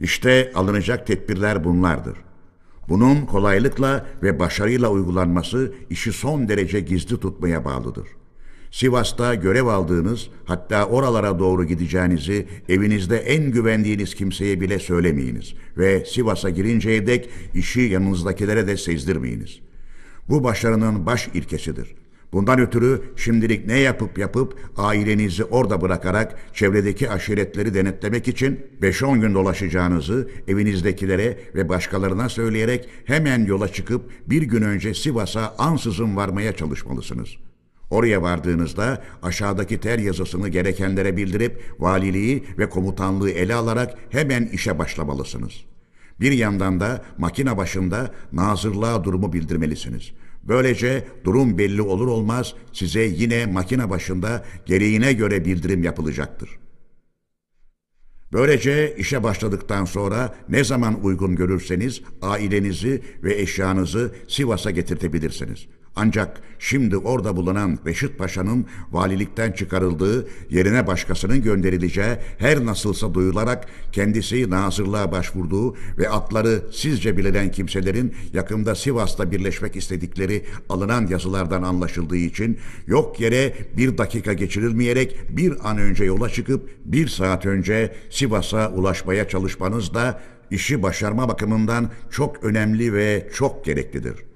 İşte 0.00 0.52
alınacak 0.54 1.06
tedbirler 1.06 1.64
bunlardır. 1.64 2.16
Bunun 2.88 3.26
kolaylıkla 3.26 4.06
ve 4.22 4.38
başarıyla 4.38 4.88
uygulanması 4.90 5.72
işi 5.90 6.12
son 6.12 6.48
derece 6.48 6.80
gizli 6.80 7.20
tutmaya 7.20 7.64
bağlıdır. 7.64 8.17
Sivas'ta 8.70 9.34
görev 9.34 9.66
aldığınız, 9.66 10.28
hatta 10.44 10.86
oralara 10.86 11.38
doğru 11.38 11.64
gideceğinizi 11.64 12.46
evinizde 12.68 13.16
en 13.16 13.50
güvendiğiniz 13.50 14.14
kimseye 14.14 14.60
bile 14.60 14.78
söylemeyiniz 14.78 15.54
ve 15.78 16.04
Sivas'a 16.04 16.50
girinceye 16.50 17.06
dek 17.06 17.28
işi 17.54 17.80
yanınızdakilere 17.80 18.66
de 18.66 18.76
sezdirmeyiniz. 18.76 19.58
Bu 20.28 20.44
başarının 20.44 21.06
baş 21.06 21.28
ilkesidir. 21.34 21.94
Bundan 22.32 22.60
ötürü 22.60 23.02
şimdilik 23.16 23.66
ne 23.66 23.78
yapıp 23.78 24.18
yapıp 24.18 24.60
ailenizi 24.76 25.44
orada 25.44 25.80
bırakarak 25.80 26.38
çevredeki 26.54 27.10
aşiretleri 27.10 27.74
denetlemek 27.74 28.28
için 28.28 28.60
5-10 28.82 29.20
gün 29.20 29.34
dolaşacağınızı 29.34 30.28
evinizdekilere 30.48 31.38
ve 31.54 31.68
başkalarına 31.68 32.28
söyleyerek 32.28 32.88
hemen 33.04 33.44
yola 33.44 33.68
çıkıp 33.68 34.10
bir 34.26 34.42
gün 34.42 34.62
önce 34.62 34.94
Sivas'a 34.94 35.54
ansızın 35.58 36.16
varmaya 36.16 36.52
çalışmalısınız.'' 36.52 37.47
Oraya 37.90 38.22
vardığınızda 38.22 39.02
aşağıdaki 39.22 39.80
ter 39.80 39.98
yazısını 39.98 40.48
gerekenlere 40.48 41.16
bildirip 41.16 41.62
valiliği 41.78 42.44
ve 42.58 42.68
komutanlığı 42.68 43.30
ele 43.30 43.54
alarak 43.54 43.98
hemen 44.10 44.46
işe 44.46 44.78
başlamalısınız. 44.78 45.52
Bir 46.20 46.32
yandan 46.32 46.80
da 46.80 47.04
makine 47.18 47.56
başında 47.56 48.10
nazırlığa 48.32 49.04
durumu 49.04 49.32
bildirmelisiniz. 49.32 50.12
Böylece 50.42 51.04
durum 51.24 51.58
belli 51.58 51.82
olur 51.82 52.06
olmaz 52.06 52.54
size 52.72 53.02
yine 53.02 53.46
makine 53.46 53.90
başında 53.90 54.44
gereğine 54.66 55.12
göre 55.12 55.44
bildirim 55.44 55.82
yapılacaktır. 55.82 56.50
Böylece 58.32 58.96
işe 58.96 59.22
başladıktan 59.22 59.84
sonra 59.84 60.34
ne 60.48 60.64
zaman 60.64 61.04
uygun 61.04 61.36
görürseniz 61.36 62.02
ailenizi 62.22 63.02
ve 63.22 63.40
eşyanızı 63.40 64.14
Sivas'a 64.28 64.70
getirtebilirsiniz. 64.70 65.66
Ancak 66.00 66.40
şimdi 66.58 66.96
orada 66.96 67.36
bulunan 67.36 67.78
Reşit 67.86 68.18
Paşa'nın 68.18 68.66
valilikten 68.92 69.52
çıkarıldığı, 69.52 70.28
yerine 70.50 70.86
başkasının 70.86 71.42
gönderileceği 71.42 72.16
her 72.38 72.66
nasılsa 72.66 73.14
duyularak 73.14 73.66
kendisi 73.92 74.50
nazırlığa 74.50 75.12
başvurduğu 75.12 75.76
ve 75.98 76.08
atları 76.08 76.62
sizce 76.72 77.16
bilinen 77.16 77.50
kimselerin 77.50 78.14
yakında 78.32 78.74
Sivas'ta 78.74 79.30
birleşmek 79.30 79.76
istedikleri 79.76 80.44
alınan 80.68 81.06
yazılardan 81.06 81.62
anlaşıldığı 81.62 82.16
için 82.16 82.58
yok 82.86 83.20
yere 83.20 83.54
bir 83.76 83.98
dakika 83.98 84.32
geçirilmeyerek 84.32 85.16
bir 85.28 85.70
an 85.70 85.78
önce 85.78 86.04
yola 86.04 86.28
çıkıp 86.28 86.70
bir 86.84 87.08
saat 87.08 87.46
önce 87.46 87.94
Sivas'a 88.10 88.70
ulaşmaya 88.70 89.28
çalışmanız 89.28 89.94
da 89.94 90.20
işi 90.50 90.82
başarma 90.82 91.28
bakımından 91.28 91.90
çok 92.10 92.44
önemli 92.44 92.92
ve 92.92 93.28
çok 93.34 93.64
gereklidir. 93.64 94.27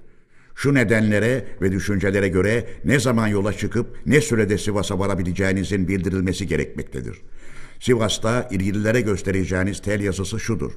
Şu 0.55 0.73
nedenlere 0.73 1.45
ve 1.61 1.71
düşüncelere 1.71 2.27
göre 2.27 2.65
ne 2.85 2.99
zaman 2.99 3.27
yola 3.27 3.53
çıkıp 3.53 3.97
ne 4.05 4.21
sürede 4.21 4.57
Sivas'a 4.57 4.99
varabileceğinizin 4.99 5.87
bildirilmesi 5.87 6.47
gerekmektedir. 6.47 7.21
Sivas'ta 7.79 8.47
ilgililere 8.51 9.01
göstereceğiniz 9.01 9.81
tel 9.81 10.01
yazısı 10.01 10.39
şudur. 10.39 10.71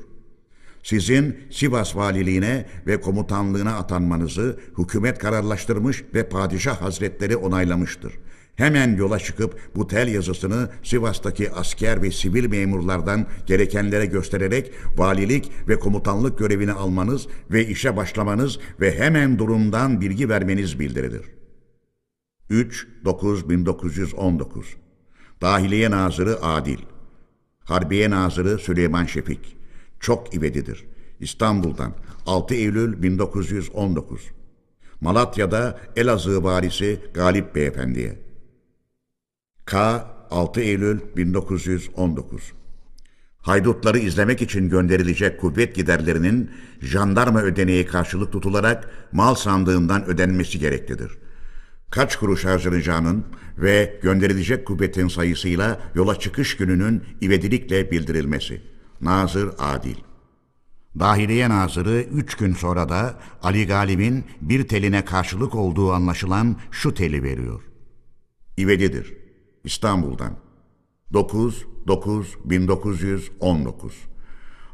Sizin 0.82 1.38
Sivas 1.50 1.96
valiliğine 1.96 2.66
ve 2.86 3.00
komutanlığına 3.00 3.76
atanmanızı 3.76 4.60
hükümet 4.78 5.18
kararlaştırmış 5.18 6.04
ve 6.14 6.28
padişah 6.28 6.82
hazretleri 6.82 7.36
onaylamıştır. 7.36 8.12
Hemen 8.56 8.96
yola 8.96 9.18
çıkıp 9.18 9.76
bu 9.76 9.86
tel 9.86 10.08
yazısını 10.08 10.68
Sivas'taki 10.82 11.52
asker 11.52 12.02
ve 12.02 12.10
sivil 12.10 12.50
memurlardan 12.50 13.26
gerekenlere 13.46 14.06
göstererek 14.06 14.72
valilik 14.96 15.52
ve 15.68 15.78
komutanlık 15.78 16.38
görevini 16.38 16.72
almanız 16.72 17.26
ve 17.50 17.66
işe 17.66 17.96
başlamanız 17.96 18.58
ve 18.80 18.98
hemen 18.98 19.38
durumdan 19.38 20.00
bilgi 20.00 20.28
vermeniz 20.28 20.80
bildirilir. 20.80 21.22
3-9-1919 22.50 24.64
Dahiliye 25.42 25.90
Nazırı 25.90 26.42
Adil. 26.42 26.78
Harbiye 27.64 28.10
Nazırı 28.10 28.58
Süleyman 28.58 29.04
Şefik. 29.04 29.56
Çok 30.00 30.34
ivedidir. 30.34 30.84
İstanbul'dan 31.20 31.92
6 32.26 32.54
Eylül 32.54 33.02
1919 33.02 34.20
Malatya'da 35.00 35.80
Elazığ 35.96 36.44
valisi 36.44 37.00
Galip 37.14 37.54
Beyefendi'ye 37.54 38.25
K. 39.66 40.06
6 40.30 40.60
Eylül 40.60 41.00
1919 41.16 42.52
Haydutları 43.38 43.98
izlemek 43.98 44.42
için 44.42 44.68
gönderilecek 44.68 45.40
kuvvet 45.40 45.74
giderlerinin 45.74 46.50
jandarma 46.80 47.42
ödeneği 47.42 47.86
karşılık 47.86 48.32
tutularak 48.32 48.90
mal 49.12 49.34
sandığından 49.34 50.04
ödenmesi 50.04 50.58
gereklidir. 50.58 51.18
Kaç 51.90 52.16
kuruş 52.16 52.44
harcanacağının 52.44 53.24
ve 53.58 54.00
gönderilecek 54.02 54.66
kuvvetin 54.66 55.08
sayısıyla 55.08 55.80
yola 55.94 56.18
çıkış 56.18 56.56
gününün 56.56 57.02
ivedilikle 57.22 57.90
bildirilmesi. 57.90 58.62
Nazır 59.00 59.50
Adil 59.58 59.96
Dahiliye 60.98 61.48
Nazırı 61.48 62.00
üç 62.00 62.34
gün 62.34 62.54
sonra 62.54 62.88
da 62.88 63.20
Ali 63.42 63.66
Galip'in 63.66 64.24
bir 64.40 64.68
teline 64.68 65.04
karşılık 65.04 65.54
olduğu 65.54 65.92
anlaşılan 65.92 66.56
şu 66.70 66.94
teli 66.94 67.22
veriyor. 67.22 67.62
İvedidir. 68.56 69.25
İstanbul'dan. 69.66 70.32
9-9-1919 71.12 73.72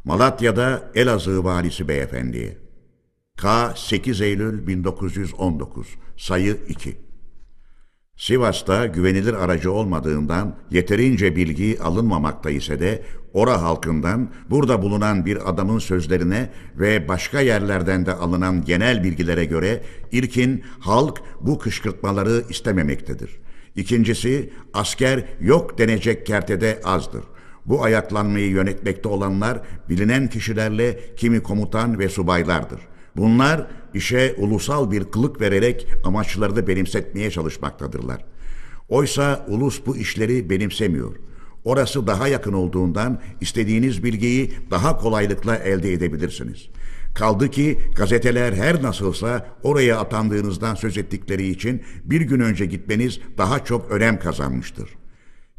Malatya'da 0.04 0.90
Elazığ 0.94 1.44
Valisi 1.44 1.88
Beyefendi'ye. 1.88 2.58
K. 3.36 3.72
8 3.76 4.20
Eylül 4.20 4.66
1919 4.66 5.86
Sayı 6.16 6.56
2 6.68 6.96
Sivas'ta 8.16 8.86
güvenilir 8.86 9.34
aracı 9.34 9.72
olmadığından 9.72 10.56
yeterince 10.70 11.36
bilgi 11.36 11.78
alınmamakta 11.82 12.50
ise 12.50 12.80
de 12.80 13.02
ora 13.32 13.62
halkından 13.62 14.30
burada 14.50 14.82
bulunan 14.82 15.26
bir 15.26 15.50
adamın 15.50 15.78
sözlerine 15.78 16.50
ve 16.76 17.08
başka 17.08 17.40
yerlerden 17.40 18.06
de 18.06 18.14
alınan 18.14 18.64
genel 18.64 19.04
bilgilere 19.04 19.44
göre 19.44 19.82
ilkin 20.12 20.64
halk 20.80 21.22
bu 21.40 21.58
kışkırtmaları 21.58 22.44
istememektedir. 22.48 23.41
İkincisi 23.76 24.50
asker 24.74 25.24
yok 25.40 25.78
denecek 25.78 26.26
kertede 26.26 26.80
azdır. 26.84 27.24
Bu 27.66 27.84
ayaklanmayı 27.84 28.48
yönetmekte 28.48 29.08
olanlar 29.08 29.60
bilinen 29.88 30.28
kişilerle 30.28 31.00
kimi 31.16 31.42
komutan 31.42 31.98
ve 31.98 32.08
subaylardır. 32.08 32.80
Bunlar 33.16 33.66
işe 33.94 34.34
ulusal 34.38 34.90
bir 34.90 35.04
kılık 35.04 35.40
vererek 35.40 35.86
amaçlarını 36.04 36.66
benimsetmeye 36.66 37.30
çalışmaktadırlar. 37.30 38.24
Oysa 38.88 39.46
ulus 39.48 39.86
bu 39.86 39.96
işleri 39.96 40.50
benimsemiyor. 40.50 41.16
Orası 41.64 42.06
daha 42.06 42.28
yakın 42.28 42.52
olduğundan 42.52 43.20
istediğiniz 43.40 44.04
bilgiyi 44.04 44.52
daha 44.70 44.98
kolaylıkla 44.98 45.56
elde 45.56 45.92
edebilirsiniz. 45.92 46.68
Kaldı 47.14 47.50
ki 47.50 47.78
gazeteler 47.96 48.52
her 48.52 48.82
nasılsa 48.82 49.46
oraya 49.62 49.98
atandığınızdan 49.98 50.74
söz 50.74 50.98
ettikleri 50.98 51.48
için 51.48 51.82
bir 52.04 52.20
gün 52.20 52.40
önce 52.40 52.66
gitmeniz 52.66 53.20
daha 53.38 53.64
çok 53.64 53.90
önem 53.90 54.18
kazanmıştır. 54.18 54.90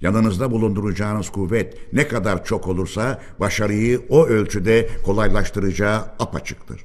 Yanınızda 0.01 0.51
bulunduracağınız 0.51 1.29
kuvvet 1.29 1.93
ne 1.93 2.07
kadar 2.07 2.45
çok 2.45 2.67
olursa 2.67 3.21
başarıyı 3.39 4.01
o 4.09 4.25
ölçüde 4.25 4.89
kolaylaştıracağı 5.05 5.97
apaçıktır. 6.19 6.81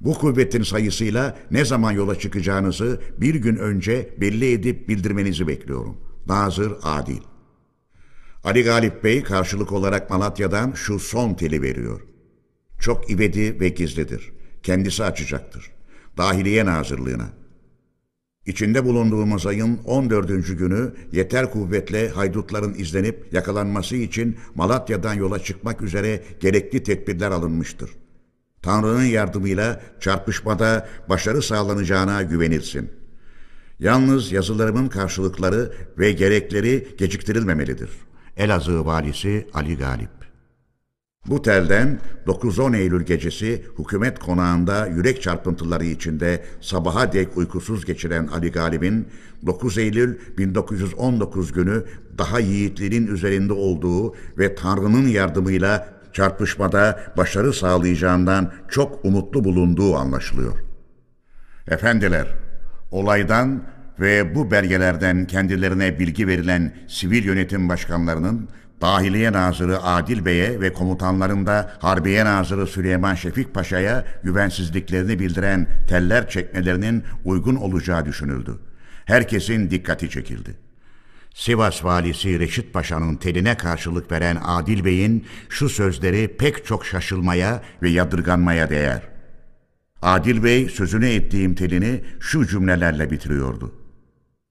Bu 0.00 0.14
kuvvetin 0.14 0.62
sayısıyla 0.62 1.36
ne 1.50 1.64
zaman 1.64 1.92
yola 1.92 2.18
çıkacağınızı 2.18 3.00
bir 3.18 3.34
gün 3.34 3.56
önce 3.56 4.14
belli 4.20 4.52
edip 4.52 4.88
bildirmenizi 4.88 5.48
bekliyorum. 5.48 5.96
Nazır 6.26 6.72
Adil 6.82 7.20
Ali 8.44 8.64
Galip 8.64 9.04
Bey 9.04 9.22
karşılık 9.22 9.72
olarak 9.72 10.10
Malatya'dan 10.10 10.72
şu 10.72 10.98
son 10.98 11.34
teli 11.34 11.62
veriyor. 11.62 12.00
Çok 12.86 13.10
ivedi 13.10 13.60
ve 13.60 13.68
gizlidir. 13.68 14.32
Kendisi 14.62 15.04
açacaktır. 15.04 15.70
Dahiliye 16.16 16.66
Nazırlığına. 16.66 17.28
İçinde 18.46 18.84
bulunduğumuz 18.84 19.46
ayın 19.46 19.78
14. 19.84 20.28
günü 20.58 20.92
yeter 21.12 21.50
kuvvetle 21.50 22.08
haydutların 22.08 22.74
izlenip 22.74 23.32
yakalanması 23.32 23.96
için 23.96 24.36
Malatya'dan 24.54 25.14
yola 25.14 25.38
çıkmak 25.38 25.82
üzere 25.82 26.22
gerekli 26.40 26.82
tedbirler 26.82 27.30
alınmıştır. 27.30 27.90
Tanrı'nın 28.62 29.04
yardımıyla 29.04 29.80
çarpışmada 30.00 30.88
başarı 31.08 31.42
sağlanacağına 31.42 32.22
güvenilsin. 32.22 32.90
Yalnız 33.78 34.32
yazılarımın 34.32 34.88
karşılıkları 34.88 35.72
ve 35.98 36.12
gerekleri 36.12 36.88
geciktirilmemelidir. 36.98 37.90
Elazığ 38.36 38.86
Valisi 38.86 39.46
Ali 39.54 39.76
Galip 39.76 40.15
bu 41.28 41.42
telden 41.42 42.00
9-10 42.26 42.76
Eylül 42.76 43.02
gecesi 43.02 43.64
hükümet 43.78 44.18
konağında 44.18 44.86
yürek 44.86 45.22
çarpıntıları 45.22 45.84
içinde 45.84 46.44
sabaha 46.60 47.12
dek 47.12 47.36
uykusuz 47.36 47.84
geçiren 47.84 48.26
Ali 48.26 48.52
Galip'in 48.52 49.08
9 49.46 49.78
Eylül 49.78 50.18
1919 50.38 51.52
günü 51.52 51.84
daha 52.18 52.40
yiğitlerin 52.40 53.06
üzerinde 53.06 53.52
olduğu 53.52 54.14
ve 54.38 54.54
Tanrı'nın 54.54 55.08
yardımıyla 55.08 55.88
çarpışmada 56.12 57.00
başarı 57.16 57.52
sağlayacağından 57.52 58.52
çok 58.68 59.04
umutlu 59.04 59.44
bulunduğu 59.44 59.96
anlaşılıyor. 59.96 60.54
Efendiler, 61.68 62.26
olaydan 62.90 63.62
ve 64.00 64.34
bu 64.34 64.50
belgelerden 64.50 65.26
kendilerine 65.26 65.98
bilgi 65.98 66.28
verilen 66.28 66.74
sivil 66.88 67.24
yönetim 67.24 67.68
başkanlarının 67.68 68.48
Dahiliye 68.80 69.32
Nazırı 69.32 69.82
Adil 69.82 70.24
Bey'e 70.24 70.60
ve 70.60 70.72
komutanların 70.72 71.46
da 71.46 71.72
Harbiye 71.78 72.24
Nazırı 72.24 72.66
Süleyman 72.66 73.14
Şefik 73.14 73.54
Paşa'ya 73.54 74.04
güvensizliklerini 74.22 75.18
bildiren 75.18 75.68
teller 75.88 76.28
çekmelerinin 76.28 77.04
uygun 77.24 77.56
olacağı 77.56 78.04
düşünüldü. 78.06 78.58
Herkesin 79.04 79.70
dikkati 79.70 80.10
çekildi. 80.10 80.54
Sivas 81.34 81.84
valisi 81.84 82.38
Reşit 82.38 82.72
Paşa'nın 82.72 83.16
teline 83.16 83.56
karşılık 83.56 84.12
veren 84.12 84.38
Adil 84.44 84.84
Bey'in 84.84 85.26
şu 85.48 85.68
sözleri 85.68 86.36
pek 86.38 86.66
çok 86.66 86.86
şaşılmaya 86.86 87.62
ve 87.82 87.88
yadırganmaya 87.90 88.70
değer. 88.70 89.02
Adil 90.02 90.44
Bey 90.44 90.68
sözünü 90.68 91.08
ettiğim 91.08 91.54
telini 91.54 92.00
şu 92.20 92.46
cümlelerle 92.46 93.10
bitiriyordu. 93.10 93.85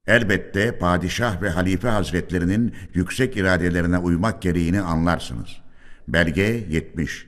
Elbette 0.06 0.78
padişah 0.78 1.42
ve 1.42 1.50
halife 1.50 1.88
hazretlerinin 1.88 2.74
yüksek 2.94 3.36
iradelerine 3.36 3.98
uymak 3.98 4.42
gereğini 4.42 4.80
anlarsınız. 4.80 5.48
Belge 6.08 6.66
70 6.70 7.26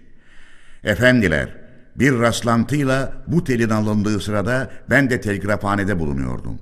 Efendiler, 0.85 1.57
bir 1.97 2.19
rastlantıyla 2.19 3.13
bu 3.27 3.45
telin 3.45 3.71
alındığı 3.71 4.21
sırada 4.21 4.71
ben 4.91 5.11
de 5.11 5.21
telgrafhanede 5.21 5.99
bulunuyordum. 5.99 6.59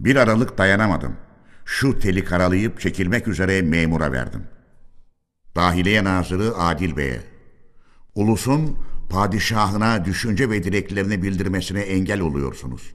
Bir 0.00 0.16
aralık 0.16 0.58
dayanamadım. 0.58 1.16
Şu 1.64 1.98
teli 1.98 2.24
karalayıp 2.24 2.80
çekilmek 2.80 3.28
üzere 3.28 3.62
memura 3.62 4.12
verdim. 4.12 4.42
Dahiliye 5.56 6.04
Nazırı 6.04 6.56
Adil 6.56 6.96
Bey'e. 6.96 7.20
Ulusun 8.14 8.78
padişahına 9.10 10.04
düşünce 10.04 10.50
ve 10.50 10.64
dileklerini 10.64 11.22
bildirmesine 11.22 11.80
engel 11.80 12.20
oluyorsunuz. 12.20 12.94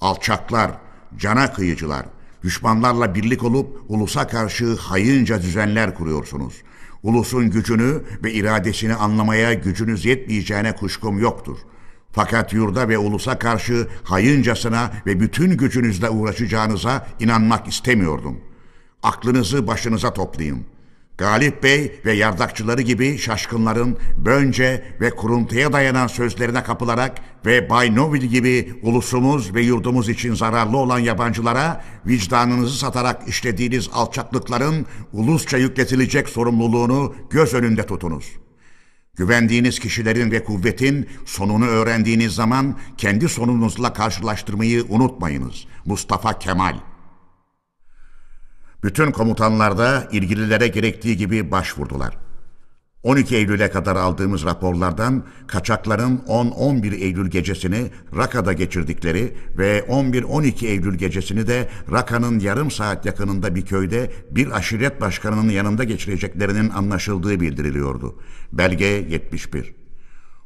Alçaklar, 0.00 0.70
cana 1.18 1.52
kıyıcılar, 1.52 2.06
düşmanlarla 2.42 3.14
birlik 3.14 3.42
olup 3.44 3.84
ulusa 3.88 4.26
karşı 4.26 4.76
hayınca 4.76 5.42
düzenler 5.42 5.94
kuruyorsunuz. 5.94 6.54
Ulusun 7.02 7.50
gücünü 7.50 8.02
ve 8.24 8.32
iradesini 8.32 8.94
anlamaya 8.94 9.52
gücünüz 9.52 10.04
yetmeyeceğine 10.04 10.76
kuşkum 10.76 11.18
yoktur. 11.18 11.58
Fakat 12.12 12.52
yurda 12.52 12.88
ve 12.88 12.98
ulusa 12.98 13.38
karşı 13.38 13.88
hayıncasına 14.04 14.90
ve 15.06 15.20
bütün 15.20 15.56
gücünüzle 15.56 16.10
uğraşacağınıza 16.10 17.06
inanmak 17.20 17.68
istemiyordum. 17.68 18.40
Aklınızı 19.02 19.66
başınıza 19.66 20.12
toplayın. 20.12 20.64
Galip 21.18 21.62
Bey 21.62 22.00
ve 22.04 22.12
yardakçıları 22.12 22.82
gibi 22.82 23.18
şaşkınların 23.18 23.98
bönce 24.16 24.84
ve 25.00 25.10
kuruntuya 25.10 25.72
dayanan 25.72 26.06
sözlerine 26.06 26.62
kapılarak 26.62 27.18
ve 27.46 27.70
Bay 27.70 27.94
Novil 27.94 28.22
gibi 28.22 28.72
ulusumuz 28.82 29.54
ve 29.54 29.62
yurdumuz 29.62 30.08
için 30.08 30.34
zararlı 30.34 30.76
olan 30.76 30.98
yabancılara 30.98 31.84
vicdanınızı 32.06 32.78
satarak 32.78 33.28
işlediğiniz 33.28 33.88
alçaklıkların 33.92 34.86
ulusça 35.12 35.58
yükletilecek 35.58 36.28
sorumluluğunu 36.28 37.14
göz 37.30 37.54
önünde 37.54 37.86
tutunuz. 37.86 38.32
Güvendiğiniz 39.16 39.78
kişilerin 39.78 40.30
ve 40.30 40.44
kuvvetin 40.44 41.08
sonunu 41.26 41.66
öğrendiğiniz 41.66 42.34
zaman 42.34 42.78
kendi 42.96 43.28
sonunuzla 43.28 43.92
karşılaştırmayı 43.92 44.84
unutmayınız. 44.88 45.66
Mustafa 45.84 46.38
Kemal 46.38 46.91
Bütün 48.84 49.10
komutanlar 49.10 49.78
da 49.78 50.08
ilgililere 50.12 50.68
gerektiği 50.68 51.16
gibi 51.16 51.50
başvurdular. 51.50 52.16
12 53.02 53.36
Eylül'e 53.36 53.70
kadar 53.70 53.96
aldığımız 53.96 54.44
raporlardan 54.44 55.24
kaçakların 55.46 56.16
10-11 56.28 56.94
Eylül 56.94 57.30
gecesini 57.30 57.90
Raka'da 58.16 58.52
geçirdikleri 58.52 59.36
ve 59.58 59.80
11-12 59.88 60.66
Eylül 60.66 60.94
gecesini 60.94 61.46
de 61.46 61.68
Raka'nın 61.92 62.38
yarım 62.38 62.70
saat 62.70 63.06
yakınında 63.06 63.54
bir 63.54 63.66
köyde 63.66 64.12
bir 64.30 64.50
aşiret 64.50 65.00
başkanının 65.00 65.50
yanında 65.50 65.84
geçireceklerinin 65.84 66.70
anlaşıldığı 66.70 67.40
bildiriliyordu. 67.40 68.18
Belge 68.52 68.86
71. 68.86 69.74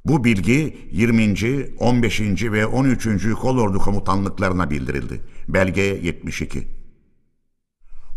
Bu 0.05 0.25
bilgi 0.25 0.79
20. 0.93 1.35
15. 1.79 2.21
ve 2.43 2.67
13. 2.67 3.09
Kolordu 3.41 3.79
komutanlıklarına 3.79 4.71
bildirildi. 4.71 5.21
Belge 5.49 5.83
72. 5.83 6.76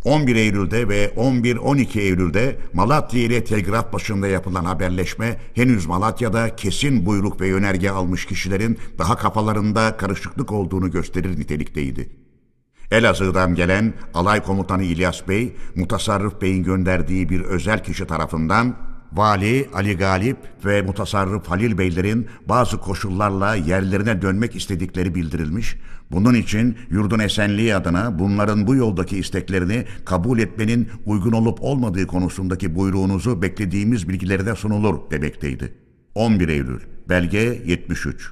11 0.03 0.35
Eylül'de 0.35 0.89
ve 0.89 1.11
11-12 1.17 1.99
Eylül'de 1.99 2.57
Malatya 2.73 3.21
ile 3.21 3.43
telgraf 3.43 3.93
başında 3.93 4.27
yapılan 4.27 4.65
haberleşme 4.65 5.37
henüz 5.53 5.85
Malatya'da 5.85 6.55
kesin 6.55 7.05
buyruk 7.05 7.41
ve 7.41 7.47
yönerge 7.47 7.89
almış 7.89 8.25
kişilerin 8.25 8.77
daha 8.97 9.15
kafalarında 9.15 9.97
karışıklık 9.97 10.51
olduğunu 10.51 10.91
gösterir 10.91 11.39
nitelikteydi. 11.39 12.09
Elazığ'dan 12.91 13.55
gelen 13.55 13.93
alay 14.13 14.43
komutanı 14.43 14.83
İlyas 14.83 15.27
Bey, 15.27 15.55
Mutasarrıf 15.75 16.41
Bey'in 16.41 16.63
gönderdiği 16.63 17.29
bir 17.29 17.41
özel 17.41 17.83
kişi 17.83 18.07
tarafından 18.07 18.75
Vali 19.13 19.69
Ali 19.73 19.97
Galip 19.97 20.37
ve 20.65 20.81
Mutasarrıf 20.81 21.47
Halil 21.47 21.77
Beylerin 21.77 22.27
bazı 22.45 22.77
koşullarla 22.77 23.55
yerlerine 23.55 24.21
dönmek 24.21 24.55
istedikleri 24.55 25.15
bildirilmiş, 25.15 25.75
bunun 26.11 26.33
için 26.33 26.77
yurdun 26.89 27.19
esenliği 27.19 27.75
adına 27.75 28.19
bunların 28.19 28.67
bu 28.67 28.75
yoldaki 28.75 29.17
isteklerini 29.17 29.85
kabul 30.05 30.39
etmenin 30.39 30.89
uygun 31.05 31.31
olup 31.31 31.63
olmadığı 31.63 32.07
konusundaki 32.07 32.75
buyruğunuzu 32.75 33.41
beklediğimiz 33.41 34.09
bilgileri 34.09 34.45
de 34.45 34.55
sunulur 34.55 35.11
demekteydi. 35.11 35.73
11 36.15 36.49
Eylül, 36.49 36.79
belge 37.09 37.61
73. 37.65 38.31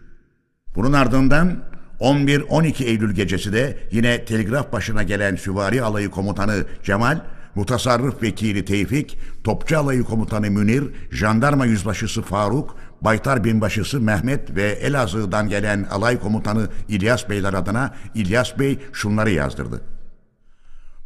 Bunun 0.76 0.94
ardından 0.94 1.64
11-12 2.00 2.84
Eylül 2.84 3.14
gecesi 3.14 3.54
de 3.54 3.78
yine 3.92 4.26
telgraf 4.26 4.74
başına 4.74 5.04
gelen 5.04 5.36
süvari 5.36 5.84
alayı 5.84 6.10
komutanı 6.10 6.66
Cemal, 6.84 7.20
Mutasarrıf 7.56 8.24
Vekili 8.24 8.66
Tevfik, 8.66 9.18
Topçu 9.44 9.78
Alayı 9.78 10.04
Komutanı 10.04 10.52
Münir, 10.52 10.84
Jandarma 11.12 11.66
Yüzbaşısı 11.66 12.22
Faruk, 12.22 12.76
Baytar 13.02 13.44
Binbaşısı 13.44 14.02
Mehmet 14.02 14.56
ve 14.56 14.64
Elazığ'dan 14.64 15.50
gelen 15.50 15.84
alay 15.84 16.20
komutanı 16.20 16.70
İlyas 16.88 17.30
Beyler 17.30 17.54
adına 17.54 17.96
İlyas 18.16 18.60
Bey 18.60 18.80
şunları 18.94 19.32
yazdırdı. 19.32 19.82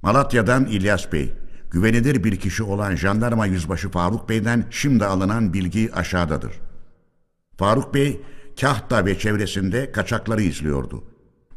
Malatya'dan 0.01 0.65
İlyas 0.65 1.11
Bey, 1.11 1.33
güvenilir 1.71 2.23
bir 2.23 2.35
kişi 2.35 2.63
olan 2.63 2.95
Jandarma 2.95 3.45
Yüzbaşı 3.45 3.89
Faruk 3.89 4.29
Bey'den 4.29 4.65
şimdi 4.69 5.05
alınan 5.05 5.53
bilgi 5.53 5.89
aşağıdadır. 5.93 6.53
Faruk 7.57 7.93
Bey, 7.93 8.21
Kahta 8.61 9.05
ve 9.05 9.19
çevresinde 9.19 9.91
kaçakları 9.91 10.41
izliyordu. 10.41 11.03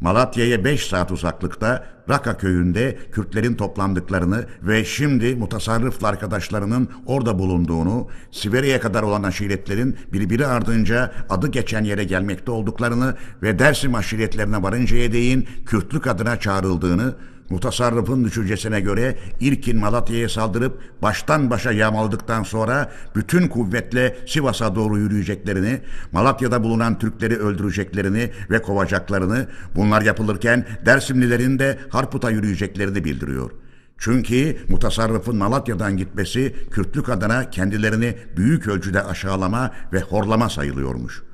Malatya'ya 0.05 0.65
5 0.65 0.87
saat 0.87 1.13
uzaklıkta 1.13 1.85
Raka 2.09 2.37
köyünde 2.37 2.99
Kürtlerin 3.13 3.55
toplandıklarını 3.55 4.47
ve 4.63 4.85
şimdi 4.85 5.35
mutasarrıflı 5.35 6.09
arkadaşlarının 6.09 6.89
orada 7.07 7.39
bulunduğunu, 7.39 8.09
Siverya'ya 8.31 8.81
kadar 8.81 9.03
olan 9.03 9.23
aşiretlerin 9.23 9.97
birbiri 10.13 10.47
ardınca 10.47 11.13
adı 11.31 11.49
geçen 11.49 11.85
yere 11.85 12.05
gelmekte 12.05 12.51
olduklarını 12.51 13.17
ve 13.43 13.59
Dersim 13.59 13.95
aşiretlerine 13.95 14.63
varıncaya 14.63 15.13
değin 15.13 15.49
Kürtlük 15.67 16.07
adına 16.07 16.41
çağrıldığını, 16.41 17.15
Mutasarrıfın 17.51 18.25
düşüncesine 18.25 18.81
göre 18.81 19.19
ilkin 19.41 19.79
Malatya'ya 19.79 20.29
saldırıp 20.29 21.03
baştan 21.03 21.51
başa 21.51 21.73
yağmaladıktan 21.73 22.43
sonra 22.43 22.93
bütün 23.17 23.49
kuvvetle 23.49 24.17
Sivas'a 24.27 24.75
doğru 24.75 24.99
yürüyeceklerini, 24.99 25.81
Malatya'da 26.13 26.63
bulunan 26.63 26.99
Türkleri 26.99 27.37
öldüreceklerini 27.37 28.31
ve 28.51 28.63
kovacaklarını, 28.63 29.47
bunlar 29.77 30.03
yapılırken 30.03 30.67
Dersimlilerin 30.87 31.59
de 31.59 31.79
Harput'a 31.89 32.31
yürüyeceklerini 32.31 33.05
bildiriyor. 33.05 33.51
Çünkü 33.99 34.57
mutasarrıfın 34.69 35.37
Malatya'dan 35.37 35.97
gitmesi 35.97 36.55
Kürtlük 36.71 37.09
adına 37.09 37.51
kendilerini 37.51 38.17
büyük 38.37 38.69
ölçüde 38.69 39.03
aşağılama 39.03 39.71
ve 39.93 40.01
horlama 40.01 40.49
sayılıyormuş.'' 40.49 41.34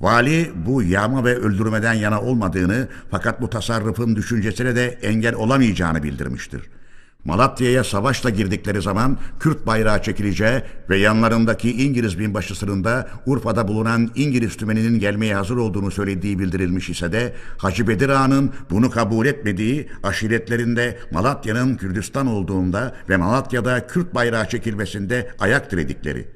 Vali 0.00 0.52
bu 0.66 0.82
yağma 0.82 1.24
ve 1.24 1.36
öldürmeden 1.36 1.94
yana 1.94 2.20
olmadığını 2.20 2.88
fakat 3.10 3.40
bu 3.40 3.50
tasarrufun 3.50 4.16
düşüncesine 4.16 4.76
de 4.76 4.86
engel 5.02 5.34
olamayacağını 5.34 6.02
bildirmiştir. 6.02 6.62
Malatya'ya 7.24 7.84
savaşla 7.84 8.30
girdikleri 8.30 8.82
zaman 8.82 9.18
Kürt 9.40 9.66
bayrağı 9.66 10.02
çekileceği 10.02 10.62
ve 10.90 10.98
yanlarındaki 10.98 11.84
İngiliz 11.84 12.18
binbaşısının 12.18 12.84
da 12.84 13.08
Urfa'da 13.26 13.68
bulunan 13.68 14.10
İngiliz 14.14 14.56
tümeninin 14.56 14.98
gelmeye 14.98 15.34
hazır 15.34 15.56
olduğunu 15.56 15.90
söylediği 15.90 16.38
bildirilmiş 16.38 16.90
ise 16.90 17.12
de 17.12 17.34
Hacı 17.58 17.88
Bedir 17.88 18.08
Ağa'nın 18.08 18.50
bunu 18.70 18.90
kabul 18.90 19.26
etmediği 19.26 19.88
aşiretlerinde 20.02 20.98
Malatya'nın 21.10 21.76
Kürdistan 21.76 22.26
olduğunda 22.26 22.94
ve 23.08 23.16
Malatya'da 23.16 23.86
Kürt 23.86 24.14
bayrağı 24.14 24.48
çekilmesinde 24.48 25.30
ayak 25.38 25.72
diredikleri. 25.72 26.35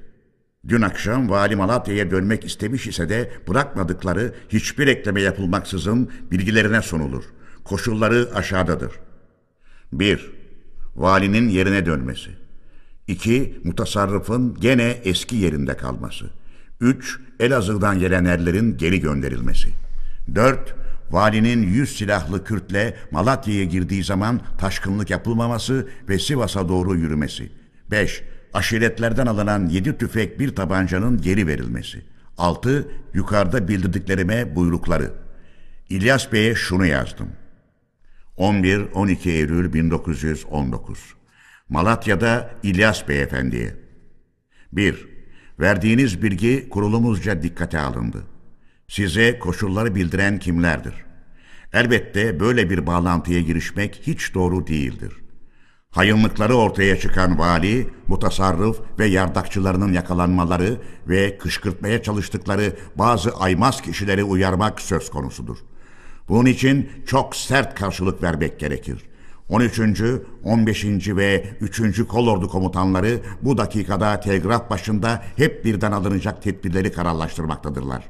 Dün 0.69 0.82
akşam 0.82 1.31
Vali 1.31 1.57
Malatya'ya 1.57 2.11
dönmek 2.11 2.45
istemiş 2.45 2.87
ise 2.87 3.09
de 3.09 3.32
bırakmadıkları 3.49 4.35
hiçbir 4.49 4.87
ekleme 4.87 5.20
yapılmaksızın 5.20 6.11
bilgilerine 6.31 6.82
sunulur. 6.82 7.24
Koşulları 7.65 8.31
aşağıdadır. 8.35 8.93
1. 9.93 10.31
Valinin 10.97 11.49
yerine 11.49 11.87
dönmesi. 11.87 12.31
2. 13.07 13.61
Mutasarrıfın 13.65 14.57
gene 14.61 15.01
eski 15.05 15.37
yerinde 15.37 15.77
kalması. 15.77 16.31
3. 16.81 17.20
Elazığ'dan 17.41 17.99
gelen 17.99 18.24
erlerin 18.24 18.77
geri 18.77 19.01
gönderilmesi. 19.01 19.69
4. 20.35 20.74
Valinin 21.11 21.62
yüz 21.62 21.99
silahlı 21.99 22.45
Kürtle 22.45 22.97
Malatya'ya 23.11 23.65
girdiği 23.65 24.05
zaman 24.05 24.41
taşkınlık 24.59 25.11
yapılmaması 25.11 25.89
ve 26.09 26.19
Sivas'a 26.19 26.69
doğru 26.69 26.97
yürümesi. 26.97 27.53
5 27.91 28.23
aşiretlerden 28.55 29.27
alınan 29.27 29.66
yedi 29.68 29.98
tüfek 29.98 30.39
bir 30.39 30.55
tabancanın 30.55 31.20
geri 31.20 31.47
verilmesi. 31.47 32.02
Altı, 32.39 32.89
yukarıda 33.14 33.68
bildirdiklerime 33.68 34.56
buyrukları. 34.56 35.12
İlyas 35.89 36.32
Bey'e 36.32 36.55
şunu 36.55 36.86
yazdım. 36.86 37.28
11-12 38.39 39.31
Eylül 39.31 39.72
1919 39.72 41.14
Malatya'da 41.68 42.51
İlyas 42.62 43.09
Beyefendi'ye 43.09 43.77
1. 44.72 45.09
Verdiğiniz 45.60 46.22
bilgi 46.22 46.68
kurulumuzca 46.68 47.43
dikkate 47.43 47.78
alındı. 47.78 48.22
Size 48.89 49.39
koşulları 49.39 49.94
bildiren 49.94 50.39
kimlerdir? 50.39 50.94
Elbette 51.72 52.40
böyle 52.40 52.70
bir 52.70 52.86
bağlantıya 52.86 53.40
girişmek 53.40 54.02
hiç 54.06 54.35
doğru 54.35 54.66
değildir. 54.66 55.12
Hayınlıkları 55.91 56.55
ortaya 56.55 57.01
çıkan 57.01 57.39
vali, 57.39 57.89
mutasarrıf 58.07 58.81
ve 58.99 59.07
yardakçılarının 59.07 59.93
yakalanmaları 59.93 60.81
ve 61.09 61.39
kışkırtmaya 61.39 62.03
çalıştıkları 62.03 62.77
bazı 62.97 63.31
aymaz 63.37 63.83
kişileri 63.83 64.25
uyarmak 64.25 64.81
söz 64.81 65.11
konusudur. 65.11 65.57
Bunun 66.29 66.47
için 66.47 66.91
çok 67.07 67.37
sert 67.37 67.75
karşılık 67.75 68.23
vermek 68.23 68.61
gerekir. 68.61 69.03
13. 69.49 69.81
15. 70.45 70.85
ve 71.09 71.51
3. 71.61 72.07
kolordu 72.07 72.49
komutanları 72.49 73.21
bu 73.43 73.59
dakikada 73.59 74.21
telgraf 74.21 74.71
başında 74.71 75.23
hep 75.37 75.65
birden 75.65 75.93
alınacak 75.93 76.43
tedbirleri 76.43 76.93
kararlaştırmaktadırlar. 76.93 78.05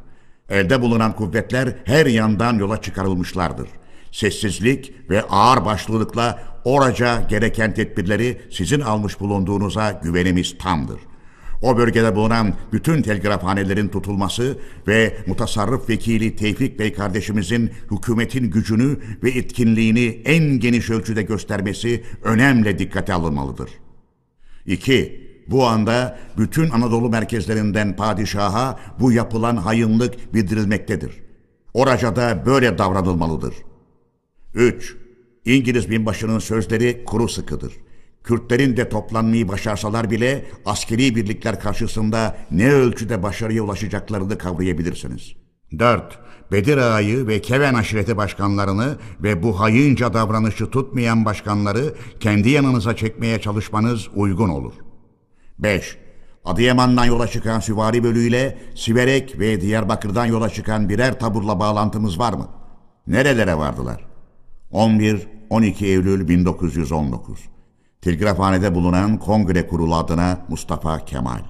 Elde 0.49 0.81
bulunan 0.81 1.17
kuvvetler 1.17 1.77
her 1.85 2.07
yandan 2.07 2.59
yola 2.59 2.81
çıkarılmışlardır. 2.81 3.69
Sessizlik 4.13 5.11
ve 5.11 5.23
ağır 5.23 5.65
başlılıkla 5.65 6.50
oraca 6.65 7.21
gereken 7.21 7.75
tedbirleri 7.75 8.41
sizin 8.51 8.81
almış 8.81 9.21
bulunduğunuza 9.21 10.01
güvenimiz 10.03 10.59
tamdır. 10.59 11.01
O 11.63 11.77
bölgede 11.77 12.17
bulunan 12.17 12.55
bütün 12.73 13.03
telgrafhanelerin 13.03 13.89
tutulması 13.89 14.59
ve 14.89 15.17
mutasarrıf 15.27 15.89
vekili 15.89 16.37
Tevfik 16.37 16.79
Bey 16.79 16.93
kardeşimizin 16.93 17.71
hükümetin 17.91 18.51
gücünü 18.51 18.99
ve 19.23 19.31
etkinliğini 19.31 20.23
en 20.25 20.45
geniş 20.45 20.91
ölçüde 20.91 21.23
göstermesi 21.23 22.05
önemli 22.23 22.79
dikkate 22.79 23.13
alınmalıdır. 23.13 23.71
2. 24.67 25.31
Bu 25.49 25.67
anda 25.67 26.19
bütün 26.39 26.71
Anadolu 26.71 27.11
merkezlerinden 27.11 27.97
padişaha 27.97 28.81
bu 29.01 29.13
yapılan 29.13 29.57
hayınlık 29.57 30.35
bildirilmektedir. 30.35 31.13
Oraca 31.75 32.17
da 32.17 32.47
böyle 32.47 32.79
davranılmalıdır. 32.79 33.55
3. 34.55 34.97
İngiliz 35.45 35.91
binbaşının 35.91 36.39
sözleri 36.39 37.05
kuru 37.05 37.29
sıkıdır. 37.29 37.73
Kürtlerin 38.25 38.77
de 38.77 38.89
toplanmayı 38.89 39.49
başarsalar 39.49 40.11
bile 40.11 40.45
askeri 40.67 41.17
birlikler 41.17 41.61
karşısında 41.61 42.37
ne 42.51 42.73
ölçüde 42.73 43.23
başarıya 43.23 43.63
ulaşacaklarını 43.63 44.39
kavrayabilirsiniz. 44.39 45.33
4. 45.79 46.19
Bedir 46.53 46.77
Ağa'yı 46.77 47.27
ve 47.27 47.41
Keven 47.41 47.75
aşireti 47.75 48.17
başkanlarını 48.17 48.99
ve 49.23 49.43
bu 49.43 49.61
hayınca 49.61 50.15
davranışı 50.15 50.71
tutmayan 50.71 51.25
başkanları 51.25 51.95
kendi 52.21 52.51
yanınıza 52.51 52.97
çekmeye 52.97 53.41
çalışmanız 53.41 54.09
uygun 54.15 54.49
olur. 54.49 54.73
5. 55.59 55.97
Adıyaman'dan 56.45 57.05
yola 57.05 57.27
çıkan 57.27 57.61
süvari 57.61 58.05
bölüğüyle 58.05 58.59
Siverek 58.75 59.39
ve 59.39 59.61
Diyarbakır'dan 59.61 60.27
yola 60.27 60.49
çıkan 60.51 60.89
birer 60.89 61.19
taburla 61.19 61.61
bağlantımız 61.61 62.19
var 62.19 62.33
mı? 62.33 62.49
Nerelere 63.07 63.57
vardılar? 63.57 64.10
11-12 64.73 65.85
Eylül 65.85 66.29
1919 66.29 67.41
Tilgrafhane'de 68.03 68.75
bulunan 68.75 69.19
kongre 69.19 69.67
kurulu 69.67 69.95
adına 69.95 70.39
Mustafa 70.49 71.05
Kemal. 71.05 71.41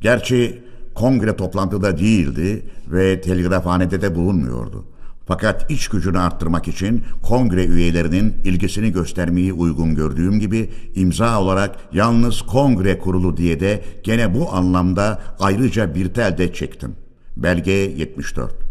Gerçi 0.00 0.62
kongre 0.94 1.36
toplantıda 1.36 1.98
değildi 1.98 2.70
ve 2.86 3.20
telgrafhanede 3.20 4.02
de 4.02 4.14
bulunmuyordu. 4.14 4.84
Fakat 5.26 5.70
iç 5.70 5.88
gücünü 5.88 6.18
arttırmak 6.18 6.68
için 6.68 7.04
kongre 7.22 7.64
üyelerinin 7.64 8.34
ilgisini 8.44 8.92
göstermeyi 8.92 9.52
uygun 9.52 9.94
gördüğüm 9.94 10.40
gibi 10.40 10.70
imza 10.94 11.40
olarak 11.40 11.76
yalnız 11.92 12.42
kongre 12.42 12.98
kurulu 12.98 13.36
diye 13.36 13.60
de 13.60 13.84
gene 14.02 14.34
bu 14.34 14.52
anlamda 14.52 15.22
ayrıca 15.40 15.94
bir 15.94 16.14
tel 16.14 16.38
de 16.38 16.52
çektim. 16.52 16.96
Belge 17.36 17.72
74. 17.72 18.69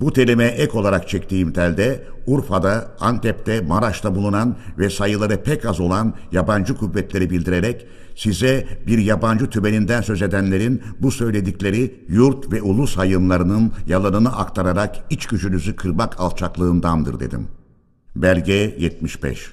Bu 0.00 0.12
telime 0.12 0.44
ek 0.44 0.78
olarak 0.78 1.08
çektiğim 1.08 1.52
telde 1.52 2.04
Urfa'da, 2.26 2.88
Antep'te, 3.00 3.60
Maraş'ta 3.60 4.14
bulunan 4.14 4.56
ve 4.78 4.90
sayıları 4.90 5.42
pek 5.42 5.66
az 5.66 5.80
olan 5.80 6.14
yabancı 6.32 6.76
kuvvetleri 6.76 7.30
bildirerek 7.30 7.86
size 8.16 8.66
bir 8.86 8.98
yabancı 8.98 9.50
tümeninden 9.50 10.00
söz 10.00 10.22
edenlerin 10.22 10.82
bu 11.00 11.10
söyledikleri 11.10 12.04
yurt 12.08 12.52
ve 12.52 12.62
ulus 12.62 12.96
hayınlarının 12.96 13.72
yalanını 13.86 14.36
aktararak 14.36 14.96
iç 15.10 15.26
gücünüzü 15.26 15.76
kırmak 15.76 16.20
alçaklığındandır 16.20 17.20
dedim. 17.20 17.48
Belge 18.16 18.76
75 18.78 19.50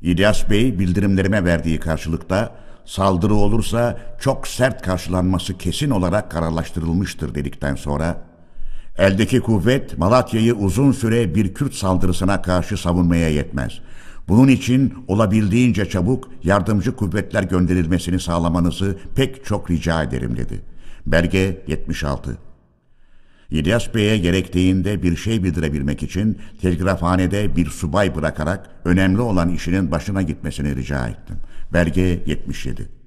İlyas 0.00 0.50
Bey 0.50 0.78
bildirimlerime 0.78 1.44
verdiği 1.44 1.80
karşılıkta 1.80 2.56
saldırı 2.84 3.34
olursa 3.34 3.98
çok 4.20 4.48
sert 4.48 4.82
karşılanması 4.82 5.58
kesin 5.58 5.90
olarak 5.90 6.30
kararlaştırılmıştır 6.30 7.34
dedikten 7.34 7.74
sonra 7.74 8.27
Eldeki 8.98 9.40
kuvvet 9.40 9.98
Malatya'yı 9.98 10.54
uzun 10.54 10.92
süre 10.92 11.34
bir 11.34 11.54
Kürt 11.54 11.74
saldırısına 11.74 12.42
karşı 12.42 12.76
savunmaya 12.76 13.28
yetmez. 13.28 13.80
Bunun 14.28 14.48
için 14.48 14.94
olabildiğince 15.08 15.88
çabuk 15.88 16.30
yardımcı 16.44 16.96
kuvvetler 16.96 17.42
gönderilmesini 17.42 18.20
sağlamanızı 18.20 18.98
pek 19.14 19.44
çok 19.44 19.70
rica 19.70 20.02
ederim 20.02 20.36
dedi. 20.36 20.60
Belge 21.06 21.64
76 21.66 22.38
İlyas 23.50 23.94
Bey'e 23.94 24.18
gerektiğinde 24.18 25.02
bir 25.02 25.16
şey 25.16 25.44
bildirebilmek 25.44 26.02
için 26.02 26.38
telgrafhanede 26.60 27.56
bir 27.56 27.66
subay 27.66 28.14
bırakarak 28.16 28.70
önemli 28.84 29.20
olan 29.20 29.48
işinin 29.48 29.90
başına 29.90 30.22
gitmesini 30.22 30.76
rica 30.76 31.08
ettim. 31.08 31.36
Belge 31.72 32.22
77 32.26 32.97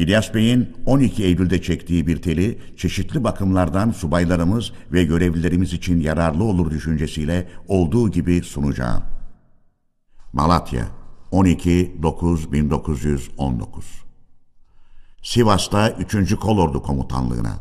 İlyas 0.00 0.34
Bey'in 0.34 0.76
12 0.86 1.24
Eylül'de 1.24 1.62
çektiği 1.62 2.06
bir 2.06 2.22
teli 2.22 2.58
çeşitli 2.76 3.24
bakımlardan 3.24 3.90
subaylarımız 3.90 4.72
ve 4.92 5.04
görevlilerimiz 5.04 5.72
için 5.72 6.00
yararlı 6.00 6.44
olur 6.44 6.70
düşüncesiyle 6.70 7.48
olduğu 7.68 8.10
gibi 8.10 8.42
sunacağım. 8.42 9.02
Malatya 10.32 10.88
12-9-1919 11.32 13.66
Sivas'ta 15.22 15.90
3. 15.90 16.34
Kolordu 16.34 16.82
Komutanlığına 16.82 17.60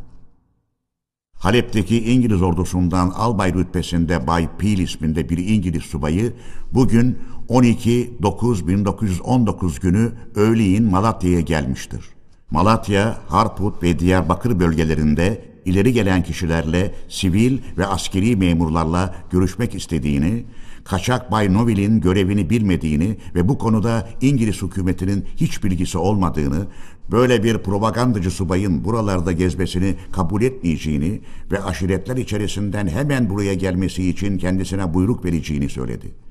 Halep'teki 1.33 2.13
İngiliz 2.13 2.41
ordusundan 2.41 3.09
albay 3.09 3.53
rütbesinde 3.53 4.27
Bay 4.27 4.49
Peel 4.57 4.77
isminde 4.77 5.29
bir 5.29 5.37
İngiliz 5.37 5.83
subayı 5.83 6.33
bugün 6.71 7.19
12-9-1919 7.49 9.81
günü 9.81 10.11
öğleyin 10.35 10.83
Malatya'ya 10.83 11.41
gelmiştir. 11.41 12.18
Malatya, 12.51 13.17
Harput 13.27 13.83
ve 13.83 13.99
Diyarbakır 13.99 14.59
bölgelerinde 14.59 15.41
ileri 15.65 15.93
gelen 15.93 16.23
kişilerle 16.23 16.93
sivil 17.09 17.59
ve 17.77 17.85
askeri 17.85 18.35
memurlarla 18.35 19.15
görüşmek 19.31 19.75
istediğini, 19.75 20.43
kaçak 20.83 21.31
Bay 21.31 21.53
Novil'in 21.53 22.01
görevini 22.01 22.49
bilmediğini 22.49 23.17
ve 23.35 23.47
bu 23.47 23.57
konuda 23.57 24.09
İngiliz 24.21 24.61
hükümetinin 24.61 25.25
hiç 25.35 25.63
bilgisi 25.63 25.97
olmadığını, 25.97 26.67
böyle 27.11 27.43
bir 27.43 27.57
propagandacı 27.57 28.31
subayın 28.31 28.83
buralarda 28.83 29.31
gezmesini 29.31 29.95
kabul 30.11 30.41
etmeyeceğini 30.41 31.21
ve 31.51 31.63
aşiretler 31.63 32.17
içerisinden 32.17 32.87
hemen 32.87 33.29
buraya 33.29 33.53
gelmesi 33.53 34.09
için 34.09 34.37
kendisine 34.37 34.93
buyruk 34.93 35.25
vereceğini 35.25 35.69
söyledi.'' 35.69 36.28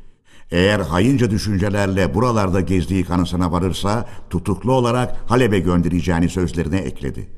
Eğer 0.51 0.81
hayınca 0.81 1.31
düşüncelerle 1.31 2.15
buralarda 2.15 2.61
gezdiği 2.61 3.05
kanısına 3.05 3.53
varırsa 3.53 4.09
tutuklu 4.31 4.73
olarak 4.73 5.17
Halep'e 5.31 5.59
göndereceğini 5.59 6.29
sözlerine 6.29 6.77
ekledi. 6.77 7.29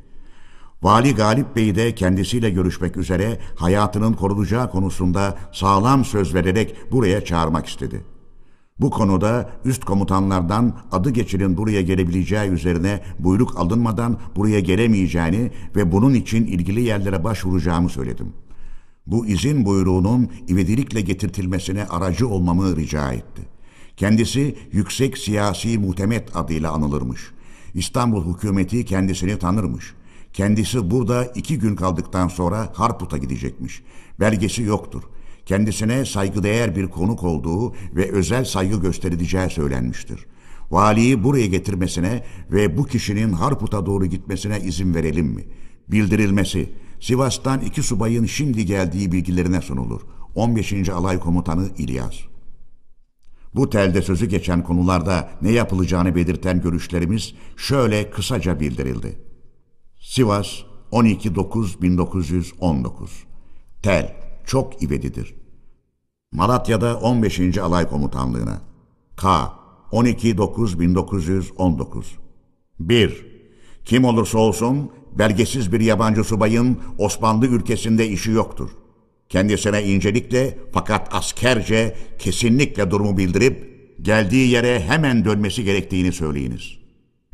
Vali 0.83 1.15
Galip 1.15 1.57
Bey 1.57 1.75
de 1.75 1.95
kendisiyle 1.95 2.51
görüşmek 2.51 2.97
üzere 2.97 3.39
hayatının 3.57 4.13
korunacağı 4.13 4.71
konusunda 4.71 5.39
sağlam 5.53 6.05
söz 6.05 6.35
vererek 6.35 6.77
buraya 6.93 7.25
çağırmak 7.25 7.67
istedi. 7.67 8.05
Bu 8.81 8.91
konuda 8.91 9.51
üst 9.65 9.85
komutanlardan 9.85 10.77
adı 10.93 11.11
geçirin 11.11 11.57
buraya 11.57 11.83
gelebileceği 11.83 12.51
üzerine 12.51 13.01
buyruk 13.19 13.59
alınmadan 13.59 14.19
buraya 14.37 14.61
gelemeyeceğini 14.61 15.51
ve 15.77 15.93
bunun 15.93 16.15
için 16.15 16.47
ilgili 16.47 16.81
yerlere 16.81 17.25
başvuracağımı 17.25 17.89
söyledim.'' 17.89 18.50
Bu 19.11 19.27
izin 19.27 19.65
buyruğunun 19.65 20.31
ivedilikle 20.49 21.01
getirtilmesine 21.01 21.85
aracı 21.85 22.29
olmamı 22.29 22.77
rica 22.77 23.13
etti. 23.13 23.43
Kendisi 23.97 24.57
Yüksek 24.73 25.19
Siyasi 25.19 25.79
Muhtemet 25.79 26.37
adıyla 26.37 26.73
anılırmış. 26.73 27.21
İstanbul 27.75 28.35
hükümeti 28.35 28.85
kendisini 28.85 29.39
tanırmış. 29.39 29.95
Kendisi 30.33 30.91
burada 30.91 31.25
iki 31.25 31.59
gün 31.59 31.77
kaldıktan 31.77 32.29
sonra 32.29 32.73
Harput'a 32.75 33.19
gidecekmiş. 33.19 33.83
Belgesi 34.21 34.63
yoktur. 34.63 35.03
Kendisine 35.47 36.05
saygıdeğer 36.05 36.77
bir 36.77 36.87
konuk 36.87 37.25
olduğu 37.25 37.75
ve 37.97 38.11
özel 38.11 38.45
saygı 38.45 38.81
gösterileceği 38.81 39.51
söylenmiştir. 39.51 40.27
Valiyi 40.71 41.25
buraya 41.25 41.47
getirmesine 41.47 42.25
ve 42.53 42.79
bu 42.79 42.87
kişinin 42.87 43.33
Harput'a 43.33 43.87
doğru 43.87 44.07
gitmesine 44.07 44.61
izin 44.61 44.95
verelim 44.95 45.27
mi? 45.27 45.45
Bildirilmesi, 45.89 46.73
Sivas'tan 47.01 47.61
iki 47.61 47.83
subayın 47.83 48.27
şimdi 48.27 48.67
geldiği 48.67 49.13
bilgilerine 49.13 49.61
sunulur. 49.61 50.01
15. 50.35 50.89
Alay 50.89 51.21
Komutanı 51.21 51.69
İlyas. 51.79 52.15
Bu 53.55 53.71
telde 53.71 54.03
sözü 54.03 54.27
geçen 54.27 54.65
konularda 54.65 55.31
ne 55.43 55.51
yapılacağını 55.51 56.15
belirten 56.15 56.61
görüşlerimiz 56.61 57.35
şöyle 57.57 58.11
kısaca 58.11 58.61
bildirildi. 58.61 59.21
Sivas 60.01 60.49
12.9.1919 60.93 62.91
Tel 63.83 64.17
çok 64.47 64.83
ivedidir. 64.83 65.35
Malatya'da 66.33 66.99
15. 66.99 67.59
Alay 67.59 67.89
Komutanlığına 67.89 68.61
K 69.17 69.53
12.9.1919 69.93 72.05
1. 72.81 73.27
Kim 73.85 74.05
olursa 74.05 74.39
olsun 74.39 74.91
belgesiz 75.19 75.73
bir 75.73 75.81
yabancı 75.81 76.25
subayın 76.25 76.79
Osmanlı 76.99 77.47
ülkesinde 77.47 78.09
işi 78.09 78.31
yoktur. 78.31 78.71
Kendisine 79.29 79.83
incelikle 79.85 80.59
fakat 80.73 81.15
askerce 81.15 81.97
kesinlikle 82.19 82.91
durumu 82.91 83.19
bildirip 83.19 83.71
geldiği 84.03 84.49
yere 84.49 84.81
hemen 84.81 85.25
dönmesi 85.25 85.65
gerektiğini 85.65 86.13
söyleyiniz. 86.13 86.81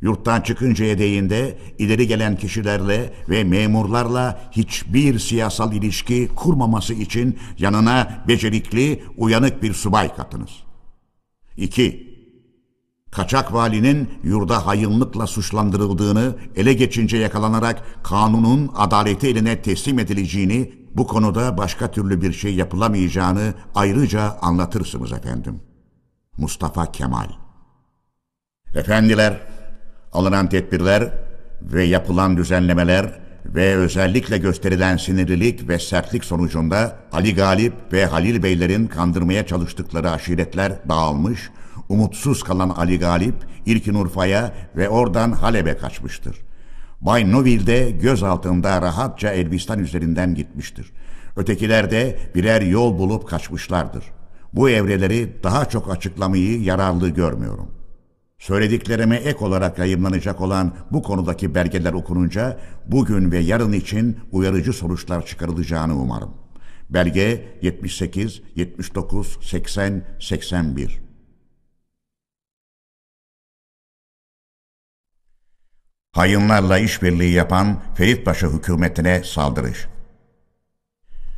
Yurttan 0.01 0.40
çıkıncaya 0.40 0.98
değinde 0.98 1.59
ileri 1.78 2.07
gelen 2.07 2.36
kişilerle 2.36 3.12
ve 3.28 3.44
memurlarla 3.44 4.51
hiçbir 4.53 5.19
siyasal 5.19 5.73
ilişki 5.73 6.28
kurmaması 6.36 6.94
için 6.94 7.39
yanına 7.59 8.24
becerikli, 8.28 9.03
uyanık 9.16 9.62
bir 9.62 9.73
subay 9.73 10.15
katınız. 10.16 10.51
2 11.57 12.06
kaçak 13.11 13.53
valinin 13.53 14.11
yurda 14.24 14.66
hayınlıkla 14.66 15.27
suçlandırıldığını, 15.27 16.37
ele 16.57 16.73
geçince 16.73 17.16
yakalanarak 17.16 17.83
kanunun 18.03 18.70
adaleti 18.77 19.27
eline 19.28 19.62
teslim 19.62 19.99
edileceğini, 19.99 20.73
bu 20.95 21.07
konuda 21.07 21.59
başka 21.59 21.91
türlü 21.91 22.23
bir 22.23 22.33
şey 22.33 22.55
yapılamayacağını 22.55 23.55
ayrıca 23.74 24.37
anlatırsınız 24.43 25.12
efendim. 25.12 25.61
Mustafa 26.37 26.93
Kemal 26.93 27.28
Efendiler, 28.74 29.41
alınan 30.12 30.49
tedbirler 30.49 31.12
ve 31.62 31.85
yapılan 31.85 32.37
düzenlemeler 32.37 33.20
ve 33.47 33.77
özellikle 33.77 34.39
gösterilen 34.39 34.97
sinirlilik 34.97 35.69
ve 35.69 35.78
sertlik 35.78 36.24
sonucunda 36.24 36.97
Ali 37.12 37.35
Galip 37.35 37.73
ve 37.93 38.07
Halil 38.07 38.43
Beylerin 38.43 38.87
kandırmaya 38.87 39.47
çalıştıkları 39.47 40.11
aşiretler 40.11 40.73
dağılmış, 40.89 41.51
umutsuz 41.89 42.43
kalan 42.43 42.69
Ali 42.69 42.99
Galip 42.99 43.35
İlkin 43.67 43.95
Urfa'ya 43.95 44.55
ve 44.77 44.89
oradan 44.89 45.33
Halep'e 45.33 45.77
kaçmıştır. 45.77 46.37
Bay 47.01 47.33
Noville 47.33 47.67
de 47.67 47.91
göz 47.91 48.23
altında 48.23 48.83
rahatça 48.83 49.31
Elbistan 49.31 49.79
üzerinden 49.79 50.35
gitmiştir. 50.35 50.93
Ötekiler 51.37 51.91
de 51.91 52.19
birer 52.35 52.63
yol 52.63 52.99
bulup 52.99 53.29
kaçmışlardır. 53.29 54.05
Bu 54.53 54.71
evreleri 54.71 55.37
daha 55.43 55.65
çok 55.65 55.91
açıklamayı 55.91 56.63
yararlı 56.63 57.09
görmüyorum. 57.09 57.71
Söylediklerime 58.39 59.17
ek 59.17 59.45
olarak 59.45 59.79
yayınlanacak 59.79 60.41
olan 60.41 60.75
bu 60.91 61.03
konudaki 61.03 61.55
belgeler 61.55 61.93
okununca 61.93 62.59
bugün 62.87 63.33
ve 63.33 63.39
yarın 63.39 63.73
için 63.73 64.19
uyarıcı 64.33 64.73
sonuçlar 64.73 65.27
çıkarılacağını 65.27 65.97
umarım. 65.97 66.31
Belge 66.91 67.45
78, 67.63 68.43
79, 68.55 69.39
80, 69.43 70.05
81 70.21 71.06
Hayınlarla 76.16 76.78
işbirliği 76.78 77.32
yapan 77.32 77.80
Feritpaşa 77.94 78.47
hükümetine 78.47 79.22
saldırış. 79.24 79.86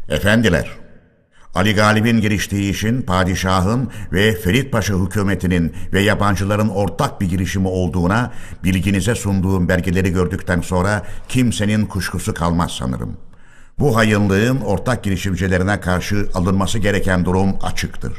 Efendiler, 0.08 0.70
Ali 1.54 1.74
Galip'in 1.74 2.20
giriştiği 2.20 2.70
işin 2.70 3.02
padişahın 3.02 3.90
ve 4.12 4.34
Feritpaşa 4.34 4.94
hükümetinin 4.94 5.74
ve 5.92 6.00
yabancıların 6.00 6.68
ortak 6.68 7.20
bir 7.20 7.28
girişimi 7.28 7.68
olduğuna 7.68 8.32
bilginize 8.64 9.14
sunduğum 9.14 9.68
belgeleri 9.68 10.12
gördükten 10.12 10.60
sonra 10.60 11.06
kimsenin 11.28 11.86
kuşkusu 11.86 12.34
kalmaz 12.34 12.72
sanırım. 12.72 13.16
Bu 13.78 13.96
hayınlığın 13.96 14.60
ortak 14.60 15.04
girişimcilerine 15.04 15.80
karşı 15.80 16.28
alınması 16.34 16.78
gereken 16.78 17.24
durum 17.24 17.56
açıktır. 17.62 18.12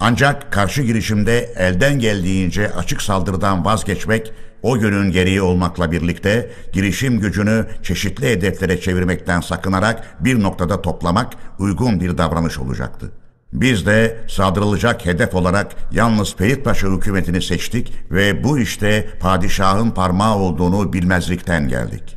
Ancak 0.00 0.52
karşı 0.52 0.82
girişimde 0.82 1.38
elden 1.56 1.98
geldiğince 1.98 2.72
açık 2.74 3.02
saldırıdan 3.02 3.64
vazgeçmek 3.64 4.32
o 4.64 4.78
günün 4.78 5.10
gereği 5.10 5.42
olmakla 5.42 5.92
birlikte 5.92 6.50
girişim 6.72 7.20
gücünü 7.20 7.66
çeşitli 7.82 8.30
hedeflere 8.30 8.80
çevirmekten 8.80 9.40
sakınarak 9.40 10.24
bir 10.24 10.42
noktada 10.42 10.82
toplamak 10.82 11.32
uygun 11.58 12.00
bir 12.00 12.18
davranış 12.18 12.58
olacaktı. 12.58 13.12
Biz 13.52 13.86
de 13.86 14.20
saldırılacak 14.28 15.06
hedef 15.06 15.34
olarak 15.34 15.76
yalnız 15.92 16.36
Peyitpaşa 16.36 16.88
hükümetini 16.88 17.42
seçtik 17.42 17.92
ve 18.10 18.44
bu 18.44 18.58
işte 18.58 19.08
padişahın 19.20 19.90
parmağı 19.90 20.36
olduğunu 20.36 20.92
bilmezlikten 20.92 21.68
geldik. 21.68 22.16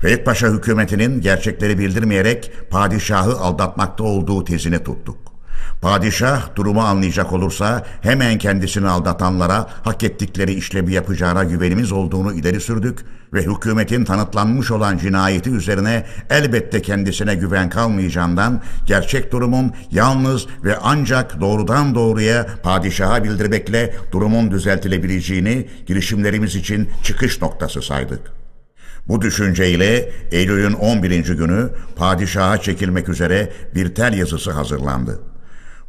Peyitpaşa 0.00 0.48
hükümetinin 0.48 1.20
gerçekleri 1.20 1.78
bildirmeyerek 1.78 2.52
padişahı 2.70 3.38
aldatmakta 3.40 4.04
olduğu 4.04 4.44
tezini 4.44 4.84
tuttuk. 4.84 5.31
Padişah 5.82 6.56
durumu 6.56 6.80
anlayacak 6.80 7.32
olursa 7.32 7.86
hemen 8.00 8.38
kendisini 8.38 8.88
aldatanlara 8.88 9.66
hak 9.84 10.02
ettikleri 10.02 10.54
işlevi 10.54 10.92
yapacağına 10.92 11.44
güvenimiz 11.44 11.92
olduğunu 11.92 12.32
ileri 12.32 12.60
sürdük 12.60 13.04
ve 13.32 13.42
hükümetin 13.42 14.04
tanıtlanmış 14.04 14.70
olan 14.70 14.98
cinayeti 14.98 15.50
üzerine 15.50 16.06
elbette 16.30 16.82
kendisine 16.82 17.34
güven 17.34 17.70
kalmayacağından 17.70 18.62
gerçek 18.86 19.32
durumun 19.32 19.72
yalnız 19.90 20.46
ve 20.64 20.76
ancak 20.82 21.40
doğrudan 21.40 21.94
doğruya 21.94 22.46
padişaha 22.62 23.24
bildirmekle 23.24 23.94
durumun 24.12 24.50
düzeltilebileceğini 24.50 25.68
girişimlerimiz 25.86 26.56
için 26.56 26.88
çıkış 27.02 27.42
noktası 27.42 27.82
saydık. 27.82 28.20
Bu 29.08 29.22
düşünceyle 29.22 30.12
Eylül'ün 30.32 30.72
11. 30.72 31.28
günü 31.28 31.70
padişaha 31.96 32.58
çekilmek 32.58 33.08
üzere 33.08 33.52
bir 33.74 33.94
tel 33.94 34.18
yazısı 34.18 34.50
hazırlandı. 34.50 35.31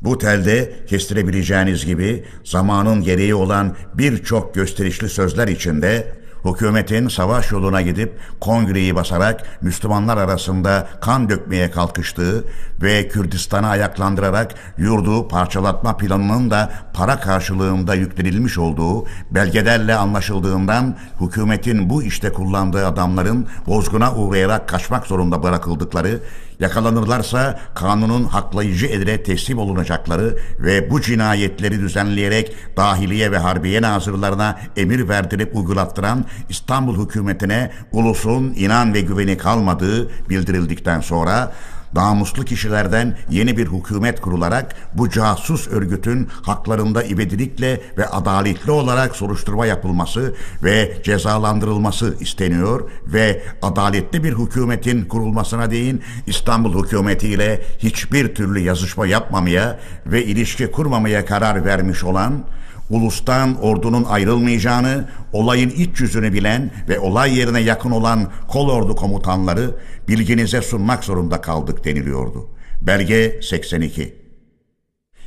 Bu 0.04 0.18
telde 0.18 0.74
kestirebileceğiniz 0.88 1.86
gibi 1.86 2.24
zamanın 2.44 3.02
gereği 3.02 3.36
olan 3.36 3.76
birçok 3.94 4.56
gösterişli 4.56 5.10
sözler 5.10 5.48
içinde 5.48 6.14
hükümetin 6.46 7.08
savaş 7.08 7.52
yoluna 7.52 7.82
gidip 7.82 8.20
kongreyi 8.40 8.96
basarak 8.96 9.62
Müslümanlar 9.62 10.18
arasında 10.18 10.88
kan 11.02 11.30
dökmeye 11.30 11.72
kalkıştığı 11.72 12.44
ve 12.82 13.08
Kürdistan'ı 13.08 13.68
ayaklandırarak 13.68 14.56
yurdu 14.78 15.28
parçalatma 15.28 15.98
planının 15.98 16.52
da 16.52 16.72
para 16.94 17.20
karşılığında 17.20 17.96
yüklenilmiş 17.96 18.58
olduğu 18.58 19.06
belgelerle 19.32 19.96
anlaşıldığından 19.96 20.98
hükümetin 21.22 21.90
bu 21.90 22.04
işte 22.04 22.34
kullandığı 22.34 22.88
adamların 22.88 23.48
bozguna 23.68 24.16
uğrayarak 24.16 24.70
kaçmak 24.70 25.08
zorunda 25.08 25.44
bırakıldıkları 25.44 26.20
Yakalanırlarsa 26.60 27.60
kanunun 27.76 28.24
haklayıcı 28.24 28.86
edile 28.86 29.24
teslim 29.24 29.58
olunacakları 29.58 30.38
ve 30.60 30.92
bu 30.92 31.02
cinayetleri 31.02 31.80
düzenleyerek 31.80 32.56
dahiliye 32.78 33.32
ve 33.32 33.38
harbiye 33.38 33.82
nazırlarına 33.82 34.60
emir 34.78 35.10
verdirip 35.10 35.56
uygulattıran 35.56 36.26
İstanbul 36.50 37.06
hükümetine 37.06 37.72
ulusun 37.92 38.54
inan 38.58 38.94
ve 38.94 39.02
güveni 39.02 39.38
kalmadığı 39.38 40.10
bildirildikten 40.30 41.02
sonra 41.02 41.54
namuslu 41.96 42.46
kişilerden 42.46 43.18
yeni 43.30 43.58
bir 43.58 43.68
hükümet 43.68 44.22
kurularak 44.22 44.76
bu 44.94 45.10
casus 45.10 45.68
örgütün 45.68 46.28
haklarında 46.42 47.04
ibedilikle 47.04 47.82
ve 47.98 48.08
adaletli 48.08 48.72
olarak 48.72 49.16
soruşturma 49.16 49.66
yapılması 49.66 50.36
ve 50.64 50.98
cezalandırılması 51.04 52.18
isteniyor 52.20 52.90
ve 53.06 53.44
adaletli 53.62 54.24
bir 54.24 54.38
hükümetin 54.38 55.06
kurulmasına 55.06 55.72
değin 55.72 56.02
İstanbul 56.28 56.84
hükümeti 56.84 57.28
ile 57.28 57.62
hiçbir 57.80 58.36
türlü 58.36 58.60
yazışma 58.60 59.08
yapmamaya 59.08 59.80
ve 60.06 60.26
ilişki 60.26 60.72
kurmamaya 60.72 61.26
karar 61.26 61.66
vermiş 61.66 62.04
olan 62.04 62.44
ulustan 62.90 63.62
ordunun 63.62 64.04
ayrılmayacağını, 64.04 65.10
olayın 65.34 65.70
iç 65.70 66.02
yüzünü 66.02 66.34
bilen 66.34 66.72
ve 66.90 67.00
olay 67.00 67.38
yerine 67.38 67.60
yakın 67.60 67.92
olan 67.92 68.32
kol 68.48 68.70
ordu 68.70 68.96
komutanları 68.96 69.76
bilginize 70.08 70.62
sunmak 70.62 71.04
zorunda 71.04 71.42
kaldık 71.42 71.86
deniliyordu. 71.86 72.50
Belge 72.82 73.40
82 73.42 74.16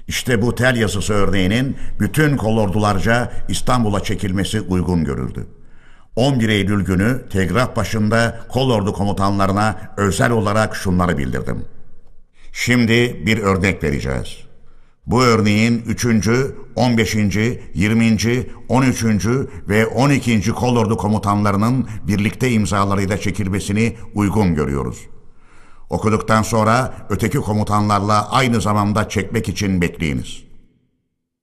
İşte 0.09 0.43
bu 0.43 0.55
tel 0.55 0.77
yazısı 0.77 1.13
örneğinin 1.13 1.77
bütün 2.01 2.37
kolordularca 2.37 3.33
İstanbul'a 3.49 4.01
çekilmesi 4.03 4.61
uygun 4.61 5.05
görüldü. 5.05 5.47
11 6.17 6.49
Eylül 6.49 6.85
günü 6.85 7.29
telgraf 7.33 7.77
başında 7.77 8.41
kolordu 8.49 8.93
komutanlarına 8.93 9.77
özel 9.97 10.31
olarak 10.31 10.77
şunları 10.77 11.19
bildirdim. 11.19 11.65
Şimdi 12.53 13.27
bir 13.27 13.39
örnek 13.39 13.83
vereceğiz. 13.83 14.46
Bu 15.07 15.23
örneğin 15.23 15.83
3. 15.87 16.07
15. 16.77 17.17
20. 17.75 18.47
13. 18.69 19.05
ve 19.69 19.87
12. 19.87 20.53
kolordu 20.53 20.97
komutanlarının 20.97 21.89
birlikte 22.07 22.51
imzalarıyla 22.51 23.19
çekilmesini 23.19 23.97
uygun 24.15 24.55
görüyoruz. 24.55 25.07
Okuduktan 25.91 26.43
sonra 26.43 26.95
öteki 27.09 27.39
komutanlarla 27.39 28.31
aynı 28.31 28.61
zamanda 28.61 29.09
çekmek 29.09 29.49
için 29.49 29.81
bekleyiniz. 29.81 30.43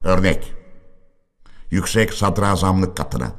Örnek 0.03 0.53
Yüksek 1.72 2.14
Sadrazamlık 2.14 2.98
katına 2.98 3.31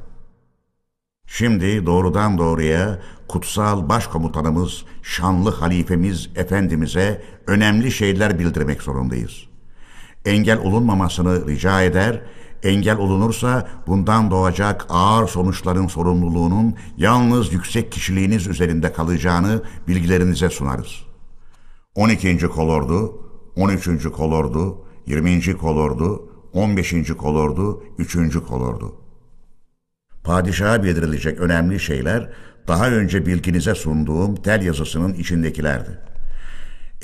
Şimdi 1.27 1.85
doğrudan 1.85 2.37
doğruya 2.37 3.01
kutsal 3.27 3.89
başkomutanımız, 3.89 4.85
şanlı 5.03 5.51
halifemiz 5.51 6.29
Efendimiz'e 6.35 7.23
önemli 7.47 7.91
şeyler 7.91 8.39
bildirmek 8.39 8.81
zorundayız.'' 8.81 9.54
Engel 10.25 10.59
olunmamasını 10.59 11.47
rica 11.47 11.81
eder, 11.81 12.21
engel 12.63 12.97
olunursa 12.97 13.67
bundan 13.87 14.31
doğacak 14.31 14.85
ağır 14.89 15.27
sonuçların 15.27 15.87
sorumluluğunun 15.87 16.75
yalnız 16.97 17.53
yüksek 17.53 17.91
kişiliğiniz 17.91 18.47
üzerinde 18.47 18.93
kalacağını 18.93 19.61
bilgilerinize 19.87 20.49
sunarız. 20.49 21.05
12. 21.95 22.37
kolordu, 22.37 23.19
13. 23.55 24.03
kolordu, 24.03 24.85
20. 25.07 25.57
kolordu, 25.57 26.29
15. 26.53 26.93
kolordu, 27.17 27.83
3. 27.97 28.17
kolordu. 28.47 28.95
Padişaha 30.23 30.83
bildirilecek 30.83 31.39
önemli 31.39 31.79
şeyler 31.79 32.29
daha 32.67 32.89
önce 32.89 33.25
bilginize 33.25 33.75
sunduğum 33.75 34.35
tel 34.35 34.61
yazısının 34.63 35.13
içindekilerdi. 35.13 35.99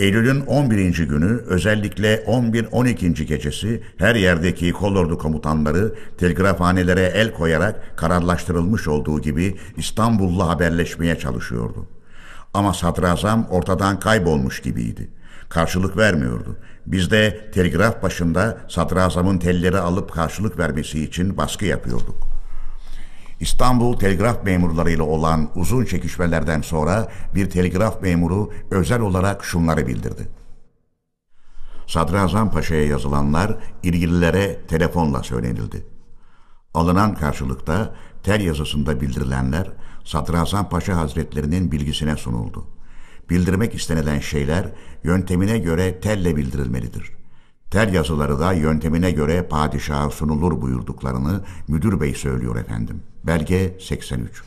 Eylül'ün 0.01 0.41
11. 0.41 1.07
günü 1.07 1.41
özellikle 1.47 2.15
11-12. 2.15 3.23
gecesi 3.23 3.83
her 3.97 4.15
yerdeki 4.15 4.71
kolordu 4.71 5.17
komutanları 5.17 5.95
telgrafhanelere 6.17 7.01
el 7.01 7.33
koyarak 7.33 7.97
kararlaştırılmış 7.97 8.87
olduğu 8.87 9.21
gibi 9.21 9.57
İstanbul'la 9.77 10.47
haberleşmeye 10.47 11.19
çalışıyordu. 11.19 11.87
Ama 12.53 12.73
sadrazam 12.73 13.47
ortadan 13.49 13.99
kaybolmuş 13.99 14.61
gibiydi. 14.61 15.09
Karşılık 15.49 15.97
vermiyordu. 15.97 16.57
Biz 16.85 17.11
de 17.11 17.51
telgraf 17.53 18.03
başında 18.03 18.57
sadrazamın 18.67 19.37
telleri 19.37 19.77
alıp 19.77 20.11
karşılık 20.11 20.59
vermesi 20.59 21.03
için 21.03 21.37
baskı 21.37 21.65
yapıyorduk. 21.65 22.30
İstanbul 23.41 23.97
telgraf 23.97 24.43
memurlarıyla 24.43 25.03
olan 25.03 25.49
uzun 25.55 25.85
çekişmelerden 25.85 26.61
sonra 26.61 27.11
bir 27.35 27.49
telgraf 27.49 28.01
memuru 28.01 28.51
özel 28.71 29.01
olarak 29.01 29.45
şunları 29.45 29.87
bildirdi. 29.87 30.27
Sadrazam 31.87 32.51
Paşa'ya 32.51 32.85
yazılanlar 32.85 33.57
ilgililere 33.83 34.61
telefonla 34.67 35.23
söylenildi. 35.23 35.85
Alınan 36.73 37.15
karşılıkta 37.15 37.95
tel 38.23 38.41
yazısında 38.41 39.01
bildirilenler 39.01 39.71
Sadrazam 40.03 40.69
Paşa 40.69 40.97
Hazretlerinin 40.97 41.71
bilgisine 41.71 42.17
sunuldu. 42.17 42.67
Bildirmek 43.29 43.75
istenilen 43.75 44.19
şeyler 44.19 44.71
yöntemine 45.03 45.59
göre 45.59 45.99
telle 45.99 46.35
bildirilmelidir. 46.35 47.20
Tel 47.71 47.93
yazıları 47.93 48.39
da 48.39 48.53
yöntemine 48.53 49.11
göre 49.11 49.47
padişaha 49.47 50.09
sunulur 50.09 50.61
buyurduklarını 50.61 51.41
müdür 51.67 52.01
bey 52.01 52.13
söylüyor 52.13 52.55
efendim. 52.55 53.03
Belge 53.23 53.77
83. 53.79 54.43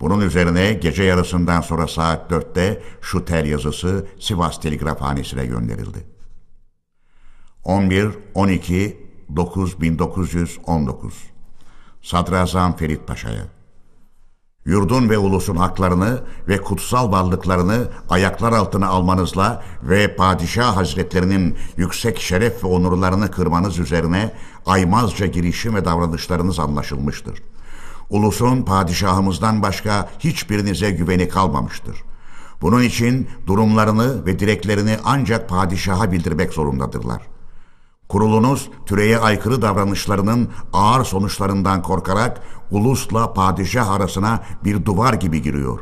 Bunun 0.00 0.20
üzerine 0.20 0.72
gece 0.72 1.02
yarısından 1.02 1.60
sonra 1.60 1.88
saat 1.88 2.32
4'te 2.32 2.82
şu 3.00 3.24
tel 3.24 3.46
yazısı 3.46 4.06
Sivas 4.20 4.60
Telgrafhanesi'ne 4.60 5.46
gönderildi. 5.46 6.06
11 7.64 8.08
12 8.34 9.06
9 9.36 9.80
1919 9.80 11.14
Sadrazam 12.02 12.76
Ferit 12.76 13.06
Paşa'ya 13.06 13.59
Yurdun 14.64 15.10
ve 15.10 15.18
ulusun 15.18 15.56
haklarını 15.56 16.20
ve 16.48 16.60
kutsal 16.60 17.12
varlıklarını 17.12 17.88
ayaklar 18.10 18.52
altına 18.52 18.88
almanızla 18.88 19.62
ve 19.82 20.16
padişah 20.16 20.76
hazretlerinin 20.76 21.56
yüksek 21.76 22.20
şeref 22.20 22.64
ve 22.64 22.68
onurlarını 22.68 23.30
kırmanız 23.30 23.78
üzerine 23.78 24.32
aymazca 24.66 25.26
girişim 25.26 25.74
ve 25.74 25.84
davranışlarınız 25.84 26.58
anlaşılmıştır. 26.58 27.42
Ulusun 28.10 28.62
padişahımızdan 28.62 29.62
başka 29.62 30.08
hiçbirinize 30.18 30.90
güveni 30.90 31.28
kalmamıştır. 31.28 31.96
Bunun 32.62 32.82
için 32.82 33.28
durumlarını 33.46 34.26
ve 34.26 34.38
dileklerini 34.38 34.96
ancak 35.04 35.48
padişaha 35.48 36.12
bildirmek 36.12 36.52
zorundadırlar. 36.52 37.22
Kurulunuz 38.10 38.70
türeye 38.86 39.18
aykırı 39.18 39.62
davranışlarının 39.62 40.48
ağır 40.72 41.04
sonuçlarından 41.04 41.82
korkarak 41.82 42.42
ulusla 42.70 43.32
padişah 43.32 43.90
arasına 43.90 44.40
bir 44.64 44.84
duvar 44.84 45.14
gibi 45.14 45.42
giriyor. 45.42 45.80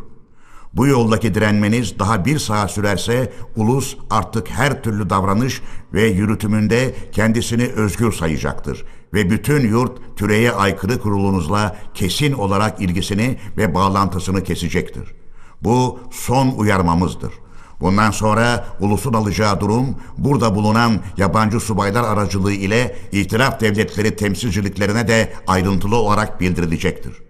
Bu 0.75 0.87
yoldaki 0.87 1.35
direnmeniz 1.35 1.99
daha 1.99 2.25
bir 2.25 2.39
saat 2.39 2.71
sürerse 2.71 3.33
ulus 3.57 3.97
artık 4.11 4.51
her 4.51 4.83
türlü 4.83 5.11
davranış 5.11 5.63
ve 5.95 6.07
yürütümünde 6.07 6.95
kendisini 7.13 7.67
özgür 7.67 8.13
sayacaktır 8.13 8.85
ve 9.15 9.31
bütün 9.31 9.61
yurt 9.61 10.17
türeye 10.17 10.53
aykırı 10.53 11.01
kurulunuzla 11.01 11.77
kesin 11.95 12.33
olarak 12.33 12.81
ilgisini 12.81 13.39
ve 13.57 13.75
bağlantısını 13.75 14.45
kesecektir. 14.45 15.15
Bu 15.63 16.01
son 16.11 16.49
uyarmamızdır. 16.49 17.33
Bundan 17.81 18.11
sonra 18.11 18.67
ulusun 18.81 19.13
alacağı 19.13 19.61
durum 19.61 19.97
burada 20.19 20.55
bulunan 20.55 21.01
yabancı 21.17 21.61
subaylar 21.61 22.05
aracılığı 22.05 22.53
ile 22.53 22.97
itiraf 23.13 23.61
devletleri 23.61 24.17
temsilciliklerine 24.17 25.09
de 25.09 25.33
ayrıntılı 25.47 25.97
olarak 25.97 26.41
bildirilecektir. 26.41 27.23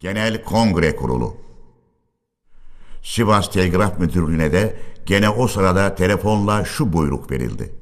Genel 0.00 0.44
Kongre 0.44 0.96
Kurulu 0.96 1.36
Sivas 3.02 3.50
Telgraf 3.50 3.98
Müdürlüğü'ne 3.98 4.52
de 4.52 4.78
gene 5.06 5.30
o 5.30 5.48
sırada 5.48 5.94
telefonla 5.94 6.64
şu 6.64 6.92
buyruk 6.92 7.30
verildi. 7.30 7.74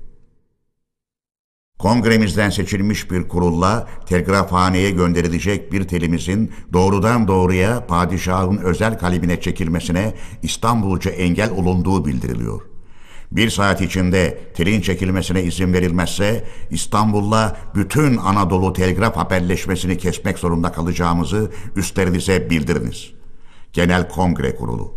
Kongremizden 1.78 2.50
seçilmiş 2.50 3.10
bir 3.10 3.28
kurulla 3.28 3.88
telgrafhaneye 4.06 4.90
gönderilecek 4.90 5.72
bir 5.72 5.88
telimizin 5.88 6.52
doğrudan 6.72 7.28
doğruya 7.28 7.86
padişahın 7.86 8.56
özel 8.56 8.98
kalemine 8.98 9.40
çekilmesine 9.40 10.14
İstanbulca 10.42 11.10
engel 11.10 11.50
olunduğu 11.50 12.04
bildiriliyor. 12.04 12.60
Bir 13.32 13.50
saat 13.50 13.80
içinde 13.80 14.38
telin 14.54 14.80
çekilmesine 14.80 15.42
izin 15.42 15.72
verilmezse 15.72 16.44
İstanbul'la 16.70 17.56
bütün 17.74 18.16
Anadolu 18.16 18.72
telgraf 18.72 19.16
haberleşmesini 19.16 19.98
kesmek 19.98 20.38
zorunda 20.38 20.72
kalacağımızı 20.72 21.50
üstlerinize 21.76 22.50
bildiriniz. 22.50 23.10
Genel 23.72 24.08
Kongre 24.08 24.56
Kurulu 24.56 24.94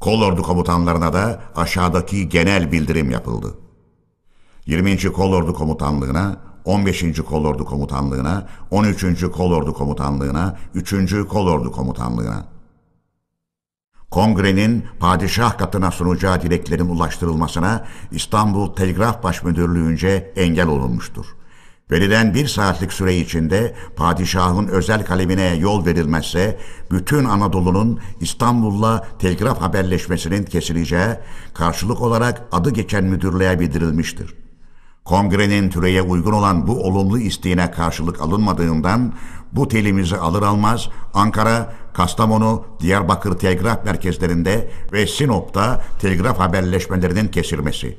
Kolordu 0.00 0.42
komutanlarına 0.42 1.12
da 1.12 1.42
aşağıdaki 1.56 2.28
genel 2.28 2.72
bildirim 2.72 3.10
yapıldı. 3.10 3.65
20. 4.66 5.12
Kolordu 5.12 5.54
Komutanlığı'na, 5.54 6.36
15. 6.64 7.22
Kolordu 7.22 7.64
Komutanlığı'na, 7.64 8.48
13. 8.70 9.30
Kolordu 9.30 9.74
Komutanlığı'na, 9.74 10.58
3. 10.74 10.94
Kolordu 11.28 11.72
Komutanlığı'na. 11.72 12.44
Kongrenin 14.10 14.84
padişah 15.00 15.58
katına 15.58 15.90
sunacağı 15.90 16.42
dileklerin 16.42 16.88
ulaştırılmasına 16.88 17.84
İstanbul 18.10 18.74
Telgraf 18.74 19.22
Başmüdürlüğü'nce 19.22 20.32
engel 20.36 20.68
olunmuştur. 20.68 21.26
Verilen 21.90 22.34
bir 22.34 22.46
saatlik 22.46 22.92
süre 22.92 23.16
içinde 23.16 23.74
padişahın 23.96 24.68
özel 24.68 25.04
kalemine 25.04 25.54
yol 25.54 25.86
verilmezse 25.86 26.58
bütün 26.90 27.24
Anadolu'nun 27.24 28.00
İstanbul'la 28.20 29.06
telgraf 29.18 29.60
haberleşmesinin 29.60 30.44
kesileceği 30.44 31.10
karşılık 31.54 32.00
olarak 32.00 32.42
adı 32.52 32.70
geçen 32.70 33.04
müdürlüğe 33.04 33.60
bildirilmiştir. 33.60 34.45
Kongrenin 35.06 35.70
türeye 35.70 36.02
uygun 36.02 36.32
olan 36.32 36.66
bu 36.66 36.82
olumlu 36.82 37.18
isteğine 37.18 37.70
karşılık 37.70 38.20
alınmadığından 38.20 39.12
bu 39.52 39.68
telimizi 39.68 40.16
alır 40.16 40.42
almaz 40.42 40.88
Ankara, 41.14 41.74
Kastamonu, 41.92 42.64
Diyarbakır 42.80 43.38
telgraf 43.38 43.84
merkezlerinde 43.84 44.70
ve 44.92 45.06
Sinop'ta 45.06 45.84
telgraf 46.00 46.38
haberleşmelerinin 46.38 47.28
kesilmesi. 47.28 47.98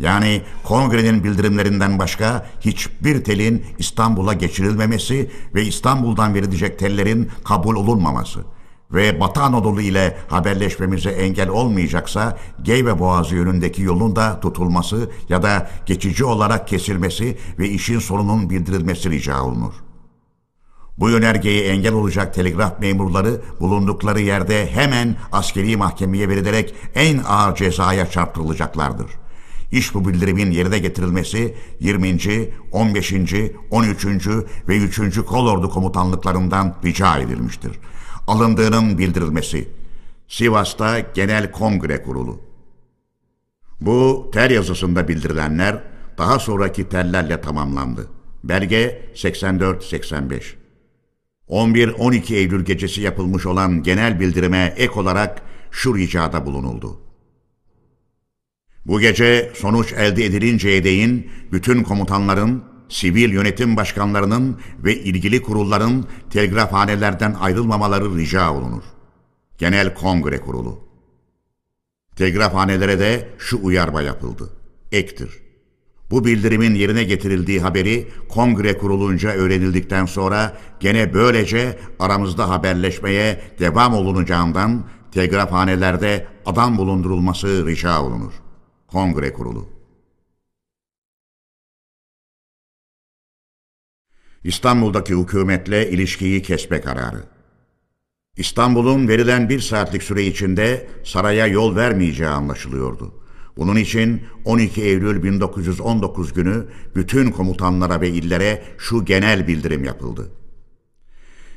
Yani 0.00 0.42
kongrenin 0.64 1.24
bildirimlerinden 1.24 1.98
başka 1.98 2.46
hiçbir 2.60 3.24
telin 3.24 3.64
İstanbul'a 3.78 4.32
geçirilmemesi 4.32 5.30
ve 5.54 5.64
İstanbul'dan 5.64 6.34
verilecek 6.34 6.78
tellerin 6.78 7.30
kabul 7.44 7.76
olunmaması.'' 7.76 8.55
Ve 8.92 9.20
Batı 9.20 9.40
Anadolu 9.40 9.80
ile 9.80 10.16
haberleşmemize 10.28 11.10
engel 11.10 11.48
olmayacaksa 11.48 12.38
Geyve 12.62 12.98
Boğazı 12.98 13.34
yönündeki 13.34 13.82
yolun 13.82 14.16
da 14.16 14.40
tutulması 14.40 15.10
ya 15.28 15.42
da 15.42 15.70
geçici 15.86 16.24
olarak 16.24 16.68
kesilmesi 16.68 17.38
ve 17.58 17.68
işin 17.68 17.98
sonunun 17.98 18.50
bildirilmesi 18.50 19.10
rica 19.10 19.42
olunur. 19.42 19.72
Bu 20.98 21.10
yönergeye 21.10 21.68
engel 21.68 21.92
olacak 21.92 22.34
telgraf 22.34 22.80
memurları 22.80 23.40
bulundukları 23.60 24.20
yerde 24.20 24.70
hemen 24.72 25.16
askeri 25.32 25.76
mahkemeye 25.76 26.28
verilerek 26.28 26.74
en 26.94 27.18
ağır 27.18 27.54
cezaya 27.54 28.10
çarptırılacaklardır. 28.10 29.06
İş 29.72 29.94
bu 29.94 30.08
bildirimin 30.08 30.50
yerine 30.50 30.78
getirilmesi 30.78 31.54
20. 31.80 32.18
15. 32.72 33.14
13. 33.70 34.06
ve 34.68 34.76
3. 34.76 35.20
Kolordu 35.24 35.70
komutanlıklarından 35.70 36.74
rica 36.84 37.18
edilmiştir 37.18 37.72
alındığının 38.26 38.98
bildirilmesi. 38.98 39.68
Sivas'ta 40.28 41.00
Genel 41.00 41.52
Kongre 41.52 42.02
Kurulu. 42.02 42.40
Bu 43.80 44.30
ter 44.32 44.50
yazısında 44.50 45.08
bildirilenler 45.08 45.82
daha 46.18 46.38
sonraki 46.38 46.88
tellerle 46.88 47.40
tamamlandı. 47.40 48.08
Belge 48.44 49.10
84-85. 49.14 50.42
11-12 51.48 52.34
Eylül 52.34 52.64
gecesi 52.64 53.00
yapılmış 53.00 53.46
olan 53.46 53.82
genel 53.82 54.20
bildirime 54.20 54.74
ek 54.76 54.92
olarak 55.00 55.42
şu 55.70 55.96
ricada 55.96 56.46
bulunuldu. 56.46 57.00
Bu 58.86 59.00
gece 59.00 59.52
sonuç 59.54 59.92
elde 59.92 60.24
edilinceye 60.24 60.84
değin 60.84 61.30
bütün 61.52 61.82
komutanların 61.82 62.64
sivil 62.88 63.32
yönetim 63.32 63.76
başkanlarının 63.76 64.58
ve 64.78 64.96
ilgili 64.96 65.42
kurulların 65.42 66.04
telgrafhanelerden 66.30 67.34
ayrılmamaları 67.40 68.16
rica 68.18 68.54
olunur. 68.54 68.82
Genel 69.58 69.94
Kongre 69.94 70.40
Kurulu 70.40 70.86
Telgrafhanelere 72.16 72.98
de 72.98 73.28
şu 73.38 73.64
uyarma 73.64 74.02
yapıldı. 74.02 74.50
Ektir. 74.92 75.30
Bu 76.10 76.24
bildirimin 76.24 76.74
yerine 76.74 77.04
getirildiği 77.04 77.60
haberi 77.60 78.08
kongre 78.28 78.78
kurulunca 78.78 79.30
öğrenildikten 79.30 80.06
sonra 80.06 80.56
gene 80.80 81.14
böylece 81.14 81.78
aramızda 81.98 82.50
haberleşmeye 82.50 83.40
devam 83.58 83.94
olunacağından 83.94 84.84
telgrafhanelerde 85.12 86.26
adam 86.46 86.78
bulundurulması 86.78 87.66
rica 87.66 88.02
olunur. 88.02 88.32
Kongre 88.86 89.32
kurulu. 89.32 89.75
İstanbul'daki 94.44 95.14
hükümetle 95.14 95.90
ilişkiyi 95.90 96.42
kesme 96.42 96.80
kararı. 96.80 97.24
İstanbul'un 98.36 99.08
verilen 99.08 99.48
bir 99.48 99.60
saatlik 99.60 100.02
süre 100.02 100.22
içinde 100.22 100.86
saraya 101.04 101.46
yol 101.46 101.76
vermeyeceği 101.76 102.28
anlaşılıyordu. 102.28 103.14
Bunun 103.56 103.76
için 103.76 104.22
12 104.44 104.82
Eylül 104.82 105.22
1919 105.22 106.32
günü 106.32 106.64
bütün 106.96 107.30
komutanlara 107.30 108.00
ve 108.00 108.08
illere 108.08 108.62
şu 108.78 109.04
genel 109.04 109.46
bildirim 109.46 109.84
yapıldı. 109.84 110.30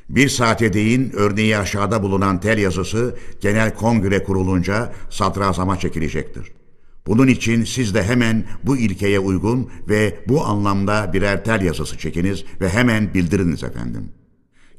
Bir 0.08 0.28
saate 0.28 0.72
değin 0.72 1.12
örneği 1.16 1.58
aşağıda 1.58 2.02
bulunan 2.02 2.40
tel 2.40 2.58
yazısı 2.58 3.16
genel 3.40 3.74
kongre 3.74 4.24
kurulunca 4.24 4.92
sadrazama 5.10 5.78
çekilecektir. 5.78 6.59
Bunun 7.06 7.26
için 7.26 7.64
siz 7.64 7.94
de 7.94 8.02
hemen 8.02 8.44
bu 8.62 8.76
ilkeye 8.76 9.18
uygun 9.18 9.70
ve 9.88 10.24
bu 10.28 10.44
anlamda 10.44 11.12
birer 11.12 11.44
tel 11.44 11.62
yazısı 11.62 11.98
çekiniz 11.98 12.44
ve 12.60 12.68
hemen 12.68 13.14
bildiriniz 13.14 13.64
efendim. 13.64 14.12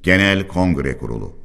Genel 0.03 0.48
Kongre 0.48 0.98
Kurulu 0.98 1.41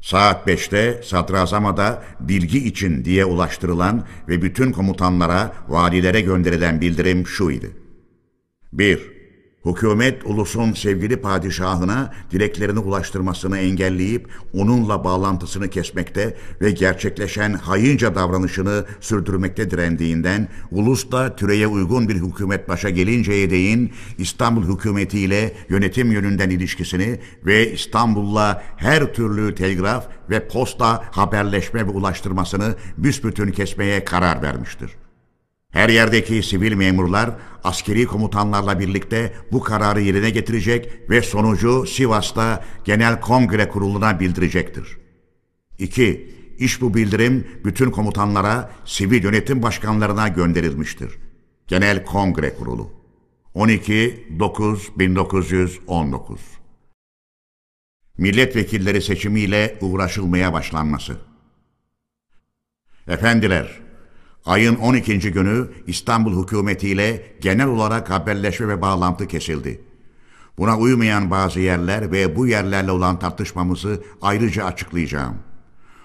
Saat 0.00 0.48
5'te 0.48 1.02
Sadrazama'da 1.04 2.02
bilgi 2.20 2.58
için 2.58 3.04
diye 3.04 3.24
ulaştırılan 3.24 4.06
ve 4.28 4.42
bütün 4.42 4.72
komutanlara, 4.72 5.52
valilere 5.68 6.20
gönderilen 6.20 6.80
bildirim 6.80 7.26
şu 7.26 7.50
idi. 7.50 7.70
1. 8.72 9.19
Hükümet 9.64 10.26
ulusun 10.26 10.72
sevgili 10.72 11.16
padişahına 11.16 12.12
dileklerini 12.30 12.78
ulaştırmasını 12.78 13.58
engelleyip 13.58 14.28
onunla 14.54 15.04
bağlantısını 15.04 15.68
kesmekte 15.68 16.36
ve 16.60 16.70
gerçekleşen 16.70 17.52
hayınca 17.52 18.14
davranışını 18.14 18.84
sürdürmekte 19.00 19.70
direndiğinden 19.70 20.48
ulus 20.70 21.12
da 21.12 21.36
türeye 21.36 21.66
uygun 21.66 22.08
bir 22.08 22.14
hükümet 22.14 22.68
başa 22.68 22.90
gelinceye 22.90 23.50
değin 23.50 23.92
İstanbul 24.18 24.74
hükümetiyle 24.74 25.52
yönetim 25.68 26.12
yönünden 26.12 26.50
ilişkisini 26.50 27.20
ve 27.46 27.72
İstanbul'la 27.72 28.62
her 28.76 29.14
türlü 29.14 29.54
telgraf 29.54 30.08
ve 30.30 30.48
posta 30.48 31.04
haberleşme 31.10 31.86
ve 31.86 31.90
ulaştırmasını 31.90 32.74
büsbütün 32.98 33.52
kesmeye 33.52 34.04
karar 34.04 34.42
vermiştir. 34.42 34.99
Her 35.70 35.88
yerdeki 35.88 36.42
sivil 36.42 36.72
memurlar 36.72 37.30
askeri 37.64 38.06
komutanlarla 38.06 38.80
birlikte 38.80 39.32
bu 39.52 39.60
kararı 39.60 40.00
yerine 40.00 40.30
getirecek 40.30 41.10
ve 41.10 41.22
sonucu 41.22 41.86
Sivas'ta 41.86 42.64
Genel 42.84 43.20
Kongre 43.20 43.68
Kurulu'na 43.68 44.20
bildirecektir. 44.20 44.98
İki, 45.78 46.40
İş 46.58 46.80
bu 46.80 46.94
bildirim 46.94 47.46
bütün 47.64 47.90
komutanlara, 47.90 48.70
sivil 48.84 49.24
yönetim 49.24 49.62
başkanlarına 49.62 50.28
gönderilmiştir. 50.28 51.12
Genel 51.66 52.04
Kongre 52.04 52.54
Kurulu 52.54 52.92
12-9-1919 53.54 56.38
Milletvekilleri 58.18 59.02
seçimiyle 59.02 59.78
uğraşılmaya 59.80 60.52
başlanması 60.52 61.16
Efendiler, 63.08 63.80
Ayın 64.50 64.76
12. 64.76 65.18
günü 65.18 65.68
İstanbul 65.86 66.42
hükümetiyle 66.42 67.22
genel 67.40 67.66
olarak 67.66 68.10
haberleşme 68.10 68.68
ve 68.68 68.80
bağlantı 68.80 69.28
kesildi. 69.28 69.80
Buna 70.58 70.78
uymayan 70.78 71.30
bazı 71.30 71.60
yerler 71.60 72.12
ve 72.12 72.36
bu 72.36 72.46
yerlerle 72.46 72.90
olan 72.90 73.18
tartışmamızı 73.18 74.02
ayrıca 74.22 74.64
açıklayacağım. 74.64 75.34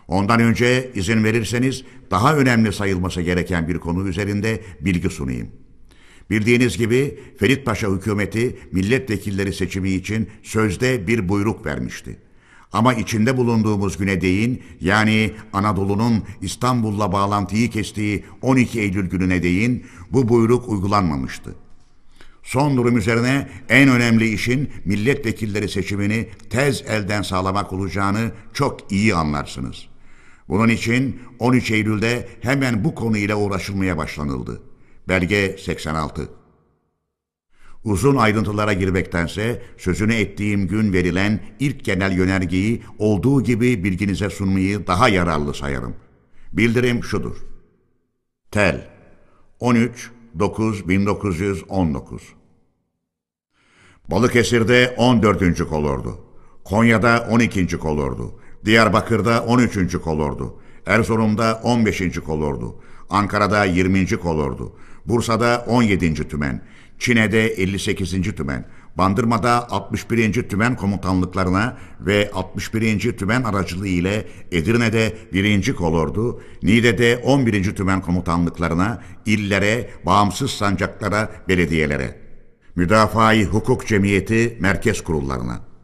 Ondan 0.07 0.39
önce 0.39 0.91
izin 0.95 1.23
verirseniz 1.23 1.83
daha 2.11 2.35
önemli 2.35 2.73
sayılması 2.73 3.21
gereken 3.21 3.67
bir 3.67 3.77
konu 3.77 4.07
üzerinde 4.07 4.61
bilgi 4.81 5.09
sunayım. 5.09 5.47
Bildiğiniz 6.29 6.77
gibi 6.77 7.19
Ferit 7.39 7.65
Paşa 7.65 7.89
hükümeti 7.89 8.59
milletvekilleri 8.71 9.53
seçimi 9.53 9.89
için 9.89 10.29
sözde 10.43 11.07
bir 11.07 11.29
buyruk 11.29 11.65
vermişti. 11.65 12.24
Ama 12.75 12.93
içinde 12.93 13.37
bulunduğumuz 13.37 13.97
güne 13.97 14.21
değin 14.21 14.63
yani 14.81 15.31
Anadolu'nun 15.53 16.23
İstanbul'la 16.41 17.11
bağlantıyı 17.11 17.69
kestiği 17.69 18.25
12 18.41 18.79
Eylül 18.79 19.09
gününe 19.09 19.43
değin 19.43 19.85
bu 20.11 20.29
buyruk 20.29 20.69
uygulanmamıştı. 20.69 21.55
Son 22.43 22.77
durum 22.77 22.97
üzerine 22.97 23.49
en 23.69 23.89
önemli 23.89 24.33
işin 24.33 24.69
milletvekilleri 24.85 25.69
seçimini 25.69 26.29
tez 26.49 26.81
elden 26.87 27.21
sağlamak 27.21 27.73
olacağını 27.73 28.31
çok 28.53 28.91
iyi 28.91 29.15
anlarsınız. 29.15 29.87
Bunun 30.49 30.69
için 30.69 31.19
13 31.39 31.71
Eylül'de 31.71 32.27
hemen 32.41 32.83
bu 32.83 32.95
konuyla 32.95 33.35
uğraşılmaya 33.35 33.97
başlanıldı. 33.97 34.61
Belge 35.07 35.57
86 35.65 36.29
Uzun 37.85 38.15
ayrıntılara 38.15 38.73
girmektense 38.73 39.61
sözünü 39.77 40.13
ettiğim 40.13 40.67
gün 40.67 40.93
verilen 40.93 41.39
ilk 41.59 41.83
genel 41.85 42.17
yönergeyi 42.17 42.83
olduğu 42.99 43.43
gibi 43.43 43.83
bilginize 43.83 44.29
sunmayı 44.29 44.87
daha 44.87 45.09
yararlı 45.09 45.53
sayarım. 45.53 45.95
Bildirim 46.53 47.03
şudur. 47.03 47.35
Tel 48.51 48.87
13 49.59 50.11
9 50.39 50.89
1919 50.89 52.21
Balıkesir'de 54.11 54.95
14. 54.97 55.59
kolordu. 55.69 56.19
Konya'da 56.63 57.27
12. 57.31 57.77
kolordu. 57.77 58.39
Diyarbakır'da 58.65 59.43
13. 59.43 59.97
kolordu. 59.97 60.59
Erzurum'da 60.85 61.59
15. 61.63 62.19
kolordu. 62.19 62.75
Ankara'da 63.09 63.65
20. 63.65 64.07
kolordu. 64.07 64.75
Bursa'da 65.05 65.65
17. 65.67 66.13
tümen. 66.27 66.61
Çin'de 66.99 67.47
58. 67.47 68.35
Tümen, 68.35 68.65
Bandırma'da 68.97 69.71
61. 69.71 70.49
Tümen 70.49 70.75
komutanlıklarına 70.75 71.77
ve 71.99 72.31
61. 72.33 73.17
Tümen 73.17 73.43
aracılığı 73.43 73.87
ile 73.87 74.25
Edirne'de 74.51 75.17
1. 75.33 75.73
Kolordu, 75.73 76.41
Niğde'de 76.63 77.17
11. 77.17 77.75
Tümen 77.75 78.01
komutanlıklarına, 78.01 79.03
illere, 79.25 79.89
bağımsız 80.05 80.51
sancaklara, 80.51 81.29
belediyelere, 81.47 82.19
Müdafaa-i 82.75 83.45
Hukuk 83.45 83.87
Cemiyeti 83.87 84.57
merkez 84.59 85.03
kurullarına, 85.03 85.74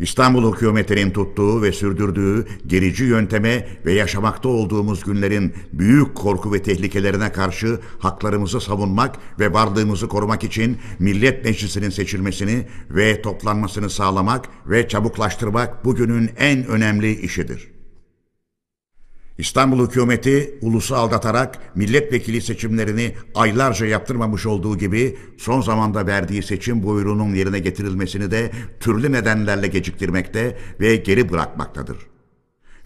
İstanbul 0.00 0.54
hükümetinin 0.54 1.10
tuttuğu 1.10 1.62
ve 1.62 1.72
sürdürdüğü 1.72 2.46
gerici 2.66 3.04
yönteme 3.04 3.68
ve 3.86 3.92
yaşamakta 3.92 4.48
olduğumuz 4.48 5.04
günlerin 5.04 5.54
büyük 5.72 6.14
korku 6.14 6.52
ve 6.52 6.62
tehlikelerine 6.62 7.32
karşı 7.32 7.80
haklarımızı 7.98 8.60
savunmak 8.60 9.16
ve 9.40 9.52
varlığımızı 9.52 10.08
korumak 10.08 10.44
için 10.44 10.78
Millet 10.98 11.44
Meclisi'nin 11.44 11.90
seçilmesini 11.90 12.66
ve 12.90 13.22
toplanmasını 13.22 13.90
sağlamak 13.90 14.48
ve 14.66 14.88
çabuklaştırmak 14.88 15.84
bugünün 15.84 16.30
en 16.38 16.66
önemli 16.66 17.20
işidir. 17.20 17.77
İstanbul 19.38 19.86
hükümeti 19.86 20.58
ulusu 20.62 20.96
aldatarak 20.96 21.76
milletvekili 21.76 22.42
seçimlerini 22.42 23.14
aylarca 23.34 23.86
yaptırmamış 23.86 24.46
olduğu 24.46 24.78
gibi 24.78 25.18
son 25.36 25.60
zamanda 25.60 26.06
verdiği 26.06 26.42
seçim 26.42 26.82
buyruğunun 26.82 27.34
yerine 27.34 27.58
getirilmesini 27.58 28.30
de 28.30 28.50
türlü 28.80 29.12
nedenlerle 29.12 29.66
geciktirmekte 29.66 30.58
ve 30.80 30.96
geri 30.96 31.28
bırakmaktadır. 31.28 31.96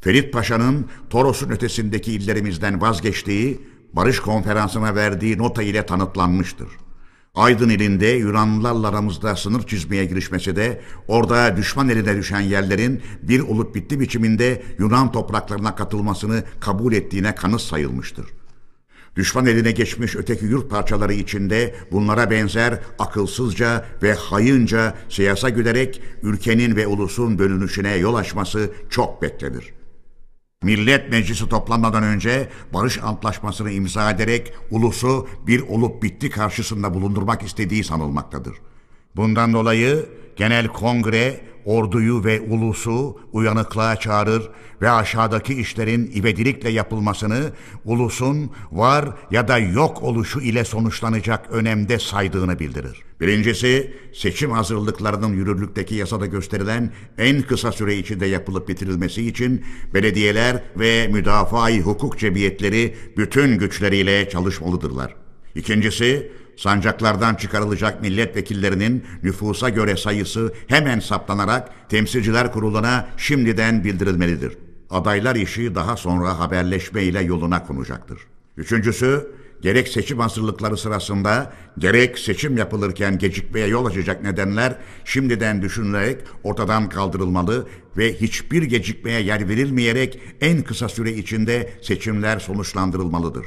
Ferit 0.00 0.32
Paşa'nın 0.32 0.86
Toros'un 1.10 1.50
ötesindeki 1.50 2.12
illerimizden 2.12 2.80
vazgeçtiği, 2.80 3.60
barış 3.92 4.20
konferansına 4.20 4.94
verdiği 4.94 5.38
nota 5.38 5.62
ile 5.62 5.86
tanıtlanmıştır. 5.86 6.68
Aydın 7.34 7.68
ilinde 7.68 8.06
Yunanlılarla 8.06 8.88
aramızda 8.88 9.36
sınır 9.36 9.66
çizmeye 9.66 10.04
girişmesi 10.04 10.56
de 10.56 10.80
orada 11.08 11.56
düşman 11.56 11.88
eline 11.88 12.16
düşen 12.16 12.40
yerlerin 12.40 13.02
bir 13.22 13.40
olup 13.40 13.74
bitti 13.74 14.00
biçiminde 14.00 14.62
Yunan 14.78 15.12
topraklarına 15.12 15.74
katılmasını 15.74 16.44
kabul 16.60 16.92
ettiğine 16.92 17.34
kanıt 17.34 17.60
sayılmıştır. 17.60 18.26
Düşman 19.16 19.46
eline 19.46 19.70
geçmiş 19.70 20.16
öteki 20.16 20.44
yurt 20.44 20.70
parçaları 20.70 21.12
içinde 21.12 21.74
bunlara 21.92 22.30
benzer 22.30 22.78
akılsızca 22.98 23.84
ve 24.02 24.14
hayınca 24.14 24.94
siyasa 25.08 25.48
güderek 25.48 26.02
ülkenin 26.22 26.76
ve 26.76 26.86
ulusun 26.86 27.38
bölünüşüne 27.38 27.96
yol 27.96 28.14
açması 28.14 28.70
çok 28.90 29.22
beklenir.'' 29.22 29.81
Millet 30.62 31.10
Meclisi 31.10 31.48
toplanmadan 31.48 32.02
önce 32.02 32.48
barış 32.74 32.98
antlaşmasını 32.98 33.70
imza 33.70 34.10
ederek 34.10 34.52
ulusu 34.70 35.28
bir 35.46 35.60
olup 35.60 36.02
bitti 36.02 36.30
karşısında 36.30 36.94
bulundurmak 36.94 37.42
istediği 37.42 37.84
sanılmaktadır. 37.84 38.54
Bundan 39.16 39.52
dolayı 39.52 40.06
Genel 40.36 40.68
Kongre 40.68 41.40
orduyu 41.64 42.24
ve 42.24 42.40
ulusu 42.40 43.18
uyanıklığa 43.32 43.96
çağırır 43.96 44.48
ve 44.82 44.90
aşağıdaki 44.90 45.54
işlerin 45.54 46.12
ivedilikle 46.16 46.70
yapılmasını 46.70 47.52
ulusun 47.84 48.50
var 48.72 49.08
ya 49.30 49.48
da 49.48 49.58
yok 49.58 50.02
oluşu 50.02 50.40
ile 50.40 50.64
sonuçlanacak 50.64 51.50
önemde 51.50 51.98
saydığını 51.98 52.58
bildirir. 52.58 53.02
Birincisi, 53.20 53.94
seçim 54.12 54.50
hazırlıklarının 54.50 55.32
yürürlükteki 55.32 55.94
yasada 55.94 56.26
gösterilen 56.26 56.92
en 57.18 57.42
kısa 57.42 57.72
süre 57.72 57.96
içinde 57.96 58.26
yapılıp 58.26 58.68
bitirilmesi 58.68 59.26
için 59.28 59.64
belediyeler 59.94 60.62
ve 60.76 61.08
müdafaa-i 61.08 61.80
hukuk 61.80 62.18
cemiyetleri 62.18 62.94
bütün 63.16 63.58
güçleriyle 63.58 64.28
çalışmalıdırlar. 64.28 65.14
İkincisi, 65.54 66.32
sancaklardan 66.56 67.34
çıkarılacak 67.34 68.02
milletvekillerinin 68.02 69.04
nüfusa 69.22 69.68
göre 69.68 69.96
sayısı 69.96 70.52
hemen 70.66 71.00
saptanarak 71.00 71.70
temsilciler 71.88 72.52
kuruluna 72.52 73.08
şimdiden 73.16 73.84
bildirilmelidir. 73.84 74.58
Adaylar 74.90 75.36
işi 75.36 75.74
daha 75.74 75.96
sonra 75.96 76.38
haberleşme 76.38 77.02
ile 77.02 77.22
yoluna 77.22 77.66
konacaktır. 77.66 78.18
Üçüncüsü, 78.56 79.26
gerek 79.62 79.88
seçim 79.88 80.18
hazırlıkları 80.18 80.76
sırasında 80.76 81.52
gerek 81.78 82.18
seçim 82.18 82.56
yapılırken 82.56 83.18
gecikmeye 83.18 83.66
yol 83.66 83.86
açacak 83.86 84.22
nedenler 84.22 84.76
şimdiden 85.04 85.62
düşünülerek 85.62 86.20
ortadan 86.42 86.88
kaldırılmalı 86.88 87.66
ve 87.96 88.14
hiçbir 88.14 88.62
gecikmeye 88.62 89.20
yer 89.20 89.48
verilmeyerek 89.48 90.20
en 90.40 90.62
kısa 90.62 90.88
süre 90.88 91.12
içinde 91.12 91.72
seçimler 91.82 92.38
sonuçlandırılmalıdır. 92.38 93.46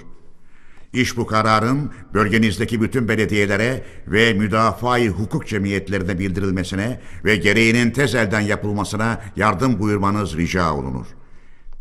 İş 0.95 1.17
bu 1.17 1.27
kararın 1.27 1.91
bölgenizdeki 2.13 2.81
bütün 2.81 3.07
belediyelere 3.07 3.85
ve 4.07 4.33
müdafaa 4.33 4.99
hukuk 4.99 5.47
cemiyetlerine 5.47 6.19
bildirilmesine 6.19 7.01
ve 7.25 7.35
gereğinin 7.35 7.91
tez 7.91 8.15
elden 8.15 8.39
yapılmasına 8.41 9.21
yardım 9.35 9.79
buyurmanız 9.79 10.37
rica 10.37 10.73
olunur. 10.73 11.05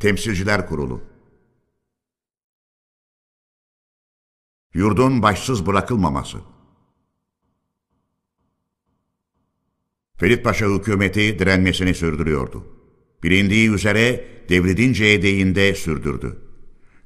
Temsilciler 0.01 0.69
Kurulu 0.69 1.03
Yurdun 4.74 5.23
başsız 5.23 5.66
bırakılmaması 5.66 6.39
Ferit 10.16 10.45
Paşa 10.45 10.66
hükümeti 10.66 11.39
direnmesini 11.39 11.95
sürdürüyordu. 11.95 12.66
Bilindiği 13.23 13.70
üzere 13.70 14.24
devridinceye 14.49 15.23
değinde 15.23 15.74
sürdürdü. 15.74 16.44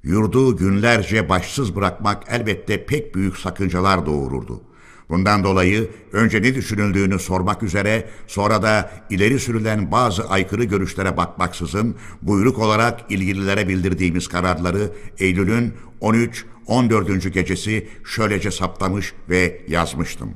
Yurdu 0.02 0.56
günlerce 0.56 1.28
başsız 1.28 1.76
bırakmak 1.76 2.24
elbette 2.28 2.86
pek 2.86 3.14
büyük 3.14 3.36
sakıncalar 3.36 4.06
doğururdu. 4.06 4.62
Bundan 5.08 5.44
dolayı 5.44 5.90
önce 6.12 6.42
ne 6.42 6.54
düşünüldüğünü 6.54 7.18
sormak 7.18 7.62
üzere 7.62 8.08
sonra 8.26 8.62
da 8.62 8.90
ileri 9.10 9.38
sürülen 9.38 9.92
bazı 9.92 10.28
aykırı 10.28 10.64
görüşlere 10.64 11.16
bakmaksızın 11.16 11.96
buyruk 12.22 12.58
olarak 12.58 13.00
ilgililere 13.08 13.68
bildirdiğimiz 13.68 14.28
kararları 14.28 14.92
Eylül'ün 15.18 15.74
13-14. 16.00 17.28
gecesi 17.28 17.88
şöylece 18.04 18.50
saptamış 18.50 19.12
ve 19.28 19.60
yazmıştım. 19.68 20.34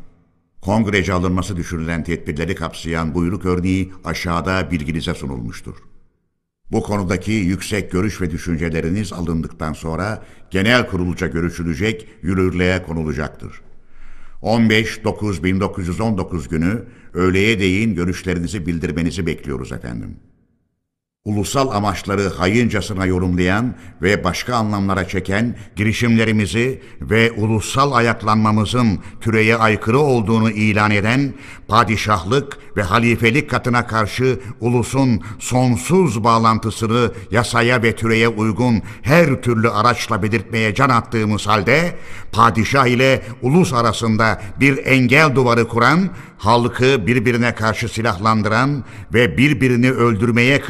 Kongrece 0.60 1.12
alınması 1.12 1.56
düşünülen 1.56 2.04
tedbirleri 2.04 2.54
kapsayan 2.54 3.14
buyruk 3.14 3.44
örneği 3.44 3.92
aşağıda 4.04 4.70
bilginize 4.70 5.14
sunulmuştur. 5.14 5.91
Bu 6.72 6.82
konudaki 6.82 7.32
yüksek 7.32 7.92
görüş 7.92 8.20
ve 8.20 8.30
düşünceleriniz 8.30 9.12
alındıktan 9.12 9.72
sonra 9.72 10.22
genel 10.50 10.86
kurulca 10.86 11.26
görüşülecek, 11.26 12.08
yürürlüğe 12.22 12.82
konulacaktır. 12.82 13.60
15-9-1919 14.42 16.48
günü 16.48 16.82
öğleye 17.14 17.58
değin 17.58 17.94
görüşlerinizi 17.94 18.66
bildirmenizi 18.66 19.26
bekliyoruz 19.26 19.72
efendim. 19.72 20.16
Ulusal 21.24 21.70
amaçları 21.70 22.28
hayıncasına 22.28 23.06
yorumlayan 23.06 23.74
ve 24.02 24.24
başka 24.24 24.56
anlamlara 24.56 25.08
çeken 25.08 25.56
girişimlerimizi 25.76 26.82
ve 27.00 27.32
ulusal 27.32 27.92
ayaklanmamızın 27.92 28.98
türeye 29.20 29.56
aykırı 29.56 29.98
olduğunu 29.98 30.50
ilan 30.50 30.90
eden 30.90 31.34
padişahlık 31.68 32.58
ve 32.76 32.82
halifelik 32.82 33.50
katına 33.50 33.86
karşı 33.86 34.40
ulusun 34.60 35.20
sonsuz 35.38 36.24
bağlantısını 36.24 37.12
yasaya 37.30 37.82
ve 37.82 37.96
türeye 37.96 38.28
uygun 38.28 38.82
her 39.02 39.42
türlü 39.42 39.70
araçla 39.70 40.22
belirtmeye 40.22 40.74
can 40.74 40.88
attığımız 40.88 41.46
halde 41.46 41.96
padişah 42.32 42.86
ile 42.86 43.22
ulus 43.42 43.72
arasında 43.72 44.42
bir 44.60 44.86
engel 44.86 45.34
duvarı 45.34 45.68
kuran 45.68 46.10
halkı 46.38 47.06
birbirine 47.06 47.54
karşı 47.54 47.88
silahlandıran 47.88 48.84
ve 49.14 49.38
birbirini 49.38 49.90
öldürmeye 49.90 50.60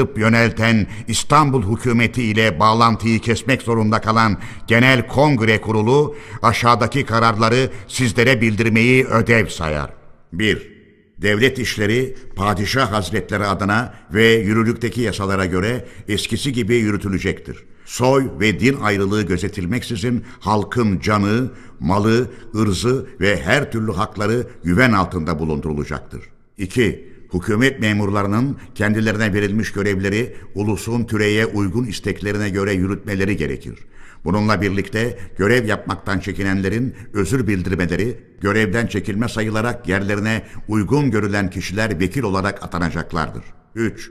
kışkırtıp 0.00 0.18
yönelten 0.18 0.86
İstanbul 1.08 1.76
hükümeti 1.76 2.22
ile 2.22 2.60
bağlantıyı 2.60 3.20
kesmek 3.20 3.62
zorunda 3.62 4.00
kalan 4.00 4.38
Genel 4.66 5.06
Kongre 5.06 5.60
Kurulu 5.60 6.16
aşağıdaki 6.42 7.04
kararları 7.04 7.70
sizlere 7.88 8.40
bildirmeyi 8.40 9.06
ödev 9.06 9.48
sayar. 9.48 9.90
1. 10.32 10.80
Devlet 11.18 11.58
işleri 11.58 12.16
padişah 12.36 12.92
hazretleri 12.92 13.44
adına 13.44 13.94
ve 14.12 14.34
yürürlükteki 14.34 15.00
yasalara 15.00 15.46
göre 15.46 15.84
eskisi 16.08 16.52
gibi 16.52 16.76
yürütülecektir. 16.76 17.64
Soy 17.84 18.28
ve 18.40 18.60
din 18.60 18.80
ayrılığı 18.80 19.22
gözetilmeksizin 19.22 20.24
halkın 20.40 21.00
canı, 21.00 21.50
malı, 21.80 22.30
ırzı 22.54 23.06
ve 23.20 23.42
her 23.42 23.72
türlü 23.72 23.92
hakları 23.92 24.46
güven 24.64 24.92
altında 24.92 25.38
bulundurulacaktır. 25.38 26.22
2. 26.58 27.09
Hükümet 27.34 27.80
memurlarının 27.80 28.56
kendilerine 28.74 29.34
verilmiş 29.34 29.72
görevleri 29.72 30.36
ulusun 30.54 31.04
türeye 31.04 31.46
uygun 31.46 31.84
isteklerine 31.84 32.50
göre 32.50 32.72
yürütmeleri 32.72 33.36
gerekir. 33.36 33.78
Bununla 34.24 34.62
birlikte 34.62 35.18
görev 35.38 35.66
yapmaktan 35.66 36.18
çekinenlerin 36.18 36.94
özür 37.12 37.46
bildirmeleri, 37.46 38.18
görevden 38.40 38.86
çekilme 38.86 39.28
sayılarak 39.28 39.88
yerlerine 39.88 40.42
uygun 40.68 41.10
görülen 41.10 41.50
kişiler 41.50 42.00
vekil 42.00 42.22
olarak 42.22 42.64
atanacaklardır. 42.64 43.44
3. 43.74 44.10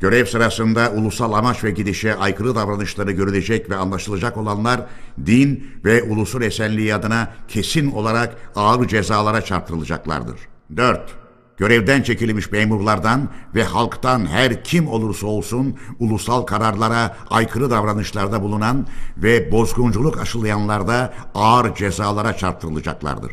Görev 0.00 0.26
sırasında 0.26 0.92
ulusal 0.92 1.32
amaç 1.32 1.64
ve 1.64 1.70
gidişe 1.70 2.14
aykırı 2.14 2.54
davranışları 2.54 3.12
görülecek 3.12 3.70
ve 3.70 3.76
anlaşılacak 3.76 4.36
olanlar 4.36 4.86
din 5.26 5.66
ve 5.84 6.02
ulusun 6.02 6.40
esenliği 6.40 6.94
adına 6.94 7.34
kesin 7.48 7.90
olarak 7.90 8.36
ağır 8.56 8.88
cezalara 8.88 9.42
çarptırılacaklardır. 9.42 10.40
4. 10.76 11.19
Görevden 11.60 12.02
çekilmiş 12.02 12.52
memurlardan 12.52 13.28
ve 13.54 13.64
halktan 13.64 14.26
her 14.26 14.64
kim 14.64 14.88
olursa 14.88 15.26
olsun 15.26 15.76
ulusal 15.98 16.42
kararlara 16.42 17.16
aykırı 17.30 17.70
davranışlarda 17.70 18.42
bulunan 18.42 18.86
ve 19.16 19.52
bozgunculuk 19.52 20.18
aşılayanlarda 20.20 21.14
ağır 21.34 21.74
cezalara 21.74 22.36
çarptırılacaklardır. 22.36 23.32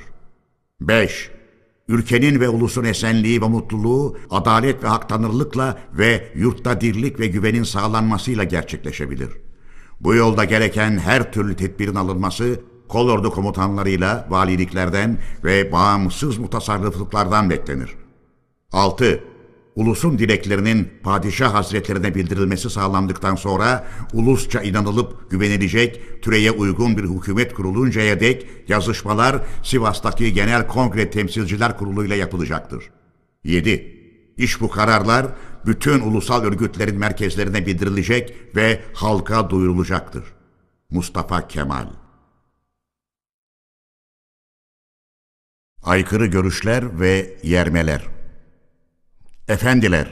5. 0.82 1.32
Ülkenin 1.88 2.40
ve 2.40 2.50
ulusun 2.50 2.84
esenliği 2.84 3.42
ve 3.42 3.48
mutluluğu 3.48 4.18
adalet 4.30 4.84
ve 4.84 4.88
haktanırlıkla 4.88 5.78
ve 5.94 6.32
yurtta 6.36 6.82
dirlik 6.82 7.20
ve 7.20 7.28
güvenin 7.28 7.64
sağlanmasıyla 7.64 8.44
gerçekleşebilir. 8.44 9.30
Bu 10.00 10.16
yolda 10.16 10.44
gereken 10.44 10.98
her 10.98 11.32
türlü 11.32 11.56
tedbirin 11.56 11.96
alınması 11.96 12.60
kolordu 12.88 13.32
komutanlarıyla 13.32 14.28
valiliklerden 14.30 15.18
ve 15.44 15.72
bağımsız 15.72 16.38
mutasarrıflıklardan 16.38 17.50
beklenir.'' 17.50 18.07
6. 18.72 19.24
Ulusun 19.76 20.20
dileklerinin 20.20 20.92
padişah 21.04 21.54
hazretlerine 21.54 22.16
bildirilmesi 22.16 22.70
sağlandıktan 22.70 23.36
sonra 23.36 23.88
ulusça 24.14 24.62
inanılıp 24.62 25.32
güvenilecek 25.32 26.24
türeye 26.24 26.52
uygun 26.52 26.98
bir 26.98 27.04
hükümet 27.04 27.54
kuruluncaya 27.54 28.20
dek 28.20 28.48
yazışmalar 28.68 29.42
Sivas'taki 29.64 30.34
Genel 30.34 30.68
Kongre 30.68 31.10
Temsilciler 31.10 31.78
Kurulu 31.78 32.06
ile 32.06 32.16
yapılacaktır. 32.16 32.90
7. 33.44 33.98
İş 34.38 34.62
bu 34.62 34.70
kararlar 34.70 35.28
bütün 35.66 36.00
ulusal 36.00 36.44
örgütlerin 36.44 36.98
merkezlerine 36.98 37.66
bildirilecek 37.66 38.36
ve 38.56 38.82
halka 38.94 39.50
duyurulacaktır. 39.50 40.24
Mustafa 40.90 41.48
Kemal 41.48 41.88
Aykırı 45.84 46.26
görüşler 46.26 47.00
ve 47.00 47.38
yermeler 47.44 48.17
Efendiler, 49.48 50.08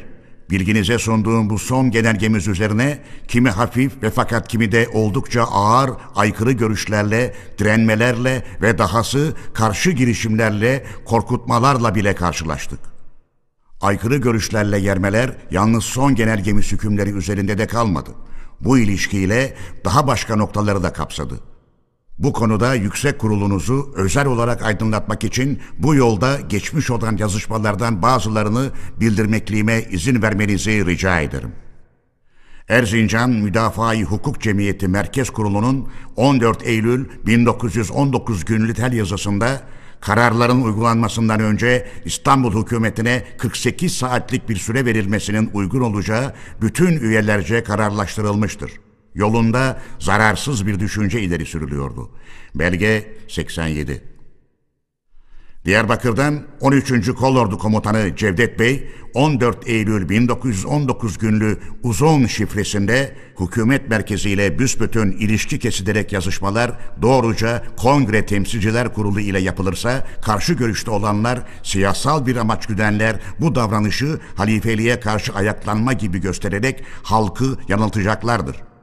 bilginize 0.49 0.99
sunduğum 0.99 1.49
bu 1.49 1.59
son 1.59 1.91
genelgemiz 1.91 2.47
üzerine 2.47 2.99
kimi 3.27 3.49
hafif 3.49 4.03
ve 4.03 4.09
fakat 4.09 4.47
kimi 4.47 4.71
de 4.71 4.87
oldukça 4.93 5.43
ağır 5.43 5.91
aykırı 6.15 6.51
görüşlerle, 6.51 7.35
direnmelerle 7.57 8.43
ve 8.61 8.77
dahası 8.77 9.33
karşı 9.53 9.91
girişimlerle, 9.91 10.85
korkutmalarla 11.05 11.95
bile 11.95 12.15
karşılaştık. 12.15 12.79
Aykırı 13.81 14.17
görüşlerle 14.17 14.79
yermeler 14.79 15.37
yalnız 15.51 15.83
son 15.83 16.15
genelgemiz 16.15 16.71
hükümleri 16.71 17.09
üzerinde 17.09 17.57
de 17.57 17.67
kalmadı. 17.67 18.11
Bu 18.61 18.77
ilişkiyle 18.77 19.55
daha 19.85 20.07
başka 20.07 20.35
noktaları 20.35 20.83
da 20.83 20.93
kapsadı. 20.93 21.39
Bu 22.19 22.33
konuda 22.33 22.75
yüksek 22.75 23.19
kurulunuzu 23.19 23.93
özel 23.95 24.25
olarak 24.25 24.61
aydınlatmak 24.61 25.23
için 25.23 25.59
bu 25.77 25.95
yolda 25.95 26.39
geçmiş 26.49 26.91
olan 26.91 27.17
yazışmalardan 27.17 28.01
bazılarını 28.01 28.71
bildirmekliğime 28.99 29.81
izin 29.81 30.21
vermenizi 30.21 30.85
rica 30.85 31.19
ederim. 31.19 31.51
Erzincan 32.69 33.29
Müdafaa-i 33.29 34.03
Hukuk 34.03 34.41
Cemiyeti 34.41 34.87
Merkez 34.87 35.29
Kurulu'nun 35.29 35.87
14 36.15 36.67
Eylül 36.67 37.05
1919 37.25 38.45
günlü 38.45 38.73
tel 38.73 38.93
yazısında 38.93 39.61
kararların 40.01 40.61
uygulanmasından 40.61 41.39
önce 41.39 41.87
İstanbul 42.05 42.61
hükümetine 42.61 43.23
48 43.37 43.97
saatlik 43.97 44.49
bir 44.49 44.55
süre 44.55 44.85
verilmesinin 44.85 45.49
uygun 45.53 45.81
olacağı 45.81 46.33
bütün 46.61 46.99
üyelerce 46.99 47.63
kararlaştırılmıştır 47.63 48.71
yolunda 49.15 49.81
zararsız 49.99 50.67
bir 50.67 50.79
düşünce 50.79 51.21
ileri 51.21 51.45
sürülüyordu. 51.45 52.11
Belge 52.55 53.17
87 53.27 54.15
Diyarbakır'dan 55.65 56.43
13. 56.61 57.11
Kolordu 57.11 57.57
Komutanı 57.57 58.15
Cevdet 58.15 58.59
Bey 58.59 58.89
14 59.13 59.67
Eylül 59.67 60.09
1919 60.09 61.17
günlü 61.17 61.59
uzun 61.83 62.25
şifresinde 62.25 63.15
hükümet 63.39 63.89
merkeziyle 63.89 64.59
büsbütün 64.59 65.11
ilişki 65.11 65.59
kesilerek 65.59 66.13
yazışmalar 66.13 66.71
doğruca 67.01 67.63
Kongre 67.77 68.25
Temsilciler 68.25 68.93
Kurulu 68.93 69.19
ile 69.19 69.39
yapılırsa 69.39 70.07
karşı 70.21 70.53
görüşte 70.53 70.91
olanlar 70.91 71.39
siyasal 71.63 72.25
bir 72.25 72.35
amaç 72.35 72.65
güdenler 72.65 73.19
bu 73.39 73.55
davranışı 73.55 74.19
halifeliğe 74.35 74.99
karşı 74.99 75.33
ayaklanma 75.33 75.93
gibi 75.93 76.21
göstererek 76.21 76.83
halkı 77.03 77.57
yanıltacaklardır. 77.67 78.74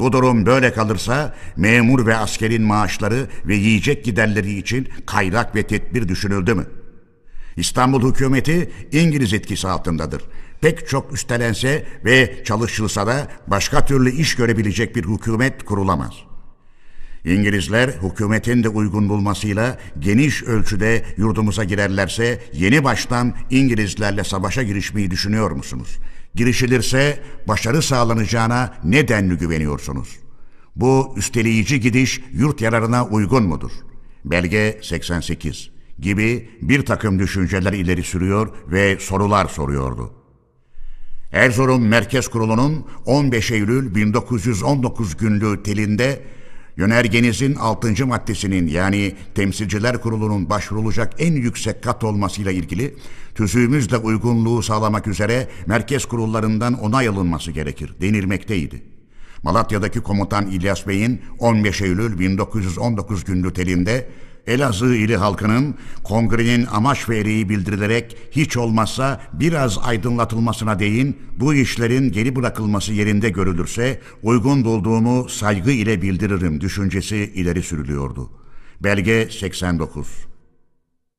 Bu 0.00 0.12
durum 0.12 0.46
böyle 0.46 0.72
kalırsa 0.72 1.34
memur 1.56 2.06
ve 2.06 2.16
askerin 2.16 2.62
maaşları 2.62 3.28
ve 3.44 3.54
yiyecek 3.54 4.04
giderleri 4.04 4.58
için 4.58 4.88
kaynak 5.06 5.54
ve 5.54 5.62
tedbir 5.62 6.08
düşünüldü 6.08 6.54
mü? 6.54 6.66
İstanbul 7.56 8.10
hükümeti 8.10 8.70
İngiliz 8.92 9.32
etkisi 9.32 9.68
altındadır. 9.68 10.22
Pek 10.60 10.88
çok 10.88 11.12
üstelense 11.12 11.86
ve 12.04 12.44
çalışılsa 12.44 13.06
da 13.06 13.28
başka 13.46 13.84
türlü 13.84 14.10
iş 14.10 14.36
görebilecek 14.36 14.96
bir 14.96 15.04
hükümet 15.04 15.64
kurulamaz. 15.64 16.12
İngilizler 17.24 17.88
hükümetin 17.88 18.64
de 18.64 18.68
uygun 18.68 19.08
bulmasıyla 19.08 19.78
geniş 19.98 20.42
ölçüde 20.42 21.04
yurdumuza 21.16 21.64
girerlerse 21.64 22.40
yeni 22.52 22.84
baştan 22.84 23.34
İngilizlerle 23.50 24.24
savaşa 24.24 24.62
girişmeyi 24.62 25.10
düşünüyor 25.10 25.50
musunuz? 25.50 25.98
Girişilirse 26.34 27.22
başarı 27.48 27.82
sağlanacağına 27.82 28.74
ne 28.84 29.08
denli 29.08 29.34
güveniyorsunuz? 29.34 30.08
Bu 30.76 31.14
üsteleyici 31.16 31.80
gidiş 31.80 32.20
yurt 32.32 32.60
yararına 32.60 33.06
uygun 33.06 33.42
mudur? 33.42 33.70
Belge 34.24 34.80
88 34.82 35.70
gibi 35.98 36.50
bir 36.62 36.86
takım 36.86 37.18
düşünceler 37.18 37.72
ileri 37.72 38.02
sürüyor 38.02 38.48
ve 38.68 38.98
sorular 39.00 39.46
soruyordu. 39.46 40.12
Erzurum 41.32 41.86
Merkez 41.86 42.28
Kurulu'nun 42.28 42.86
15 43.06 43.50
Eylül 43.50 43.94
1919 43.94 45.16
günlüğü 45.16 45.62
telinde 45.62 46.22
Yönergenizin 46.80 47.54
6. 47.54 48.06
maddesinin 48.06 48.66
yani 48.66 49.14
Temsilciler 49.34 50.00
Kurulu'nun 50.00 50.50
başvurulacak 50.50 51.14
en 51.18 51.32
yüksek 51.32 51.82
kat 51.82 52.04
olmasıyla 52.04 52.52
ilgili 52.52 52.94
tüzüğümüzle 53.34 53.96
uygunluğu 53.96 54.62
sağlamak 54.62 55.06
üzere 55.06 55.48
merkez 55.66 56.04
kurullarından 56.04 56.74
onay 56.74 57.08
alınması 57.08 57.50
gerekir 57.50 57.94
denilmekteydi. 58.00 58.82
Malatya'daki 59.42 60.00
komutan 60.00 60.46
İlyas 60.46 60.86
Bey'in 60.86 61.20
15 61.38 61.82
Eylül 61.82 62.18
1919 62.18 63.24
günlü 63.24 63.52
telinde 63.52 64.08
Elazığ 64.50 64.94
ili 64.94 65.16
halkının 65.16 65.74
kongrenin 66.04 66.66
amaç 66.66 67.08
ve 67.08 67.18
ereği 67.18 67.48
bildirilerek 67.48 68.16
hiç 68.30 68.56
olmazsa 68.56 69.20
biraz 69.32 69.78
aydınlatılmasına 69.78 70.78
değin 70.78 71.16
bu 71.36 71.54
işlerin 71.54 72.12
geri 72.12 72.36
bırakılması 72.36 72.92
yerinde 72.92 73.30
görülürse 73.30 74.00
uygun 74.22 74.64
bulduğumu 74.64 75.28
saygı 75.28 75.70
ile 75.70 76.02
bildiririm 76.02 76.60
düşüncesi 76.60 77.16
ileri 77.16 77.62
sürülüyordu. 77.62 78.30
Belge 78.80 79.28
89 79.30 80.08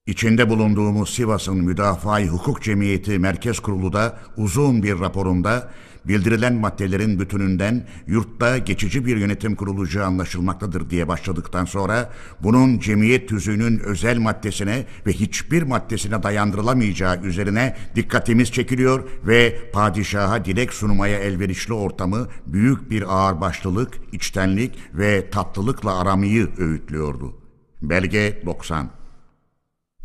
İçinde 0.05 0.49
bulunduğumuz 0.49 1.09
Sivas'ın 1.09 1.57
Müdafaa-i 1.57 2.27
Hukuk 2.27 2.61
Cemiyeti 2.61 3.19
Merkez 3.19 3.59
Kurulu 3.59 3.93
da 3.93 4.19
uzun 4.37 4.83
bir 4.83 4.99
raporunda 4.99 5.71
bildirilen 6.05 6.53
maddelerin 6.53 7.19
bütününden 7.19 7.87
yurtta 8.07 8.57
geçici 8.57 9.05
bir 9.05 9.17
yönetim 9.17 9.55
kurulacağı 9.55 10.05
anlaşılmaktadır 10.05 10.89
diye 10.89 11.07
başladıktan 11.07 11.65
sonra 11.65 12.09
bunun 12.43 12.79
cemiyet 12.79 13.29
tüzüğünün 13.29 13.79
özel 13.79 14.17
maddesine 14.17 14.85
ve 15.07 15.11
hiçbir 15.11 15.63
maddesine 15.63 16.23
dayandırılamayacağı 16.23 17.21
üzerine 17.21 17.77
dikkatimiz 17.95 18.51
çekiliyor 18.51 19.03
ve 19.27 19.59
padişaha 19.73 20.45
dilek 20.45 20.73
sunmaya 20.73 21.19
elverişli 21.19 21.73
ortamı 21.73 22.27
büyük 22.47 22.89
bir 22.89 23.15
ağırbaşlılık, 23.15 23.97
içtenlik 24.11 24.79
ve 24.93 25.29
tatlılıkla 25.29 25.99
aramayı 25.99 26.49
öğütlüyordu. 26.57 27.33
Belge 27.81 28.43
90 28.45 29.00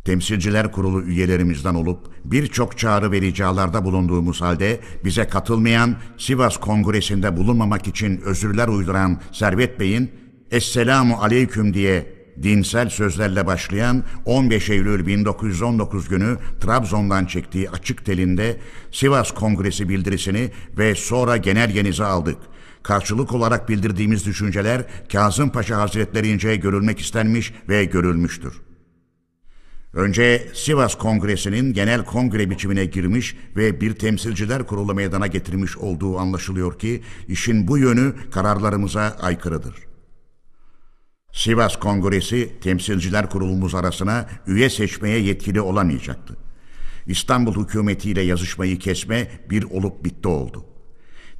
Temsilciler 0.06 0.72
Kurulu 0.72 1.02
üyelerimizden 1.02 1.74
olup 1.74 1.98
birçok 2.24 2.78
çağrı 2.78 3.12
ve 3.12 3.20
ricalarda 3.20 3.84
bulunduğumuz 3.84 4.40
halde 4.40 4.80
bize 5.04 5.28
katılmayan 5.28 5.96
Sivas 6.18 6.56
Kongresi'nde 6.56 7.36
bulunmamak 7.36 7.88
için 7.88 8.20
özürler 8.20 8.68
uyduran 8.68 9.20
Servet 9.32 9.80
Bey'in 9.80 10.10
Esselamu 10.50 11.16
Aleyküm 11.16 11.74
diye 11.74 12.16
dinsel 12.42 12.88
sözlerle 12.88 13.46
başlayan 13.46 14.04
15 14.24 14.70
Eylül 14.70 15.06
1919 15.06 16.08
günü 16.08 16.36
Trabzon'dan 16.60 17.26
çektiği 17.26 17.70
açık 17.70 18.04
telinde 18.04 18.56
Sivas 18.92 19.30
Kongresi 19.30 19.88
bildirisini 19.88 20.50
ve 20.78 20.94
sonra 20.94 21.36
genelgenizi 21.36 22.04
aldık. 22.04 22.38
Karşılık 22.82 23.32
olarak 23.32 23.68
bildirdiğimiz 23.68 24.26
düşünceler 24.26 24.84
Kazım 25.12 25.50
Paşa 25.50 25.80
Hazretlerince 25.80 26.56
görülmek 26.56 27.00
istenmiş 27.00 27.52
ve 27.68 27.84
görülmüştür. 27.84 28.65
Önce 29.96 30.48
Sivas 30.54 30.94
Kongresi'nin 30.94 31.72
genel 31.72 32.04
kongre 32.04 32.50
biçimine 32.50 32.84
girmiş 32.84 33.36
ve 33.56 33.80
bir 33.80 33.94
temsilciler 33.94 34.66
kurulu 34.66 34.94
meydana 34.94 35.26
getirmiş 35.26 35.76
olduğu 35.76 36.18
anlaşılıyor 36.18 36.78
ki 36.78 37.02
işin 37.28 37.68
bu 37.68 37.78
yönü 37.78 38.14
kararlarımıza 38.30 39.16
aykırıdır. 39.20 39.74
Sivas 41.32 41.76
Kongresi 41.76 42.60
temsilciler 42.60 43.30
kurulumuz 43.30 43.74
arasına 43.74 44.28
üye 44.46 44.70
seçmeye 44.70 45.18
yetkili 45.18 45.60
olamayacaktı. 45.60 46.36
İstanbul 47.06 47.64
hükümetiyle 47.64 48.22
yazışmayı 48.22 48.78
kesme 48.78 49.28
bir 49.50 49.62
olup 49.62 50.04
bitti 50.04 50.28
oldu. 50.28 50.64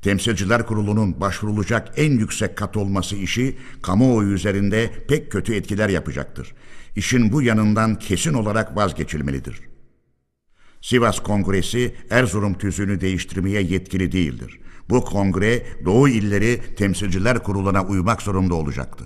Temsilciler 0.03 0.67
Kurulu'nun 0.67 1.21
başvurulacak 1.21 1.93
en 1.97 2.13
yüksek 2.13 2.57
kat 2.57 2.77
olması 2.77 3.17
işi 3.17 3.57
kamuoyu 3.83 4.33
üzerinde 4.33 4.91
pek 5.09 5.33
kötü 5.33 5.55
etkiler 5.55 5.89
yapacaktır 5.89 6.55
işin 6.97 7.33
bu 7.33 7.43
yanından 7.43 7.99
kesin 7.99 8.35
olarak 8.35 8.77
vazgeçilmelidir. 8.77 9.61
Sivas 10.81 11.21
Kongresi 11.21 11.95
Erzurum 12.11 12.59
tüzüğünü 12.59 13.01
değiştirmeye 13.01 13.63
yetkili 13.63 14.13
değildir. 14.13 14.61
Bu 14.91 15.05
kongre 15.05 15.67
Doğu 15.85 16.09
illeri 16.09 16.61
Temsilciler 16.77 17.43
Kurulu'na 17.43 17.85
uymak 17.85 18.23
zorunda 18.23 18.55
olacaktı. 18.55 19.05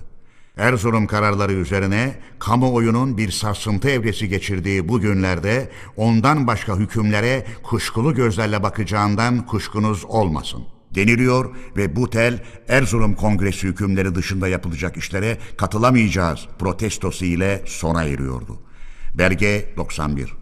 Erzurum 0.57 1.07
kararları 1.07 1.53
üzerine 1.53 2.15
kamuoyunun 2.39 3.17
bir 3.17 3.31
sarsıntı 3.31 3.89
evresi 3.89 4.29
geçirdiği 4.29 4.89
bu 4.89 4.99
günlerde 4.99 5.69
ondan 5.97 6.47
başka 6.47 6.77
hükümlere 6.77 7.45
kuşkulu 7.63 8.15
gözlerle 8.15 8.63
bakacağından 8.63 9.45
kuşkunuz 9.45 10.05
olmasın.'' 10.05 10.70
Deniliyor 10.95 11.55
ve 11.77 11.95
bu 11.95 12.09
tel 12.09 12.43
Erzurum 12.67 13.15
Kongresi 13.15 13.67
hükümleri 13.67 14.15
dışında 14.15 14.47
yapılacak 14.47 14.97
işlere 14.97 15.37
katılamayacağız 15.57 16.47
protestosu 16.59 17.25
ile 17.25 17.63
sona 17.65 18.03
eriyordu. 18.03 18.59
Belge 19.13 19.73
91 19.77 20.33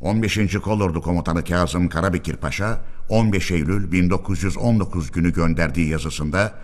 15. 0.00 0.38
Kolordu 0.62 1.02
Komutanı 1.02 1.44
Kazım 1.44 1.88
Karabekir 1.88 2.36
Paşa 2.36 2.84
15 3.08 3.50
Eylül 3.50 3.92
1919 3.92 5.12
günü 5.12 5.32
gönderdiği 5.32 5.88
yazısında 5.88 6.54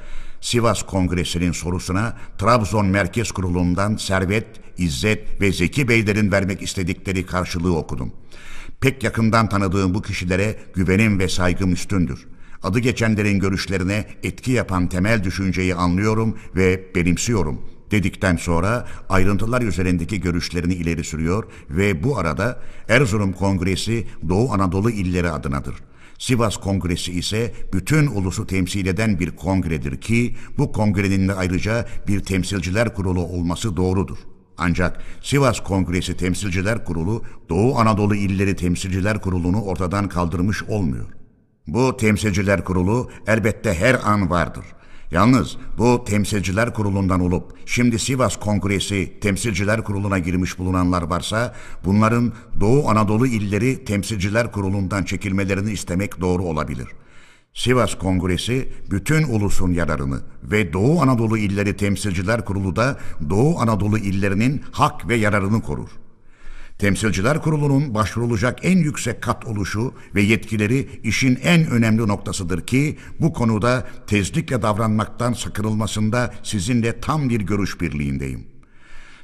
Sivas 0.41 0.83
Kongresi'nin 0.83 1.53
sorusuna 1.53 2.17
Trabzon 2.39 2.87
Merkez 2.87 3.33
Kurulu'ndan 3.33 3.97
Servet, 3.97 4.47
İzzet 4.79 5.41
ve 5.41 5.53
Zeki 5.53 5.89
Beylerin 5.89 6.33
vermek 6.33 6.63
istedikleri 6.63 7.27
karşılığı 7.27 7.77
okudum. 7.77 8.13
Pek 8.81 9.05
yakından 9.05 9.49
tanıdığım 9.49 9.95
bu 9.95 10.03
kişilere 10.03 10.57
güvenim 10.75 11.19
ve 11.19 11.29
saygım 11.29 11.73
üstündür 11.73 12.27
adı 12.63 12.79
geçenlerin 12.79 13.39
görüşlerine 13.39 14.07
etki 14.23 14.53
yapan 14.53 14.89
temel 14.89 15.25
düşünceyi 15.25 15.75
anlıyorum 15.75 16.39
ve 16.57 16.95
benimsiyorum 16.95 17.61
dedikten 17.91 18.37
sonra 18.37 18.87
ayrıntılar 19.09 19.63
üzerindeki 19.63 20.21
görüşlerini 20.21 20.75
ileri 20.75 21.05
sürüyor 21.05 21.45
ve 21.71 22.05
bu 22.05 22.19
arada 22.19 22.61
Erzurum 22.89 23.33
Kongresi 23.33 24.07
Doğu 24.29 24.53
Anadolu 24.53 24.91
illeri 24.91 25.31
adınadır. 25.31 25.75
Sivas 26.19 26.57
Kongresi 26.57 27.13
ise 27.13 27.53
bütün 27.73 28.07
ulusu 28.07 28.47
temsil 28.47 28.87
eden 28.87 29.21
bir 29.21 29.31
kongredir 29.31 30.01
ki 30.01 30.37
bu 30.59 30.73
kongrenin 30.73 31.29
de 31.29 31.35
ayrıca 31.35 31.87
bir 32.09 32.21
temsilciler 32.21 32.95
kurulu 32.95 33.21
olması 33.21 33.77
doğrudur. 33.77 34.19
Ancak 34.59 35.03
Sivas 35.23 35.61
Kongresi 35.61 36.17
Temsilciler 36.17 36.85
Kurulu 36.85 37.23
Doğu 37.49 37.79
Anadolu 37.79 38.15
İlleri 38.15 38.57
Temsilciler 38.57 39.21
Kurulu'nu 39.21 39.63
ortadan 39.63 40.09
kaldırmış 40.09 40.63
olmuyor. 40.63 41.07
Bu 41.67 41.97
temsilciler 41.97 42.65
kurulu 42.65 43.11
elbette 43.27 43.75
her 43.75 44.01
an 44.05 44.31
vardır. 44.31 44.65
Yalnız 45.11 45.57
bu 45.79 46.05
temsilciler 46.05 46.75
kurulundan 46.75 47.21
olup 47.21 47.53
şimdi 47.67 47.99
Sivas 47.99 48.37
Kongresi 48.37 49.21
temsilciler 49.21 49.85
kuruluna 49.85 50.19
girmiş 50.19 50.59
bulunanlar 50.59 51.03
varsa 51.03 51.55
bunların 51.85 52.33
Doğu 52.61 52.89
Anadolu 52.89 53.27
illeri 53.27 53.85
temsilciler 53.85 54.53
kurulundan 54.53 55.05
çekilmelerini 55.05 55.73
istemek 55.73 56.21
doğru 56.21 56.43
olabilir. 56.43 56.89
Sivas 57.55 57.95
Kongresi 57.95 58.69
bütün 58.91 59.23
ulusun 59.23 59.73
yararını 59.73 60.21
ve 60.43 60.73
Doğu 60.73 61.03
Anadolu 61.03 61.39
illeri 61.39 61.77
temsilciler 61.77 62.45
kurulu 62.45 62.77
da 62.77 62.99
Doğu 63.31 63.61
Anadolu 63.61 63.99
illerinin 63.99 64.63
hak 64.73 65.09
ve 65.09 65.15
yararını 65.15 65.63
korur. 65.63 65.89
Temsilciler 66.79 67.43
Kurulu'nun 67.43 67.95
başvurulacak 67.95 68.59
en 68.63 68.79
yüksek 68.79 69.23
kat 69.23 69.47
oluşu 69.47 69.95
ve 70.15 70.23
yetkileri 70.23 70.89
işin 71.03 71.39
en 71.43 71.67
önemli 71.67 72.09
noktasıdır 72.09 72.67
ki 72.67 72.99
bu 73.21 73.33
konuda 73.33 73.89
tezlikle 74.07 74.63
davranmaktan 74.63 75.33
sakınılmasında 75.33 76.35
sizinle 76.43 77.01
tam 77.01 77.29
bir 77.29 77.41
görüş 77.41 77.81
birliğindeyim. 77.81 78.47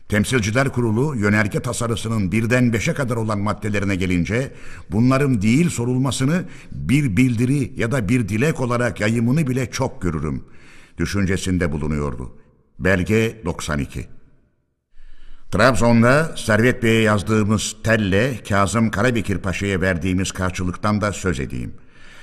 Temsilciler 0.09 0.69
Kurulu 0.69 1.17
yönerge 1.17 1.61
tasarısının 1.61 2.33
birden 2.33 2.73
beşe 2.73 2.95
kadar 2.95 3.17
olan 3.17 3.41
maddelerine 3.41 3.97
gelince 3.97 4.53
bunların 4.91 5.43
değil 5.43 5.71
sorulmasını 5.71 6.45
bir 6.73 7.17
bildiri 7.17 7.73
ya 7.77 7.93
da 7.93 8.09
bir 8.09 8.29
dilek 8.29 8.61
olarak 8.61 9.01
yayımını 9.01 9.47
bile 9.47 9.71
çok 9.71 10.03
görürüm. 10.03 10.45
Düşüncesinde 10.99 11.73
bulunuyordu. 11.73 12.37
Belge 12.79 13.43
92 13.45 14.22
Trabzon'da 15.53 16.37
Servet 16.37 16.83
Bey'e 16.83 17.01
yazdığımız 17.01 17.77
telle 17.85 18.43
Kazım 18.43 18.91
Karabekir 18.91 19.39
Paşa'ya 19.39 19.81
verdiğimiz 19.81 20.33
karşılıktan 20.33 21.01
da 21.01 21.13
söz 21.13 21.41
edeyim. 21.41 21.75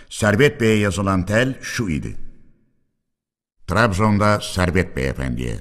Servet 0.10 0.62
Bey'e 0.62 0.78
yazılan 0.78 1.26
tel 1.26 1.58
şu 1.62 1.90
idi. 1.90 2.16
Trabzon'da 3.68 4.40
Servet 4.42 4.96
Beyefendi'ye. 4.96 5.60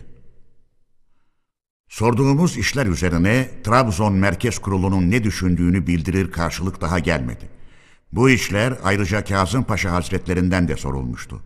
Sorduğumuz 1.88 2.56
işler 2.56 2.86
üzerine 2.86 3.50
Trabzon 3.64 4.12
Merkez 4.12 4.58
Kurulu'nun 4.58 5.10
ne 5.10 5.24
düşündüğünü 5.24 5.86
bildirir 5.86 6.30
karşılık 6.30 6.80
daha 6.80 6.98
gelmedi. 6.98 7.48
Bu 8.12 8.30
işler 8.30 8.74
ayrıca 8.84 9.24
Kazım 9.24 9.64
Paşa 9.64 9.92
Hazretlerinden 9.92 10.68
de 10.68 10.76
sorulmuştu. 10.76 11.42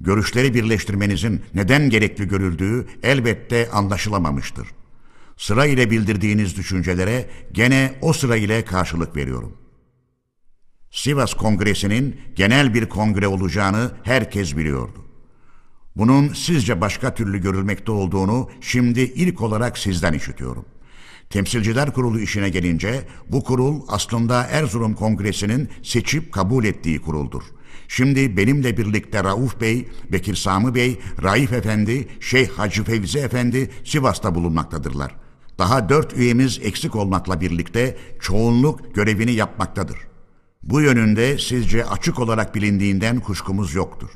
Görüşleri 0.00 0.54
birleştirmenizin 0.54 1.42
neden 1.54 1.90
gerekli 1.90 2.28
görüldüğü 2.28 2.86
elbette 3.02 3.70
anlaşılamamıştır. 3.70 4.68
Sıra 5.36 5.66
ile 5.66 5.90
bildirdiğiniz 5.90 6.56
düşüncelere 6.56 7.30
gene 7.52 7.94
o 8.02 8.12
sıra 8.12 8.36
ile 8.36 8.64
karşılık 8.64 9.16
veriyorum. 9.16 9.56
Sivas 10.90 11.34
Kongresi'nin 11.34 12.20
genel 12.36 12.74
bir 12.74 12.88
kongre 12.88 13.28
olacağını 13.28 13.90
herkes 14.02 14.56
biliyordu. 14.56 15.04
Bunun 15.96 16.32
sizce 16.34 16.80
başka 16.80 17.14
türlü 17.14 17.40
görülmekte 17.40 17.92
olduğunu 17.92 18.50
şimdi 18.60 19.00
ilk 19.00 19.42
olarak 19.42 19.78
sizden 19.78 20.12
işitiyorum. 20.12 20.64
Temsilciler 21.30 21.92
Kurulu 21.92 22.20
işine 22.20 22.48
gelince 22.48 23.08
bu 23.28 23.44
kurul 23.44 23.82
aslında 23.88 24.42
Erzurum 24.42 24.94
Kongresi'nin 24.94 25.68
seçip 25.82 26.32
kabul 26.32 26.64
ettiği 26.64 27.00
kuruldur. 27.00 27.42
Şimdi 27.88 28.36
benimle 28.36 28.76
birlikte 28.76 29.24
Rauf 29.24 29.60
Bey, 29.60 29.88
Bekir 30.12 30.34
Sami 30.34 30.74
Bey, 30.74 30.98
Raif 31.22 31.52
Efendi, 31.52 32.08
Şeyh 32.20 32.48
Hacı 32.48 32.84
Fevzi 32.84 33.18
Efendi 33.18 33.70
Sivas'ta 33.84 34.34
bulunmaktadırlar. 34.34 35.23
Daha 35.58 35.88
dört 35.88 36.16
üyemiz 36.16 36.60
eksik 36.62 36.96
olmakla 36.96 37.40
birlikte 37.40 37.96
çoğunluk 38.20 38.94
görevini 38.94 39.32
yapmaktadır. 39.32 39.98
Bu 40.62 40.80
yönünde 40.80 41.38
sizce 41.38 41.84
açık 41.84 42.18
olarak 42.18 42.54
bilindiğinden 42.54 43.20
kuşkumuz 43.20 43.74
yoktur. 43.74 44.08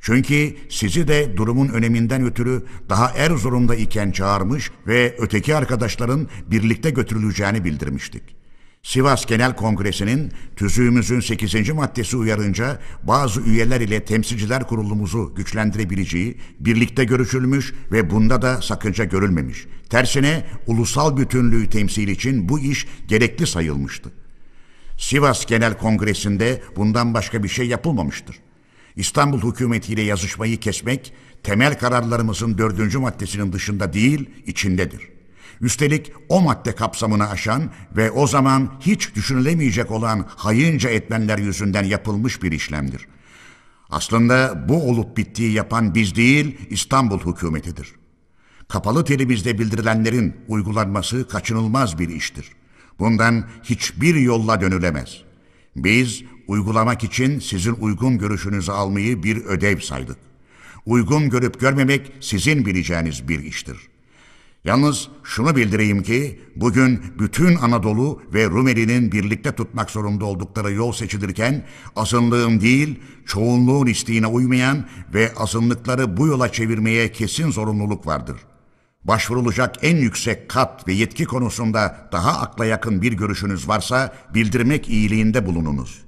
Çünkü 0.00 0.56
sizi 0.68 1.08
de 1.08 1.36
durumun 1.36 1.68
öneminden 1.68 2.24
ötürü 2.26 2.66
daha 2.88 3.10
Erzurum'da 3.10 3.74
iken 3.74 4.10
çağırmış 4.10 4.70
ve 4.86 5.16
öteki 5.18 5.56
arkadaşların 5.56 6.28
birlikte 6.50 6.90
götürüleceğini 6.90 7.64
bildirmiştik. 7.64 8.37
Sivas 8.82 9.26
Genel 9.26 9.56
Kongresi'nin 9.56 10.32
tüzüğümüzün 10.56 11.20
8. 11.20 11.70
maddesi 11.70 12.16
uyarınca 12.16 12.78
bazı 13.02 13.40
üyeler 13.40 13.80
ile 13.80 14.04
temsilciler 14.04 14.66
kurulumuzu 14.66 15.34
güçlendirebileceği 15.34 16.38
birlikte 16.60 17.04
görüşülmüş 17.04 17.74
ve 17.92 18.10
bunda 18.10 18.42
da 18.42 18.62
sakınca 18.62 19.04
görülmemiş. 19.04 19.66
Tersine 19.90 20.44
ulusal 20.66 21.16
bütünlüğü 21.16 21.70
temsil 21.70 22.08
için 22.08 22.48
bu 22.48 22.58
iş 22.58 22.86
gerekli 23.08 23.46
sayılmıştı. 23.46 24.10
Sivas 24.98 25.46
Genel 25.46 25.78
Kongresi'nde 25.78 26.62
bundan 26.76 27.14
başka 27.14 27.42
bir 27.42 27.48
şey 27.48 27.66
yapılmamıştır. 27.66 28.36
İstanbul 28.96 29.52
hükümetiyle 29.52 30.02
yazışmayı 30.02 30.60
kesmek 30.60 31.12
temel 31.42 31.78
kararlarımızın 31.78 32.58
dördüncü 32.58 32.98
maddesinin 32.98 33.52
dışında 33.52 33.92
değil 33.92 34.30
içindedir. 34.46 35.17
Üstelik 35.60 36.12
o 36.28 36.40
madde 36.40 36.74
kapsamını 36.74 37.30
aşan 37.30 37.70
ve 37.96 38.10
o 38.10 38.26
zaman 38.26 38.72
hiç 38.80 39.14
düşünülemeyecek 39.14 39.90
olan 39.90 40.26
hayınca 40.36 40.90
etmenler 40.90 41.38
yüzünden 41.38 41.84
yapılmış 41.84 42.42
bir 42.42 42.52
işlemdir. 42.52 43.06
Aslında 43.90 44.64
bu 44.68 44.90
olup 44.90 45.16
bittiği 45.16 45.52
yapan 45.52 45.94
biz 45.94 46.14
değil 46.14 46.56
İstanbul 46.70 47.20
hükümetidir. 47.20 47.92
Kapalı 48.68 49.04
telimizde 49.04 49.58
bildirilenlerin 49.58 50.36
uygulanması 50.48 51.28
kaçınılmaz 51.28 51.98
bir 51.98 52.08
iştir. 52.08 52.52
Bundan 52.98 53.44
hiçbir 53.62 54.14
yolla 54.14 54.60
dönülemez. 54.60 55.22
Biz 55.76 56.22
uygulamak 56.48 57.04
için 57.04 57.40
sizin 57.40 57.72
uygun 57.72 58.18
görüşünüzü 58.18 58.72
almayı 58.72 59.22
bir 59.22 59.36
ödev 59.36 59.78
saydık. 59.80 60.16
Uygun 60.86 61.30
görüp 61.30 61.60
görmemek 61.60 62.12
sizin 62.20 62.66
bileceğiniz 62.66 63.28
bir 63.28 63.40
iştir. 63.40 63.76
Yalnız 64.68 65.08
şunu 65.24 65.56
bildireyim 65.56 66.02
ki 66.02 66.40
bugün 66.56 67.00
bütün 67.18 67.56
Anadolu 67.56 68.22
ve 68.34 68.44
Rumeli'nin 68.44 69.12
birlikte 69.12 69.52
tutmak 69.52 69.90
zorunda 69.90 70.24
oldukları 70.24 70.72
yol 70.72 70.92
seçilirken 70.92 71.64
azınlığın 71.96 72.60
değil 72.60 73.00
çoğunluğun 73.26 73.86
isteğine 73.86 74.26
uymayan 74.26 74.88
ve 75.14 75.32
azınlıkları 75.36 76.16
bu 76.16 76.26
yola 76.26 76.52
çevirmeye 76.52 77.12
kesin 77.12 77.50
zorunluluk 77.50 78.06
vardır. 78.06 78.36
Başvurulacak 79.04 79.74
en 79.82 79.96
yüksek 79.96 80.48
kat 80.48 80.88
ve 80.88 80.92
yetki 80.92 81.24
konusunda 81.24 82.08
daha 82.12 82.40
akla 82.40 82.64
yakın 82.64 83.02
bir 83.02 83.12
görüşünüz 83.12 83.68
varsa 83.68 84.14
bildirmek 84.34 84.88
iyiliğinde 84.88 85.46
bulununuz.'' 85.46 86.07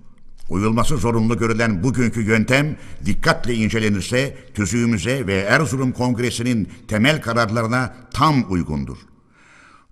Uyulması 0.50 0.96
zorunlu 0.96 1.38
görülen 1.38 1.82
bugünkü 1.82 2.22
yöntem 2.22 2.76
dikkatle 3.04 3.54
incelenirse 3.54 4.36
tüzüğümüze 4.54 5.26
ve 5.26 5.34
Erzurum 5.34 5.92
Kongresi'nin 5.92 6.68
temel 6.88 7.22
kararlarına 7.22 7.94
tam 8.12 8.52
uygundur. 8.52 8.96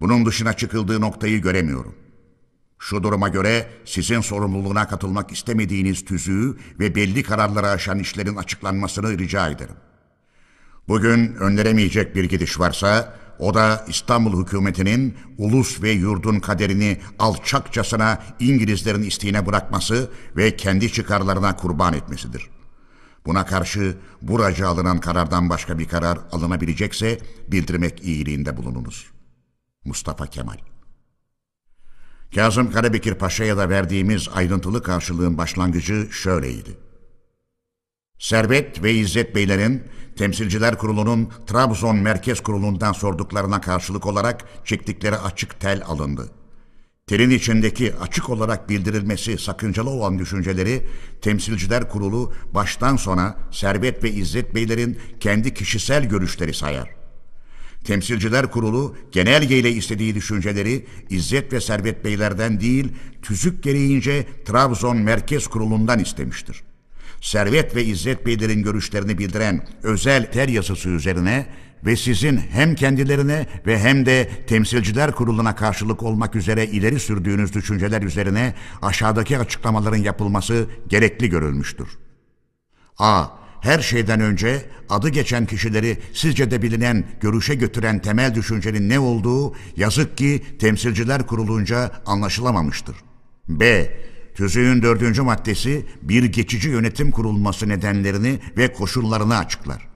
Bunun 0.01 0.27
dışına 0.27 0.53
çıkıldığı 0.53 1.01
noktayı 1.01 1.43
göremiyorum. 1.43 1.95
Şu 2.79 3.03
duruma 3.03 3.29
göre 3.29 3.67
sizin 3.85 4.21
sorumluluğuna 4.21 4.89
katılmak 4.89 5.33
istemediğiniz 5.33 6.05
tüzüğü 6.05 6.57
ve 6.81 6.95
belli 6.95 7.23
kararları 7.23 7.69
aşan 7.69 7.99
işlerin 7.99 8.37
açıklanmasını 8.37 9.19
rica 9.19 9.49
ederim. 9.49 9.77
Bugün 10.89 11.35
önleremeyecek 11.35 12.17
bir 12.17 12.25
gidiş 12.25 12.61
varsa 12.61 13.19
o 13.39 13.55
da 13.55 13.85
İstanbul 13.89 14.43
hükümetinin 14.43 15.17
ulus 15.39 15.83
ve 15.83 15.91
yurdun 15.91 16.41
kaderini 16.41 17.01
alçakçasına 17.19 18.23
İngilizlerin 18.41 19.03
isteğine 19.03 19.47
bırakması 19.47 20.11
ve 20.37 20.57
kendi 20.57 20.93
çıkarlarına 20.93 21.57
kurban 21.57 21.95
etmesidir. 21.95 22.51
Buna 23.27 23.47
karşı 23.47 23.97
buraca 24.23 24.69
alınan 24.69 25.01
karardan 25.01 25.51
başka 25.51 25.79
bir 25.79 25.89
karar 25.89 26.19
alınabilecekse 26.33 27.19
bildirmek 27.49 28.05
iyiliğinde 28.05 28.57
bulununuz. 28.57 29.07
Mustafa 29.85 30.27
Kemal 30.27 30.59
Kazım 32.35 32.73
Karabekir 32.73 33.15
Paşa'ya 33.15 33.57
da 33.57 33.69
verdiğimiz 33.69 34.29
ayrıntılı 34.35 34.83
karşılığın 34.83 35.39
başlangıcı 35.39 36.09
şöyleydi. 36.11 36.79
Servet 38.19 38.83
ve 38.83 38.95
İzzet 38.95 39.35
Beylerin 39.35 39.83
Temsilciler 40.19 40.79
Kurulu'nun 40.79 41.29
Trabzon 41.47 41.97
Merkez 41.97 42.41
Kurulu'ndan 42.41 42.93
sorduklarına 42.93 43.61
karşılık 43.61 44.07
olarak 44.07 44.45
çektikleri 44.65 45.17
açık 45.17 45.61
tel 45.61 45.83
alındı. 45.87 46.31
Telin 47.07 47.31
içindeki 47.31 47.95
açık 47.95 48.31
olarak 48.31 48.69
bildirilmesi 48.69 49.39
sakıncalı 49.39 49.91
olan 49.91 50.19
düşünceleri 50.19 50.87
Temsilciler 51.21 51.89
Kurulu 51.89 52.33
baştan 52.55 52.97
sona 52.97 53.37
Servet 53.53 54.05
ve 54.05 54.11
İzzet 54.11 54.55
Beylerin 54.55 54.99
kendi 55.21 55.55
kişisel 55.55 56.09
görüşleri 56.09 56.55
sayar. 56.55 56.91
Temsilciler 57.85 58.51
Kurulu 58.51 58.97
genelgeyle 59.13 59.71
istediği 59.71 60.15
düşünceleri 60.15 60.87
İzzet 61.11 61.53
ve 61.53 61.61
Servet 61.61 62.05
Beylerden 62.05 62.61
değil, 62.61 62.93
tüzük 63.23 63.63
gereğince 63.63 64.27
Trabzon 64.45 64.97
Merkez 64.97 65.47
Kurulu'ndan 65.47 65.99
istemiştir. 65.99 66.68
Servet 67.21 67.77
ve 67.77 67.85
İzzet 67.85 68.27
Beylerin 68.27 68.63
görüşlerini 68.63 69.19
bildiren 69.19 69.67
özel 69.83 70.33
ter 70.33 70.49
yazısı 70.49 70.89
üzerine 70.89 71.47
ve 71.85 71.97
sizin 71.97 72.37
hem 72.37 72.75
kendilerine 72.75 73.47
ve 73.67 73.79
hem 73.79 74.07
de 74.07 74.29
temsilciler 74.47 75.13
kuruluna 75.13 75.55
karşılık 75.55 76.03
olmak 76.03 76.37
üzere 76.37 76.67
ileri 76.67 77.01
sürdüğünüz 77.01 77.55
düşünceler 77.55 78.03
üzerine 78.03 78.55
aşağıdaki 78.83 79.39
açıklamaların 79.39 80.03
yapılması 80.03 80.67
gerekli 80.89 81.31
görülmüştür. 81.31 81.89
A. 82.99 83.27
Her 83.61 83.81
şeyden 83.81 84.21
önce 84.21 84.65
adı 84.89 85.09
geçen 85.09 85.47
kişileri 85.47 85.99
sizce 86.15 86.51
de 86.51 86.63
bilinen, 86.63 87.05
görüşe 87.21 87.55
götüren 87.55 87.99
temel 87.99 88.35
düşüncenin 88.35 88.89
ne 88.89 88.99
olduğu 88.99 89.55
yazık 89.77 90.19
ki 90.19 90.43
temsilciler 90.59 91.27
kurulunca 91.27 91.93
anlaşılamamıştır. 92.07 92.97
B. 93.49 93.91
Tüzüğün 94.39 94.83
dördüncü 94.83 95.23
maddesi 95.23 95.87
bir 96.03 96.25
geçici 96.25 96.69
yönetim 96.69 97.11
kurulması 97.11 97.69
nedenlerini 97.69 98.39
ve 98.57 98.73
koşullarını 98.73 99.39
açıklar. 99.39 99.89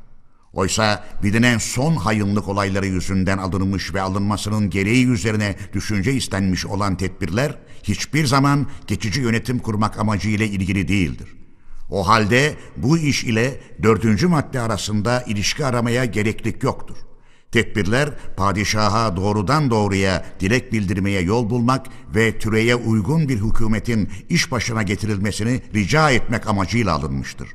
Oysa 0.52 1.05
bilinen 1.23 1.59
son 1.59 1.97
hayınlık 1.97 2.48
olayları 2.48 2.86
yüzünden 2.86 3.39
alınmış 3.39 3.94
ve 3.94 4.01
alınmasının 4.01 4.70
gereği 4.70 5.06
üzerine 5.06 5.56
düşünce 5.73 6.12
istenmiş 6.12 6.66
olan 6.66 6.97
tedbirler 6.97 7.59
hiçbir 7.82 8.27
zaman 8.27 8.66
geçici 8.86 9.20
yönetim 9.20 9.59
kurmak 9.59 9.98
amacıyla 9.98 10.47
ilgili 10.47 10.89
değildir. 10.89 11.28
O 11.90 12.09
halde 12.09 12.55
bu 12.77 12.98
iş 12.98 13.24
ile 13.24 13.60
dördüncü 13.82 14.28
madde 14.28 14.60
arasında 14.60 15.23
ilişki 15.23 15.66
aramaya 15.66 16.05
gereklik 16.05 16.62
yoktur. 16.62 16.97
Tedbirler 17.52 18.10
padişaha 18.36 19.16
doğrudan 19.16 19.70
doğruya 19.70 20.24
dilek 20.40 20.72
bildirmeye 20.72 21.20
yol 21.20 21.50
bulmak 21.50 21.86
ve 22.14 22.38
türeye 22.38 22.74
uygun 22.74 23.28
bir 23.28 23.40
hükümetin 23.40 24.10
iş 24.28 24.50
başına 24.52 24.82
getirilmesini 24.82 25.62
rica 25.74 26.10
etmek 26.10 26.46
amacıyla 26.46 26.94
alınmıştır. 26.94 27.48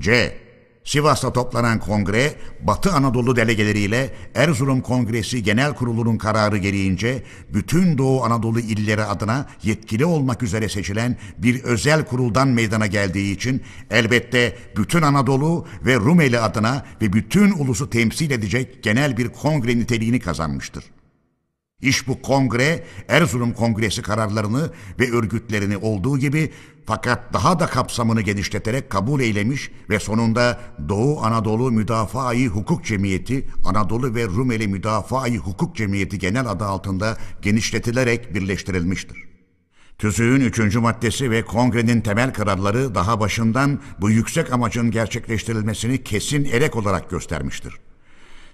C. 0.00 0.38
Sivas'ta 0.84 1.32
toplanan 1.32 1.80
kongre, 1.80 2.34
Batı 2.60 2.92
Anadolu 2.92 3.36
delegeleriyle 3.36 4.14
Erzurum 4.34 4.80
Kongresi 4.80 5.42
Genel 5.42 5.74
Kurulu'nun 5.74 6.18
kararı 6.18 6.58
gereğince 6.58 7.22
bütün 7.54 7.98
Doğu 7.98 8.24
Anadolu 8.24 8.60
illeri 8.60 9.04
adına 9.04 9.46
yetkili 9.62 10.04
olmak 10.04 10.42
üzere 10.42 10.68
seçilen 10.68 11.16
bir 11.38 11.62
özel 11.62 12.04
kuruldan 12.04 12.48
meydana 12.48 12.86
geldiği 12.86 13.34
için 13.34 13.62
elbette 13.90 14.56
bütün 14.76 15.02
Anadolu 15.02 15.66
ve 15.84 15.96
Rumeli 15.96 16.40
adına 16.40 16.84
ve 17.02 17.12
bütün 17.12 17.52
ulusu 17.52 17.90
temsil 17.90 18.30
edecek 18.30 18.82
genel 18.82 19.16
bir 19.16 19.28
kongre 19.28 19.78
niteliğini 19.78 20.20
kazanmıştır. 20.20 20.84
İş 21.82 22.08
bu 22.08 22.22
kongre 22.22 22.84
Erzurum 23.08 23.52
Kongresi 23.52 24.02
kararlarını 24.02 24.70
ve 25.00 25.10
örgütlerini 25.12 25.76
olduğu 25.76 26.18
gibi 26.18 26.52
fakat 26.86 27.32
daha 27.32 27.60
da 27.60 27.66
kapsamını 27.66 28.20
genişleterek 28.20 28.90
kabul 28.90 29.20
eylemiş 29.20 29.70
ve 29.90 30.00
sonunda 30.00 30.60
Doğu 30.88 31.20
Anadolu 31.22 31.70
Müdafaa-i 31.70 32.46
Hukuk 32.46 32.84
Cemiyeti, 32.84 33.48
Anadolu 33.64 34.14
ve 34.14 34.24
Rumeli 34.26 34.68
Müdafaa-i 34.68 35.36
Hukuk 35.36 35.76
Cemiyeti 35.76 36.18
genel 36.18 36.50
adı 36.50 36.64
altında 36.64 37.16
genişletilerek 37.42 38.34
birleştirilmiştir. 38.34 39.30
Tüzüğün 39.98 40.40
üçüncü 40.40 40.78
maddesi 40.78 41.30
ve 41.30 41.44
kongrenin 41.44 42.00
temel 42.00 42.32
kararları 42.32 42.94
daha 42.94 43.20
başından 43.20 43.80
bu 44.00 44.10
yüksek 44.10 44.52
amacın 44.52 44.90
gerçekleştirilmesini 44.90 46.04
kesin 46.04 46.44
erek 46.44 46.76
olarak 46.76 47.10
göstermiştir. 47.10 47.74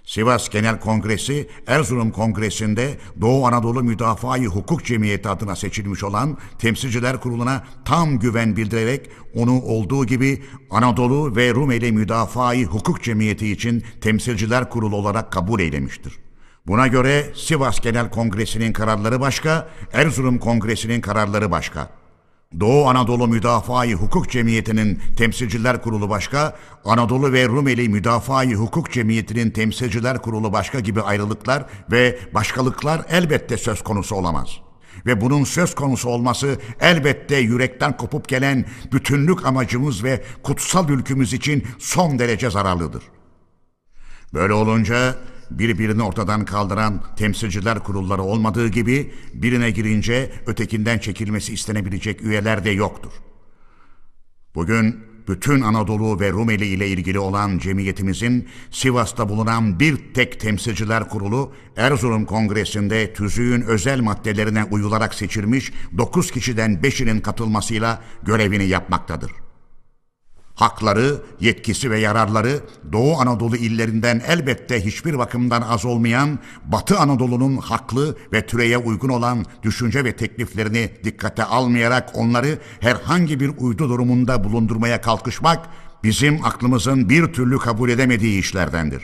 Sivas 0.07 0.49
Genel 0.49 0.79
Kongresi, 0.79 1.47
Erzurum 1.67 2.11
Kongresi'nde 2.11 2.97
Doğu 3.21 3.47
Anadolu 3.47 3.83
Müdafaa-i 3.83 4.45
Hukuk 4.45 4.85
Cemiyeti 4.85 5.29
adına 5.29 5.55
seçilmiş 5.55 6.03
olan 6.03 6.37
Temsilciler 6.59 7.21
Kurulu'na 7.21 7.63
tam 7.85 8.19
güven 8.19 8.55
bildirerek 8.55 9.09
onu 9.35 9.61
olduğu 9.61 10.05
gibi 10.05 10.43
Anadolu 10.69 11.35
ve 11.35 11.53
Rumeli 11.53 11.91
Müdafaa-i 11.91 12.65
Hukuk 12.65 13.03
Cemiyeti 13.03 13.51
için 13.51 13.83
Temsilciler 14.01 14.69
Kurulu 14.69 14.95
olarak 14.95 15.31
kabul 15.31 15.59
eylemiştir. 15.59 16.13
Buna 16.67 16.87
göre 16.87 17.25
Sivas 17.35 17.79
Genel 17.79 18.09
Kongresi'nin 18.09 18.73
kararları 18.73 19.19
başka, 19.19 19.69
Erzurum 19.93 20.37
Kongresi'nin 20.37 21.01
kararları 21.01 21.51
başka. 21.51 21.89
Doğu 22.59 22.87
Anadolu 22.87 23.27
Müdafaa-i 23.27 23.93
Hukuk 23.93 24.29
Cemiyeti'nin 24.29 25.01
Temsilciler 25.17 25.81
Kurulu 25.81 26.09
başka, 26.09 26.57
Anadolu 26.85 27.33
ve 27.33 27.47
Rumeli 27.47 27.89
Müdafaa-i 27.89 28.55
Hukuk 28.55 28.91
Cemiyeti'nin 28.91 29.49
Temsilciler 29.49 30.21
Kurulu 30.21 30.53
başka 30.53 30.79
gibi 30.79 31.01
ayrılıklar 31.01 31.65
ve 31.91 32.19
başkalıklar 32.33 33.05
elbette 33.09 33.57
söz 33.57 33.83
konusu 33.83 34.15
olamaz. 34.15 34.49
Ve 35.05 35.21
bunun 35.21 35.43
söz 35.43 35.75
konusu 35.75 36.09
olması 36.09 36.59
elbette 36.79 37.35
yürekten 37.35 37.97
kopup 37.97 38.27
gelen 38.27 38.65
bütünlük 38.91 39.45
amacımız 39.45 40.03
ve 40.03 40.23
kutsal 40.43 40.89
ülkümüz 40.89 41.33
için 41.33 41.67
son 41.79 42.19
derece 42.19 42.49
zararlıdır. 42.49 43.03
Böyle 44.33 44.53
olunca 44.53 45.15
birbirini 45.51 46.03
ortadan 46.03 46.45
kaldıran 46.45 47.03
temsilciler 47.15 47.79
kurulları 47.79 48.21
olmadığı 48.21 48.67
gibi 48.67 49.13
birine 49.33 49.71
girince 49.71 50.31
ötekinden 50.45 50.99
çekilmesi 50.99 51.53
istenebilecek 51.53 52.21
üyeler 52.21 52.65
de 52.65 52.69
yoktur. 52.69 53.11
Bugün 54.55 54.99
bütün 55.27 55.61
Anadolu 55.61 56.19
ve 56.19 56.31
Rumeli 56.31 56.65
ile 56.65 56.87
ilgili 56.87 57.19
olan 57.19 57.57
cemiyetimizin 57.57 58.47
Sivas'ta 58.71 59.29
bulunan 59.29 59.79
bir 59.79 60.13
tek 60.13 60.39
temsilciler 60.39 61.09
kurulu 61.09 61.53
Erzurum 61.77 62.25
Kongresi'nde 62.25 63.13
tüzüğün 63.13 63.61
özel 63.61 63.99
maddelerine 63.99 64.63
uyularak 64.63 65.13
seçilmiş 65.13 65.71
9 65.97 66.31
kişiden 66.31 66.71
5'inin 66.73 67.19
katılmasıyla 67.19 68.01
görevini 68.23 68.67
yapmaktadır. 68.67 69.46
Hakları, 70.57 71.21
yetkisi 71.39 71.91
ve 71.91 71.99
yararları 71.99 72.59
Doğu 72.91 73.19
Anadolu 73.19 73.57
illerinden 73.57 74.21
elbette 74.27 74.85
hiçbir 74.85 75.17
bakımdan 75.17 75.61
az 75.61 75.85
olmayan 75.85 76.39
Batı 76.65 76.99
Anadolu'nun 76.99 77.57
haklı 77.57 78.17
ve 78.33 78.45
türeye 78.45 78.77
uygun 78.77 79.09
olan 79.09 79.45
düşünce 79.63 80.03
ve 80.03 80.15
tekliflerini 80.15 80.89
dikkate 81.03 81.43
almayarak 81.43 82.11
onları 82.13 82.59
herhangi 82.79 83.39
bir 83.39 83.51
uydu 83.57 83.89
durumunda 83.89 84.43
bulundurmaya 84.43 85.01
kalkışmak 85.01 85.69
bizim 86.03 86.45
aklımızın 86.45 87.09
bir 87.09 87.33
türlü 87.33 87.57
kabul 87.57 87.89
edemediği 87.89 88.39
işlerdendir. 88.39 89.03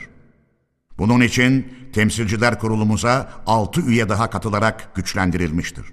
Bunun 0.98 1.20
için 1.20 1.72
temsilciler 1.92 2.58
kurulumuza 2.58 3.32
altı 3.46 3.80
üye 3.80 4.08
daha 4.08 4.30
katılarak 4.30 4.94
güçlendirilmiştir. 4.94 5.84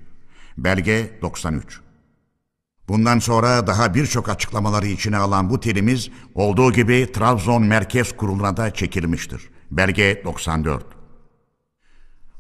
Belge 0.57 1.19
93 1.21 1.81
Bundan 2.91 3.19
sonra 3.19 3.67
daha 3.67 3.93
birçok 3.93 4.29
açıklamaları 4.29 4.87
içine 4.87 5.17
alan 5.17 5.49
bu 5.49 5.59
terimiz 5.59 6.09
olduğu 6.35 6.71
gibi 6.71 7.11
Trabzon 7.11 7.63
Merkez 7.63 8.17
Kurulu'na 8.17 8.57
da 8.57 8.73
çekilmiştir. 8.73 9.49
Belge 9.71 10.21
94. 10.25 10.85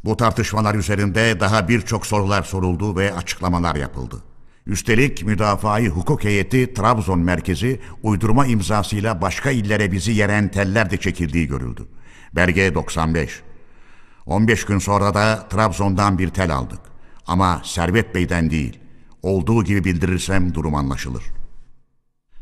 Bu 0.05 0.17
tartışmalar 0.17 0.75
üzerinde 0.75 1.39
daha 1.39 1.67
birçok 1.67 2.05
sorular 2.05 2.43
soruldu 2.43 2.95
ve 2.95 3.13
açıklamalar 3.13 3.75
yapıldı. 3.75 4.23
Üstelik 4.65 5.25
müdafaa 5.25 5.79
hukuk 5.79 6.23
heyeti 6.23 6.73
Trabzon 6.73 7.19
merkezi 7.19 7.79
uydurma 8.03 8.45
imzasıyla 8.45 9.21
başka 9.21 9.51
illere 9.51 9.91
bizi 9.91 10.11
yeren 10.11 10.51
teller 10.51 10.89
de 10.89 10.97
çekildiği 10.97 11.47
görüldü. 11.47 11.87
Belge 12.35 12.75
95. 12.75 13.41
15 14.25 14.65
gün 14.65 14.79
sonra 14.79 15.13
da 15.13 15.47
Trabzon'dan 15.49 16.17
bir 16.17 16.29
tel 16.29 16.55
aldık. 16.55 16.79
Ama 17.27 17.61
Servet 17.63 18.15
Bey'den 18.15 18.49
değil 18.49 18.80
olduğu 19.23 19.63
gibi 19.63 19.83
bildirirsem 19.83 20.53
durum 20.53 20.75
anlaşılır. 20.75 21.23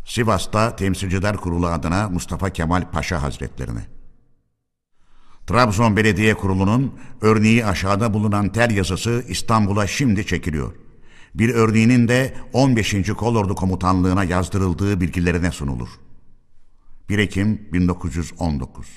Sivas'ta 0.06 0.76
Temsilciler 0.76 1.38
Kurulu 1.38 1.68
adına 1.68 2.10
Mustafa 2.10 2.50
Kemal 2.50 2.92
Paşa 2.92 3.22
Hazretlerine. 3.22 3.86
Trabzon 5.48 5.98
Belediye 5.98 6.34
Kurulu'nun 6.34 6.94
örneği 7.22 7.66
aşağıda 7.66 8.14
bulunan 8.14 8.50
tel 8.50 8.72
yazısı 8.72 9.26
İstanbul'a 9.28 9.88
şimdi 9.88 10.26
çekiliyor. 10.26 10.74
Bir 11.36 11.50
örneğinin 11.50 12.08
de 12.08 12.34
15. 12.54 13.14
Kolordu 13.18 13.56
Komutanlığı'na 13.56 14.24
yazdırıldığı 14.24 15.02
bilgilerine 15.02 15.52
sunulur. 15.52 15.90
1 17.10 17.20
Ekim 17.20 17.68
1919 17.74 18.88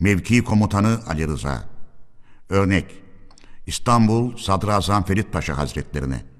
Mevki 0.00 0.44
Komutanı 0.44 1.00
Ali 1.06 1.28
Rıza 1.28 1.64
Örnek 2.48 2.86
İstanbul 3.66 4.36
Sadrazam 4.36 5.04
Ferit 5.04 5.32
Paşa 5.32 5.58
Hazretlerine 5.58 6.35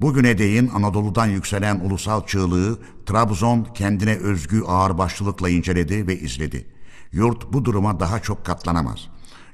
Bugüne 0.00 0.38
değin 0.38 0.68
Anadolu'dan 0.68 1.26
yükselen 1.26 1.80
ulusal 1.80 2.26
çığlığı 2.26 2.78
Trabzon 3.06 3.64
kendine 3.74 4.16
özgü 4.16 4.62
ağırbaşlılıkla 4.62 5.48
inceledi 5.48 6.06
ve 6.06 6.18
izledi. 6.18 6.66
Yurt 7.12 7.52
bu 7.52 7.64
duruma 7.64 8.00
daha 8.00 8.22
çok 8.22 8.46
katlanamaz. 8.46 9.08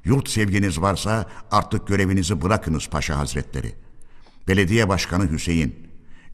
Yurt 0.04 0.28
sevginiz 0.28 0.80
varsa 0.80 1.26
artık 1.50 1.86
görevinizi 1.86 2.42
bırakınız 2.42 2.88
Paşa 2.88 3.18
Hazretleri. 3.18 3.74
Belediye 4.48 4.88
Başkanı 4.88 5.30
Hüseyin, 5.30 5.74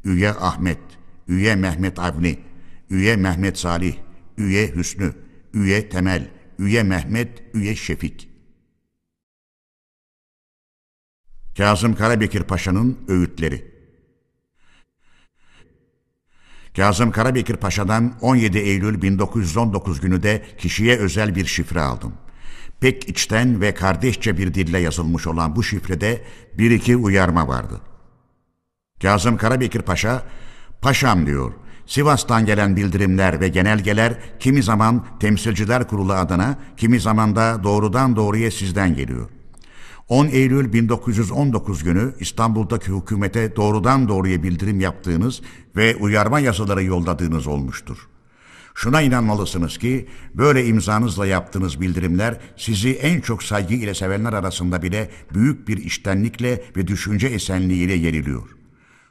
Üye 0.04 0.30
Ahmet, 0.30 0.78
Üye 1.28 1.56
Mehmet 1.56 1.98
Avni, 1.98 2.38
Üye 2.90 3.16
Mehmet 3.16 3.58
Salih, 3.58 3.96
Üye 4.38 4.74
Hüsnü, 4.74 5.12
Üye 5.54 5.88
Temel, 5.88 6.30
Üye 6.58 6.82
Mehmet, 6.82 7.42
Üye 7.54 7.76
Şefik. 7.76 8.28
Kazım 11.56 11.94
Karabekir 11.94 12.42
Paşa'nın 12.42 12.98
öğütleri 13.08 13.71
Kazım 16.76 17.10
Karabekir 17.10 17.56
Paşa'dan 17.56 18.12
17 18.20 18.58
Eylül 18.58 19.02
1919 19.02 20.00
günü 20.00 20.22
de 20.22 20.42
kişiye 20.58 20.98
özel 20.98 21.34
bir 21.34 21.46
şifre 21.46 21.80
aldım. 21.80 22.12
Pek 22.80 23.08
içten 23.08 23.60
ve 23.60 23.74
kardeşçe 23.74 24.38
bir 24.38 24.54
dille 24.54 24.78
yazılmış 24.78 25.26
olan 25.26 25.56
bu 25.56 25.62
şifrede 25.62 26.22
bir 26.58 26.70
iki 26.70 26.96
uyarma 26.96 27.48
vardı. 27.48 27.80
Kazım 29.02 29.36
Karabekir 29.36 29.82
Paşa, 29.82 30.22
Paşam 30.80 31.26
diyor, 31.26 31.52
Sivas'tan 31.86 32.46
gelen 32.46 32.76
bildirimler 32.76 33.40
ve 33.40 33.48
genelgeler 33.48 34.14
kimi 34.40 34.62
zaman 34.62 35.06
temsilciler 35.20 35.88
kurulu 35.88 36.12
adına, 36.12 36.58
kimi 36.76 37.00
zaman 37.00 37.36
da 37.36 37.60
doğrudan 37.64 38.16
doğruya 38.16 38.50
sizden 38.50 38.94
geliyor.'' 38.94 39.41
10 40.12 40.26
Eylül 40.26 40.72
1919 40.72 41.84
günü 41.84 42.12
İstanbul'daki 42.20 42.92
hükümete 42.92 43.56
doğrudan 43.56 44.08
doğruya 44.08 44.42
bildirim 44.42 44.80
yaptığınız 44.80 45.42
ve 45.76 45.96
uyarma 45.96 46.40
yazıları 46.40 46.84
yolladığınız 46.84 47.46
olmuştur. 47.46 48.08
Şuna 48.74 49.02
inanmalısınız 49.02 49.78
ki 49.78 50.08
böyle 50.34 50.66
imzanızla 50.66 51.26
yaptığınız 51.26 51.80
bildirimler 51.80 52.40
sizi 52.56 52.92
en 52.92 53.20
çok 53.20 53.42
saygı 53.42 53.74
ile 53.74 53.94
sevenler 53.94 54.32
arasında 54.32 54.82
bile 54.82 55.10
büyük 55.34 55.68
bir 55.68 55.76
iştenlikle 55.76 56.64
ve 56.76 56.86
düşünce 56.86 57.26
esenliğiyle 57.26 57.94
yeriliyor. 57.94 58.48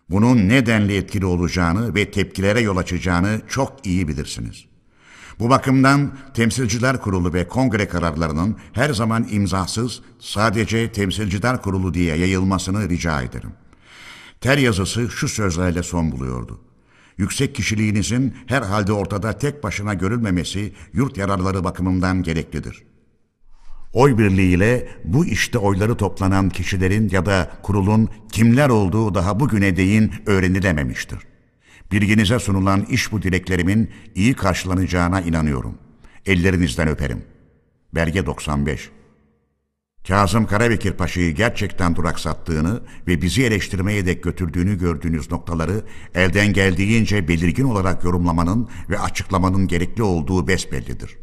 Bunun 0.10 0.50
ne 0.50 0.66
denli 0.66 0.98
etkili 0.98 1.26
olacağını 1.26 1.96
ve 1.96 2.12
tepkilere 2.12 2.62
yol 2.62 2.78
açacağını 2.78 3.42
çok 3.48 3.86
iyi 3.86 4.08
bilirsiniz. 4.08 4.71
Bu 5.42 5.50
bakımdan 5.50 6.12
Temsilciler 6.34 7.02
Kurulu 7.02 7.34
ve 7.34 7.48
kongre 7.48 7.88
kararlarının 7.88 8.56
her 8.74 8.94
zaman 8.94 9.28
imzasız, 9.32 10.02
sadece 10.20 10.92
Temsilciler 10.92 11.62
Kurulu 11.62 11.94
diye 11.94 12.16
yayılmasını 12.16 12.90
rica 12.90 13.22
ederim. 13.22 13.52
Ter 14.42 14.58
yazısı 14.58 15.10
şu 15.10 15.28
sözlerle 15.28 15.84
son 15.84 16.12
buluyordu. 16.12 16.60
Yüksek 17.18 17.56
kişiliğinizin 17.56 18.36
herhalde 18.48 18.94
ortada 18.94 19.38
tek 19.38 19.64
başına 19.64 19.94
görülmemesi 19.94 20.74
yurt 20.94 21.18
yararları 21.18 21.64
bakımından 21.64 22.24
gereklidir. 22.24 22.84
Oy 23.94 24.18
birliğiyle 24.18 24.90
bu 25.04 25.26
işte 25.26 25.58
oyları 25.58 25.96
toplanan 25.96 26.50
kişilerin 26.50 27.10
ya 27.10 27.26
da 27.26 27.52
kurulun 27.64 28.10
kimler 28.32 28.70
olduğu 28.70 29.16
daha 29.16 29.40
bugüne 29.40 29.78
değin 29.78 30.12
öğrenilememiştir. 30.26 31.31
Bilginize 31.92 32.40
sunulan 32.40 32.86
iş 32.86 33.12
bu 33.12 33.22
dileklerimin 33.22 33.90
iyi 34.16 34.34
karşılanacağına 34.34 35.22
inanıyorum. 35.22 35.78
Ellerinizden 36.26 36.88
öperim. 36.88 37.24
Belge 37.96 38.26
95 38.26 38.90
Kazım 40.08 40.46
Karabekir 40.46 40.94
Paşa'yı 40.94 41.36
gerçekten 41.36 41.96
duraksattığını 41.96 42.82
ve 43.08 43.22
bizi 43.22 43.44
eleştirmeye 43.44 44.06
dek 44.06 44.24
götürdüğünü 44.24 44.78
gördüğünüz 44.78 45.32
noktaları 45.32 45.84
elden 46.16 46.54
geldiğince 46.54 47.28
belirgin 47.28 47.64
olarak 47.64 48.04
yorumlamanın 48.04 48.70
ve 48.90 49.00
açıklamanın 49.00 49.68
gerekli 49.68 50.04
olduğu 50.04 50.48
besbellidir. 50.48 51.18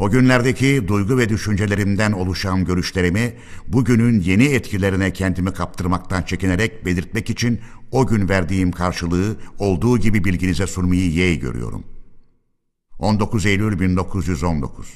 O 0.00 0.10
günlerdeki 0.10 0.88
duygu 0.88 1.18
ve 1.18 1.28
düşüncelerimden 1.28 2.12
oluşan 2.12 2.64
görüşlerimi 2.64 3.34
bugünün 3.68 4.20
yeni 4.20 4.44
etkilerine 4.44 5.12
kendimi 5.12 5.52
kaptırmaktan 5.52 6.22
çekinerek 6.22 6.86
belirtmek 6.86 7.30
için 7.30 7.60
o 7.90 8.06
gün 8.06 8.28
verdiğim 8.28 8.72
karşılığı 8.72 9.36
olduğu 9.58 9.98
gibi 9.98 10.24
bilginize 10.24 10.66
sunmayı 10.66 11.10
yeğ 11.10 11.38
görüyorum. 11.40 11.84
19 12.98 13.46
Eylül 13.46 13.80
1919 13.80 14.88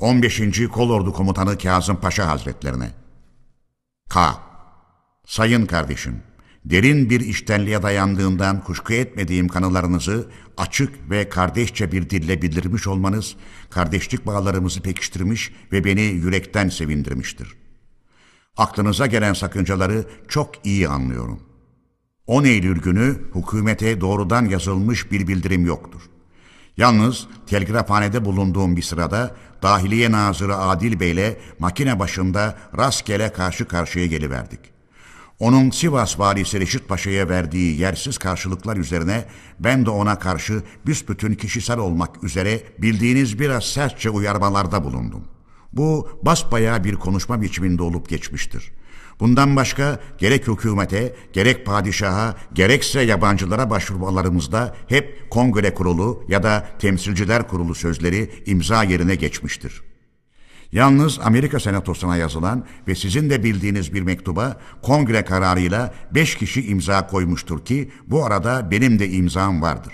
15. 0.00 0.68
Kolordu 0.72 1.12
Komutanı 1.12 1.58
Kazım 1.58 1.96
Paşa 1.96 2.28
Hazretlerine 2.28 2.90
K. 4.08 4.34
Sayın 5.26 5.66
kardeşim, 5.66 6.22
derin 6.64 7.10
bir 7.10 7.20
iştenliğe 7.20 7.82
dayandığından 7.82 8.64
kuşku 8.64 8.92
etmediğim 8.92 9.48
kanılarınızı 9.48 10.26
açık 10.56 11.10
ve 11.10 11.28
kardeşçe 11.28 11.92
bir 11.92 12.10
dille 12.10 12.42
bildirmiş 12.42 12.86
olmanız, 12.86 13.36
kardeşlik 13.70 14.26
bağlarımızı 14.26 14.80
pekiştirmiş 14.80 15.52
ve 15.72 15.84
beni 15.84 16.02
yürekten 16.02 16.68
sevindirmiştir. 16.68 17.54
Aklınıza 18.56 19.06
gelen 19.06 19.32
sakıncaları 19.32 20.04
çok 20.28 20.66
iyi 20.66 20.88
anlıyorum. 20.88 21.40
10 22.26 22.44
Eylül 22.44 22.80
günü 22.80 23.22
hükümete 23.34 24.00
doğrudan 24.00 24.44
yazılmış 24.44 25.12
bir 25.12 25.28
bildirim 25.28 25.66
yoktur. 25.66 26.02
Yalnız 26.76 27.26
telgrafhanede 27.46 28.24
bulunduğum 28.24 28.76
bir 28.76 28.82
sırada 28.82 29.36
Dahiliye 29.62 30.10
Nazırı 30.10 30.56
Adil 30.56 31.00
Bey'le 31.00 31.36
makine 31.58 31.98
başında 31.98 32.58
rastgele 32.78 33.32
karşı 33.32 33.68
karşıya 33.68 34.06
geliverdik. 34.06 34.73
Onun 35.38 35.70
Sivas 35.70 36.18
valisi 36.18 36.60
Reşit 36.60 36.88
Paşa'ya 36.88 37.28
verdiği 37.28 37.80
yersiz 37.80 38.18
karşılıklar 38.18 38.76
üzerine 38.76 39.24
ben 39.60 39.86
de 39.86 39.90
ona 39.90 40.18
karşı 40.18 40.62
büsbütün 40.86 41.34
kişisel 41.34 41.78
olmak 41.78 42.24
üzere 42.24 42.62
bildiğiniz 42.78 43.38
biraz 43.38 43.64
sertçe 43.64 44.10
uyarmalarda 44.10 44.84
bulundum. 44.84 45.24
Bu 45.72 46.08
basbayağı 46.22 46.84
bir 46.84 46.94
konuşma 46.94 47.42
biçiminde 47.42 47.82
olup 47.82 48.08
geçmiştir. 48.08 48.72
Bundan 49.20 49.56
başka 49.56 50.00
gerek 50.18 50.48
hükümete, 50.48 51.14
gerek 51.32 51.66
padişaha, 51.66 52.36
gerekse 52.52 53.00
yabancılara 53.00 53.70
başvurmalarımızda 53.70 54.74
hep 54.88 55.30
kongre 55.30 55.74
kurulu 55.74 56.24
ya 56.28 56.42
da 56.42 56.68
temsilciler 56.78 57.48
kurulu 57.48 57.74
sözleri 57.74 58.30
imza 58.46 58.84
yerine 58.84 59.14
geçmiştir. 59.14 59.82
Yalnız 60.74 61.18
Amerika 61.22 61.60
Senatosu'na 61.60 62.16
yazılan 62.16 62.64
ve 62.88 62.94
sizin 62.94 63.30
de 63.30 63.44
bildiğiniz 63.44 63.94
bir 63.94 64.02
mektuba 64.02 64.60
kongre 64.82 65.24
kararıyla 65.24 65.94
beş 66.14 66.34
kişi 66.34 66.66
imza 66.66 67.06
koymuştur 67.06 67.64
ki 67.64 67.90
bu 68.06 68.24
arada 68.24 68.70
benim 68.70 68.98
de 68.98 69.10
imzam 69.10 69.62
vardır. 69.62 69.92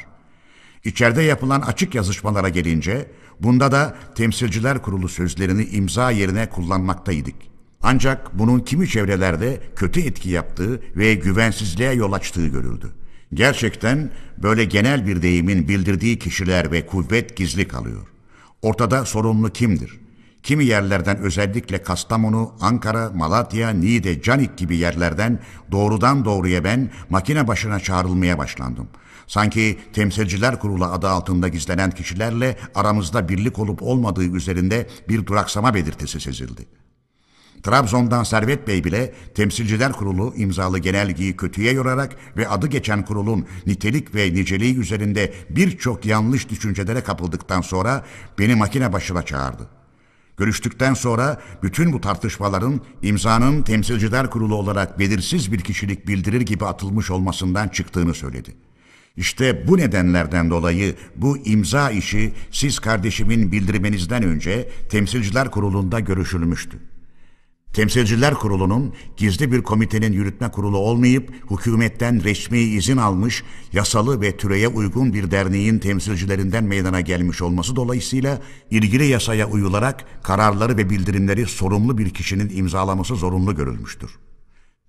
İçeride 0.84 1.22
yapılan 1.22 1.60
açık 1.60 1.94
yazışmalara 1.94 2.48
gelince 2.48 3.10
bunda 3.40 3.72
da 3.72 3.94
temsilciler 4.14 4.82
kurulu 4.82 5.08
sözlerini 5.08 5.64
imza 5.64 6.10
yerine 6.10 6.48
kullanmaktaydık. 6.48 7.34
Ancak 7.82 8.38
bunun 8.38 8.60
kimi 8.60 8.88
çevrelerde 8.88 9.60
kötü 9.76 10.00
etki 10.00 10.30
yaptığı 10.30 10.82
ve 10.96 11.14
güvensizliğe 11.14 11.92
yol 11.92 12.12
açtığı 12.12 12.46
görüldü. 12.46 12.92
Gerçekten 13.34 14.10
böyle 14.38 14.64
genel 14.64 15.06
bir 15.06 15.22
deyimin 15.22 15.68
bildirdiği 15.68 16.18
kişiler 16.18 16.72
ve 16.72 16.86
kuvvet 16.86 17.36
gizli 17.36 17.68
kalıyor. 17.68 18.06
Ortada 18.62 19.04
sorumlu 19.04 19.50
kimdir? 19.50 19.99
Kimi 20.42 20.64
yerlerden 20.64 21.18
özellikle 21.18 21.82
Kastamonu, 21.82 22.52
Ankara, 22.60 23.10
Malatya, 23.10 23.70
Niğde, 23.70 24.22
Canik 24.22 24.56
gibi 24.56 24.76
yerlerden 24.76 25.40
doğrudan 25.70 26.24
doğruya 26.24 26.64
ben 26.64 26.90
makine 27.10 27.48
başına 27.48 27.80
çağrılmaya 27.80 28.38
başlandım. 28.38 28.88
Sanki 29.26 29.78
temsilciler 29.92 30.58
kurulu 30.58 30.84
adı 30.84 31.08
altında 31.08 31.48
gizlenen 31.48 31.90
kişilerle 31.90 32.56
aramızda 32.74 33.28
birlik 33.28 33.58
olup 33.58 33.82
olmadığı 33.82 34.24
üzerinde 34.24 34.88
bir 35.08 35.26
duraksama 35.26 35.74
belirtisi 35.74 36.20
sezildi. 36.20 36.66
Trabzon'dan 37.62 38.24
Servet 38.24 38.68
Bey 38.68 38.84
bile 38.84 39.14
Temsilciler 39.34 39.92
Kurulu 39.92 40.34
imzalı 40.36 40.78
genelgeyi 40.78 41.36
kötüye 41.36 41.72
yorarak 41.72 42.16
ve 42.36 42.48
adı 42.48 42.66
geçen 42.66 43.04
kurulun 43.04 43.46
nitelik 43.66 44.14
ve 44.14 44.34
niceliği 44.34 44.78
üzerinde 44.78 45.32
birçok 45.50 46.06
yanlış 46.06 46.48
düşüncelere 46.48 47.00
kapıldıktan 47.00 47.60
sonra 47.60 48.04
beni 48.38 48.54
makine 48.54 48.92
başına 48.92 49.22
çağırdı. 49.22 49.79
Görüştükten 50.40 50.94
sonra 50.94 51.40
bütün 51.62 51.92
bu 51.92 52.00
tartışmaların 52.00 52.80
imzanın 53.02 53.62
Temsilciler 53.62 54.30
Kurulu 54.30 54.54
olarak 54.54 54.98
belirsiz 54.98 55.52
bir 55.52 55.60
kişilik 55.60 56.06
bildirir 56.06 56.40
gibi 56.40 56.64
atılmış 56.66 57.10
olmasından 57.10 57.68
çıktığını 57.68 58.14
söyledi. 58.14 58.54
İşte 59.16 59.68
bu 59.68 59.78
nedenlerden 59.78 60.50
dolayı 60.50 60.94
bu 61.16 61.38
imza 61.38 61.90
işi 61.90 62.32
siz 62.50 62.78
kardeşimin 62.78 63.52
bildirmenizden 63.52 64.22
önce 64.22 64.68
Temsilciler 64.90 65.50
Kurulu'nda 65.50 66.00
görüşülmüştü. 66.00 66.89
Temsilciler 67.72 68.34
Kurulu'nun 68.34 68.94
gizli 69.16 69.52
bir 69.52 69.62
komitenin 69.62 70.12
yürütme 70.12 70.50
kurulu 70.50 70.78
olmayıp 70.78 71.32
hükümetten 71.50 72.24
resmi 72.24 72.58
izin 72.58 72.96
almış, 72.96 73.44
yasalı 73.72 74.20
ve 74.20 74.36
türeye 74.36 74.68
uygun 74.68 75.14
bir 75.14 75.30
derneğin 75.30 75.78
temsilcilerinden 75.78 76.64
meydana 76.64 77.00
gelmiş 77.00 77.42
olması 77.42 77.76
dolayısıyla 77.76 78.40
ilgili 78.70 79.06
yasaya 79.06 79.48
uyularak 79.48 80.04
kararları 80.22 80.76
ve 80.76 80.90
bildirimleri 80.90 81.46
sorumlu 81.46 81.98
bir 81.98 82.10
kişinin 82.10 82.56
imzalaması 82.56 83.16
zorunlu 83.16 83.54
görülmüştür. 83.56 84.10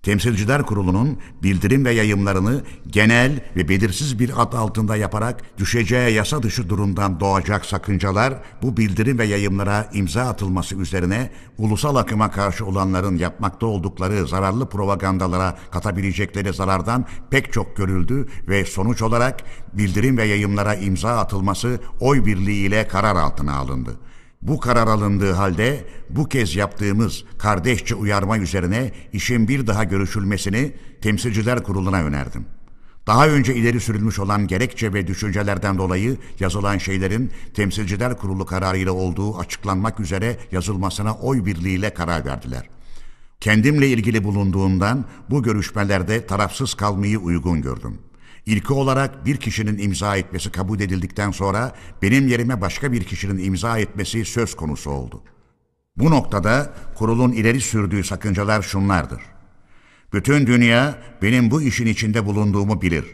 Temsilciler 0.02 0.62
Kurulu'nun 0.62 1.18
bildirim 1.42 1.84
ve 1.84 1.92
yayımlarını 1.92 2.62
genel 2.86 3.40
ve 3.56 3.68
belirsiz 3.68 4.18
bir 4.18 4.42
ad 4.42 4.52
altında 4.52 4.96
yaparak 4.96 5.58
düşeceği 5.58 6.14
yasa 6.14 6.42
dışı 6.42 6.68
durumdan 6.68 7.20
doğacak 7.20 7.64
sakıncalar 7.64 8.34
bu 8.62 8.76
bildirim 8.76 9.18
ve 9.18 9.24
yayımlara 9.24 9.90
imza 9.92 10.22
atılması 10.22 10.76
üzerine 10.76 11.30
ulusal 11.58 11.96
akıma 11.96 12.30
karşı 12.30 12.66
olanların 12.66 13.16
yapmakta 13.16 13.66
oldukları 13.66 14.26
zararlı 14.26 14.68
propagandalara 14.68 15.58
katabilecekleri 15.70 16.52
zarardan 16.52 17.06
pek 17.30 17.52
çok 17.52 17.76
görüldü 17.76 18.28
ve 18.48 18.64
sonuç 18.64 19.02
olarak 19.02 19.40
bildirim 19.72 20.16
ve 20.16 20.24
yayımlara 20.24 20.74
imza 20.74 21.18
atılması 21.18 21.80
oy 22.00 22.26
birliğiyle 22.26 22.88
karar 22.88 23.16
altına 23.16 23.56
alındı. 23.56 23.96
Bu 24.42 24.60
karar 24.60 24.86
alındığı 24.86 25.32
halde 25.32 25.84
bu 26.10 26.28
kez 26.28 26.56
yaptığımız 26.56 27.24
kardeşçe 27.38 27.94
uyarma 27.94 28.38
üzerine 28.38 28.92
işin 29.12 29.48
bir 29.48 29.66
daha 29.66 29.84
görüşülmesini 29.84 30.72
Temsilciler 31.00 31.62
Kurulu'na 31.62 32.02
önerdim. 32.02 32.46
Daha 33.06 33.28
önce 33.28 33.54
ileri 33.54 33.80
sürülmüş 33.80 34.18
olan 34.18 34.46
gerekçe 34.46 34.92
ve 34.92 35.06
düşüncelerden 35.06 35.78
dolayı 35.78 36.16
yazılan 36.40 36.78
şeylerin 36.78 37.30
Temsilciler 37.54 38.18
Kurulu 38.18 38.46
kararıyla 38.46 38.92
olduğu 38.92 39.38
açıklanmak 39.38 40.00
üzere 40.00 40.36
yazılmasına 40.52 41.14
oy 41.14 41.46
birliğiyle 41.46 41.94
karar 41.94 42.24
verdiler. 42.24 42.68
Kendimle 43.40 43.88
ilgili 43.88 44.24
bulunduğundan 44.24 45.04
bu 45.30 45.42
görüşmelerde 45.42 46.26
tarafsız 46.26 46.74
kalmayı 46.74 47.18
uygun 47.18 47.62
gördüm.'' 47.62 48.11
İlki 48.46 48.72
olarak 48.72 49.26
bir 49.26 49.36
kişinin 49.36 49.78
imza 49.78 50.16
etmesi 50.16 50.50
kabul 50.50 50.80
edildikten 50.80 51.30
sonra 51.30 51.72
benim 52.02 52.28
yerime 52.28 52.60
başka 52.60 52.92
bir 52.92 53.04
kişinin 53.04 53.44
imza 53.44 53.78
etmesi 53.78 54.24
söz 54.24 54.56
konusu 54.56 54.90
oldu. 54.90 55.22
Bu 55.96 56.10
noktada 56.10 56.72
kurulun 56.94 57.32
ileri 57.32 57.60
sürdüğü 57.60 58.04
sakıncalar 58.04 58.62
şunlardır. 58.62 59.20
Bütün 60.12 60.46
dünya 60.46 60.98
benim 61.22 61.50
bu 61.50 61.62
işin 61.62 61.86
içinde 61.86 62.26
bulunduğumu 62.26 62.82
bilir. 62.82 63.04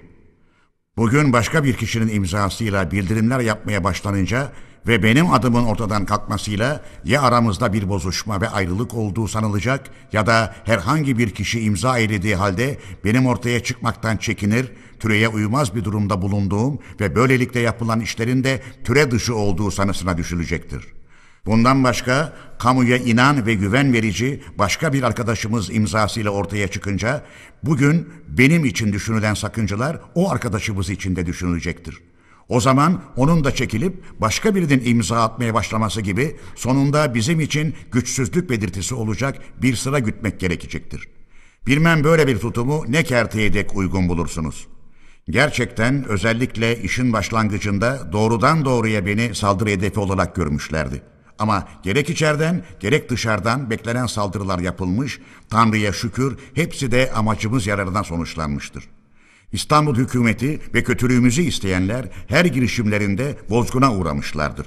Bugün 0.96 1.32
başka 1.32 1.64
bir 1.64 1.74
kişinin 1.74 2.14
imzasıyla 2.14 2.90
bildirimler 2.90 3.40
yapmaya 3.40 3.84
başlanınca 3.84 4.52
ve 4.86 5.02
benim 5.02 5.32
adımın 5.32 5.64
ortadan 5.64 6.06
kalkmasıyla 6.06 6.84
ya 7.04 7.22
aramızda 7.22 7.72
bir 7.72 7.88
bozuşma 7.88 8.40
ve 8.40 8.48
ayrılık 8.48 8.94
olduğu 8.94 9.28
sanılacak 9.28 9.90
ya 10.12 10.26
da 10.26 10.54
herhangi 10.64 11.18
bir 11.18 11.30
kişi 11.30 11.60
imza 11.60 11.98
eylediği 11.98 12.36
halde 12.36 12.78
benim 13.04 13.26
ortaya 13.26 13.62
çıkmaktan 13.62 14.16
çekinir, 14.16 14.72
türeye 15.00 15.28
uymaz 15.28 15.74
bir 15.74 15.84
durumda 15.84 16.22
bulunduğum 16.22 16.78
ve 17.00 17.14
böylelikle 17.14 17.60
yapılan 17.60 18.00
işlerin 18.00 18.44
de 18.44 18.62
türe 18.84 19.10
dışı 19.10 19.34
olduğu 19.34 19.70
sanısına 19.70 20.18
düşülecektir. 20.18 20.84
Bundan 21.46 21.84
başka 21.84 22.32
kamuya 22.58 22.96
inan 22.96 23.46
ve 23.46 23.54
güven 23.54 23.92
verici 23.92 24.42
başka 24.58 24.92
bir 24.92 25.02
arkadaşımız 25.02 25.70
imzasıyla 25.70 26.30
ortaya 26.30 26.68
çıkınca 26.68 27.24
bugün 27.62 28.08
benim 28.28 28.64
için 28.64 28.92
düşünülen 28.92 29.34
sakıncalar 29.34 30.00
o 30.14 30.30
arkadaşımız 30.30 30.90
için 30.90 31.16
de 31.16 31.26
düşünülecektir. 31.26 31.98
O 32.48 32.60
zaman 32.60 33.02
onun 33.16 33.44
da 33.44 33.54
çekilip 33.54 34.20
başka 34.20 34.54
birinin 34.54 34.82
imza 34.84 35.22
atmaya 35.22 35.54
başlaması 35.54 36.00
gibi 36.00 36.36
sonunda 36.56 37.14
bizim 37.14 37.40
için 37.40 37.74
güçsüzlük 37.92 38.50
belirtisi 38.50 38.94
olacak 38.94 39.38
bir 39.62 39.76
sıra 39.76 39.98
gütmek 39.98 40.40
gerekecektir. 40.40 41.08
Bilmem 41.66 42.04
böyle 42.04 42.26
bir 42.26 42.38
tutumu 42.38 42.84
ne 42.88 43.04
kerteye 43.04 43.52
dek 43.52 43.76
uygun 43.76 44.08
bulursunuz. 44.08 44.66
Gerçekten 45.30 46.04
özellikle 46.04 46.82
işin 46.82 47.12
başlangıcında 47.12 48.12
doğrudan 48.12 48.64
doğruya 48.64 49.06
beni 49.06 49.34
saldırı 49.34 49.70
hedefi 49.70 50.00
olarak 50.00 50.34
görmüşlerdi. 50.34 51.02
Ama 51.38 51.68
gerek 51.82 52.10
içeriden 52.10 52.62
gerek 52.80 53.10
dışarıdan 53.10 53.70
beklenen 53.70 54.06
saldırılar 54.06 54.58
yapılmış, 54.58 55.20
Tanrı'ya 55.50 55.92
şükür 55.92 56.38
hepsi 56.54 56.92
de 56.92 57.12
amacımız 57.12 57.66
yararına 57.66 58.04
sonuçlanmıştır. 58.04 58.84
İstanbul 59.52 59.96
hükümeti 59.96 60.60
ve 60.74 60.84
kötülüğümüzü 60.84 61.42
isteyenler 61.42 62.08
her 62.28 62.44
girişimlerinde 62.44 63.36
bozguna 63.50 63.94
uğramışlardır. 63.94 64.66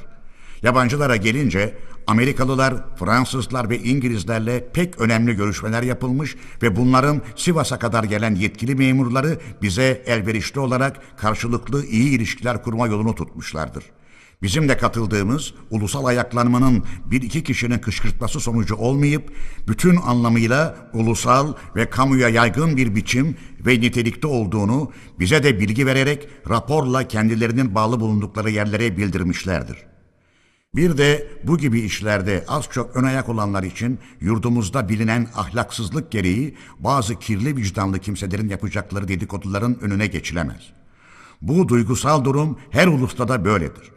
Yabancılara 0.62 1.16
gelince 1.16 1.78
Amerikalılar, 2.08 2.96
Fransızlar 2.96 3.70
ve 3.70 3.80
İngilizlerle 3.80 4.72
pek 4.74 5.02
önemli 5.02 5.36
görüşmeler 5.36 5.84
yapılmış 5.84 6.36
ve 6.64 6.76
bunların 6.76 7.22
Sivas'a 7.36 7.80
kadar 7.80 8.04
gelen 8.04 8.36
yetkili 8.36 8.76
memurları 8.76 9.40
bize 9.62 10.04
elverişli 10.06 10.60
olarak 10.60 11.18
karşılıklı 11.18 11.86
iyi 11.86 12.10
ilişkiler 12.10 12.64
kurma 12.64 12.88
yolunu 12.88 13.16
tutmuşlardır. 13.16 13.84
Bizim 14.42 14.70
de 14.70 14.78
katıldığımız 14.78 15.54
ulusal 15.70 16.06
ayaklanmanın 16.06 16.84
bir 17.06 17.22
iki 17.22 17.44
kişinin 17.44 17.80
kışkırtması 17.80 18.40
sonucu 18.40 18.76
olmayıp 18.76 19.34
bütün 19.68 19.96
anlamıyla 19.96 20.90
ulusal 20.94 21.54
ve 21.76 21.90
kamuya 21.90 22.30
yaygın 22.30 22.78
bir 22.78 22.96
biçim 22.96 23.38
ve 23.66 23.82
nitelikte 23.82 24.28
olduğunu 24.28 24.92
bize 25.20 25.44
de 25.44 25.60
bilgi 25.60 25.86
vererek 25.86 26.28
raporla 26.50 27.08
kendilerinin 27.08 27.76
bağlı 27.76 28.00
bulundukları 28.00 28.50
yerlere 28.50 28.98
bildirmişlerdir. 28.98 29.91
Bir 30.76 30.98
de 30.98 31.28
bu 31.44 31.58
gibi 31.58 31.80
işlerde 31.80 32.46
az 32.48 32.66
çok 32.72 32.96
ön 32.96 33.04
ayak 33.04 33.30
olanlar 33.30 33.64
için 33.64 34.00
yurdumuzda 34.22 34.90
bilinen 34.90 35.28
ahlaksızlık 35.36 36.12
gereği 36.12 36.56
bazı 36.80 37.20
kirli 37.20 37.56
vicdanlı 37.56 38.00
kimselerin 38.00 38.50
yapacakları 38.50 39.08
dedikoduların 39.08 39.78
önüne 39.82 40.08
geçilemez. 40.08 40.74
Bu 41.42 41.68
duygusal 41.68 42.26
durum 42.26 42.60
her 42.70 42.88
ulusta 42.88 43.28
da 43.28 43.46
böyledir. 43.46 43.92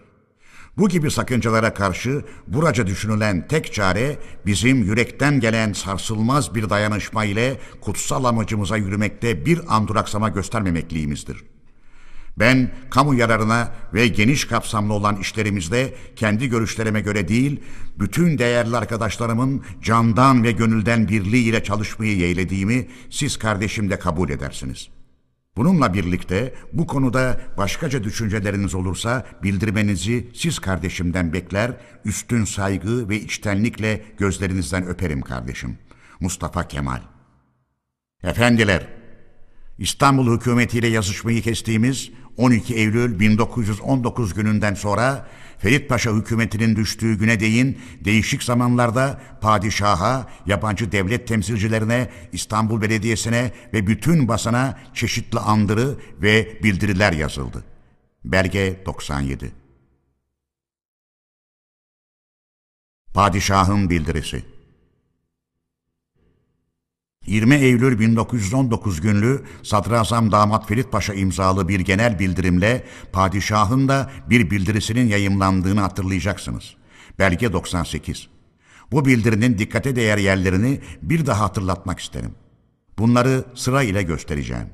Bu 0.78 0.88
gibi 0.88 1.10
sakıncalara 1.10 1.74
karşı 1.74 2.24
buraca 2.46 2.86
düşünülen 2.86 3.48
tek 3.48 3.72
çare 3.74 4.18
bizim 4.46 4.82
yürekten 4.82 5.40
gelen 5.40 5.72
sarsılmaz 5.72 6.54
bir 6.54 6.70
dayanışma 6.70 7.24
ile 7.24 7.60
kutsal 7.80 8.24
amacımıza 8.24 8.76
yürümekte 8.76 9.46
bir 9.46 9.76
an 9.76 9.88
duraksama 9.88 10.28
göstermemekliğimizdir. 10.28 11.53
Ben 12.38 12.70
kamu 12.90 13.14
yararına 13.14 13.72
ve 13.94 14.08
geniş 14.08 14.44
kapsamlı 14.44 14.92
olan 14.92 15.16
işlerimizde 15.16 15.94
kendi 16.16 16.48
görüşlerime 16.48 17.00
göre 17.00 17.28
değil, 17.28 17.60
bütün 17.98 18.38
değerli 18.38 18.76
arkadaşlarımın 18.76 19.64
candan 19.82 20.44
ve 20.44 20.52
gönülden 20.52 21.08
birliğiyle 21.08 21.64
çalışmayı 21.64 22.16
yeğlediğimi 22.16 22.88
siz 23.10 23.36
kardeşim 23.36 23.90
de 23.90 23.98
kabul 23.98 24.30
edersiniz.'' 24.30 25.04
Bununla 25.56 25.94
birlikte 25.94 26.54
bu 26.72 26.86
konuda 26.86 27.40
başkaca 27.58 28.04
düşünceleriniz 28.04 28.74
olursa 28.74 29.26
bildirmenizi 29.42 30.28
siz 30.34 30.58
kardeşimden 30.58 31.32
bekler, 31.32 31.72
üstün 32.04 32.44
saygı 32.44 33.08
ve 33.08 33.20
içtenlikle 33.20 34.04
gözlerinizden 34.18 34.86
öperim 34.86 35.22
kardeşim. 35.22 35.78
Mustafa 36.20 36.68
Kemal 36.68 37.00
Efendiler, 38.22 38.86
İstanbul 39.78 40.36
hükümetiyle 40.36 40.86
yazışmayı 40.86 41.42
kestiğimiz 41.42 42.10
12 42.36 42.74
Eylül 42.74 43.20
1919 43.20 44.34
gününden 44.34 44.74
sonra 44.74 45.26
Ferit 45.58 45.88
Paşa 45.88 46.12
hükümetinin 46.12 46.76
düştüğü 46.76 47.18
güne 47.18 47.40
değin 47.40 47.78
değişik 48.04 48.42
zamanlarda 48.42 49.20
padişaha, 49.40 50.28
yabancı 50.46 50.92
devlet 50.92 51.28
temsilcilerine, 51.28 52.10
İstanbul 52.32 52.80
Belediyesi'ne 52.82 53.52
ve 53.72 53.86
bütün 53.86 54.28
basına 54.28 54.78
çeşitli 54.94 55.38
andırı 55.38 55.96
ve 56.22 56.62
bildiriler 56.62 57.12
yazıldı. 57.12 57.64
Belge 58.24 58.82
97 58.86 59.52
Padişahın 63.14 63.90
bildirisi 63.90 64.53
20 67.26 67.54
Eylül 67.54 67.98
1919 67.98 69.00
günlü 69.00 69.42
Sadrazam 69.62 70.32
Damat 70.32 70.68
Ferit 70.68 70.92
Paşa 70.92 71.14
imzalı 71.14 71.68
bir 71.68 71.80
genel 71.80 72.18
bildirimle 72.18 72.84
padişahın 73.12 73.88
da 73.88 74.10
bir 74.30 74.50
bildirisinin 74.50 75.08
yayımlandığını 75.08 75.80
hatırlayacaksınız. 75.80 76.74
Belge 77.18 77.52
98. 77.52 78.28
Bu 78.92 79.04
bildirinin 79.04 79.58
dikkate 79.58 79.96
değer 79.96 80.18
yerlerini 80.18 80.80
bir 81.02 81.26
daha 81.26 81.40
hatırlatmak 81.40 82.00
isterim. 82.00 82.34
Bunları 82.98 83.44
sıra 83.54 83.82
ile 83.82 84.02
göstereceğim. 84.02 84.66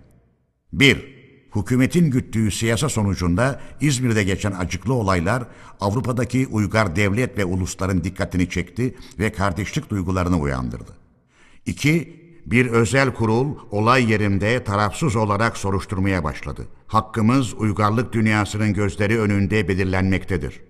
1. 0.72 1.20
Hükümetin 1.56 2.10
güttüğü 2.10 2.50
siyasa 2.50 2.88
sonucunda 2.88 3.60
İzmir'de 3.80 4.24
geçen 4.24 4.52
acıklı 4.52 4.94
olaylar 4.94 5.44
Avrupa'daki 5.80 6.46
uygar 6.46 6.96
devlet 6.96 7.38
ve 7.38 7.44
ulusların 7.44 8.04
dikkatini 8.04 8.50
çekti 8.50 8.94
ve 9.18 9.32
kardeşlik 9.32 9.90
duygularını 9.90 10.38
uyandırdı. 10.38 10.92
2 11.66 12.19
bir 12.46 12.66
özel 12.66 13.14
kurul 13.14 13.56
olay 13.70 14.10
yerinde 14.10 14.64
tarafsız 14.64 15.16
olarak 15.16 15.56
soruşturmaya 15.56 16.24
başladı. 16.24 16.66
Hakkımız 16.86 17.54
uygarlık 17.54 18.12
dünyasının 18.12 18.74
gözleri 18.74 19.20
önünde 19.20 19.68
belirlenmektedir. 19.68 20.60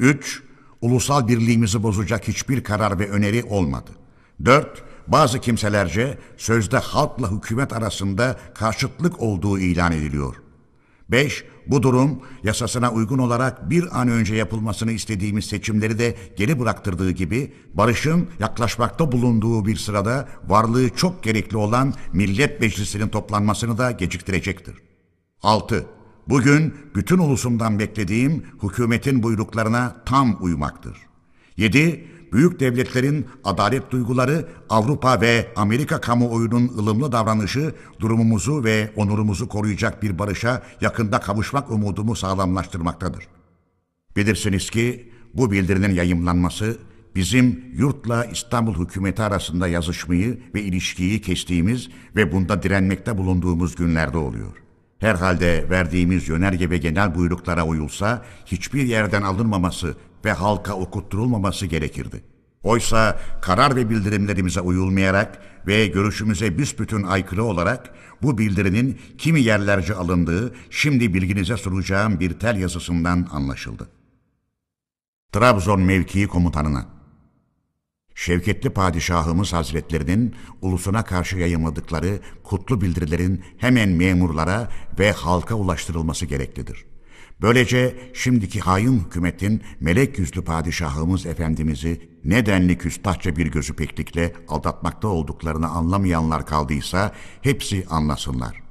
3. 0.00 0.42
Ulusal 0.80 1.28
birliğimizi 1.28 1.82
bozacak 1.82 2.28
hiçbir 2.28 2.64
karar 2.64 2.98
ve 2.98 3.10
öneri 3.10 3.44
olmadı. 3.44 3.90
4. 4.44 4.82
Bazı 5.06 5.40
kimselerce 5.40 6.18
sözde 6.36 6.78
halkla 6.78 7.32
hükümet 7.32 7.72
arasında 7.72 8.36
karşıtlık 8.54 9.20
olduğu 9.20 9.58
ilan 9.58 9.92
ediliyor. 9.92 10.36
5. 11.08 11.44
Bu 11.70 11.82
durum 11.82 12.20
yasasına 12.44 12.92
uygun 12.92 13.18
olarak 13.18 13.70
bir 13.70 14.00
an 14.00 14.08
önce 14.08 14.34
yapılmasını 14.34 14.92
istediğimiz 14.92 15.44
seçimleri 15.44 15.98
de 15.98 16.16
geri 16.36 16.60
bıraktırdığı 16.60 17.10
gibi 17.10 17.52
barışın 17.74 18.28
yaklaşmakta 18.40 19.12
bulunduğu 19.12 19.66
bir 19.66 19.76
sırada 19.76 20.28
varlığı 20.48 20.90
çok 20.90 21.22
gerekli 21.22 21.56
olan 21.56 21.94
Millet 22.12 22.60
Meclisi'nin 22.60 23.08
toplanmasını 23.08 23.78
da 23.78 23.90
geciktirecektir. 23.90 24.74
6. 25.42 25.86
Bugün 26.28 26.74
bütün 26.94 27.18
ulusumdan 27.18 27.78
beklediğim 27.78 28.44
hükümetin 28.62 29.22
buyruklarına 29.22 29.96
tam 30.06 30.36
uymaktır. 30.40 30.96
7 31.56 32.08
büyük 32.32 32.60
devletlerin 32.60 33.26
adalet 33.44 33.90
duyguları, 33.90 34.48
Avrupa 34.68 35.20
ve 35.20 35.48
Amerika 35.56 36.00
kamuoyunun 36.00 36.68
ılımlı 36.68 37.12
davranışı 37.12 37.74
durumumuzu 38.00 38.64
ve 38.64 38.92
onurumuzu 38.96 39.48
koruyacak 39.48 40.02
bir 40.02 40.18
barışa 40.18 40.62
yakında 40.80 41.20
kavuşmak 41.20 41.70
umudumu 41.70 42.16
sağlamlaştırmaktadır. 42.16 43.28
Bilirsiniz 44.16 44.70
ki 44.70 45.12
bu 45.34 45.50
bildirinin 45.50 45.94
yayımlanması 45.94 46.78
bizim 47.14 47.64
yurtla 47.76 48.24
İstanbul 48.24 48.84
hükümeti 48.84 49.22
arasında 49.22 49.68
yazışmayı 49.68 50.40
ve 50.54 50.62
ilişkiyi 50.62 51.20
kestiğimiz 51.20 51.88
ve 52.16 52.32
bunda 52.32 52.62
direnmekte 52.62 53.18
bulunduğumuz 53.18 53.74
günlerde 53.74 54.18
oluyor. 54.18 54.52
Herhalde 54.98 55.70
verdiğimiz 55.70 56.28
yönerge 56.28 56.70
ve 56.70 56.78
genel 56.78 57.14
buyruklara 57.14 57.66
uyulsa 57.66 58.24
hiçbir 58.46 58.82
yerden 58.82 59.22
alınmaması 59.22 59.94
ve 60.24 60.32
halka 60.32 60.74
okutturulmaması 60.74 61.66
gerekirdi. 61.66 62.22
Oysa 62.62 63.20
karar 63.42 63.76
ve 63.76 63.90
bildirimlerimize 63.90 64.60
uyulmayarak 64.60 65.42
ve 65.66 65.86
görüşümüze 65.86 66.58
büsbütün 66.58 67.02
aykırı 67.02 67.44
olarak 67.44 67.94
bu 68.22 68.38
bildirinin 68.38 68.98
kimi 69.18 69.40
yerlerce 69.40 69.94
alındığı 69.94 70.54
şimdi 70.70 71.14
bilginize 71.14 71.56
sunacağım 71.56 72.20
bir 72.20 72.38
tel 72.38 72.56
yazısından 72.56 73.28
anlaşıldı. 73.32 73.88
Trabzon 75.32 75.80
mevkii 75.80 76.26
komutanına 76.26 76.86
Şevketli 78.14 78.70
Padişahımız 78.70 79.52
Hazretlerinin 79.52 80.34
ulusuna 80.62 81.04
karşı 81.04 81.36
yayınladıkları 81.36 82.20
kutlu 82.44 82.80
bildirilerin 82.80 83.44
hemen 83.58 83.88
memurlara 83.88 84.68
ve 84.98 85.12
halka 85.12 85.54
ulaştırılması 85.54 86.26
gereklidir. 86.26 86.89
Böylece 87.42 87.96
şimdiki 88.14 88.60
hain 88.60 89.00
hükümetin 89.04 89.62
melek 89.80 90.18
yüzlü 90.18 90.44
padişahımız 90.44 91.26
Efendimiz'i 91.26 92.00
nedenli 92.24 92.78
küstahça 92.78 93.36
bir 93.36 93.46
gözü 93.46 93.74
peklikle 93.74 94.32
aldatmakta 94.48 95.08
olduklarını 95.08 95.68
anlamayanlar 95.68 96.46
kaldıysa 96.46 97.14
hepsi 97.42 97.86
anlasınlar. 97.90 98.62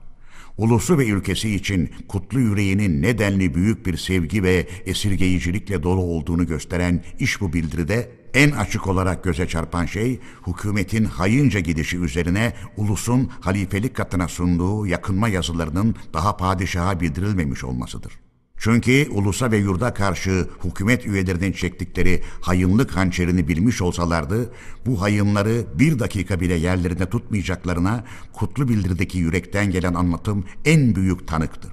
Ulusu 0.58 0.98
ve 0.98 1.08
ülkesi 1.08 1.56
için 1.56 1.90
kutlu 2.08 2.40
yüreğinin 2.40 3.02
nedenli 3.02 3.56
büyük 3.56 3.86
bir 3.86 3.98
sevgi 3.98 4.44
ve 4.44 4.68
esirgeyicilikle 4.86 5.84
dolu 5.84 6.02
olduğunu 6.02 6.48
gösteren 6.48 7.04
iş 7.20 7.42
bu 7.42 7.54
bildiride 7.54 8.12
en 8.34 8.52
açık 8.52 8.88
olarak 8.88 9.24
göze 9.24 9.48
çarpan 9.48 9.86
şey 9.86 10.20
hükümetin 10.48 11.06
hayınca 11.06 11.60
gidişi 11.60 11.98
üzerine 11.98 12.54
ulusun 12.78 13.32
halifelik 13.42 13.96
katına 13.96 14.28
sunduğu 14.28 14.88
yakınma 14.88 15.30
yazılarının 15.30 15.96
daha 16.14 16.38
padişaha 16.38 17.00
bildirilmemiş 17.00 17.64
olmasıdır. 17.64 18.29
Çünkü 18.60 19.08
ulusa 19.12 19.52
ve 19.52 19.58
yurda 19.58 19.94
karşı 19.94 20.48
hükümet 20.64 21.06
üyelerinin 21.06 21.52
çektikleri 21.52 22.24
hayınlık 22.42 22.96
hançerini 22.96 23.48
bilmiş 23.48 23.82
olsalardı, 23.82 24.54
bu 24.86 25.02
hayınları 25.02 25.66
bir 25.80 26.00
dakika 26.00 26.40
bile 26.40 26.54
yerlerinde 26.54 27.10
tutmayacaklarına 27.10 28.04
kutlu 28.34 28.68
bildirdeki 28.68 29.18
yürekten 29.18 29.72
gelen 29.72 29.94
anlatım 29.94 30.46
en 30.66 30.96
büyük 30.96 31.28
tanıktır. 31.28 31.72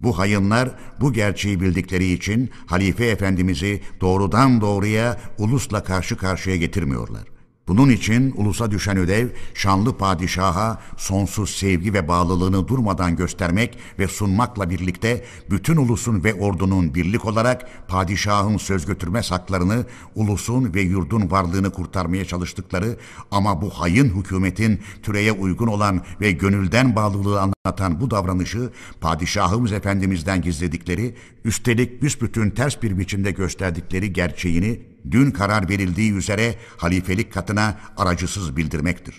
Bu 0.00 0.18
hayınlar 0.18 0.70
bu 1.00 1.12
gerçeği 1.12 1.60
bildikleri 1.60 2.12
için 2.12 2.50
Halife 2.66 3.06
Efendimiz'i 3.06 3.80
doğrudan 4.00 4.60
doğruya 4.60 5.20
ulusla 5.38 5.84
karşı 5.84 6.16
karşıya 6.16 6.56
getirmiyorlar. 6.56 7.37
Bunun 7.68 7.90
için 7.90 8.34
ulusa 8.36 8.70
düşen 8.70 8.96
ödev 8.96 9.28
şanlı 9.54 9.96
padişaha 9.96 10.80
sonsuz 10.96 11.50
sevgi 11.50 11.94
ve 11.94 12.08
bağlılığını 12.08 12.68
durmadan 12.68 13.16
göstermek 13.16 13.78
ve 13.98 14.08
sunmakla 14.08 14.70
birlikte 14.70 15.24
bütün 15.50 15.76
ulusun 15.76 16.24
ve 16.24 16.34
ordunun 16.34 16.94
birlik 16.94 17.24
olarak 17.24 17.88
padişahın 17.88 18.56
söz 18.56 18.86
götürmez 18.86 19.30
haklarını, 19.30 19.86
ulusun 20.14 20.74
ve 20.74 20.80
yurdun 20.80 21.30
varlığını 21.30 21.70
kurtarmaya 21.70 22.24
çalıştıkları 22.24 22.96
ama 23.30 23.62
bu 23.62 23.70
hayın 23.70 24.08
hükümetin 24.08 24.80
türeye 25.02 25.32
uygun 25.32 25.66
olan 25.66 26.00
ve 26.20 26.32
gönülden 26.32 26.96
bağlılığı 26.96 27.40
anlatan 27.40 28.00
bu 28.00 28.10
davranışı 28.10 28.70
padişahımız 29.00 29.72
efendimizden 29.72 30.42
gizledikleri, 30.42 31.14
üstelik 31.44 32.02
büsbütün 32.02 32.50
ters 32.50 32.82
bir 32.82 32.98
biçimde 32.98 33.30
gösterdikleri 33.30 34.12
gerçeğini 34.12 34.80
dün 35.10 35.30
karar 35.30 35.68
verildiği 35.68 36.12
üzere 36.12 36.54
halifelik 36.76 37.32
katına 37.32 37.80
aracısız 37.96 38.56
bildirmektir. 38.56 39.14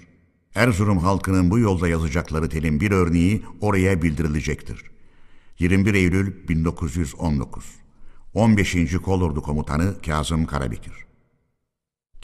Erzurum 0.55 0.97
halkının 0.97 1.51
bu 1.51 1.59
yolda 1.59 1.87
yazacakları 1.87 2.49
telin 2.49 2.81
bir 2.81 2.91
örneği 2.91 3.43
oraya 3.61 4.01
bildirilecektir. 4.01 4.83
21 5.59 5.93
Eylül 5.93 6.47
1919 6.47 7.65
15. 8.33 8.97
Kolordu 9.03 9.41
Komutanı 9.41 10.01
Kazım 10.01 10.45
Karabekir 10.45 10.93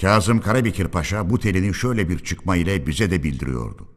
Kazım 0.01 0.41
Karabekir 0.41 0.87
Paşa 0.87 1.29
bu 1.29 1.39
telini 1.39 1.73
şöyle 1.73 2.09
bir 2.09 2.19
çıkma 2.19 2.55
ile 2.55 2.87
bize 2.87 3.11
de 3.11 3.23
bildiriyordu. 3.23 3.87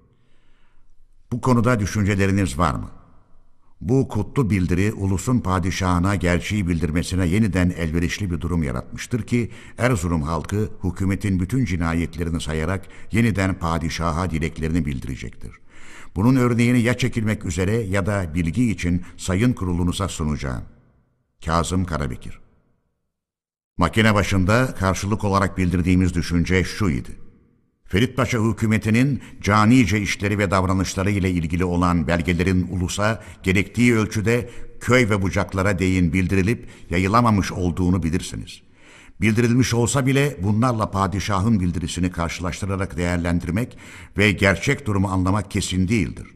Bu 1.32 1.40
konuda 1.40 1.80
düşünceleriniz 1.80 2.58
var 2.58 2.74
mı? 2.74 2.90
Bu 3.80 4.08
kutlu 4.08 4.50
bildiri 4.50 4.92
ulusun 4.92 5.40
padişahına 5.40 6.14
gerçeği 6.14 6.68
bildirmesine 6.68 7.26
yeniden 7.26 7.70
elverişli 7.70 8.30
bir 8.30 8.40
durum 8.40 8.62
yaratmıştır 8.62 9.22
ki 9.22 9.50
Erzurum 9.78 10.22
halkı 10.22 10.68
hükümetin 10.84 11.40
bütün 11.40 11.64
cinayetlerini 11.64 12.40
sayarak 12.40 12.86
yeniden 13.12 13.58
padişaha 13.58 14.30
dileklerini 14.30 14.86
bildirecektir. 14.86 15.52
Bunun 16.16 16.36
örneğini 16.36 16.80
ya 16.80 16.98
çekilmek 16.98 17.44
üzere 17.44 17.72
ya 17.72 18.06
da 18.06 18.34
bilgi 18.34 18.70
için 18.70 19.02
sayın 19.16 19.52
kurulunuza 19.52 20.08
sunacağım. 20.08 20.62
Kazım 21.44 21.84
Karabekir 21.84 22.40
Makine 23.78 24.14
başında 24.14 24.74
karşılık 24.74 25.24
olarak 25.24 25.58
bildirdiğimiz 25.58 26.14
düşünce 26.14 26.64
şu 26.64 26.90
idi. 26.90 27.27
Ferit 27.88 28.16
Paşa 28.16 28.38
hükümetinin 28.38 29.22
canice 29.42 30.00
işleri 30.00 30.38
ve 30.38 30.50
davranışları 30.50 31.10
ile 31.10 31.30
ilgili 31.30 31.64
olan 31.64 32.06
belgelerin 32.06 32.68
ulusa 32.70 33.22
gerektiği 33.42 33.94
ölçüde 33.94 34.50
köy 34.80 35.10
ve 35.10 35.22
bucaklara 35.22 35.78
değin 35.78 36.12
bildirilip 36.12 36.68
yayılamamış 36.90 37.52
olduğunu 37.52 38.02
bilirsiniz. 38.02 38.62
Bildirilmiş 39.20 39.74
olsa 39.74 40.06
bile 40.06 40.36
bunlarla 40.42 40.90
padişahın 40.90 41.60
bildirisini 41.60 42.10
karşılaştırarak 42.10 42.96
değerlendirmek 42.96 43.78
ve 44.18 44.32
gerçek 44.32 44.86
durumu 44.86 45.08
anlamak 45.08 45.50
kesin 45.50 45.88
değildir. 45.88 46.26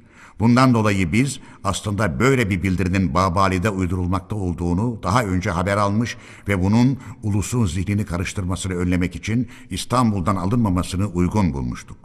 Bundan 0.43 0.75
dolayı 0.75 1.12
biz 1.12 1.41
aslında 1.65 2.19
böyle 2.21 2.51
bir 2.51 2.62
bildirinin 2.62 3.15
Babali'de 3.15 3.71
uydurulmakta 3.71 4.37
olduğunu 4.37 5.03
daha 5.03 5.25
önce 5.25 5.51
haber 5.51 5.77
almış 5.77 6.17
ve 6.49 6.62
bunun 6.62 6.99
ulusun 7.23 7.67
zihnini 7.67 8.05
karıştırmasını 8.05 8.75
önlemek 8.75 9.17
için 9.17 9.49
İstanbul'dan 9.71 10.37
alınmamasını 10.37 11.07
uygun 11.07 11.55
bulmuştuk. 11.55 11.97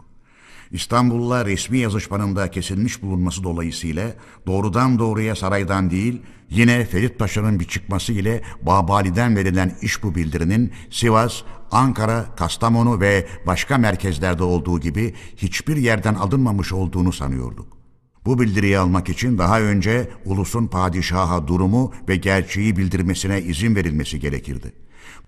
İstanbul'la 0.70 1.46
resmi 1.46 1.78
yazışmanın 1.78 2.48
kesilmiş 2.48 3.02
bulunması 3.02 3.44
dolayısıyla 3.44 4.14
doğrudan 4.46 4.98
doğruya 4.98 5.36
saraydan 5.36 5.90
değil, 5.90 6.22
yine 6.50 6.84
Ferit 6.84 7.18
Paşa'nın 7.18 7.60
bir 7.60 7.64
çıkması 7.64 8.12
ile 8.12 8.42
Babali'den 8.62 9.36
verilen 9.36 9.76
iş 9.82 10.02
bu 10.02 10.14
bildirinin 10.14 10.72
Sivas, 10.90 11.42
Ankara, 11.70 12.24
Kastamonu 12.36 13.00
ve 13.00 13.26
başka 13.46 13.78
merkezlerde 13.78 14.42
olduğu 14.42 14.80
gibi 14.80 15.14
hiçbir 15.36 15.76
yerden 15.76 16.14
alınmamış 16.14 16.72
olduğunu 16.72 17.12
sanıyorduk. 17.12 17.77
Bu 18.26 18.40
bildiriyi 18.40 18.78
almak 18.78 19.08
için 19.08 19.38
daha 19.38 19.60
önce 19.60 20.08
ulusun 20.24 20.66
padişaha 20.66 21.48
durumu 21.48 21.92
ve 22.08 22.16
gerçeği 22.16 22.76
bildirmesine 22.76 23.42
izin 23.42 23.76
verilmesi 23.76 24.20
gerekirdi. 24.20 24.72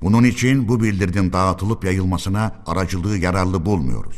Bunun 0.02 0.24
için 0.24 0.68
bu 0.68 0.82
bildirinin 0.82 1.32
dağıtılıp 1.32 1.84
yayılmasına 1.84 2.62
aracılığı 2.66 3.18
yararlı 3.18 3.66
bulmuyoruz. 3.66 4.16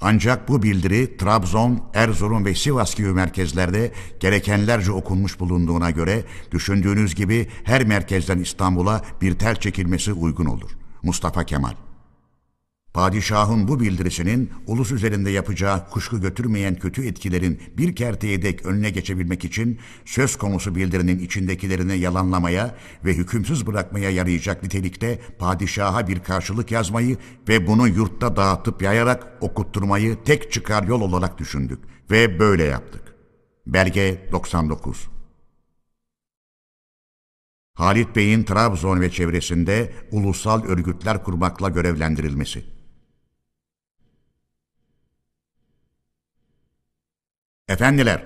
Ancak 0.00 0.48
bu 0.48 0.62
bildiri 0.62 1.16
Trabzon, 1.16 1.80
Erzurum 1.94 2.44
ve 2.44 2.54
Sivas 2.54 2.94
gibi 2.94 3.08
merkezlerde 3.08 3.92
gerekenlerce 4.20 4.92
okunmuş 4.92 5.40
bulunduğuna 5.40 5.90
göre 5.90 6.24
düşündüğünüz 6.50 7.14
gibi 7.14 7.48
her 7.64 7.84
merkezden 7.84 8.38
İstanbul'a 8.38 9.02
bir 9.20 9.38
tel 9.38 9.56
çekilmesi 9.56 10.12
uygun 10.12 10.46
olur. 10.46 10.70
Mustafa 11.02 11.44
Kemal 11.44 11.74
Padişahın 12.94 13.68
bu 13.68 13.80
bildirisinin 13.80 14.50
ulus 14.66 14.92
üzerinde 14.92 15.30
yapacağı 15.30 15.90
kuşku 15.90 16.20
götürmeyen 16.20 16.74
kötü 16.74 17.06
etkilerin 17.06 17.62
bir 17.78 17.96
kerteye 17.96 18.42
dek 18.42 18.66
önüne 18.66 18.90
geçebilmek 18.90 19.44
için 19.44 19.78
söz 20.04 20.36
konusu 20.36 20.74
bildirinin 20.74 21.18
içindekilerini 21.18 21.98
yalanlamaya 21.98 22.74
ve 23.04 23.14
hükümsüz 23.14 23.66
bırakmaya 23.66 24.10
yarayacak 24.10 24.62
nitelikte 24.62 25.18
padişaha 25.38 26.08
bir 26.08 26.20
karşılık 26.20 26.70
yazmayı 26.70 27.16
ve 27.48 27.66
bunu 27.66 27.88
yurtta 27.88 28.36
dağıtıp 28.36 28.82
yayarak 28.82 29.32
okutturmayı 29.40 30.16
tek 30.24 30.52
çıkar 30.52 30.82
yol 30.82 31.00
olarak 31.00 31.38
düşündük 31.38 31.78
ve 32.10 32.38
böyle 32.38 32.64
yaptık. 32.64 33.14
Belge 33.66 34.28
99 34.32 35.08
Halit 37.74 38.16
Bey'in 38.16 38.42
Trabzon 38.42 39.00
ve 39.00 39.10
çevresinde 39.10 39.92
ulusal 40.10 40.64
örgütler 40.64 41.24
kurmakla 41.24 41.68
görevlendirilmesi. 41.68 42.73
Efendiler, 47.68 48.24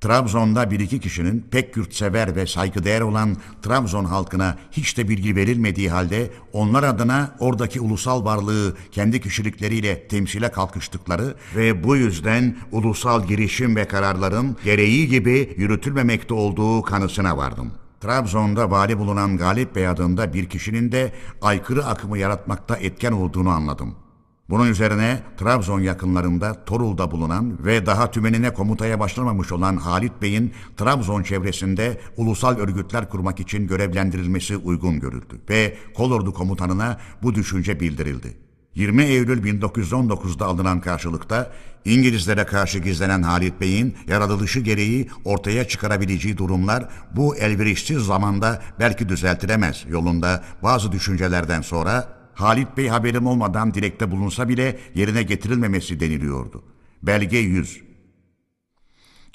Trabzon'da 0.00 0.70
bir 0.70 0.80
iki 0.80 1.00
kişinin 1.00 1.46
pek 1.50 1.76
yurtsever 1.76 2.36
ve 2.36 2.46
saygıdeğer 2.46 3.00
olan 3.00 3.36
Trabzon 3.62 4.04
halkına 4.04 4.56
hiç 4.70 4.98
de 4.98 5.08
bilgi 5.08 5.36
verilmediği 5.36 5.90
halde 5.90 6.30
onlar 6.52 6.82
adına 6.82 7.36
oradaki 7.38 7.80
ulusal 7.80 8.24
varlığı 8.24 8.76
kendi 8.92 9.20
kişilikleriyle 9.20 10.08
temsile 10.08 10.48
kalkıştıkları 10.48 11.34
ve 11.56 11.84
bu 11.84 11.96
yüzden 11.96 12.56
ulusal 12.72 13.26
girişim 13.26 13.76
ve 13.76 13.84
kararların 13.84 14.56
gereği 14.64 15.08
gibi 15.08 15.54
yürütülmemekte 15.56 16.34
olduğu 16.34 16.82
kanısına 16.82 17.36
vardım. 17.36 17.72
Trabzon'da 18.00 18.70
vali 18.70 18.98
bulunan 18.98 19.36
Galip 19.36 19.74
Bey 19.74 19.88
adında 19.88 20.32
bir 20.32 20.46
kişinin 20.46 20.92
de 20.92 21.12
aykırı 21.42 21.86
akımı 21.86 22.18
yaratmakta 22.18 22.76
etken 22.76 23.12
olduğunu 23.12 23.50
anladım.'' 23.50 24.05
Bunun 24.50 24.66
üzerine 24.66 25.22
Trabzon 25.36 25.80
yakınlarında 25.80 26.64
Torul'da 26.64 27.10
bulunan 27.10 27.64
ve 27.64 27.86
daha 27.86 28.10
tümenine 28.10 28.52
komutaya 28.52 29.00
başlamamış 29.00 29.52
olan 29.52 29.76
Halit 29.76 30.22
Bey'in 30.22 30.52
Trabzon 30.76 31.22
çevresinde 31.22 32.00
ulusal 32.16 32.56
örgütler 32.58 33.08
kurmak 33.08 33.40
için 33.40 33.66
görevlendirilmesi 33.66 34.56
uygun 34.56 35.00
görüldü 35.00 35.40
ve 35.50 35.76
Kolordu 35.94 36.34
komutanına 36.34 36.98
bu 37.22 37.34
düşünce 37.34 37.80
bildirildi. 37.80 38.36
20 38.74 39.02
Eylül 39.02 39.42
1919'da 39.44 40.46
alınan 40.46 40.80
karşılıkta 40.80 41.52
İngilizlere 41.84 42.44
karşı 42.44 42.78
gizlenen 42.78 43.22
Halit 43.22 43.60
Bey'in 43.60 43.96
yaratılışı 44.08 44.60
gereği 44.60 45.08
ortaya 45.24 45.68
çıkarabileceği 45.68 46.38
durumlar 46.38 46.88
bu 47.16 47.36
elverişsiz 47.36 48.02
zamanda 48.02 48.62
belki 48.80 49.08
düzeltilemez 49.08 49.84
yolunda 49.88 50.44
bazı 50.62 50.92
düşüncelerden 50.92 51.62
sonra 51.62 52.15
Halit 52.36 52.76
Bey 52.76 52.88
haberim 52.88 53.26
olmadan 53.26 53.74
dilekte 53.74 54.10
bulunsa 54.10 54.48
bile 54.48 54.78
yerine 54.94 55.22
getirilmemesi 55.22 56.00
deniliyordu. 56.00 56.62
Belge 57.02 57.38
100. 57.38 57.80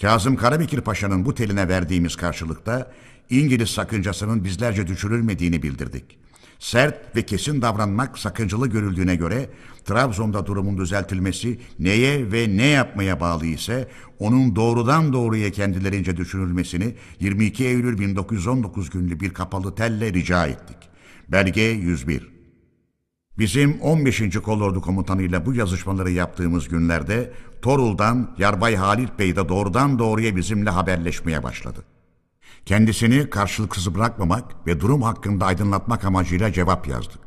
Kazım 0.02 0.36
Karabekir 0.36 0.82
Paşa'nın 0.82 1.26
bu 1.26 1.36
teline 1.36 1.68
verdiğimiz 1.68 2.16
karşılıkta 2.16 2.92
İngiliz 3.30 3.70
sakıncasının 3.70 4.44
bizlerce 4.44 4.88
düşürülmediğini 4.88 5.64
bildirdik. 5.64 6.18
Sert 6.60 7.16
ve 7.16 7.26
kesin 7.26 7.62
davranmak 7.62 8.20
sakıncalı 8.20 8.68
görüldüğüne 8.68 9.16
göre 9.16 9.50
Trabzon'da 9.86 10.46
durumun 10.46 10.78
düzeltilmesi 10.78 11.60
neye 11.80 12.32
ve 12.32 12.58
ne 12.58 12.68
yapmaya 12.68 13.20
bağlı 13.20 13.46
ise 13.46 13.88
onun 14.20 14.56
doğrudan 14.56 15.14
doğruya 15.14 15.52
kendilerince 15.52 16.18
düşünülmesini 16.18 16.96
22 17.20 17.66
Eylül 17.66 18.00
1919 18.00 18.90
günlü 18.90 19.20
bir 19.20 19.34
kapalı 19.34 19.76
telle 19.76 20.14
rica 20.14 20.48
ettik. 20.48 20.78
Belge 21.30 21.62
101 21.62 22.31
Bizim 23.38 23.82
15. 23.82 24.38
Kolordu 24.44 24.82
komutanıyla 24.82 25.46
bu 25.46 25.54
yazışmaları 25.54 26.12
yaptığımız 26.12 26.68
günlerde 26.68 27.34
Torul'dan 27.62 28.36
Yarbay 28.38 28.76
Halit 28.76 29.20
Bey 29.20 29.36
de 29.36 29.50
doğrudan 29.50 30.00
doğruya 30.00 30.36
bizimle 30.36 30.70
haberleşmeye 30.70 31.44
başladı. 31.44 31.86
Kendisini 32.66 33.30
karşılıksız 33.30 33.96
bırakmamak 33.96 34.68
ve 34.68 34.80
durum 34.80 35.02
hakkında 35.02 35.46
aydınlatmak 35.46 36.06
amacıyla 36.06 36.54
cevap 36.54 36.88
yazdık. 36.88 37.20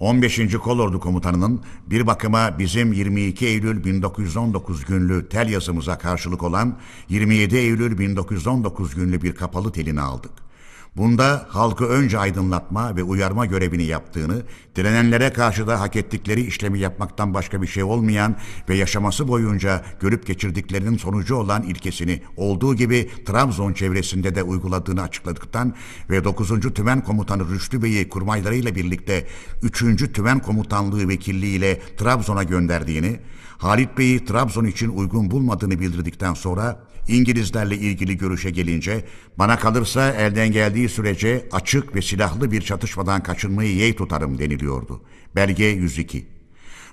15. 0.00 0.54
Kolordu 0.54 1.00
Komutanı'nın 1.00 1.60
bir 1.86 2.06
bakıma 2.06 2.58
bizim 2.58 2.92
22 2.92 3.46
Eylül 3.46 3.84
1919 3.84 4.84
günlü 4.84 5.28
tel 5.28 5.48
yazımıza 5.48 5.98
karşılık 5.98 6.42
olan 6.42 6.78
27 7.08 7.56
Eylül 7.56 7.98
1919 7.98 8.94
günlü 8.94 9.22
bir 9.22 9.34
kapalı 9.34 9.72
telini 9.72 10.00
aldık. 10.00 10.47
Bunda 10.96 11.46
halkı 11.48 11.84
önce 11.84 12.18
aydınlatma 12.18 12.96
ve 12.96 13.02
uyarma 13.02 13.46
görevini 13.46 13.84
yaptığını, 13.84 14.42
direnenlere 14.76 15.32
karşı 15.32 15.66
da 15.66 15.80
hak 15.80 15.96
ettikleri 15.96 16.40
işlemi 16.40 16.78
yapmaktan 16.78 17.34
başka 17.34 17.62
bir 17.62 17.66
şey 17.66 17.82
olmayan 17.82 18.36
ve 18.68 18.76
yaşaması 18.76 19.28
boyunca 19.28 19.84
görüp 20.00 20.26
geçirdiklerinin 20.26 20.96
sonucu 20.96 21.34
olan 21.34 21.62
ilkesini 21.62 22.22
olduğu 22.36 22.74
gibi 22.74 23.10
Trabzon 23.26 23.72
çevresinde 23.72 24.34
de 24.34 24.42
uyguladığını 24.42 25.02
açıkladıktan 25.02 25.74
ve 26.10 26.24
9. 26.24 26.60
Tümen 26.74 27.04
Komutanı 27.04 27.50
Rüştü 27.50 27.82
Bey'i 27.82 28.08
kurmaylarıyla 28.08 28.74
birlikte 28.74 29.26
3. 29.62 30.12
Tümen 30.12 30.38
Komutanlığı 30.38 31.08
vekilliğiyle 31.08 31.80
Trabzon'a 31.96 32.42
gönderdiğini, 32.42 33.20
Halit 33.58 33.98
Bey'i 33.98 34.24
Trabzon 34.24 34.64
için 34.64 34.88
uygun 34.88 35.30
bulmadığını 35.30 35.80
bildirdikten 35.80 36.34
sonra 36.34 36.87
İngilizlerle 37.08 37.76
ilgili 37.76 38.18
görüşe 38.18 38.50
gelince 38.50 39.04
bana 39.38 39.58
kalırsa 39.58 40.12
elden 40.12 40.52
geldiği 40.52 40.88
sürece 40.88 41.48
açık 41.52 41.94
ve 41.94 42.02
silahlı 42.02 42.52
bir 42.52 42.60
çatışmadan 42.60 43.22
kaçınmayı 43.22 43.74
yeğ 43.74 43.96
tutarım 43.96 44.38
deniliyordu. 44.38 45.02
Belge 45.36 45.64
102. 45.64 46.26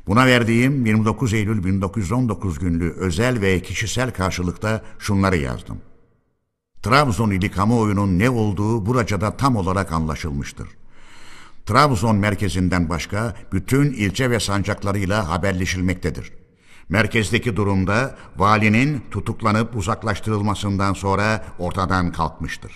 Buna 0.07 0.25
verdiğim 0.25 0.85
29 0.85 1.33
Eylül 1.33 1.63
1919 1.63 2.59
günlü 2.59 2.91
özel 2.91 3.41
ve 3.41 3.59
kişisel 3.59 4.11
karşılıkta 4.11 4.81
şunları 4.99 5.37
yazdım. 5.37 5.81
Trabzon 6.83 7.31
ili 7.31 7.51
kamuoyunun 7.51 8.19
ne 8.19 8.29
olduğu 8.29 8.85
buracada 8.85 9.37
tam 9.37 9.55
olarak 9.55 9.91
anlaşılmıştır. 9.91 10.67
Trabzon 11.65 12.15
merkezinden 12.15 12.89
başka 12.89 13.35
bütün 13.53 13.93
ilçe 13.93 14.29
ve 14.29 14.39
sancaklarıyla 14.39 15.29
haberleşilmektedir. 15.29 16.44
Merkezdeki 16.89 17.55
durumda 17.55 18.15
valinin 18.37 19.03
tutuklanıp 19.11 19.75
uzaklaştırılmasından 19.75 20.93
sonra 20.93 21.45
ortadan 21.59 22.11
kalkmıştır. 22.11 22.71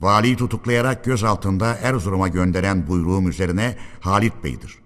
Valiyi 0.00 0.36
tutuklayarak 0.36 1.04
gözaltında 1.04 1.74
Erzurum'a 1.74 2.28
gönderen 2.28 2.86
buyruğum 2.86 3.28
üzerine 3.28 3.76
Halit 4.00 4.44
Bey'dir. 4.44 4.78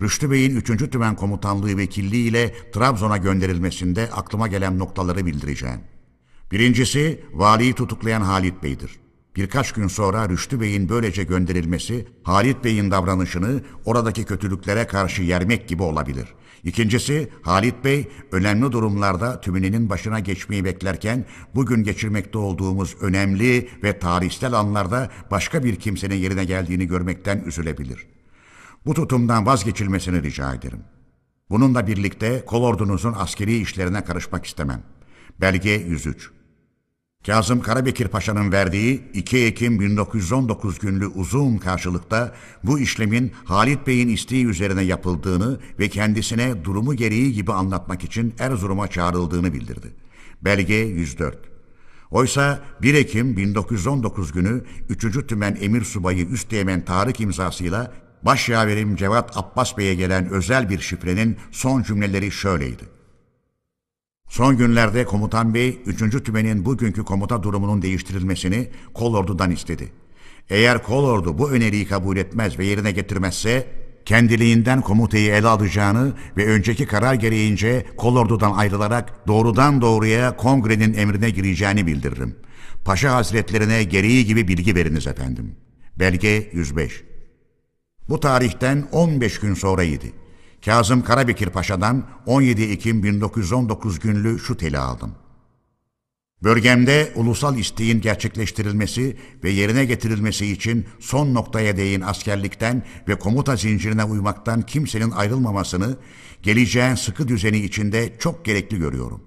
Rüştü 0.00 0.30
Bey'in 0.30 0.56
3. 0.56 0.90
Tümen 0.90 1.16
Komutanlığı 1.16 1.76
vekilliği 1.76 2.28
ile 2.30 2.54
Trabzon'a 2.72 3.16
gönderilmesinde 3.16 4.10
aklıma 4.12 4.48
gelen 4.48 4.78
noktaları 4.78 5.26
bildireceğim. 5.26 5.80
Birincisi, 6.52 7.24
valiyi 7.32 7.74
tutuklayan 7.74 8.20
Halit 8.20 8.62
Bey'dir. 8.62 8.90
Birkaç 9.36 9.72
gün 9.72 9.88
sonra 9.88 10.28
Rüştü 10.28 10.60
Bey'in 10.60 10.88
böylece 10.88 11.24
gönderilmesi, 11.24 12.06
Halit 12.22 12.64
Bey'in 12.64 12.90
davranışını 12.90 13.62
oradaki 13.84 14.24
kötülüklere 14.24 14.86
karşı 14.86 15.22
yermek 15.22 15.68
gibi 15.68 15.82
olabilir. 15.82 16.34
İkincisi, 16.64 17.28
Halit 17.42 17.84
Bey 17.84 18.08
önemli 18.32 18.72
durumlarda 18.72 19.40
tümüninin 19.40 19.90
başına 19.90 20.20
geçmeyi 20.20 20.64
beklerken 20.64 21.24
bugün 21.54 21.84
geçirmekte 21.84 22.38
olduğumuz 22.38 22.96
önemli 23.00 23.68
ve 23.82 23.98
tarihsel 23.98 24.52
anlarda 24.52 25.10
başka 25.30 25.64
bir 25.64 25.76
kimsenin 25.76 26.14
yerine 26.14 26.44
geldiğini 26.44 26.86
görmekten 26.86 27.38
üzülebilir. 27.46 28.06
Bu 28.86 28.94
tutumdan 28.94 29.46
vazgeçilmesini 29.46 30.22
rica 30.22 30.54
ederim. 30.54 30.80
Bununla 31.50 31.86
birlikte 31.86 32.44
kolordunuzun 32.44 33.14
askeri 33.18 33.56
işlerine 33.56 34.04
karışmak 34.04 34.46
istemem. 34.46 34.82
Belge 35.40 35.70
103 35.70 36.30
Kazım 37.26 37.60
Karabekir 37.60 38.08
Paşa'nın 38.08 38.52
verdiği 38.52 39.02
2 39.14 39.38
Ekim 39.38 39.80
1919 39.80 40.78
günlü 40.78 41.06
uzun 41.06 41.56
karşılıkta 41.56 42.34
bu 42.64 42.78
işlemin 42.78 43.32
Halit 43.44 43.86
Bey'in 43.86 44.08
isteği 44.08 44.46
üzerine 44.46 44.82
yapıldığını 44.82 45.60
ve 45.78 45.88
kendisine 45.88 46.64
durumu 46.64 46.94
gereği 46.94 47.32
gibi 47.32 47.52
anlatmak 47.52 48.04
için 48.04 48.34
Erzurum'a 48.38 48.88
çağrıldığını 48.88 49.52
bildirdi. 49.52 49.92
Belge 50.42 50.74
104 50.74 51.38
Oysa 52.10 52.60
1 52.82 52.94
Ekim 52.94 53.36
1919 53.36 54.32
günü 54.32 54.64
3. 54.88 55.26
Tümen 55.26 55.58
Emir 55.60 55.84
Subayı 55.84 56.26
Üsteğmen 56.26 56.84
Tarık 56.84 57.20
imzasıyla 57.20 57.92
Başyaverim 58.22 58.96
Cevat 58.96 59.36
Abbas 59.36 59.78
Bey'e 59.78 59.94
gelen 59.94 60.28
özel 60.30 60.70
bir 60.70 60.80
şifrenin 60.80 61.36
son 61.50 61.82
cümleleri 61.82 62.30
şöyleydi. 62.30 62.93
Son 64.34 64.56
günlerde 64.56 65.04
komutan 65.04 65.54
bey 65.54 65.80
3. 65.86 66.24
tümenin 66.24 66.64
bugünkü 66.64 67.04
komuta 67.04 67.42
durumunun 67.42 67.82
değiştirilmesini 67.82 68.68
kolordudan 68.94 69.50
istedi. 69.50 69.92
Eğer 70.50 70.82
kolordu 70.82 71.38
bu 71.38 71.50
öneriyi 71.50 71.86
kabul 71.86 72.16
etmez 72.16 72.58
ve 72.58 72.66
yerine 72.66 72.92
getirmezse 72.92 73.66
kendiliğinden 74.04 74.80
komutayı 74.80 75.32
ele 75.32 75.46
alacağını 75.46 76.12
ve 76.36 76.46
önceki 76.46 76.86
karar 76.86 77.14
gereğince 77.14 77.86
kolordudan 77.96 78.52
ayrılarak 78.52 79.28
doğrudan 79.28 79.80
doğruya 79.80 80.36
kongrenin 80.36 80.94
emrine 80.94 81.30
gireceğini 81.30 81.86
bildiririm. 81.86 82.36
Paşa 82.84 83.14
hazretlerine 83.14 83.84
gereği 83.84 84.26
gibi 84.26 84.48
bilgi 84.48 84.74
veriniz 84.74 85.06
efendim. 85.06 85.56
Belge 85.98 86.50
105 86.52 87.04
Bu 88.08 88.20
tarihten 88.20 88.88
15 88.92 89.40
gün 89.40 89.54
sonraydı. 89.54 90.23
Kazım 90.64 91.02
Karabekir 91.02 91.48
Paşa'dan 91.48 92.04
17 92.26 92.62
Ekim 92.62 93.02
1919 93.02 93.98
günlü 93.98 94.38
şu 94.38 94.56
teli 94.56 94.78
aldım. 94.78 95.14
Bölgemde 96.42 97.12
ulusal 97.14 97.58
isteğin 97.58 98.00
gerçekleştirilmesi 98.00 99.16
ve 99.44 99.50
yerine 99.50 99.84
getirilmesi 99.84 100.46
için 100.46 100.86
son 101.00 101.34
noktaya 101.34 101.76
değin 101.76 102.00
askerlikten 102.00 102.82
ve 103.08 103.14
komuta 103.14 103.56
zincirine 103.56 104.04
uymaktan 104.04 104.62
kimsenin 104.62 105.10
ayrılmamasını 105.10 105.96
geleceğin 106.42 106.94
sıkı 106.94 107.28
düzeni 107.28 107.58
içinde 107.58 108.12
çok 108.18 108.44
gerekli 108.44 108.78
görüyorum. 108.78 109.24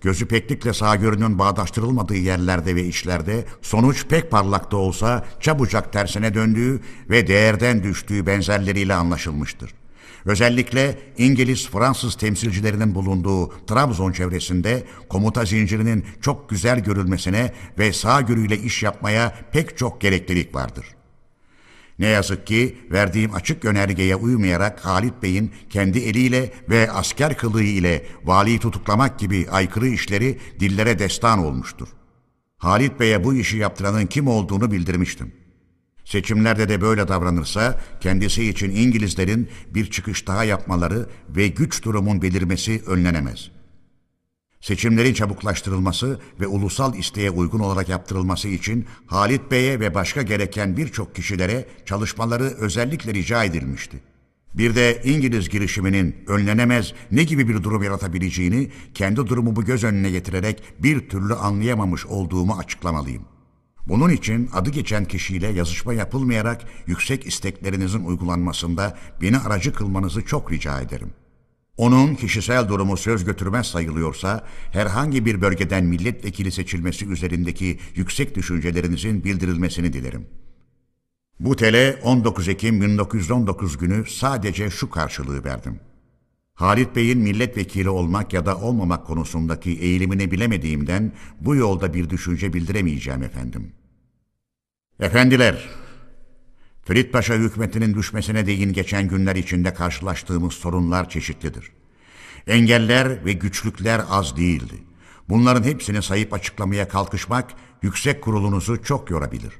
Gözü 0.00 0.26
peklikle 0.26 0.72
sağgörünün 0.72 1.38
bağdaştırılmadığı 1.38 2.16
yerlerde 2.16 2.76
ve 2.76 2.84
işlerde 2.84 3.44
sonuç 3.62 4.06
pek 4.06 4.30
parlak 4.30 4.70
da 4.70 4.76
olsa 4.76 5.24
çabucak 5.40 5.92
tersine 5.92 6.34
döndüğü 6.34 6.80
ve 7.10 7.26
değerden 7.26 7.82
düştüğü 7.82 8.26
benzerleriyle 8.26 8.94
anlaşılmıştır. 8.94 9.81
Özellikle 10.24 10.98
İngiliz, 11.18 11.68
Fransız 11.68 12.14
temsilcilerinin 12.14 12.94
bulunduğu 12.94 13.66
Trabzon 13.66 14.12
çevresinde 14.12 14.84
komuta 15.08 15.44
zincirinin 15.44 16.04
çok 16.20 16.50
güzel 16.50 16.80
görülmesine 16.80 17.52
ve 17.78 17.92
sağgörüyle 17.92 18.58
iş 18.58 18.82
yapmaya 18.82 19.34
pek 19.52 19.78
çok 19.78 20.00
gereklilik 20.00 20.54
vardır. 20.54 20.86
Ne 21.98 22.06
yazık 22.06 22.46
ki 22.46 22.78
verdiğim 22.90 23.34
açık 23.34 23.64
önergeye 23.64 24.16
uymayarak 24.16 24.84
Halit 24.84 25.22
Bey'in 25.22 25.52
kendi 25.70 25.98
eliyle 25.98 26.52
ve 26.68 26.90
asker 26.90 27.36
kılığı 27.36 27.62
ile 27.62 28.06
valiyi 28.24 28.58
tutuklamak 28.58 29.18
gibi 29.18 29.46
aykırı 29.50 29.88
işleri 29.88 30.38
dillere 30.60 30.98
destan 30.98 31.38
olmuştur. 31.38 31.88
Halit 32.58 33.00
Bey'e 33.00 33.24
bu 33.24 33.34
işi 33.34 33.56
yaptıranın 33.56 34.06
kim 34.06 34.28
olduğunu 34.28 34.72
bildirmiştim. 34.72 35.41
Seçimlerde 36.12 36.68
de 36.68 36.80
böyle 36.80 37.08
davranırsa 37.08 37.80
kendisi 38.00 38.48
için 38.48 38.70
İngilizlerin 38.70 39.48
bir 39.74 39.90
çıkış 39.90 40.26
daha 40.26 40.44
yapmaları 40.44 41.06
ve 41.28 41.48
güç 41.48 41.84
durumun 41.84 42.22
belirmesi 42.22 42.82
önlenemez. 42.86 43.50
Seçimlerin 44.60 45.14
çabuklaştırılması 45.14 46.20
ve 46.40 46.46
ulusal 46.46 46.94
isteğe 46.94 47.30
uygun 47.30 47.58
olarak 47.58 47.88
yaptırılması 47.88 48.48
için 48.48 48.86
Halit 49.06 49.50
Bey'e 49.50 49.80
ve 49.80 49.94
başka 49.94 50.22
gereken 50.22 50.76
birçok 50.76 51.14
kişilere 51.14 51.66
çalışmaları 51.86 52.44
özellikle 52.44 53.14
rica 53.14 53.44
edilmişti. 53.44 54.00
Bir 54.54 54.74
de 54.74 55.02
İngiliz 55.04 55.48
girişiminin 55.48 56.16
önlenemez 56.26 56.92
ne 57.10 57.24
gibi 57.24 57.48
bir 57.48 57.62
durum 57.62 57.82
yaratabileceğini 57.82 58.70
kendi 58.94 59.16
durumumu 59.16 59.64
göz 59.64 59.84
önüne 59.84 60.10
getirerek 60.10 60.62
bir 60.78 61.08
türlü 61.08 61.34
anlayamamış 61.34 62.06
olduğumu 62.06 62.58
açıklamalıyım. 62.58 63.22
Bunun 63.86 64.10
için 64.10 64.50
adı 64.52 64.70
geçen 64.70 65.04
kişiyle 65.04 65.48
yazışma 65.48 65.94
yapılmayarak 65.94 66.64
yüksek 66.86 67.26
isteklerinizin 67.26 68.04
uygulanmasında 68.04 68.98
beni 69.20 69.38
aracı 69.38 69.72
kılmanızı 69.72 70.24
çok 70.24 70.52
rica 70.52 70.80
ederim. 70.80 71.10
Onun 71.76 72.14
kişisel 72.14 72.68
durumu 72.68 72.96
söz 72.96 73.24
götürmez 73.24 73.66
sayılıyorsa 73.66 74.46
herhangi 74.72 75.26
bir 75.26 75.40
bölgeden 75.40 75.84
milletvekili 75.84 76.52
seçilmesi 76.52 77.06
üzerindeki 77.06 77.78
yüksek 77.94 78.34
düşüncelerinizin 78.34 79.24
bildirilmesini 79.24 79.92
dilerim. 79.92 80.26
Bu 81.40 81.56
tele 81.56 82.00
19 82.02 82.48
Ekim 82.48 82.80
1919 82.80 83.78
günü 83.78 84.06
sadece 84.06 84.70
şu 84.70 84.90
karşılığı 84.90 85.44
verdim. 85.44 85.80
Halit 86.62 86.96
Bey'in 86.96 87.18
milletvekili 87.18 87.90
olmak 87.90 88.32
ya 88.32 88.46
da 88.46 88.58
olmamak 88.58 89.06
konusundaki 89.06 89.70
eğilimini 89.70 90.30
bilemediğimden 90.30 91.12
bu 91.40 91.54
yolda 91.54 91.94
bir 91.94 92.10
düşünce 92.10 92.52
bildiremeyeceğim 92.52 93.22
efendim. 93.22 93.72
Efendiler, 95.00 95.68
Ferit 96.84 97.12
Paşa 97.12 97.34
hükümetinin 97.34 97.94
düşmesine 97.94 98.46
değin 98.46 98.72
geçen 98.72 99.08
günler 99.08 99.36
içinde 99.36 99.74
karşılaştığımız 99.74 100.52
sorunlar 100.52 101.08
çeşitlidir. 101.08 101.72
Engeller 102.46 103.24
ve 103.24 103.32
güçlükler 103.32 104.00
az 104.10 104.36
değildi. 104.36 104.74
Bunların 105.28 105.62
hepsini 105.62 106.02
sayıp 106.02 106.32
açıklamaya 106.32 106.88
kalkışmak 106.88 107.50
yüksek 107.82 108.22
kurulunuzu 108.22 108.82
çok 108.82 109.10
yorabilir. 109.10 109.52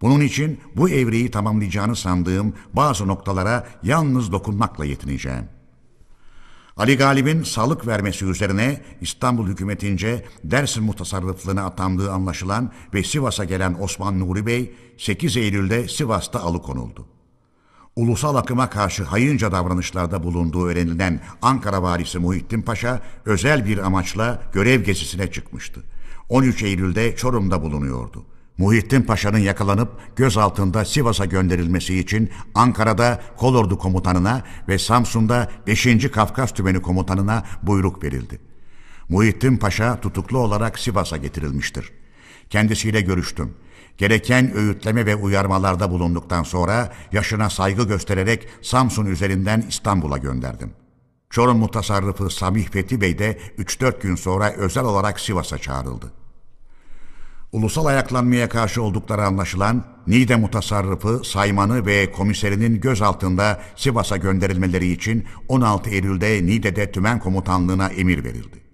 Bunun 0.00 0.20
için 0.20 0.60
bu 0.76 0.88
evreyi 0.88 1.30
tamamlayacağını 1.30 1.96
sandığım 1.96 2.54
bazı 2.72 3.08
noktalara 3.08 3.68
yalnız 3.82 4.32
dokunmakla 4.32 4.84
yetineceğim. 4.84 5.55
Ali 6.76 6.96
Galip'in 6.96 7.42
sağlık 7.42 7.86
vermesi 7.86 8.24
üzerine 8.24 8.80
İstanbul 9.00 9.46
hükümetince 9.48 10.24
Dersim 10.44 10.84
mutasarrıflığına 10.84 11.64
atandığı 11.64 12.12
anlaşılan 12.12 12.72
ve 12.94 13.02
Sivas'a 13.02 13.44
gelen 13.44 13.76
Osman 13.80 14.20
Nuri 14.20 14.46
Bey 14.46 14.74
8 14.98 15.36
Eylül'de 15.36 15.88
Sivas'ta 15.88 16.40
alıkonuldu. 16.40 17.06
Ulusal 17.96 18.36
akıma 18.36 18.70
karşı 18.70 19.04
hayınca 19.04 19.52
davranışlarda 19.52 20.22
bulunduğu 20.22 20.66
öğrenilen 20.66 21.20
Ankara 21.42 21.82
valisi 21.82 22.18
Muhittin 22.18 22.62
Paşa 22.62 23.02
özel 23.24 23.66
bir 23.66 23.78
amaçla 23.78 24.42
görev 24.52 24.82
gezisine 24.82 25.32
çıkmıştı. 25.32 25.82
13 26.28 26.62
Eylül'de 26.62 27.16
Çorum'da 27.16 27.62
bulunuyordu. 27.62 28.24
Muhittin 28.58 29.02
Paşa'nın 29.02 29.38
yakalanıp 29.38 30.16
gözaltında 30.16 30.84
Sivas'a 30.84 31.24
gönderilmesi 31.24 31.98
için 31.98 32.30
Ankara'da 32.54 33.20
Kolordu 33.36 33.78
Komutanına 33.78 34.42
ve 34.68 34.78
Samsun'da 34.78 35.50
5. 35.66 36.10
Kafkas 36.10 36.52
Tümeni 36.52 36.82
Komutanına 36.82 37.44
buyruk 37.62 38.04
verildi. 38.04 38.40
Muhittin 39.08 39.56
Paşa 39.56 40.00
tutuklu 40.00 40.38
olarak 40.38 40.78
Sivas'a 40.78 41.16
getirilmiştir. 41.16 41.92
Kendisiyle 42.50 43.00
görüştüm. 43.00 43.54
Gereken 43.98 44.56
öğütleme 44.56 45.06
ve 45.06 45.16
uyarmalarda 45.16 45.90
bulunduktan 45.90 46.42
sonra 46.42 46.92
yaşına 47.12 47.50
saygı 47.50 47.88
göstererek 47.88 48.48
Samsun 48.62 49.06
üzerinden 49.06 49.64
İstanbul'a 49.68 50.18
gönderdim. 50.18 50.70
Çorum 51.30 51.58
mutasarrıfı 51.58 52.30
Samih 52.30 52.68
Fethi 52.68 53.00
Bey 53.00 53.18
de 53.18 53.38
3-4 53.58 54.02
gün 54.02 54.14
sonra 54.14 54.52
özel 54.52 54.84
olarak 54.84 55.20
Sivas'a 55.20 55.58
çağrıldı 55.58 56.25
ulusal 57.52 57.86
ayaklanmaya 57.86 58.48
karşı 58.48 58.82
oldukları 58.82 59.24
anlaşılan 59.24 59.84
Nide 60.06 60.36
mutasarrıfı, 60.36 61.24
saymanı 61.24 61.86
ve 61.86 62.12
komiserinin 62.12 62.80
gözaltında 62.80 63.62
Sivas'a 63.76 64.16
gönderilmeleri 64.16 64.92
için 64.92 65.24
16 65.48 65.90
Eylül'de 65.90 66.46
Nide'de 66.46 66.92
tümen 66.92 67.18
komutanlığına 67.18 67.88
emir 67.88 68.24
verildi. 68.24 68.66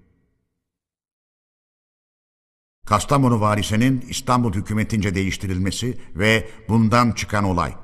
Kastamonu 2.87 3.41
varisinin 3.41 4.05
İstanbul 4.09 4.53
hükümetince 4.53 5.15
değiştirilmesi 5.15 5.99
ve 6.15 6.49
bundan 6.69 7.13
çıkan 7.13 7.45
olay. 7.45 7.75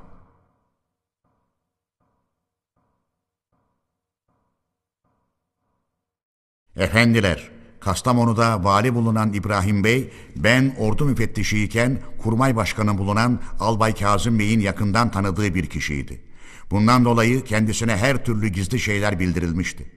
Efendiler, 6.77 7.51
Kastamonu'da 7.89 8.65
vali 8.65 8.95
bulunan 8.95 9.33
İbrahim 9.33 9.85
Bey, 9.85 10.11
ben 10.37 10.75
ordu 10.79 11.05
müfettişiyken 11.05 11.99
kurmay 12.23 12.57
başkanı 12.57 12.99
bulunan 12.99 13.41
Albay 13.61 13.95
Kazım 13.95 14.39
Bey'in 14.39 14.61
yakından 14.61 15.11
tanıdığı 15.11 15.55
bir 15.55 15.67
kişiydi. 15.67 16.23
Bundan 16.71 17.05
dolayı 17.05 17.45
kendisine 17.45 17.97
her 17.97 18.25
türlü 18.25 18.49
gizli 18.49 18.81
şeyler 18.81 19.19
bildirilmişti. 19.19 19.93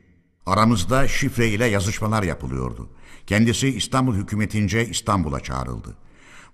Aramızda 0.45 1.08
şifre 1.08 1.50
ile 1.50 1.66
yazışmalar 1.66 2.24
yapılıyordu. 2.24 2.90
Kendisi 3.28 3.68
İstanbul 3.68 4.16
hükümetince 4.16 4.88
İstanbul'a 4.88 5.40
çağrıldı. 5.40 5.95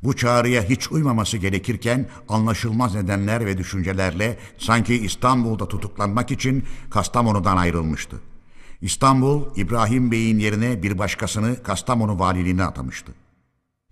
Bu 0.04 0.16
çağrıya 0.16 0.64
hiç 0.64 0.92
uymaması 0.92 1.38
gerekirken 1.38 2.10
anlaşılmaz 2.30 2.96
nedenler 2.96 3.46
ve 3.46 3.58
düşüncelerle 3.58 4.38
sanki 4.58 4.96
İstanbul'da 4.96 5.68
tutuklanmak 5.68 6.32
için 6.32 6.64
Kastamonu'dan 6.90 7.58
ayrılmıştı. 7.58 8.22
İstanbul, 8.82 9.44
İbrahim 9.56 10.12
Bey'in 10.12 10.40
yerine 10.40 10.84
bir 10.84 10.98
başkasını 10.98 11.64
Kastamonu 11.64 12.20
valiliğine 12.20 12.64
atamıştı. 12.64 13.12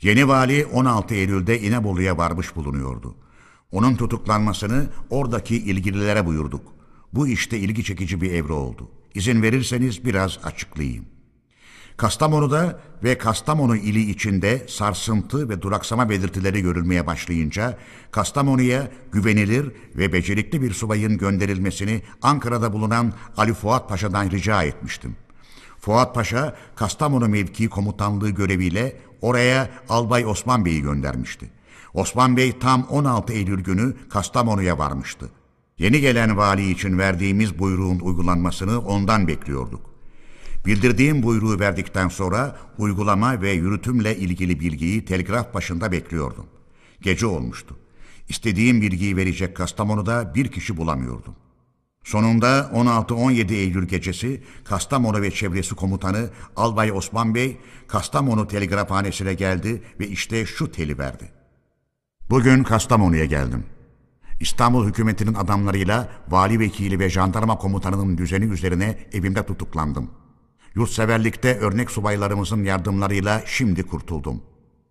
Yeni 0.01 0.27
vali 0.27 0.65
16 0.65 1.15
Eylül'de 1.15 1.61
İnebolu'ya 1.61 2.17
varmış 2.17 2.55
bulunuyordu. 2.55 3.15
Onun 3.71 3.95
tutuklanmasını 3.95 4.87
oradaki 5.09 5.57
ilgililere 5.57 6.25
buyurduk. 6.25 6.61
Bu 7.13 7.27
işte 7.27 7.59
ilgi 7.59 7.83
çekici 7.83 8.21
bir 8.21 8.31
evre 8.31 8.53
oldu. 8.53 8.89
İzin 9.15 9.41
verirseniz 9.41 10.05
biraz 10.05 10.39
açıklayayım. 10.43 11.05
Kastamonu'da 11.97 12.79
ve 13.03 13.17
Kastamonu 13.17 13.75
ili 13.75 14.09
içinde 14.09 14.65
sarsıntı 14.69 15.49
ve 15.49 15.61
duraksama 15.61 16.09
belirtileri 16.09 16.61
görülmeye 16.61 17.07
başlayınca 17.07 17.77
Kastamonu'ya 18.11 18.91
güvenilir 19.11 19.71
ve 19.95 20.13
becerikli 20.13 20.61
bir 20.61 20.73
subayın 20.73 21.17
gönderilmesini 21.17 22.01
Ankara'da 22.21 22.73
bulunan 22.73 23.13
Ali 23.37 23.53
Fuat 23.53 23.89
Paşa'dan 23.89 24.29
rica 24.29 24.63
etmiştim. 24.63 25.15
Fuat 25.79 26.15
Paşa 26.15 26.55
Kastamonu 26.75 27.27
mevkii 27.27 27.69
komutanlığı 27.69 28.29
göreviyle 28.29 28.97
oraya 29.21 29.69
Albay 29.89 30.25
Osman 30.25 30.65
Bey'i 30.65 30.81
göndermişti. 30.81 31.49
Osman 31.93 32.37
Bey 32.37 32.59
tam 32.59 32.83
16 32.83 33.33
Eylül 33.33 33.63
günü 33.63 33.93
Kastamonu'ya 34.09 34.77
varmıştı. 34.77 35.29
Yeni 35.79 36.01
gelen 36.01 36.37
vali 36.37 36.71
için 36.71 36.97
verdiğimiz 36.97 37.59
buyruğun 37.59 37.99
uygulanmasını 37.99 38.79
ondan 38.79 39.27
bekliyorduk. 39.27 39.94
Bildirdiğim 40.65 41.23
buyruğu 41.23 41.59
verdikten 41.59 42.07
sonra 42.07 42.57
uygulama 42.77 43.41
ve 43.41 43.51
yürütümle 43.51 44.17
ilgili 44.17 44.59
bilgiyi 44.59 45.05
telgraf 45.05 45.53
başında 45.53 45.91
bekliyordum. 45.91 46.45
Gece 47.01 47.25
olmuştu. 47.25 47.77
İstediğim 48.29 48.81
bilgiyi 48.81 49.17
verecek 49.17 49.57
Kastamonu'da 49.57 50.35
bir 50.35 50.47
kişi 50.47 50.77
bulamıyordum. 50.77 51.35
Sonunda 52.03 52.71
16-17 52.73 53.53
Eylül 53.53 53.87
gecesi 53.87 54.43
Kastamonu 54.63 55.21
ve 55.21 55.31
çevresi 55.31 55.75
komutanı 55.75 56.29
Albay 56.55 56.91
Osman 56.91 57.35
Bey 57.35 57.57
Kastamonu 57.87 58.47
telgrafhanesine 58.47 59.33
geldi 59.33 59.83
ve 59.99 60.07
işte 60.07 60.45
şu 60.45 60.71
teli 60.71 60.97
verdi. 60.97 61.31
Bugün 62.29 62.63
Kastamonu'ya 62.63 63.25
geldim. 63.25 63.63
İstanbul 64.39 64.87
hükümetinin 64.87 65.33
adamlarıyla 65.33 66.09
vali 66.29 66.59
vekili 66.59 66.99
ve 66.99 67.09
jandarma 67.09 67.57
komutanının 67.57 68.17
düzeni 68.17 68.45
üzerine 68.45 69.07
evimde 69.13 69.45
tutuklandım.'' 69.45 70.24
Yurtseverlikte 70.75 71.57
örnek 71.57 71.91
subaylarımızın 71.91 72.63
yardımlarıyla 72.63 73.41
şimdi 73.45 73.83
kurtuldum. 73.83 74.41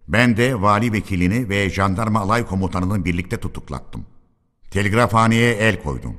Ben 0.09 0.37
de 0.37 0.61
vali 0.61 0.93
vekilini 0.93 1.49
ve 1.49 1.71
jandarma 1.71 2.21
alay 2.21 2.47
komutanını 2.47 3.05
birlikte 3.05 3.37
tutuklattım. 3.37 4.07
Telgrafhaneye 4.71 5.55
el 5.55 5.83
koydum. 5.83 6.17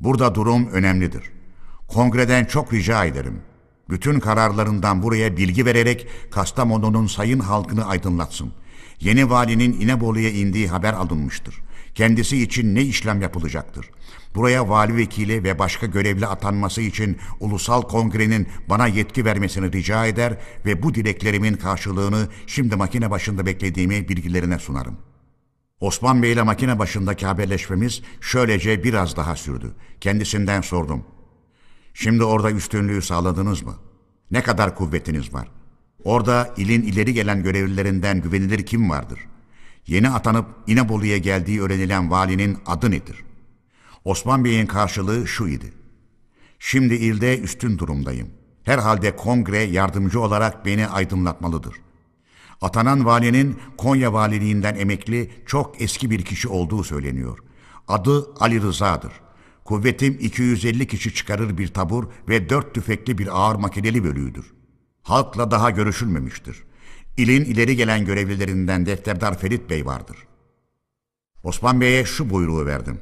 Burada 0.00 0.34
durum 0.34 0.68
önemlidir. 0.68 1.22
Kongreden 1.88 2.44
çok 2.44 2.72
rica 2.72 3.04
ederim. 3.04 3.40
Bütün 3.90 4.20
kararlarından 4.20 5.02
buraya 5.02 5.36
bilgi 5.36 5.66
vererek 5.66 6.06
Kastamonu'nun 6.30 7.06
sayın 7.06 7.40
halkını 7.40 7.86
aydınlatsın. 7.86 8.52
Yeni 9.00 9.30
valinin 9.30 9.80
İnebolu'ya 9.80 10.30
indiği 10.30 10.68
haber 10.68 10.92
alınmıştır. 10.92 11.54
Kendisi 11.94 12.42
için 12.42 12.74
ne 12.74 12.82
işlem 12.82 13.22
yapılacaktır? 13.22 13.90
Buraya 14.34 14.68
vali 14.68 14.96
vekili 14.96 15.44
ve 15.44 15.58
başka 15.58 15.86
görevli 15.86 16.26
atanması 16.26 16.80
için 16.80 17.18
ulusal 17.40 17.82
kongrenin 17.82 18.48
bana 18.68 18.86
yetki 18.86 19.24
vermesini 19.24 19.72
rica 19.72 20.06
eder 20.06 20.38
ve 20.66 20.82
bu 20.82 20.94
dileklerimin 20.94 21.54
karşılığını 21.54 22.28
şimdi 22.46 22.76
makine 22.76 23.10
başında 23.10 23.46
beklediğimi 23.46 24.08
bilgilerine 24.08 24.58
sunarım. 24.58 24.96
Osman 25.80 26.22
Bey 26.22 26.32
ile 26.32 26.42
makine 26.42 26.78
başındaki 26.78 27.26
haberleşmemiz 27.26 28.02
şöylece 28.20 28.84
biraz 28.84 29.16
daha 29.16 29.36
sürdü. 29.36 29.74
Kendisinden 30.00 30.60
sordum. 30.60 31.04
Şimdi 31.94 32.24
orada 32.24 32.50
üstünlüğü 32.50 33.02
sağladınız 33.02 33.62
mı? 33.62 33.74
Ne 34.30 34.42
kadar 34.42 34.76
kuvvetiniz 34.76 35.34
var? 35.34 35.48
Orada 36.04 36.54
ilin 36.56 36.82
ileri 36.82 37.14
gelen 37.14 37.42
görevlilerinden 37.42 38.22
güvenilir 38.22 38.66
kim 38.66 38.90
vardır? 38.90 39.18
Yeni 39.86 40.10
atanıp 40.10 40.46
İnebolu'ya 40.66 41.18
geldiği 41.18 41.62
öğrenilen 41.62 42.10
valinin 42.10 42.58
adı 42.66 42.90
nedir?'' 42.90 43.33
Osman 44.04 44.44
Bey'in 44.44 44.66
karşılığı 44.66 45.26
şu 45.26 45.48
idi. 45.48 45.72
Şimdi 46.58 46.94
ilde 46.94 47.40
üstün 47.40 47.78
durumdayım. 47.78 48.28
Herhalde 48.62 49.16
kongre 49.16 49.58
yardımcı 49.58 50.20
olarak 50.20 50.66
beni 50.66 50.88
aydınlatmalıdır. 50.88 51.74
Atanan 52.60 53.04
valinin 53.04 53.58
Konya 53.76 54.12
valiliğinden 54.12 54.74
emekli 54.74 55.30
çok 55.46 55.82
eski 55.82 56.10
bir 56.10 56.22
kişi 56.22 56.48
olduğu 56.48 56.84
söyleniyor. 56.84 57.38
Adı 57.88 58.34
Ali 58.40 58.62
Rıza'dır. 58.62 59.12
Kuvvetim 59.64 60.18
250 60.20 60.86
kişi 60.86 61.14
çıkarır 61.14 61.58
bir 61.58 61.68
tabur 61.68 62.04
ve 62.28 62.48
dört 62.48 62.74
tüfekli 62.74 63.18
bir 63.18 63.40
ağır 63.40 63.56
makineli 63.56 64.04
bölüğüdür. 64.04 64.52
Halkla 65.02 65.50
daha 65.50 65.70
görüşülmemiştir. 65.70 66.64
İlin 67.16 67.44
ileri 67.44 67.76
gelen 67.76 68.04
görevlilerinden 68.04 68.86
Defterdar 68.86 69.38
Ferit 69.38 69.70
Bey 69.70 69.86
vardır. 69.86 70.16
Osman 71.44 71.80
Bey'e 71.80 72.04
şu 72.04 72.30
buyruğu 72.30 72.66
verdim. 72.66 73.00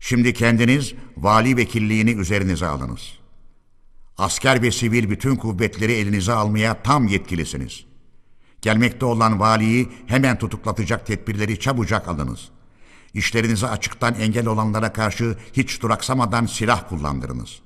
Şimdi 0.00 0.34
kendiniz 0.34 0.94
vali 1.16 1.56
vekilliğini 1.56 2.10
üzerinize 2.10 2.66
alınız. 2.66 3.18
Asker 4.18 4.62
ve 4.62 4.70
sivil 4.70 5.10
bütün 5.10 5.36
kuvvetleri 5.36 5.92
elinize 5.92 6.32
almaya 6.32 6.82
tam 6.82 7.06
yetkilisiniz. 7.06 7.84
Gelmekte 8.62 9.06
olan 9.06 9.40
valiyi 9.40 9.88
hemen 10.06 10.38
tutuklatacak 10.38 11.06
tedbirleri 11.06 11.60
çabucak 11.60 12.08
alınız. 12.08 12.48
İşlerinize 13.14 13.66
açıktan 13.66 14.14
engel 14.14 14.46
olanlara 14.46 14.92
karşı 14.92 15.36
hiç 15.52 15.82
duraksamadan 15.82 16.46
silah 16.46 16.88
kullandırınız. 16.88 17.60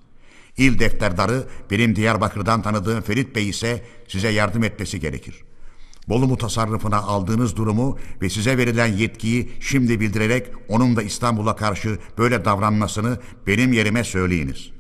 İl 0.56 0.78
defterdarı 0.78 1.48
benim 1.70 1.96
Diyarbakır'dan 1.96 2.62
tanıdığım 2.62 3.02
Ferit 3.02 3.36
Bey 3.36 3.48
ise 3.48 3.84
size 4.08 4.28
yardım 4.28 4.64
etmesi 4.64 5.00
gerekir. 5.00 5.44
Bolu 6.08 6.26
mutasarrıfına 6.26 6.96
aldığınız 6.96 7.56
durumu 7.56 7.98
ve 8.22 8.30
size 8.30 8.58
verilen 8.58 8.86
yetkiyi 8.86 9.52
şimdi 9.60 10.00
bildirerek 10.00 10.46
onun 10.68 10.96
da 10.96 11.02
İstanbul'a 11.02 11.56
karşı 11.56 11.98
böyle 12.18 12.44
davranmasını 12.44 13.18
benim 13.46 13.72
yerime 13.72 14.04
söyleyiniz. 14.04 14.70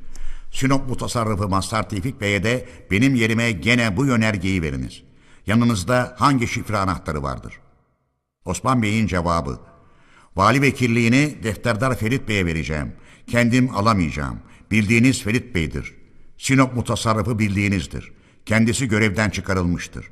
Sinop 0.52 0.88
mutasarrıfı 0.88 1.48
Mazhar 1.48 1.88
Tevfik 1.88 2.20
Bey'e 2.20 2.42
de 2.44 2.68
benim 2.90 3.14
yerime 3.14 3.52
gene 3.52 3.96
bu 3.96 4.06
yönergeyi 4.06 4.62
veriniz. 4.62 5.02
Yanınızda 5.46 6.14
hangi 6.18 6.48
şifre 6.48 6.76
anahtarı 6.76 7.22
vardır? 7.22 7.60
Osman 8.44 8.82
Bey'in 8.82 9.06
cevabı. 9.06 9.60
Vali 10.36 10.62
vekilliğini 10.62 11.42
defterdar 11.42 11.98
Ferit 11.98 12.28
Bey'e 12.28 12.46
vereceğim. 12.46 12.92
Kendim 13.26 13.76
alamayacağım. 13.76 14.38
Bildiğiniz 14.70 15.22
Ferit 15.22 15.54
Bey'dir. 15.54 15.94
Sinop 16.38 16.74
mutasarrıfı 16.74 17.38
bildiğinizdir. 17.38 18.12
Kendisi 18.46 18.88
görevden 18.88 19.30
çıkarılmıştır. 19.30 20.10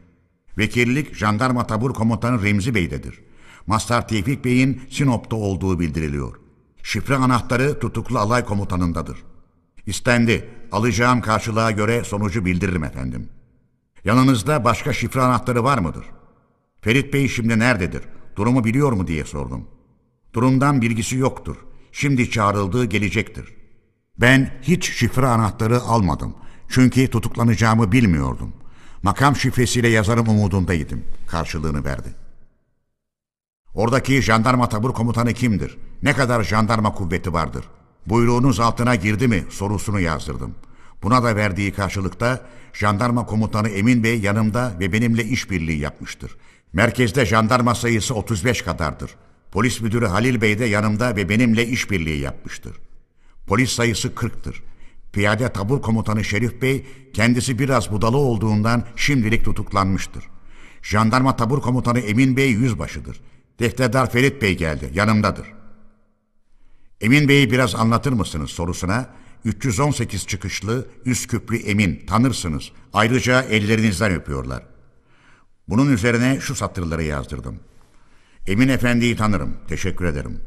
Vekillik 0.58 1.14
jandarma 1.14 1.66
tabur 1.66 1.94
komutanı 1.94 2.42
Remzi 2.42 2.74
Bey'dedir. 2.74 3.20
Mazhar 3.66 4.08
Tevfik 4.08 4.44
Bey'in 4.44 4.82
Sinop'ta 4.90 5.36
olduğu 5.36 5.80
bildiriliyor. 5.80 6.36
Şifre 6.82 7.16
anahtarı 7.16 7.78
tutuklu 7.78 8.18
alay 8.18 8.44
komutanındadır. 8.44 9.18
İstendi. 9.86 10.48
Alacağım 10.72 11.20
karşılığa 11.20 11.70
göre 11.70 12.04
sonucu 12.04 12.44
bildiririm 12.44 12.84
efendim. 12.84 13.28
Yanınızda 14.04 14.64
başka 14.64 14.92
şifre 14.92 15.20
anahtarı 15.20 15.64
var 15.64 15.78
mıdır? 15.78 16.04
Ferit 16.80 17.12
Bey 17.12 17.28
şimdi 17.28 17.58
nerededir? 17.58 18.02
Durumu 18.36 18.64
biliyor 18.64 18.92
mu 18.92 19.06
diye 19.06 19.24
sordum. 19.24 19.68
Durumdan 20.34 20.82
bilgisi 20.82 21.16
yoktur. 21.16 21.56
Şimdi 21.92 22.30
çağrıldığı 22.30 22.84
gelecektir. 22.84 23.54
Ben 24.18 24.60
hiç 24.62 24.92
şifre 24.92 25.26
anahtarı 25.26 25.80
almadım. 25.80 26.34
Çünkü 26.68 27.10
tutuklanacağımı 27.10 27.92
bilmiyordum. 27.92 28.52
Makam 29.02 29.36
şifresiyle 29.36 29.88
yazarım 29.88 30.28
umudundaydım. 30.28 31.04
Karşılığını 31.26 31.84
verdi. 31.84 32.08
Oradaki 33.74 34.22
jandarma 34.22 34.68
tabur 34.68 34.92
komutanı 34.92 35.32
kimdir? 35.32 35.78
Ne 36.02 36.12
kadar 36.12 36.42
jandarma 36.42 36.94
kuvveti 36.94 37.32
vardır? 37.32 37.64
Buyruğunuz 38.06 38.60
altına 38.60 38.94
girdi 38.94 39.28
mi 39.28 39.44
sorusunu 39.50 40.00
yazdırdım. 40.00 40.54
Buna 41.02 41.22
da 41.22 41.36
verdiği 41.36 41.72
karşılıkta 41.72 42.40
jandarma 42.72 43.26
komutanı 43.26 43.68
Emin 43.68 44.02
Bey 44.02 44.20
yanımda 44.20 44.72
ve 44.80 44.92
benimle 44.92 45.24
işbirliği 45.24 45.78
yapmıştır. 45.78 46.36
Merkezde 46.72 47.26
jandarma 47.26 47.74
sayısı 47.74 48.14
35 48.14 48.62
kadardır. 48.62 49.10
Polis 49.52 49.80
müdürü 49.80 50.06
Halil 50.06 50.40
Bey 50.40 50.58
de 50.58 50.64
yanımda 50.64 51.16
ve 51.16 51.28
benimle 51.28 51.66
işbirliği 51.66 52.20
yapmıştır. 52.20 52.76
Polis 53.46 53.72
sayısı 53.72 54.08
40'tır. 54.08 54.54
Piyade 55.12 55.52
tabur 55.52 55.82
komutanı 55.82 56.24
Şerif 56.24 56.62
Bey 56.62 56.86
kendisi 57.12 57.58
biraz 57.58 57.92
budalı 57.92 58.16
olduğundan 58.16 58.84
şimdilik 58.96 59.44
tutuklanmıştır. 59.44 60.24
Jandarma 60.82 61.36
tabur 61.36 61.60
komutanı 61.60 61.98
Emin 61.98 62.36
Bey 62.36 62.50
yüzbaşıdır. 62.50 63.20
Defterdar 63.60 64.10
Ferit 64.10 64.42
Bey 64.42 64.56
geldi, 64.56 64.90
yanımdadır. 64.94 65.46
Emin 67.00 67.28
Bey'i 67.28 67.50
biraz 67.50 67.74
anlatır 67.74 68.12
mısınız 68.12 68.50
sorusuna 68.50 69.10
318 69.44 70.26
çıkışlı 70.26 70.86
Üsküplü 71.04 71.56
Emin 71.56 72.06
tanırsınız. 72.06 72.72
Ayrıca 72.92 73.42
ellerinizden 73.42 74.12
öpüyorlar. 74.12 74.62
Bunun 75.68 75.92
üzerine 75.92 76.38
şu 76.40 76.54
satırları 76.54 77.02
yazdırdım. 77.02 77.60
Emin 78.46 78.68
Efendi'yi 78.68 79.16
tanırım, 79.16 79.56
teşekkür 79.68 80.04
ederim. 80.04 80.40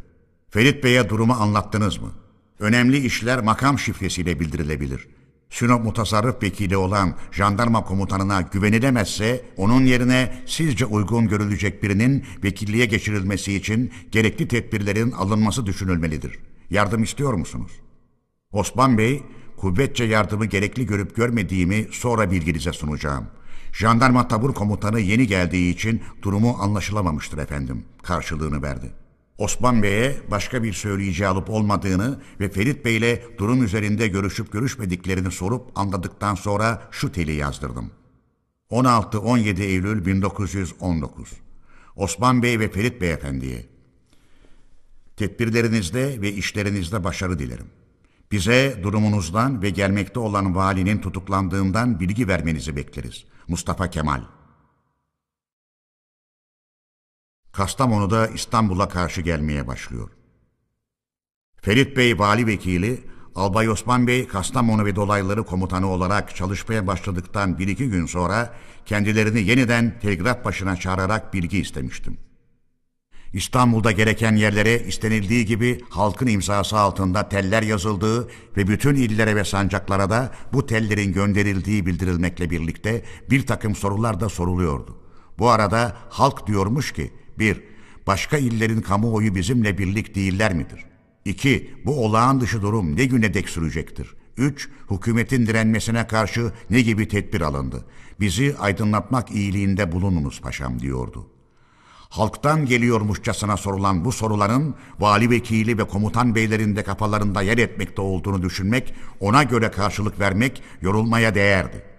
Ferit 0.49 0.83
Bey'e 0.83 1.09
durumu 1.09 1.33
anlattınız 1.33 1.97
mı? 1.97 2.11
Önemli 2.59 2.97
işler 2.97 3.43
makam 3.43 3.79
şifresiyle 3.79 4.39
bildirilebilir. 4.39 5.07
Sinop 5.49 5.83
mutasarrıf 5.83 6.43
vekili 6.43 6.77
olan 6.77 7.15
jandarma 7.31 7.83
komutanına 7.83 8.41
güvenilemezse 8.41 9.45
onun 9.57 9.85
yerine 9.85 10.43
sizce 10.45 10.85
uygun 10.85 11.27
görülecek 11.27 11.83
birinin 11.83 12.25
vekilliğe 12.43 12.85
geçirilmesi 12.85 13.53
için 13.53 13.91
gerekli 14.11 14.47
tedbirlerin 14.47 15.11
alınması 15.11 15.65
düşünülmelidir. 15.65 16.39
Yardım 16.69 17.03
istiyor 17.03 17.33
musunuz? 17.33 17.71
Osman 18.51 18.97
Bey, 18.97 19.23
kuvvetçe 19.57 20.03
yardımı 20.03 20.45
gerekli 20.45 20.85
görüp 20.85 21.15
görmediğimi 21.15 21.87
sonra 21.91 22.31
bilginize 22.31 22.73
sunacağım. 22.73 23.27
Jandarma 23.73 24.27
tabur 24.27 24.53
komutanı 24.53 24.99
yeni 24.99 25.27
geldiği 25.27 25.73
için 25.73 26.01
durumu 26.21 26.57
anlaşılamamıştır 26.59 27.37
efendim. 27.37 27.85
Karşılığını 28.03 28.61
verdi.'' 28.61 29.04
Osman 29.37 29.83
Bey'e 29.83 30.17
başka 30.31 30.63
bir 30.63 30.73
söyleyici 30.73 31.27
alıp 31.27 31.49
olmadığını 31.49 32.19
ve 32.39 32.49
Ferit 32.49 32.85
Bey'le 32.85 33.21
durum 33.37 33.63
üzerinde 33.63 34.07
görüşüp 34.07 34.51
görüşmediklerini 34.51 35.31
sorup 35.31 35.71
anladıktan 35.75 36.35
sonra 36.35 36.87
şu 36.91 37.11
teli 37.11 37.31
yazdırdım. 37.31 37.91
16-17 38.71 39.61
Eylül 39.61 40.05
1919 40.05 41.31
Osman 41.95 42.43
Bey 42.43 42.59
ve 42.59 42.71
Ferit 42.71 43.01
Beyefendi'ye 43.01 43.65
Tedbirlerinizde 45.17 46.21
ve 46.21 46.31
işlerinizde 46.31 47.03
başarı 47.03 47.39
dilerim. 47.39 47.67
Bize 48.31 48.79
durumunuzdan 48.83 49.61
ve 49.61 49.69
gelmekte 49.69 50.19
olan 50.19 50.55
valinin 50.55 50.97
tutuklandığından 50.97 51.99
bilgi 51.99 52.27
vermenizi 52.27 52.75
bekleriz. 52.75 53.25
Mustafa 53.47 53.89
Kemal 53.89 54.21
Kastamonu'da 57.55 58.27
İstanbul'a 58.27 58.89
karşı 58.89 59.21
gelmeye 59.21 59.67
başlıyor. 59.67 60.09
Ferit 61.61 61.97
Bey 61.97 62.19
vali 62.19 62.47
vekili, 62.47 63.03
Albay 63.35 63.69
Osman 63.69 64.07
Bey 64.07 64.27
Kastamonu 64.27 64.85
ve 64.85 64.95
dolayları 64.95 65.43
komutanı 65.43 65.87
olarak 65.87 66.35
çalışmaya 66.35 66.87
başladıktan 66.87 67.59
bir 67.59 67.67
iki 67.67 67.89
gün 67.89 68.05
sonra 68.05 68.53
kendilerini 68.85 69.41
yeniden 69.41 69.99
telgraf 69.99 70.45
başına 70.45 70.75
çağırarak 70.75 71.33
bilgi 71.33 71.59
istemiştim. 71.59 72.17
İstanbul'da 73.33 73.91
gereken 73.91 74.35
yerlere 74.35 74.79
istenildiği 74.79 75.45
gibi 75.45 75.81
halkın 75.89 76.27
imzası 76.27 76.77
altında 76.77 77.29
teller 77.29 77.63
yazıldığı 77.63 78.27
ve 78.57 78.67
bütün 78.67 78.95
illere 78.95 79.35
ve 79.35 79.43
sancaklara 79.43 80.09
da 80.09 80.31
bu 80.53 80.65
tellerin 80.65 81.13
gönderildiği 81.13 81.85
bildirilmekle 81.85 82.49
birlikte 82.49 83.05
bir 83.29 83.45
takım 83.47 83.75
sorular 83.75 84.19
da 84.19 84.29
soruluyordu. 84.29 84.97
Bu 85.39 85.49
arada 85.49 85.97
halk 86.09 86.47
diyormuş 86.47 86.91
ki 86.93 87.11
bir, 87.39 87.63
başka 88.07 88.37
illerin 88.37 88.81
kamuoyu 88.81 89.35
bizimle 89.35 89.77
birlik 89.77 90.15
değiller 90.15 90.53
midir? 90.53 90.85
İki, 91.25 91.73
bu 91.85 92.05
olağan 92.05 92.41
dışı 92.41 92.61
durum 92.61 92.95
ne 92.95 93.05
güne 93.05 93.33
dek 93.33 93.49
sürecektir? 93.49 94.15
Üç, 94.37 94.69
hükümetin 94.91 95.45
direnmesine 95.45 96.07
karşı 96.07 96.51
ne 96.69 96.81
gibi 96.81 97.07
tedbir 97.07 97.41
alındı? 97.41 97.85
Bizi 98.19 98.55
aydınlatmak 98.59 99.31
iyiliğinde 99.31 99.91
bulununuz 99.91 100.41
paşam 100.41 100.79
diyordu. 100.79 101.27
Halktan 102.09 102.65
geliyormuşçasına 102.65 103.57
sorulan 103.57 104.05
bu 104.05 104.11
soruların 104.11 104.75
vali 104.99 105.29
vekili 105.29 105.77
ve 105.77 105.83
komutan 105.83 106.35
beylerin 106.35 106.75
de 106.75 106.83
kafalarında 106.83 107.41
yer 107.41 107.57
etmekte 107.57 108.01
olduğunu 108.01 108.41
düşünmek, 108.41 108.93
ona 109.19 109.43
göre 109.43 109.71
karşılık 109.71 110.19
vermek 110.19 110.63
yorulmaya 110.81 111.35
değerdi.'' 111.35 111.94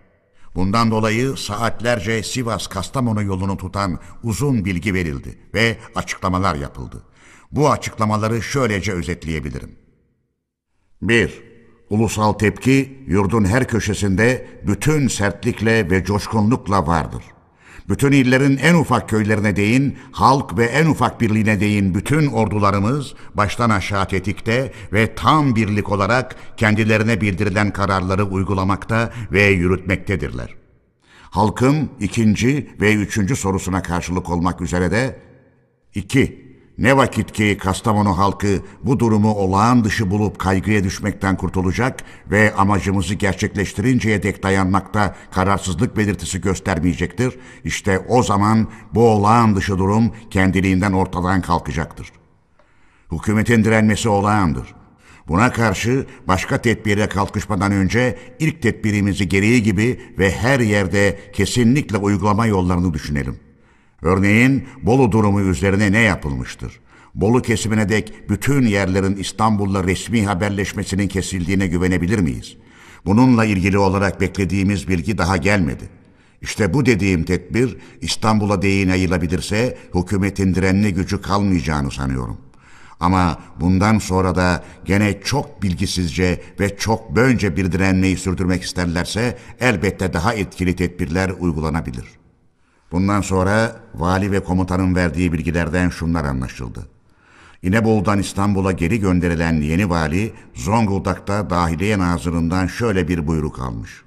Bundan 0.56 0.90
dolayı 0.90 1.36
saatlerce 1.36 2.22
Sivas-Kastamonu 2.22 3.22
yolunu 3.22 3.56
tutan 3.56 3.98
uzun 4.22 4.64
bilgi 4.64 4.94
verildi 4.94 5.38
ve 5.54 5.76
açıklamalar 5.94 6.54
yapıldı. 6.54 7.02
Bu 7.52 7.70
açıklamaları 7.70 8.42
şöylece 8.42 8.92
özetleyebilirim. 8.92 9.78
1. 11.02 11.42
Ulusal 11.90 12.32
tepki 12.32 13.04
yurdun 13.06 13.44
her 13.44 13.68
köşesinde 13.68 14.46
bütün 14.66 15.08
sertlikle 15.08 15.90
ve 15.90 16.04
coşkunlukla 16.04 16.86
vardır 16.86 17.22
bütün 17.88 18.12
illerin 18.12 18.56
en 18.56 18.74
ufak 18.74 19.08
köylerine 19.08 19.56
değin, 19.56 19.98
halk 20.12 20.58
ve 20.58 20.64
en 20.64 20.86
ufak 20.86 21.20
birliğine 21.20 21.60
değin 21.60 21.94
bütün 21.94 22.26
ordularımız 22.26 23.14
baştan 23.34 23.70
aşağı 23.70 24.08
tetikte 24.08 24.72
ve 24.92 25.14
tam 25.14 25.56
birlik 25.56 25.92
olarak 25.92 26.36
kendilerine 26.56 27.20
bildirilen 27.20 27.70
kararları 27.70 28.24
uygulamakta 28.24 29.12
ve 29.32 29.42
yürütmektedirler. 29.42 30.54
Halkın 31.30 31.90
ikinci 32.00 32.70
ve 32.80 32.94
üçüncü 32.94 33.36
sorusuna 33.36 33.82
karşılık 33.82 34.30
olmak 34.30 34.60
üzere 34.60 34.90
de 34.90 35.20
2. 35.94 36.45
Ne 36.78 36.96
vakit 36.96 37.32
ki 37.32 37.58
Kastamonu 37.60 38.18
halkı 38.18 38.62
bu 38.82 39.00
durumu 39.00 39.34
olağan 39.34 39.84
dışı 39.84 40.10
bulup 40.10 40.38
kaygıya 40.38 40.84
düşmekten 40.84 41.36
kurtulacak 41.36 42.04
ve 42.30 42.54
amacımızı 42.54 43.14
gerçekleştirinceye 43.14 44.22
dek 44.22 44.42
dayanmakta 44.42 45.14
kararsızlık 45.30 45.96
belirtisi 45.96 46.40
göstermeyecektir, 46.40 47.38
işte 47.64 47.98
o 47.98 48.22
zaman 48.22 48.68
bu 48.94 49.08
olağan 49.08 49.56
dışı 49.56 49.78
durum 49.78 50.12
kendiliğinden 50.30 50.92
ortadan 50.92 51.42
kalkacaktır. 51.42 52.12
Hükümetin 53.12 53.64
direnmesi 53.64 54.08
olağandır. 54.08 54.74
Buna 55.28 55.52
karşı 55.52 56.06
başka 56.28 56.62
tedbire 56.62 57.08
kalkışmadan 57.08 57.72
önce 57.72 58.18
ilk 58.38 58.62
tedbirimizi 58.62 59.28
gereği 59.28 59.62
gibi 59.62 60.00
ve 60.18 60.30
her 60.30 60.60
yerde 60.60 61.20
kesinlikle 61.32 61.96
uygulama 61.96 62.46
yollarını 62.46 62.94
düşünelim. 62.94 63.45
Örneğin 64.02 64.68
Bolu 64.82 65.12
durumu 65.12 65.40
üzerine 65.40 65.92
ne 65.92 66.00
yapılmıştır? 66.00 66.80
Bolu 67.14 67.42
kesimine 67.42 67.88
dek 67.88 68.12
bütün 68.28 68.66
yerlerin 68.66 69.16
İstanbul'la 69.16 69.84
resmi 69.84 70.26
haberleşmesinin 70.26 71.08
kesildiğine 71.08 71.66
güvenebilir 71.66 72.18
miyiz? 72.18 72.56
Bununla 73.06 73.44
ilgili 73.44 73.78
olarak 73.78 74.20
beklediğimiz 74.20 74.88
bilgi 74.88 75.18
daha 75.18 75.36
gelmedi. 75.36 75.84
İşte 76.42 76.74
bu 76.74 76.86
dediğim 76.86 77.24
tedbir 77.24 77.76
İstanbul'a 78.00 78.62
değin 78.62 78.88
yayılabilirse 78.88 79.78
hükümetin 79.94 80.54
direnli 80.54 80.94
gücü 80.94 81.22
kalmayacağını 81.22 81.90
sanıyorum. 81.90 82.38
Ama 83.00 83.38
bundan 83.60 83.98
sonra 83.98 84.34
da 84.34 84.64
gene 84.84 85.20
çok 85.20 85.62
bilgisizce 85.62 86.40
ve 86.60 86.76
çok 86.76 87.16
bönce 87.16 87.56
bir 87.56 87.72
direnmeyi 87.72 88.16
sürdürmek 88.16 88.62
isterlerse 88.62 89.38
elbette 89.60 90.12
daha 90.12 90.34
etkili 90.34 90.76
tedbirler 90.76 91.32
uygulanabilir. 91.38 92.06
Bundan 92.92 93.20
sonra 93.20 93.76
vali 93.94 94.32
ve 94.32 94.44
komutanın 94.44 94.94
verdiği 94.94 95.32
bilgilerden 95.32 95.88
şunlar 95.88 96.24
anlaşıldı. 96.24 96.88
İnebolu'dan 97.62 98.18
İstanbul'a 98.18 98.72
geri 98.72 99.00
gönderilen 99.00 99.60
yeni 99.60 99.90
vali 99.90 100.32
Zonguldak'ta 100.54 101.50
Dahiliye 101.50 101.98
Nazırı'ndan 101.98 102.66
şöyle 102.66 103.08
bir 103.08 103.26
buyruk 103.26 103.58
almış. 103.58 104.02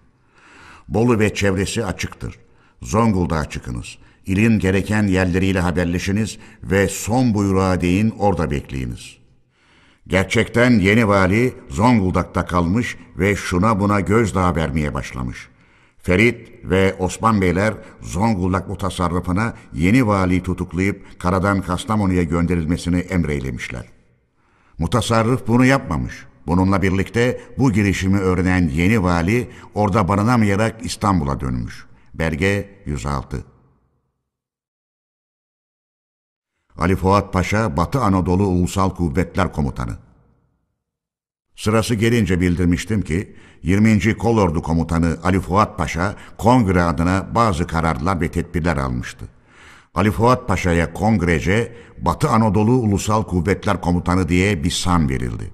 Bolu 0.88 1.19
ve 1.19 1.33
çevresi 1.33 1.85
açıktır. 1.85 2.40
Zonguldak'a 2.82 3.49
çıkınız. 3.49 3.98
İlin 4.25 4.59
gereken 4.59 5.03
yerleriyle 5.03 5.59
haberleşiniz 5.59 6.38
ve 6.64 6.88
son 6.88 7.33
buyruğa 7.33 7.82
değin 7.82 8.14
orada 8.19 8.51
bekleyiniz. 8.51 9.17
Gerçekten 10.08 10.72
yeni 10.72 11.08
vali 11.08 11.53
Zonguldak'ta 11.69 12.45
kalmış 12.45 12.98
ve 13.17 13.35
şuna 13.35 13.80
buna 13.80 13.99
gözdağı 13.99 14.56
vermeye 14.56 14.93
başlamış. 14.93 15.49
Ferit 16.02 16.50
ve 16.64 16.95
Osman 17.00 17.42
Beyler 17.42 17.74
Zonguldak 18.02 18.68
mutasarrıfına 18.68 19.53
yeni 19.74 20.08
vali 20.08 20.44
tutuklayıp 20.44 21.19
karadan 21.19 21.61
Kastamonu'ya 21.61 22.24
gönderilmesini 22.24 22.98
emreylemişler. 22.98 23.86
Mutasarrıf 24.78 25.48
bunu 25.48 25.66
yapmamış. 25.66 26.26
Bununla 26.48 26.82
birlikte 26.82 27.42
bu 27.58 27.72
girişimi 27.72 28.19
öğrenen 28.19 28.69
yeni 28.69 29.03
vali 29.03 29.50
orada 29.76 30.08
barınamayarak 30.08 30.86
İstanbul'a 30.86 31.40
dönmüş. 31.40 31.86
Belge 32.14 32.69
106 32.86 33.44
Ali 36.78 36.95
Fuat 36.95 37.34
Paşa, 37.34 37.78
Batı 37.78 38.02
Anadolu 38.02 38.48
Ulusal 38.48 38.90
Kuvvetler 38.90 39.53
Komutanı. 39.53 40.09
Sırası 41.60 41.96
gelince 41.96 42.42
bildirmiştim 42.42 43.02
ki 43.02 43.36
20. 43.64 44.18
Kolordu 44.18 44.62
Komutanı 44.62 45.18
Ali 45.24 45.40
Fuat 45.40 45.78
Paşa 45.78 46.16
kongre 46.38 46.84
adına 46.84 47.28
bazı 47.36 47.68
kararlar 47.68 48.22
ve 48.22 48.32
tedbirler 48.32 48.78
almıştı. 48.78 49.26
Ali 49.96 50.12
Fuat 50.12 50.48
Paşa'ya 50.48 50.94
kongrece 50.94 51.76
Batı 51.98 52.30
Anadolu 52.30 52.72
Ulusal 52.72 53.24
Kuvvetler 53.24 53.82
Komutanı 53.82 54.30
diye 54.30 54.64
bir 54.64 54.72
san 54.72 55.10
verildi. 55.10 55.52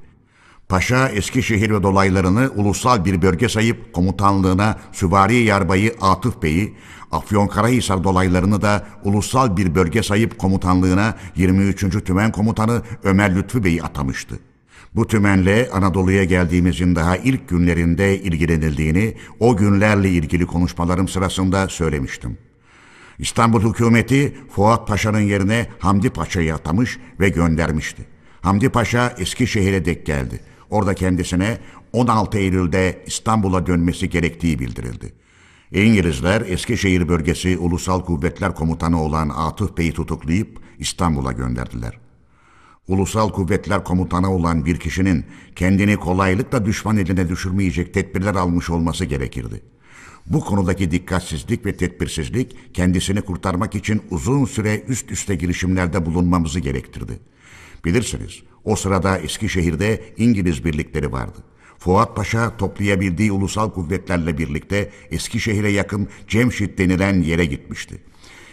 Paşa 0.69 1.09
Eskişehir 1.09 1.69
ve 1.69 1.83
dolaylarını 1.83 2.51
ulusal 2.55 3.05
bir 3.05 3.21
bölge 3.21 3.49
sayıp 3.49 3.93
komutanlığına 3.93 4.79
Süvari 4.91 5.35
Yarbayı 5.35 5.95
Atıf 6.01 6.43
Bey'i, 6.43 6.75
Afyonkarahisar 7.11 8.03
dolaylarını 8.03 8.61
da 8.61 8.85
ulusal 9.03 9.57
bir 9.57 9.75
bölge 9.75 10.03
sayıp 10.03 10.39
komutanlığına 10.39 11.15
23. 11.35 12.03
Tümen 12.05 12.31
Komutanı 12.31 12.81
Ömer 13.03 13.35
Lütfü 13.35 13.63
Bey'i 13.63 13.83
atamıştı. 13.83 14.39
Bu 14.95 15.07
tümenle 15.07 15.69
Anadolu'ya 15.73 16.23
geldiğimizin 16.23 16.95
daha 16.95 17.17
ilk 17.17 17.49
günlerinde 17.49 18.21
ilgilenildiğini 18.21 19.15
o 19.39 19.57
günlerle 19.57 20.09
ilgili 20.09 20.45
konuşmalarım 20.45 21.07
sırasında 21.07 21.69
söylemiştim. 21.69 22.37
İstanbul 23.19 23.69
hükümeti 23.69 24.37
Fuat 24.49 24.87
Paşa'nın 24.87 25.19
yerine 25.19 25.67
Hamdi 25.79 26.09
Paşa'yı 26.09 26.55
atamış 26.55 26.99
ve 27.19 27.29
göndermişti. 27.29 28.05
Hamdi 28.41 28.69
Paşa 28.69 29.15
Eskişehir'e 29.17 29.85
dek 29.85 30.05
geldi. 30.05 30.39
Orada 30.69 30.93
kendisine 30.93 31.57
16 31.93 32.37
Eylül'de 32.37 33.03
İstanbul'a 33.05 33.65
dönmesi 33.65 34.09
gerektiği 34.09 34.59
bildirildi. 34.59 35.13
İngilizler 35.71 36.41
Eskişehir 36.41 37.07
bölgesi 37.07 37.57
Ulusal 37.57 38.05
Kuvvetler 38.05 38.55
Komutanı 38.55 39.01
olan 39.01 39.29
Atıf 39.29 39.77
Bey'i 39.77 39.93
tutuklayıp 39.93 40.59
İstanbul'a 40.79 41.31
gönderdiler. 41.31 42.04
Ulusal 42.87 43.29
Kuvvetler 43.29 43.83
Komutanı 43.83 44.35
olan 44.35 44.65
bir 44.65 44.79
kişinin 44.79 45.25
kendini 45.55 45.97
kolaylıkla 45.97 46.65
düşman 46.65 46.97
eline 46.97 47.29
düşürmeyecek 47.29 47.93
tedbirler 47.93 48.35
almış 48.35 48.69
olması 48.69 49.05
gerekirdi. 49.05 49.61
Bu 50.25 50.39
konudaki 50.39 50.91
dikkatsizlik 50.91 51.65
ve 51.65 51.77
tedbirsizlik 51.77 52.73
kendisini 52.73 53.21
kurtarmak 53.21 53.75
için 53.75 54.01
uzun 54.11 54.45
süre 54.45 54.83
üst 54.87 55.11
üste 55.11 55.35
girişimlerde 55.35 56.05
bulunmamızı 56.05 56.59
gerektirdi. 56.59 57.19
Bilirsiniz 57.85 58.43
o 58.63 58.75
sırada 58.75 59.17
Eskişehir'de 59.17 60.03
İngiliz 60.17 60.65
birlikleri 60.65 61.11
vardı. 61.11 61.37
Fuat 61.79 62.15
Paşa 62.15 62.57
toplayabildiği 62.57 63.31
ulusal 63.31 63.71
kuvvetlerle 63.71 64.37
birlikte 64.37 64.91
Eskişehir'e 65.11 65.69
yakın 65.69 66.07
Cemşit 66.27 66.77
denilen 66.77 67.21
yere 67.21 67.45
gitmişti. 67.45 68.01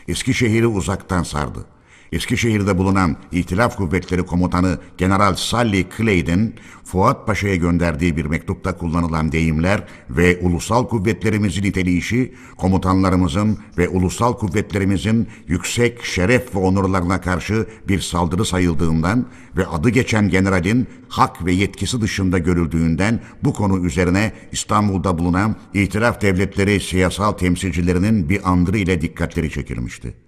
Eskişehir'i 0.09 0.67
uzaktan 0.67 1.23
sardı. 1.23 1.67
Eskişehir'de 2.13 2.79
bulunan 2.79 3.17
İtilaf 3.33 3.77
Kuvvetleri 3.77 4.23
Komutanı 4.23 4.79
General 4.99 5.35
Sally 5.35 5.87
Clayd'in 5.97 6.55
Fuat 6.85 7.27
Paşa'ya 7.27 7.57
gönderdiği 7.57 8.17
bir 8.17 8.25
mektupta 8.25 8.77
kullanılan 8.77 9.33
deyimler 9.33 9.85
ve 10.11 10.39
ulusal 10.43 10.89
kuvvetlerimizin 10.89 11.63
niteleyişi, 11.63 12.35
komutanlarımızın 12.57 13.59
ve 13.79 13.89
ulusal 13.89 14.33
kuvvetlerimizin 14.33 15.29
yüksek 15.47 16.05
şeref 16.05 16.55
ve 16.55 16.59
onurlarına 16.59 17.21
karşı 17.21 17.67
bir 17.89 18.01
saldırı 18.01 18.45
sayıldığından 18.45 19.27
ve 19.57 19.67
adı 19.67 19.91
geçen 19.91 20.29
generalin 20.29 20.87
hak 21.09 21.45
ve 21.47 21.53
yetkisi 21.53 22.01
dışında 22.01 22.39
görüldüğünden 22.39 23.21
bu 23.45 23.53
konu 23.53 23.87
üzerine 23.87 24.33
İstanbul'da 24.53 25.19
bulunan 25.19 25.57
İtilaf 25.75 26.21
Devletleri 26.21 26.81
siyasal 26.81 27.33
temsilcilerinin 27.33 28.29
bir 28.29 28.51
andırı 28.51 28.79
ile 28.79 29.01
dikkatleri 29.01 29.51
çekilmişti. 29.51 30.22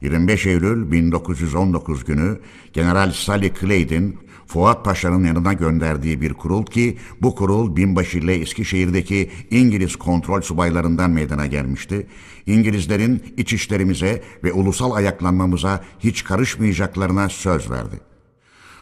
25 0.00 0.46
Eylül 0.46 0.92
1919 0.92 2.04
günü 2.04 2.38
General 2.72 3.12
Sally 3.12 3.52
Clayd'in 3.60 4.18
Fuat 4.46 4.84
Paşa'nın 4.84 5.24
yanına 5.24 5.52
gönderdiği 5.52 6.20
bir 6.20 6.34
kurul 6.34 6.66
ki 6.66 6.98
bu 7.22 7.34
kurul 7.34 7.76
binbaşı 7.76 8.18
ile 8.18 8.34
Eskişehir'deki 8.34 9.30
İngiliz 9.50 9.96
kontrol 9.96 10.40
subaylarından 10.40 11.10
meydana 11.10 11.46
gelmişti. 11.46 12.06
İngilizlerin 12.46 13.22
iç 13.36 13.52
işlerimize 13.52 14.22
ve 14.44 14.52
ulusal 14.52 14.92
ayaklanmamıza 14.92 15.84
hiç 15.98 16.24
karışmayacaklarına 16.24 17.28
söz 17.28 17.70
verdi. 17.70 18.00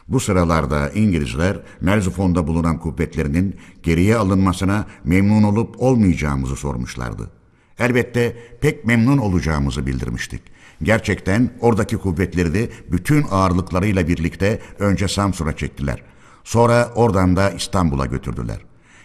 Bu 0.07 0.19
sıralarda 0.19 0.89
İngilizler 0.89 1.59
Merzifon'da 1.81 2.47
bulunan 2.47 2.79
kuvvetlerinin 2.79 3.55
geriye 3.83 4.15
alınmasına 4.15 4.85
memnun 5.03 5.43
olup 5.43 5.81
olmayacağımızı 5.81 6.55
sormuşlardı. 6.55 7.31
Elbette 7.79 8.35
pek 8.61 8.85
memnun 8.85 9.17
olacağımızı 9.17 9.85
bildirmiştik. 9.85 10.41
Gerçekten 10.83 11.49
oradaki 11.61 11.97
kuvvetleri 11.97 12.53
de 12.53 12.69
bütün 12.91 13.25
ağırlıklarıyla 13.31 14.07
birlikte 14.07 14.59
önce 14.79 15.07
Samsun'a 15.07 15.55
çektiler. 15.55 16.03
Sonra 16.43 16.91
oradan 16.95 17.35
da 17.35 17.49
İstanbul'a 17.49 18.05
götürdüler. 18.05 18.59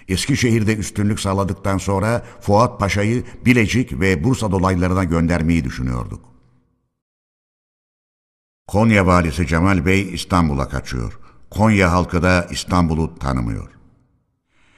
Eskişehir'de 0.09 0.77
üstünlük 0.77 1.21
sağladıktan 1.21 1.79
sonra 1.79 2.23
Fuat 2.41 2.81
Paşa'yı 2.81 3.25
Bilecik 3.47 4.01
ve 4.01 4.25
Bursa 4.25 4.53
dolaylarına 4.53 5.05
göndermeyi 5.05 5.65
düşünüyorduk. 5.65 6.25
Konya 8.67 9.07
valisi 9.07 9.47
Cemal 9.47 9.87
Bey 9.87 10.15
İstanbul'a 10.15 10.69
kaçıyor. 10.69 11.19
Konya 11.51 11.93
halkı 11.93 12.23
da 12.23 12.47
İstanbul'u 12.51 13.19
tanımıyor. 13.19 13.71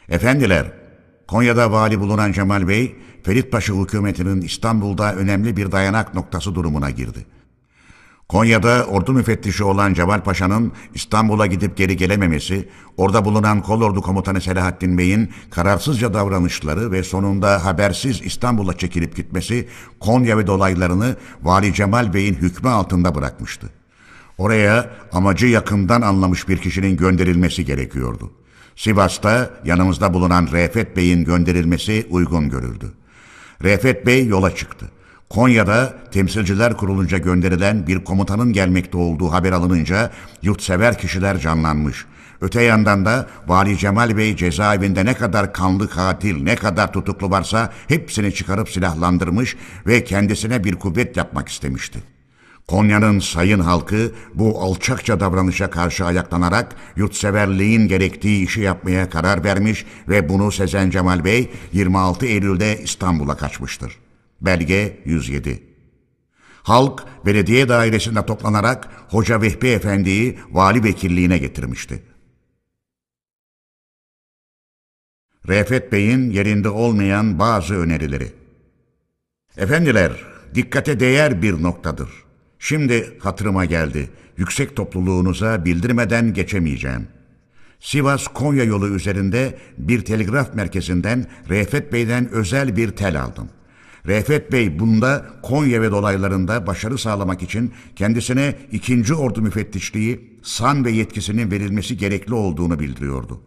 Efendiler, 0.09 0.73
Konya'da 1.29 1.73
vali 1.73 2.01
bulunan 2.01 2.33
Cemal 2.33 2.69
Bey, 2.69 2.97
Ferit 3.23 3.53
Paşa 3.53 3.75
hükümetinin 3.75 4.41
İstanbul'da 4.41 5.15
önemli 5.15 5.57
bir 5.57 5.73
dayanak 5.73 6.15
noktası 6.15 6.55
durumuna 6.55 6.91
girdi. 6.91 7.27
Konya'da 8.29 8.87
ordu 8.87 9.13
müfettişi 9.13 9.65
olan 9.65 9.95
Cemal 9.95 10.21
Paşa'nın 10.21 10.73
İstanbul'a 10.95 11.47
gidip 11.47 11.77
geri 11.77 11.97
gelememesi, 11.97 12.69
orada 12.97 13.25
bulunan 13.25 13.63
kolordu 13.63 14.03
komutanı 14.03 14.41
Selahattin 14.41 14.99
Bey'in 14.99 15.31
kararsızca 15.51 16.15
davranışları 16.15 16.93
ve 16.93 17.03
sonunda 17.03 17.65
habersiz 17.65 18.23
İstanbul'a 18.23 18.79
çekilip 18.79 19.17
gitmesi 19.17 19.69
Konya 20.01 20.39
ve 20.39 20.47
dolaylarını 20.47 21.17
Vali 21.43 21.75
Cemal 21.75 22.15
Bey'in 22.15 22.35
hükmü 22.35 22.69
altında 22.69 23.15
bırakmıştı. 23.15 23.71
Oraya 24.39 24.91
amacı 25.13 25.47
yakından 25.47 26.03
anlamış 26.03 26.49
bir 26.49 26.59
kişinin 26.59 26.97
gönderilmesi 26.97 27.65
gerekiyordu. 27.65 28.31
Sivas'ta 28.77 29.51
yanımızda 29.65 30.15
bulunan 30.15 30.49
Refet 30.53 30.97
Bey'in 30.97 31.25
gönderilmesi 31.25 32.07
uygun 32.11 32.51
görüldü. 32.51 32.93
Refet 33.63 34.07
Bey 34.07 34.27
yola 34.27 34.55
çıktı. 34.55 34.91
Konya'da 35.31 35.95
temsilciler 36.11 36.77
kurulunca 36.77 37.19
gönderilen 37.19 37.87
bir 37.87 38.05
komutanın 38.05 38.53
gelmekte 38.53 38.99
olduğu 38.99 39.33
haber 39.33 39.53
alınınca 39.53 40.11
yurtsever 40.43 40.99
kişiler 40.99 41.39
canlanmış. 41.39 42.05
Öte 42.41 42.63
yandan 42.63 43.05
da 43.05 43.27
Vali 43.47 43.79
Cemal 43.79 44.17
Bey 44.17 44.37
cezaevinde 44.37 45.05
ne 45.05 45.15
kadar 45.15 45.53
kanlı 45.53 45.89
katil, 45.89 46.43
ne 46.43 46.57
kadar 46.57 46.93
tutuklu 46.93 47.31
varsa 47.31 47.73
hepsini 47.89 48.35
çıkarıp 48.35 48.71
silahlandırmış 48.71 49.57
ve 49.87 50.05
kendisine 50.05 50.65
bir 50.65 50.75
kuvvet 50.75 51.17
yapmak 51.17 51.49
istemişti. 51.49 52.12
Konya'nın 52.69 53.19
sayın 53.19 53.61
halkı 53.61 54.13
bu 54.35 54.61
alçakça 54.61 55.21
davranışa 55.21 55.71
karşı 55.71 56.05
ayaklanarak 56.05 56.77
yurtseverliğin 56.97 57.89
gerektiği 57.89 58.45
işi 58.45 58.61
yapmaya 58.61 59.11
karar 59.11 59.45
vermiş 59.45 59.87
ve 60.09 60.29
bunu 60.29 60.53
sezen 60.53 60.91
Cemal 60.91 61.25
Bey 61.25 61.51
26 61.73 62.27
Eylül'de 62.27 62.81
İstanbul'a 62.83 63.37
kaçmıştır. 63.37 63.99
Belge 64.41 65.03
107 65.05 65.63
Halk 66.63 67.05
belediye 67.27 67.69
dairesinde 67.69 68.27
toplanarak 68.27 68.89
Hoca 69.09 69.43
Vehbi 69.43 69.69
Efendi'yi 69.69 70.39
vali 70.51 70.85
vekilliğine 70.85 71.39
getirmişti. 71.39 72.03
Refet 75.49 75.93
Bey'in 75.93 76.31
yerinde 76.31 76.69
olmayan 76.69 77.39
bazı 77.39 77.75
önerileri. 77.75 78.33
Efendiler, 79.57 80.13
dikkate 80.55 81.01
değer 81.01 81.43
bir 81.43 81.63
noktadır. 81.63 82.22
Şimdi 82.65 83.19
hatırıma 83.19 83.65
geldi. 83.65 84.11
Yüksek 84.37 84.77
topluluğunuza 84.77 85.65
bildirmeden 85.65 86.35
geçemeyeceğim. 86.35 87.09
Sivas-Konya 87.81 88.65
yolu 88.65 88.89
üzerinde 88.89 89.59
bir 89.79 90.05
telgraf 90.05 90.55
merkezinden 90.55 91.27
Refet 91.49 91.93
Bey'den 91.93 92.31
özel 92.31 92.77
bir 92.77 92.91
tel 92.91 93.23
aldım. 93.23 93.49
Refet 94.07 94.53
Bey 94.53 94.79
bunda 94.79 95.27
Konya 95.43 95.83
ve 95.83 95.91
dolaylarında 95.91 96.67
başarı 96.67 96.99
sağlamak 96.99 97.43
için 97.43 97.73
kendisine 97.97 98.55
ikinci 98.73 99.15
ordu 99.15 99.43
müfettişliği, 99.43 100.39
san 100.43 100.85
ve 100.85 100.91
yetkisinin 100.91 101.51
verilmesi 101.51 101.97
gerekli 101.97 102.35
olduğunu 102.35 102.81
bildiriyordu. 102.81 103.41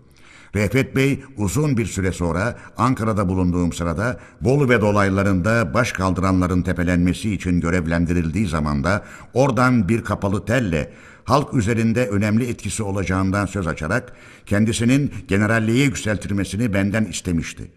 Refet 0.56 0.95
Bey 0.95 1.19
uzun 1.38 1.77
bir 1.77 1.85
süre 1.85 2.11
sonra 2.11 2.56
Ankara'da 2.77 3.30
bulunduğum 3.30 3.74
sırada 3.74 4.19
Bolu 4.42 4.69
ve 4.69 4.82
dolaylarında 4.82 5.74
baş 5.74 5.92
kaldıranların 5.92 6.61
tepelenmesi 6.61 7.34
için 7.34 7.61
görevlendirildiği 7.61 8.48
zamanda 8.48 9.03
oradan 9.34 9.90
bir 9.90 10.03
kapalı 10.03 10.45
telle 10.45 10.92
halk 11.24 11.53
üzerinde 11.53 12.08
önemli 12.08 12.50
etkisi 12.50 12.84
olacağından 12.84 13.45
söz 13.45 13.67
açarak 13.67 14.14
kendisinin 14.45 15.11
generalliğe 15.27 15.84
yükseltilmesini 15.84 16.74
benden 16.74 17.06
istemişti. 17.06 17.72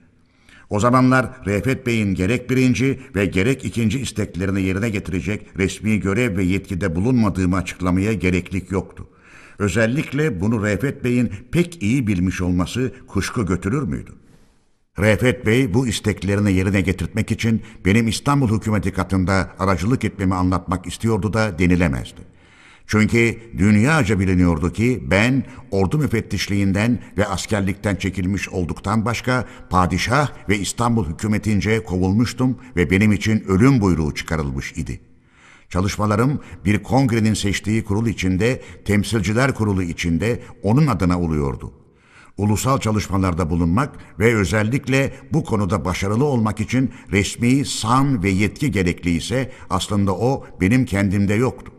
O 0.71 0.81
zamanlar 0.81 1.27
Refet 1.47 1.87
Bey'in 1.87 2.15
gerek 2.15 2.51
birinci 2.51 3.01
ve 3.15 3.27
gerek 3.27 3.65
ikinci 3.65 4.01
isteklerini 4.01 4.63
yerine 4.63 4.91
getirecek 4.91 5.47
resmi 5.59 6.01
görev 6.01 6.37
ve 6.37 6.45
yetkide 6.45 6.97
bulunmadığımı 6.97 7.57
açıklamaya 7.57 8.13
gereklik 8.13 8.71
yoktu. 8.71 9.09
Özellikle 9.59 10.41
bunu 10.41 10.65
Refet 10.65 11.05
Bey'in 11.05 11.33
pek 11.53 11.83
iyi 11.83 12.07
bilmiş 12.07 12.41
olması 12.41 12.93
kuşku 13.07 13.47
götürür 13.47 13.83
müydü? 13.83 14.13
Refet 14.99 15.47
Bey 15.47 15.75
bu 15.75 15.87
isteklerini 15.87 16.53
yerine 16.53 16.81
getirtmek 16.81 17.31
için 17.31 17.63
benim 17.85 18.09
İstanbul 18.09 18.57
hükümeti 18.57 18.93
katında 18.93 19.51
aracılık 19.59 20.05
etmemi 20.05 20.35
anlatmak 20.35 20.87
istiyordu 20.87 21.33
da 21.33 21.59
denilemezdi. 21.59 22.21
Çünkü 22.87 23.39
dünyaca 23.59 24.21
biliniyordu 24.21 24.73
ki 24.73 25.05
ben 25.11 25.45
ordu 25.71 25.99
müfettişliğinden 25.99 26.99
ve 27.19 27.27
askerlikten 27.27 27.97
çekilmiş 27.97 28.49
olduktan 28.49 29.05
başka 29.05 29.45
padişah 29.71 30.49
ve 30.49 30.59
İstanbul 30.59 31.07
hükümetince 31.07 31.85
kovulmuştum 31.85 32.59
ve 32.77 32.91
benim 32.91 33.13
için 33.13 33.45
ölüm 33.49 33.81
buyruğu 33.81 34.15
çıkarılmış 34.15 34.73
idi. 34.73 35.01
Çalışmalarım 35.69 36.41
bir 36.65 36.83
kongrenin 36.83 37.35
seçtiği 37.35 37.85
kurul 37.85 38.07
içinde, 38.07 38.63
temsilciler 38.85 39.55
kurulu 39.55 39.83
içinde 39.83 40.43
onun 40.63 40.87
adına 40.87 41.21
oluyordu. 41.21 41.73
Ulusal 42.37 42.79
çalışmalarda 42.79 43.51
bulunmak 43.51 43.97
ve 44.19 44.37
özellikle 44.37 45.13
bu 45.33 45.45
konuda 45.45 45.85
başarılı 45.85 46.25
olmak 46.25 46.61
için 46.61 46.93
resmi 47.13 47.65
san 47.65 48.23
ve 48.23 48.31
yetki 48.31 48.71
gerekli 48.71 49.11
ise 49.11 49.53
aslında 49.71 50.15
o 50.15 50.45
benim 50.61 50.85
kendimde 50.85 51.35
yoktu. 51.35 51.73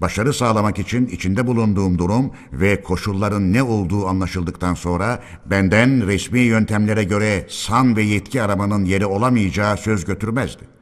Başarı 0.00 0.32
sağlamak 0.32 0.78
için 0.78 1.06
içinde 1.06 1.46
bulunduğum 1.46 1.98
durum 1.98 2.30
ve 2.52 2.82
koşulların 2.82 3.52
ne 3.52 3.62
olduğu 3.62 4.06
anlaşıldıktan 4.06 4.74
sonra 4.74 5.22
benden 5.46 6.06
resmi 6.06 6.40
yöntemlere 6.40 7.04
göre 7.04 7.46
san 7.48 7.96
ve 7.96 8.02
yetki 8.02 8.42
aramanın 8.42 8.84
yeri 8.84 9.06
olamayacağı 9.06 9.76
söz 9.76 10.04
götürmezdi. 10.04 10.73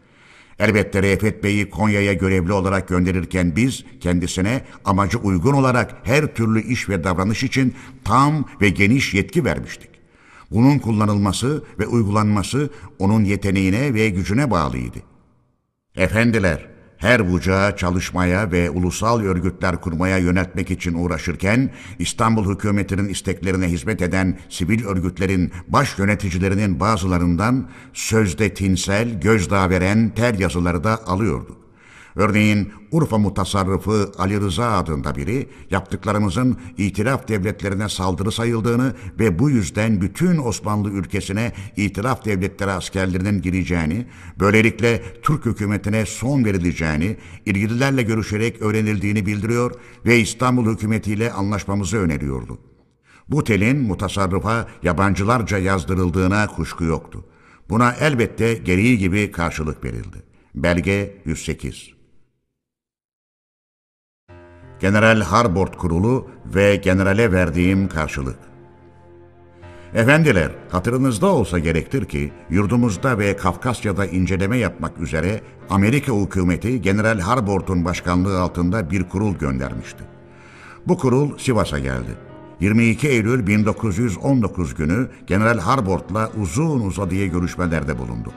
Elbette 0.63 1.03
Refet 1.03 1.45
Bey'i 1.45 1.71
Konya'ya 1.71 2.13
görevli 2.13 2.53
olarak 2.53 2.89
gönderirken 2.89 3.57
biz 3.57 3.85
kendisine 4.01 4.65
amacı 4.85 5.19
uygun 5.19 5.53
olarak 5.53 5.95
her 6.03 6.35
türlü 6.35 6.63
iş 6.63 6.89
ve 6.89 7.05
davranış 7.05 7.43
için 7.43 7.75
tam 8.05 8.45
ve 8.61 8.69
geniş 8.69 9.15
yetki 9.15 9.45
vermiştik. 9.45 9.91
Bunun 10.51 10.79
kullanılması 10.79 11.65
ve 11.79 11.87
uygulanması 11.87 12.71
onun 12.99 13.25
yeteneğine 13.25 13.95
ve 13.95 14.09
gücüne 14.09 14.51
bağlıydı. 14.51 14.99
Efendiler, 15.97 16.69
her 17.03 17.33
bucağı 17.33 17.77
çalışmaya 17.77 18.53
ve 18.53 18.71
ulusal 18.71 19.21
örgütler 19.21 19.81
kurmaya 19.81 20.19
yöneltmek 20.19 20.71
için 20.71 20.95
uğraşırken 20.95 21.71
İstanbul 21.99 22.55
hükümetinin 22.55 23.09
isteklerine 23.09 23.67
hizmet 23.67 24.03
eden 24.03 24.39
sivil 24.49 24.85
örgütlerin 24.85 25.53
baş 25.69 25.99
yöneticilerinin 25.99 26.81
bazılarından 26.81 27.69
sözde 27.93 28.55
tinsel, 28.55 29.21
gözdağı 29.21 29.71
veren 29.71 30.15
ter 30.15 30.35
yazıları 30.35 30.85
da 30.85 31.07
alıyordu. 31.07 31.62
Örneğin 32.17 32.73
Urfa 32.91 33.19
mutasarrıfı 33.19 34.13
Ali 34.19 34.41
Rıza 34.41 34.73
adında 34.73 35.15
biri 35.17 35.49
yaptıklarımızın 35.71 36.59
itiraf 36.79 37.29
devletlerine 37.29 37.89
saldırı 37.89 38.33
sayıldığını 38.33 38.95
ve 39.19 39.39
bu 39.39 39.51
yüzden 39.51 40.01
bütün 40.01 40.39
Osmanlı 40.39 40.91
ülkesine 40.91 41.53
itiraf 41.77 42.25
devletleri 42.25 42.71
askerlerinin 42.71 43.43
gireceğini, 43.43 44.07
böylelikle 44.41 45.03
Türk 45.23 45.47
hükümetine 45.47 46.07
son 46.07 46.45
verileceğini, 46.45 47.17
ilgililerle 47.47 48.03
görüşerek 48.03 48.63
öğrenildiğini 48.63 49.27
bildiriyor 49.27 49.73
ve 50.07 50.19
İstanbul 50.19 50.73
hükümetiyle 50.73 51.33
anlaşmamızı 51.33 51.97
öneriyordu. 51.97 52.59
Bu 53.29 53.45
telin 53.45 53.79
mutasarrıfa 53.79 54.69
yabancılarca 54.83 55.59
yazdırıldığına 55.59 56.47
kuşku 56.47 56.85
yoktu. 56.85 57.25
Buna 57.71 57.93
elbette 57.93 58.55
gereği 58.55 58.99
gibi 58.99 59.31
karşılık 59.31 59.85
verildi. 59.85 60.23
Belge 60.55 61.17
108 61.25 62.02
General 64.83 65.20
Harbord 65.20 65.75
Kurulu 65.75 66.27
ve 66.55 66.77
generale 66.77 67.33
verdiğim 67.33 67.89
karşılık. 67.89 68.39
Efendiler, 69.94 70.51
hatırınızda 70.70 71.27
olsa 71.27 71.59
gerektir 71.59 72.05
ki 72.05 72.33
yurdumuzda 72.51 73.19
ve 73.19 73.36
Kafkasya'da 73.36 74.07
inceleme 74.07 74.59
yapmak 74.59 74.99
üzere 74.99 75.41
Amerika 75.70 76.12
hükümeti 76.12 76.83
General 76.83 77.20
Harbord'un 77.20 77.85
başkanlığı 77.85 78.41
altında 78.41 78.91
bir 78.91 79.09
kurul 79.09 79.35
göndermişti. 79.35 80.05
Bu 80.86 80.99
kurul 80.99 81.39
Sivas'a 81.39 81.78
geldi. 81.78 82.17
22 82.61 83.09
Eylül 83.09 83.47
1919 83.47 84.75
günü 84.75 85.09
General 85.27 85.59
Harbord'la 85.59 86.31
uzun 86.41 86.81
uzadıya 86.81 87.27
görüşmelerde 87.27 87.99
bulunduk. 87.99 88.35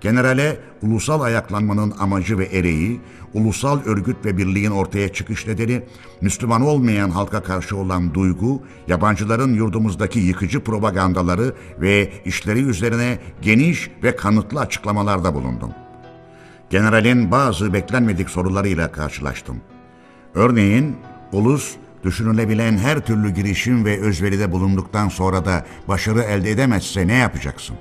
Generale 0.00 0.58
ulusal 0.82 1.20
ayaklanmanın 1.20 1.94
amacı 1.98 2.38
ve 2.38 2.44
ereği, 2.44 3.00
ulusal 3.34 3.80
örgüt 3.84 4.16
ve 4.24 4.36
birliğin 4.38 4.70
ortaya 4.70 5.12
çıkış 5.12 5.46
nedeni, 5.46 5.82
Müslüman 6.20 6.62
olmayan 6.62 7.10
halka 7.10 7.42
karşı 7.42 7.76
olan 7.76 8.14
duygu, 8.14 8.62
yabancıların 8.88 9.54
yurdumuzdaki 9.54 10.18
yıkıcı 10.18 10.64
propagandaları 10.64 11.54
ve 11.80 12.12
işleri 12.24 12.62
üzerine 12.62 13.18
geniş 13.42 13.90
ve 14.02 14.16
kanıtlı 14.16 14.60
açıklamalarda 14.60 15.34
bulundum. 15.34 15.70
Generalin 16.70 17.30
bazı 17.30 17.72
beklenmedik 17.72 18.30
sorularıyla 18.30 18.92
karşılaştım. 18.92 19.56
Örneğin, 20.34 20.96
ulus 21.32 21.74
düşünülebilen 22.04 22.78
her 22.78 23.00
türlü 23.00 23.30
girişim 23.30 23.84
ve 23.84 24.00
özveride 24.00 24.52
bulunduktan 24.52 25.08
sonra 25.08 25.44
da 25.44 25.66
başarı 25.88 26.22
elde 26.22 26.50
edemezse 26.50 27.06
ne 27.06 27.14
yapacaksın? 27.14 27.76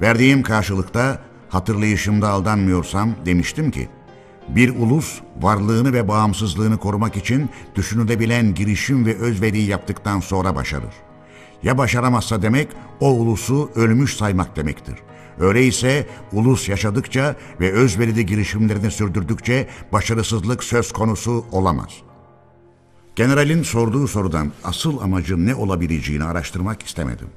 Verdiğim 0.00 0.42
karşılıkta 0.42 1.18
hatırlayışımda 1.48 2.28
aldanmıyorsam 2.28 3.14
demiştim 3.26 3.70
ki, 3.70 3.88
Bir 4.48 4.76
ulus 4.76 5.20
varlığını 5.40 5.92
ve 5.92 6.08
bağımsızlığını 6.08 6.78
korumak 6.78 7.16
için 7.16 7.50
düşünülebilen 7.74 8.54
girişim 8.54 9.06
ve 9.06 9.16
özveriyi 9.16 9.66
yaptıktan 9.66 10.20
sonra 10.20 10.54
başarır. 10.54 10.94
Ya 11.62 11.78
başaramazsa 11.78 12.42
demek 12.42 12.68
o 13.00 13.10
ulusu 13.10 13.70
ölmüş 13.74 14.16
saymak 14.16 14.56
demektir. 14.56 14.94
Öyleyse 15.40 16.06
ulus 16.32 16.68
yaşadıkça 16.68 17.36
ve 17.60 17.72
özverili 17.72 18.26
girişimlerini 18.26 18.90
sürdürdükçe 18.90 19.68
başarısızlık 19.92 20.64
söz 20.64 20.92
konusu 20.92 21.44
olamaz. 21.52 21.90
Generalin 23.16 23.62
sorduğu 23.62 24.08
sorudan 24.08 24.52
asıl 24.64 25.00
amacın 25.00 25.46
ne 25.46 25.54
olabileceğini 25.54 26.24
araştırmak 26.24 26.82
istemedim. 26.82 27.28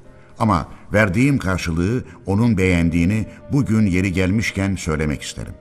Ama 0.42 0.68
verdiğim 0.94 1.38
karşılığı 1.38 2.04
onun 2.26 2.58
beğendiğini 2.58 3.26
bugün 3.52 3.86
yeri 3.86 4.14
gelmişken 4.14 4.76
söylemek 4.76 5.22
isterim. 5.22 5.54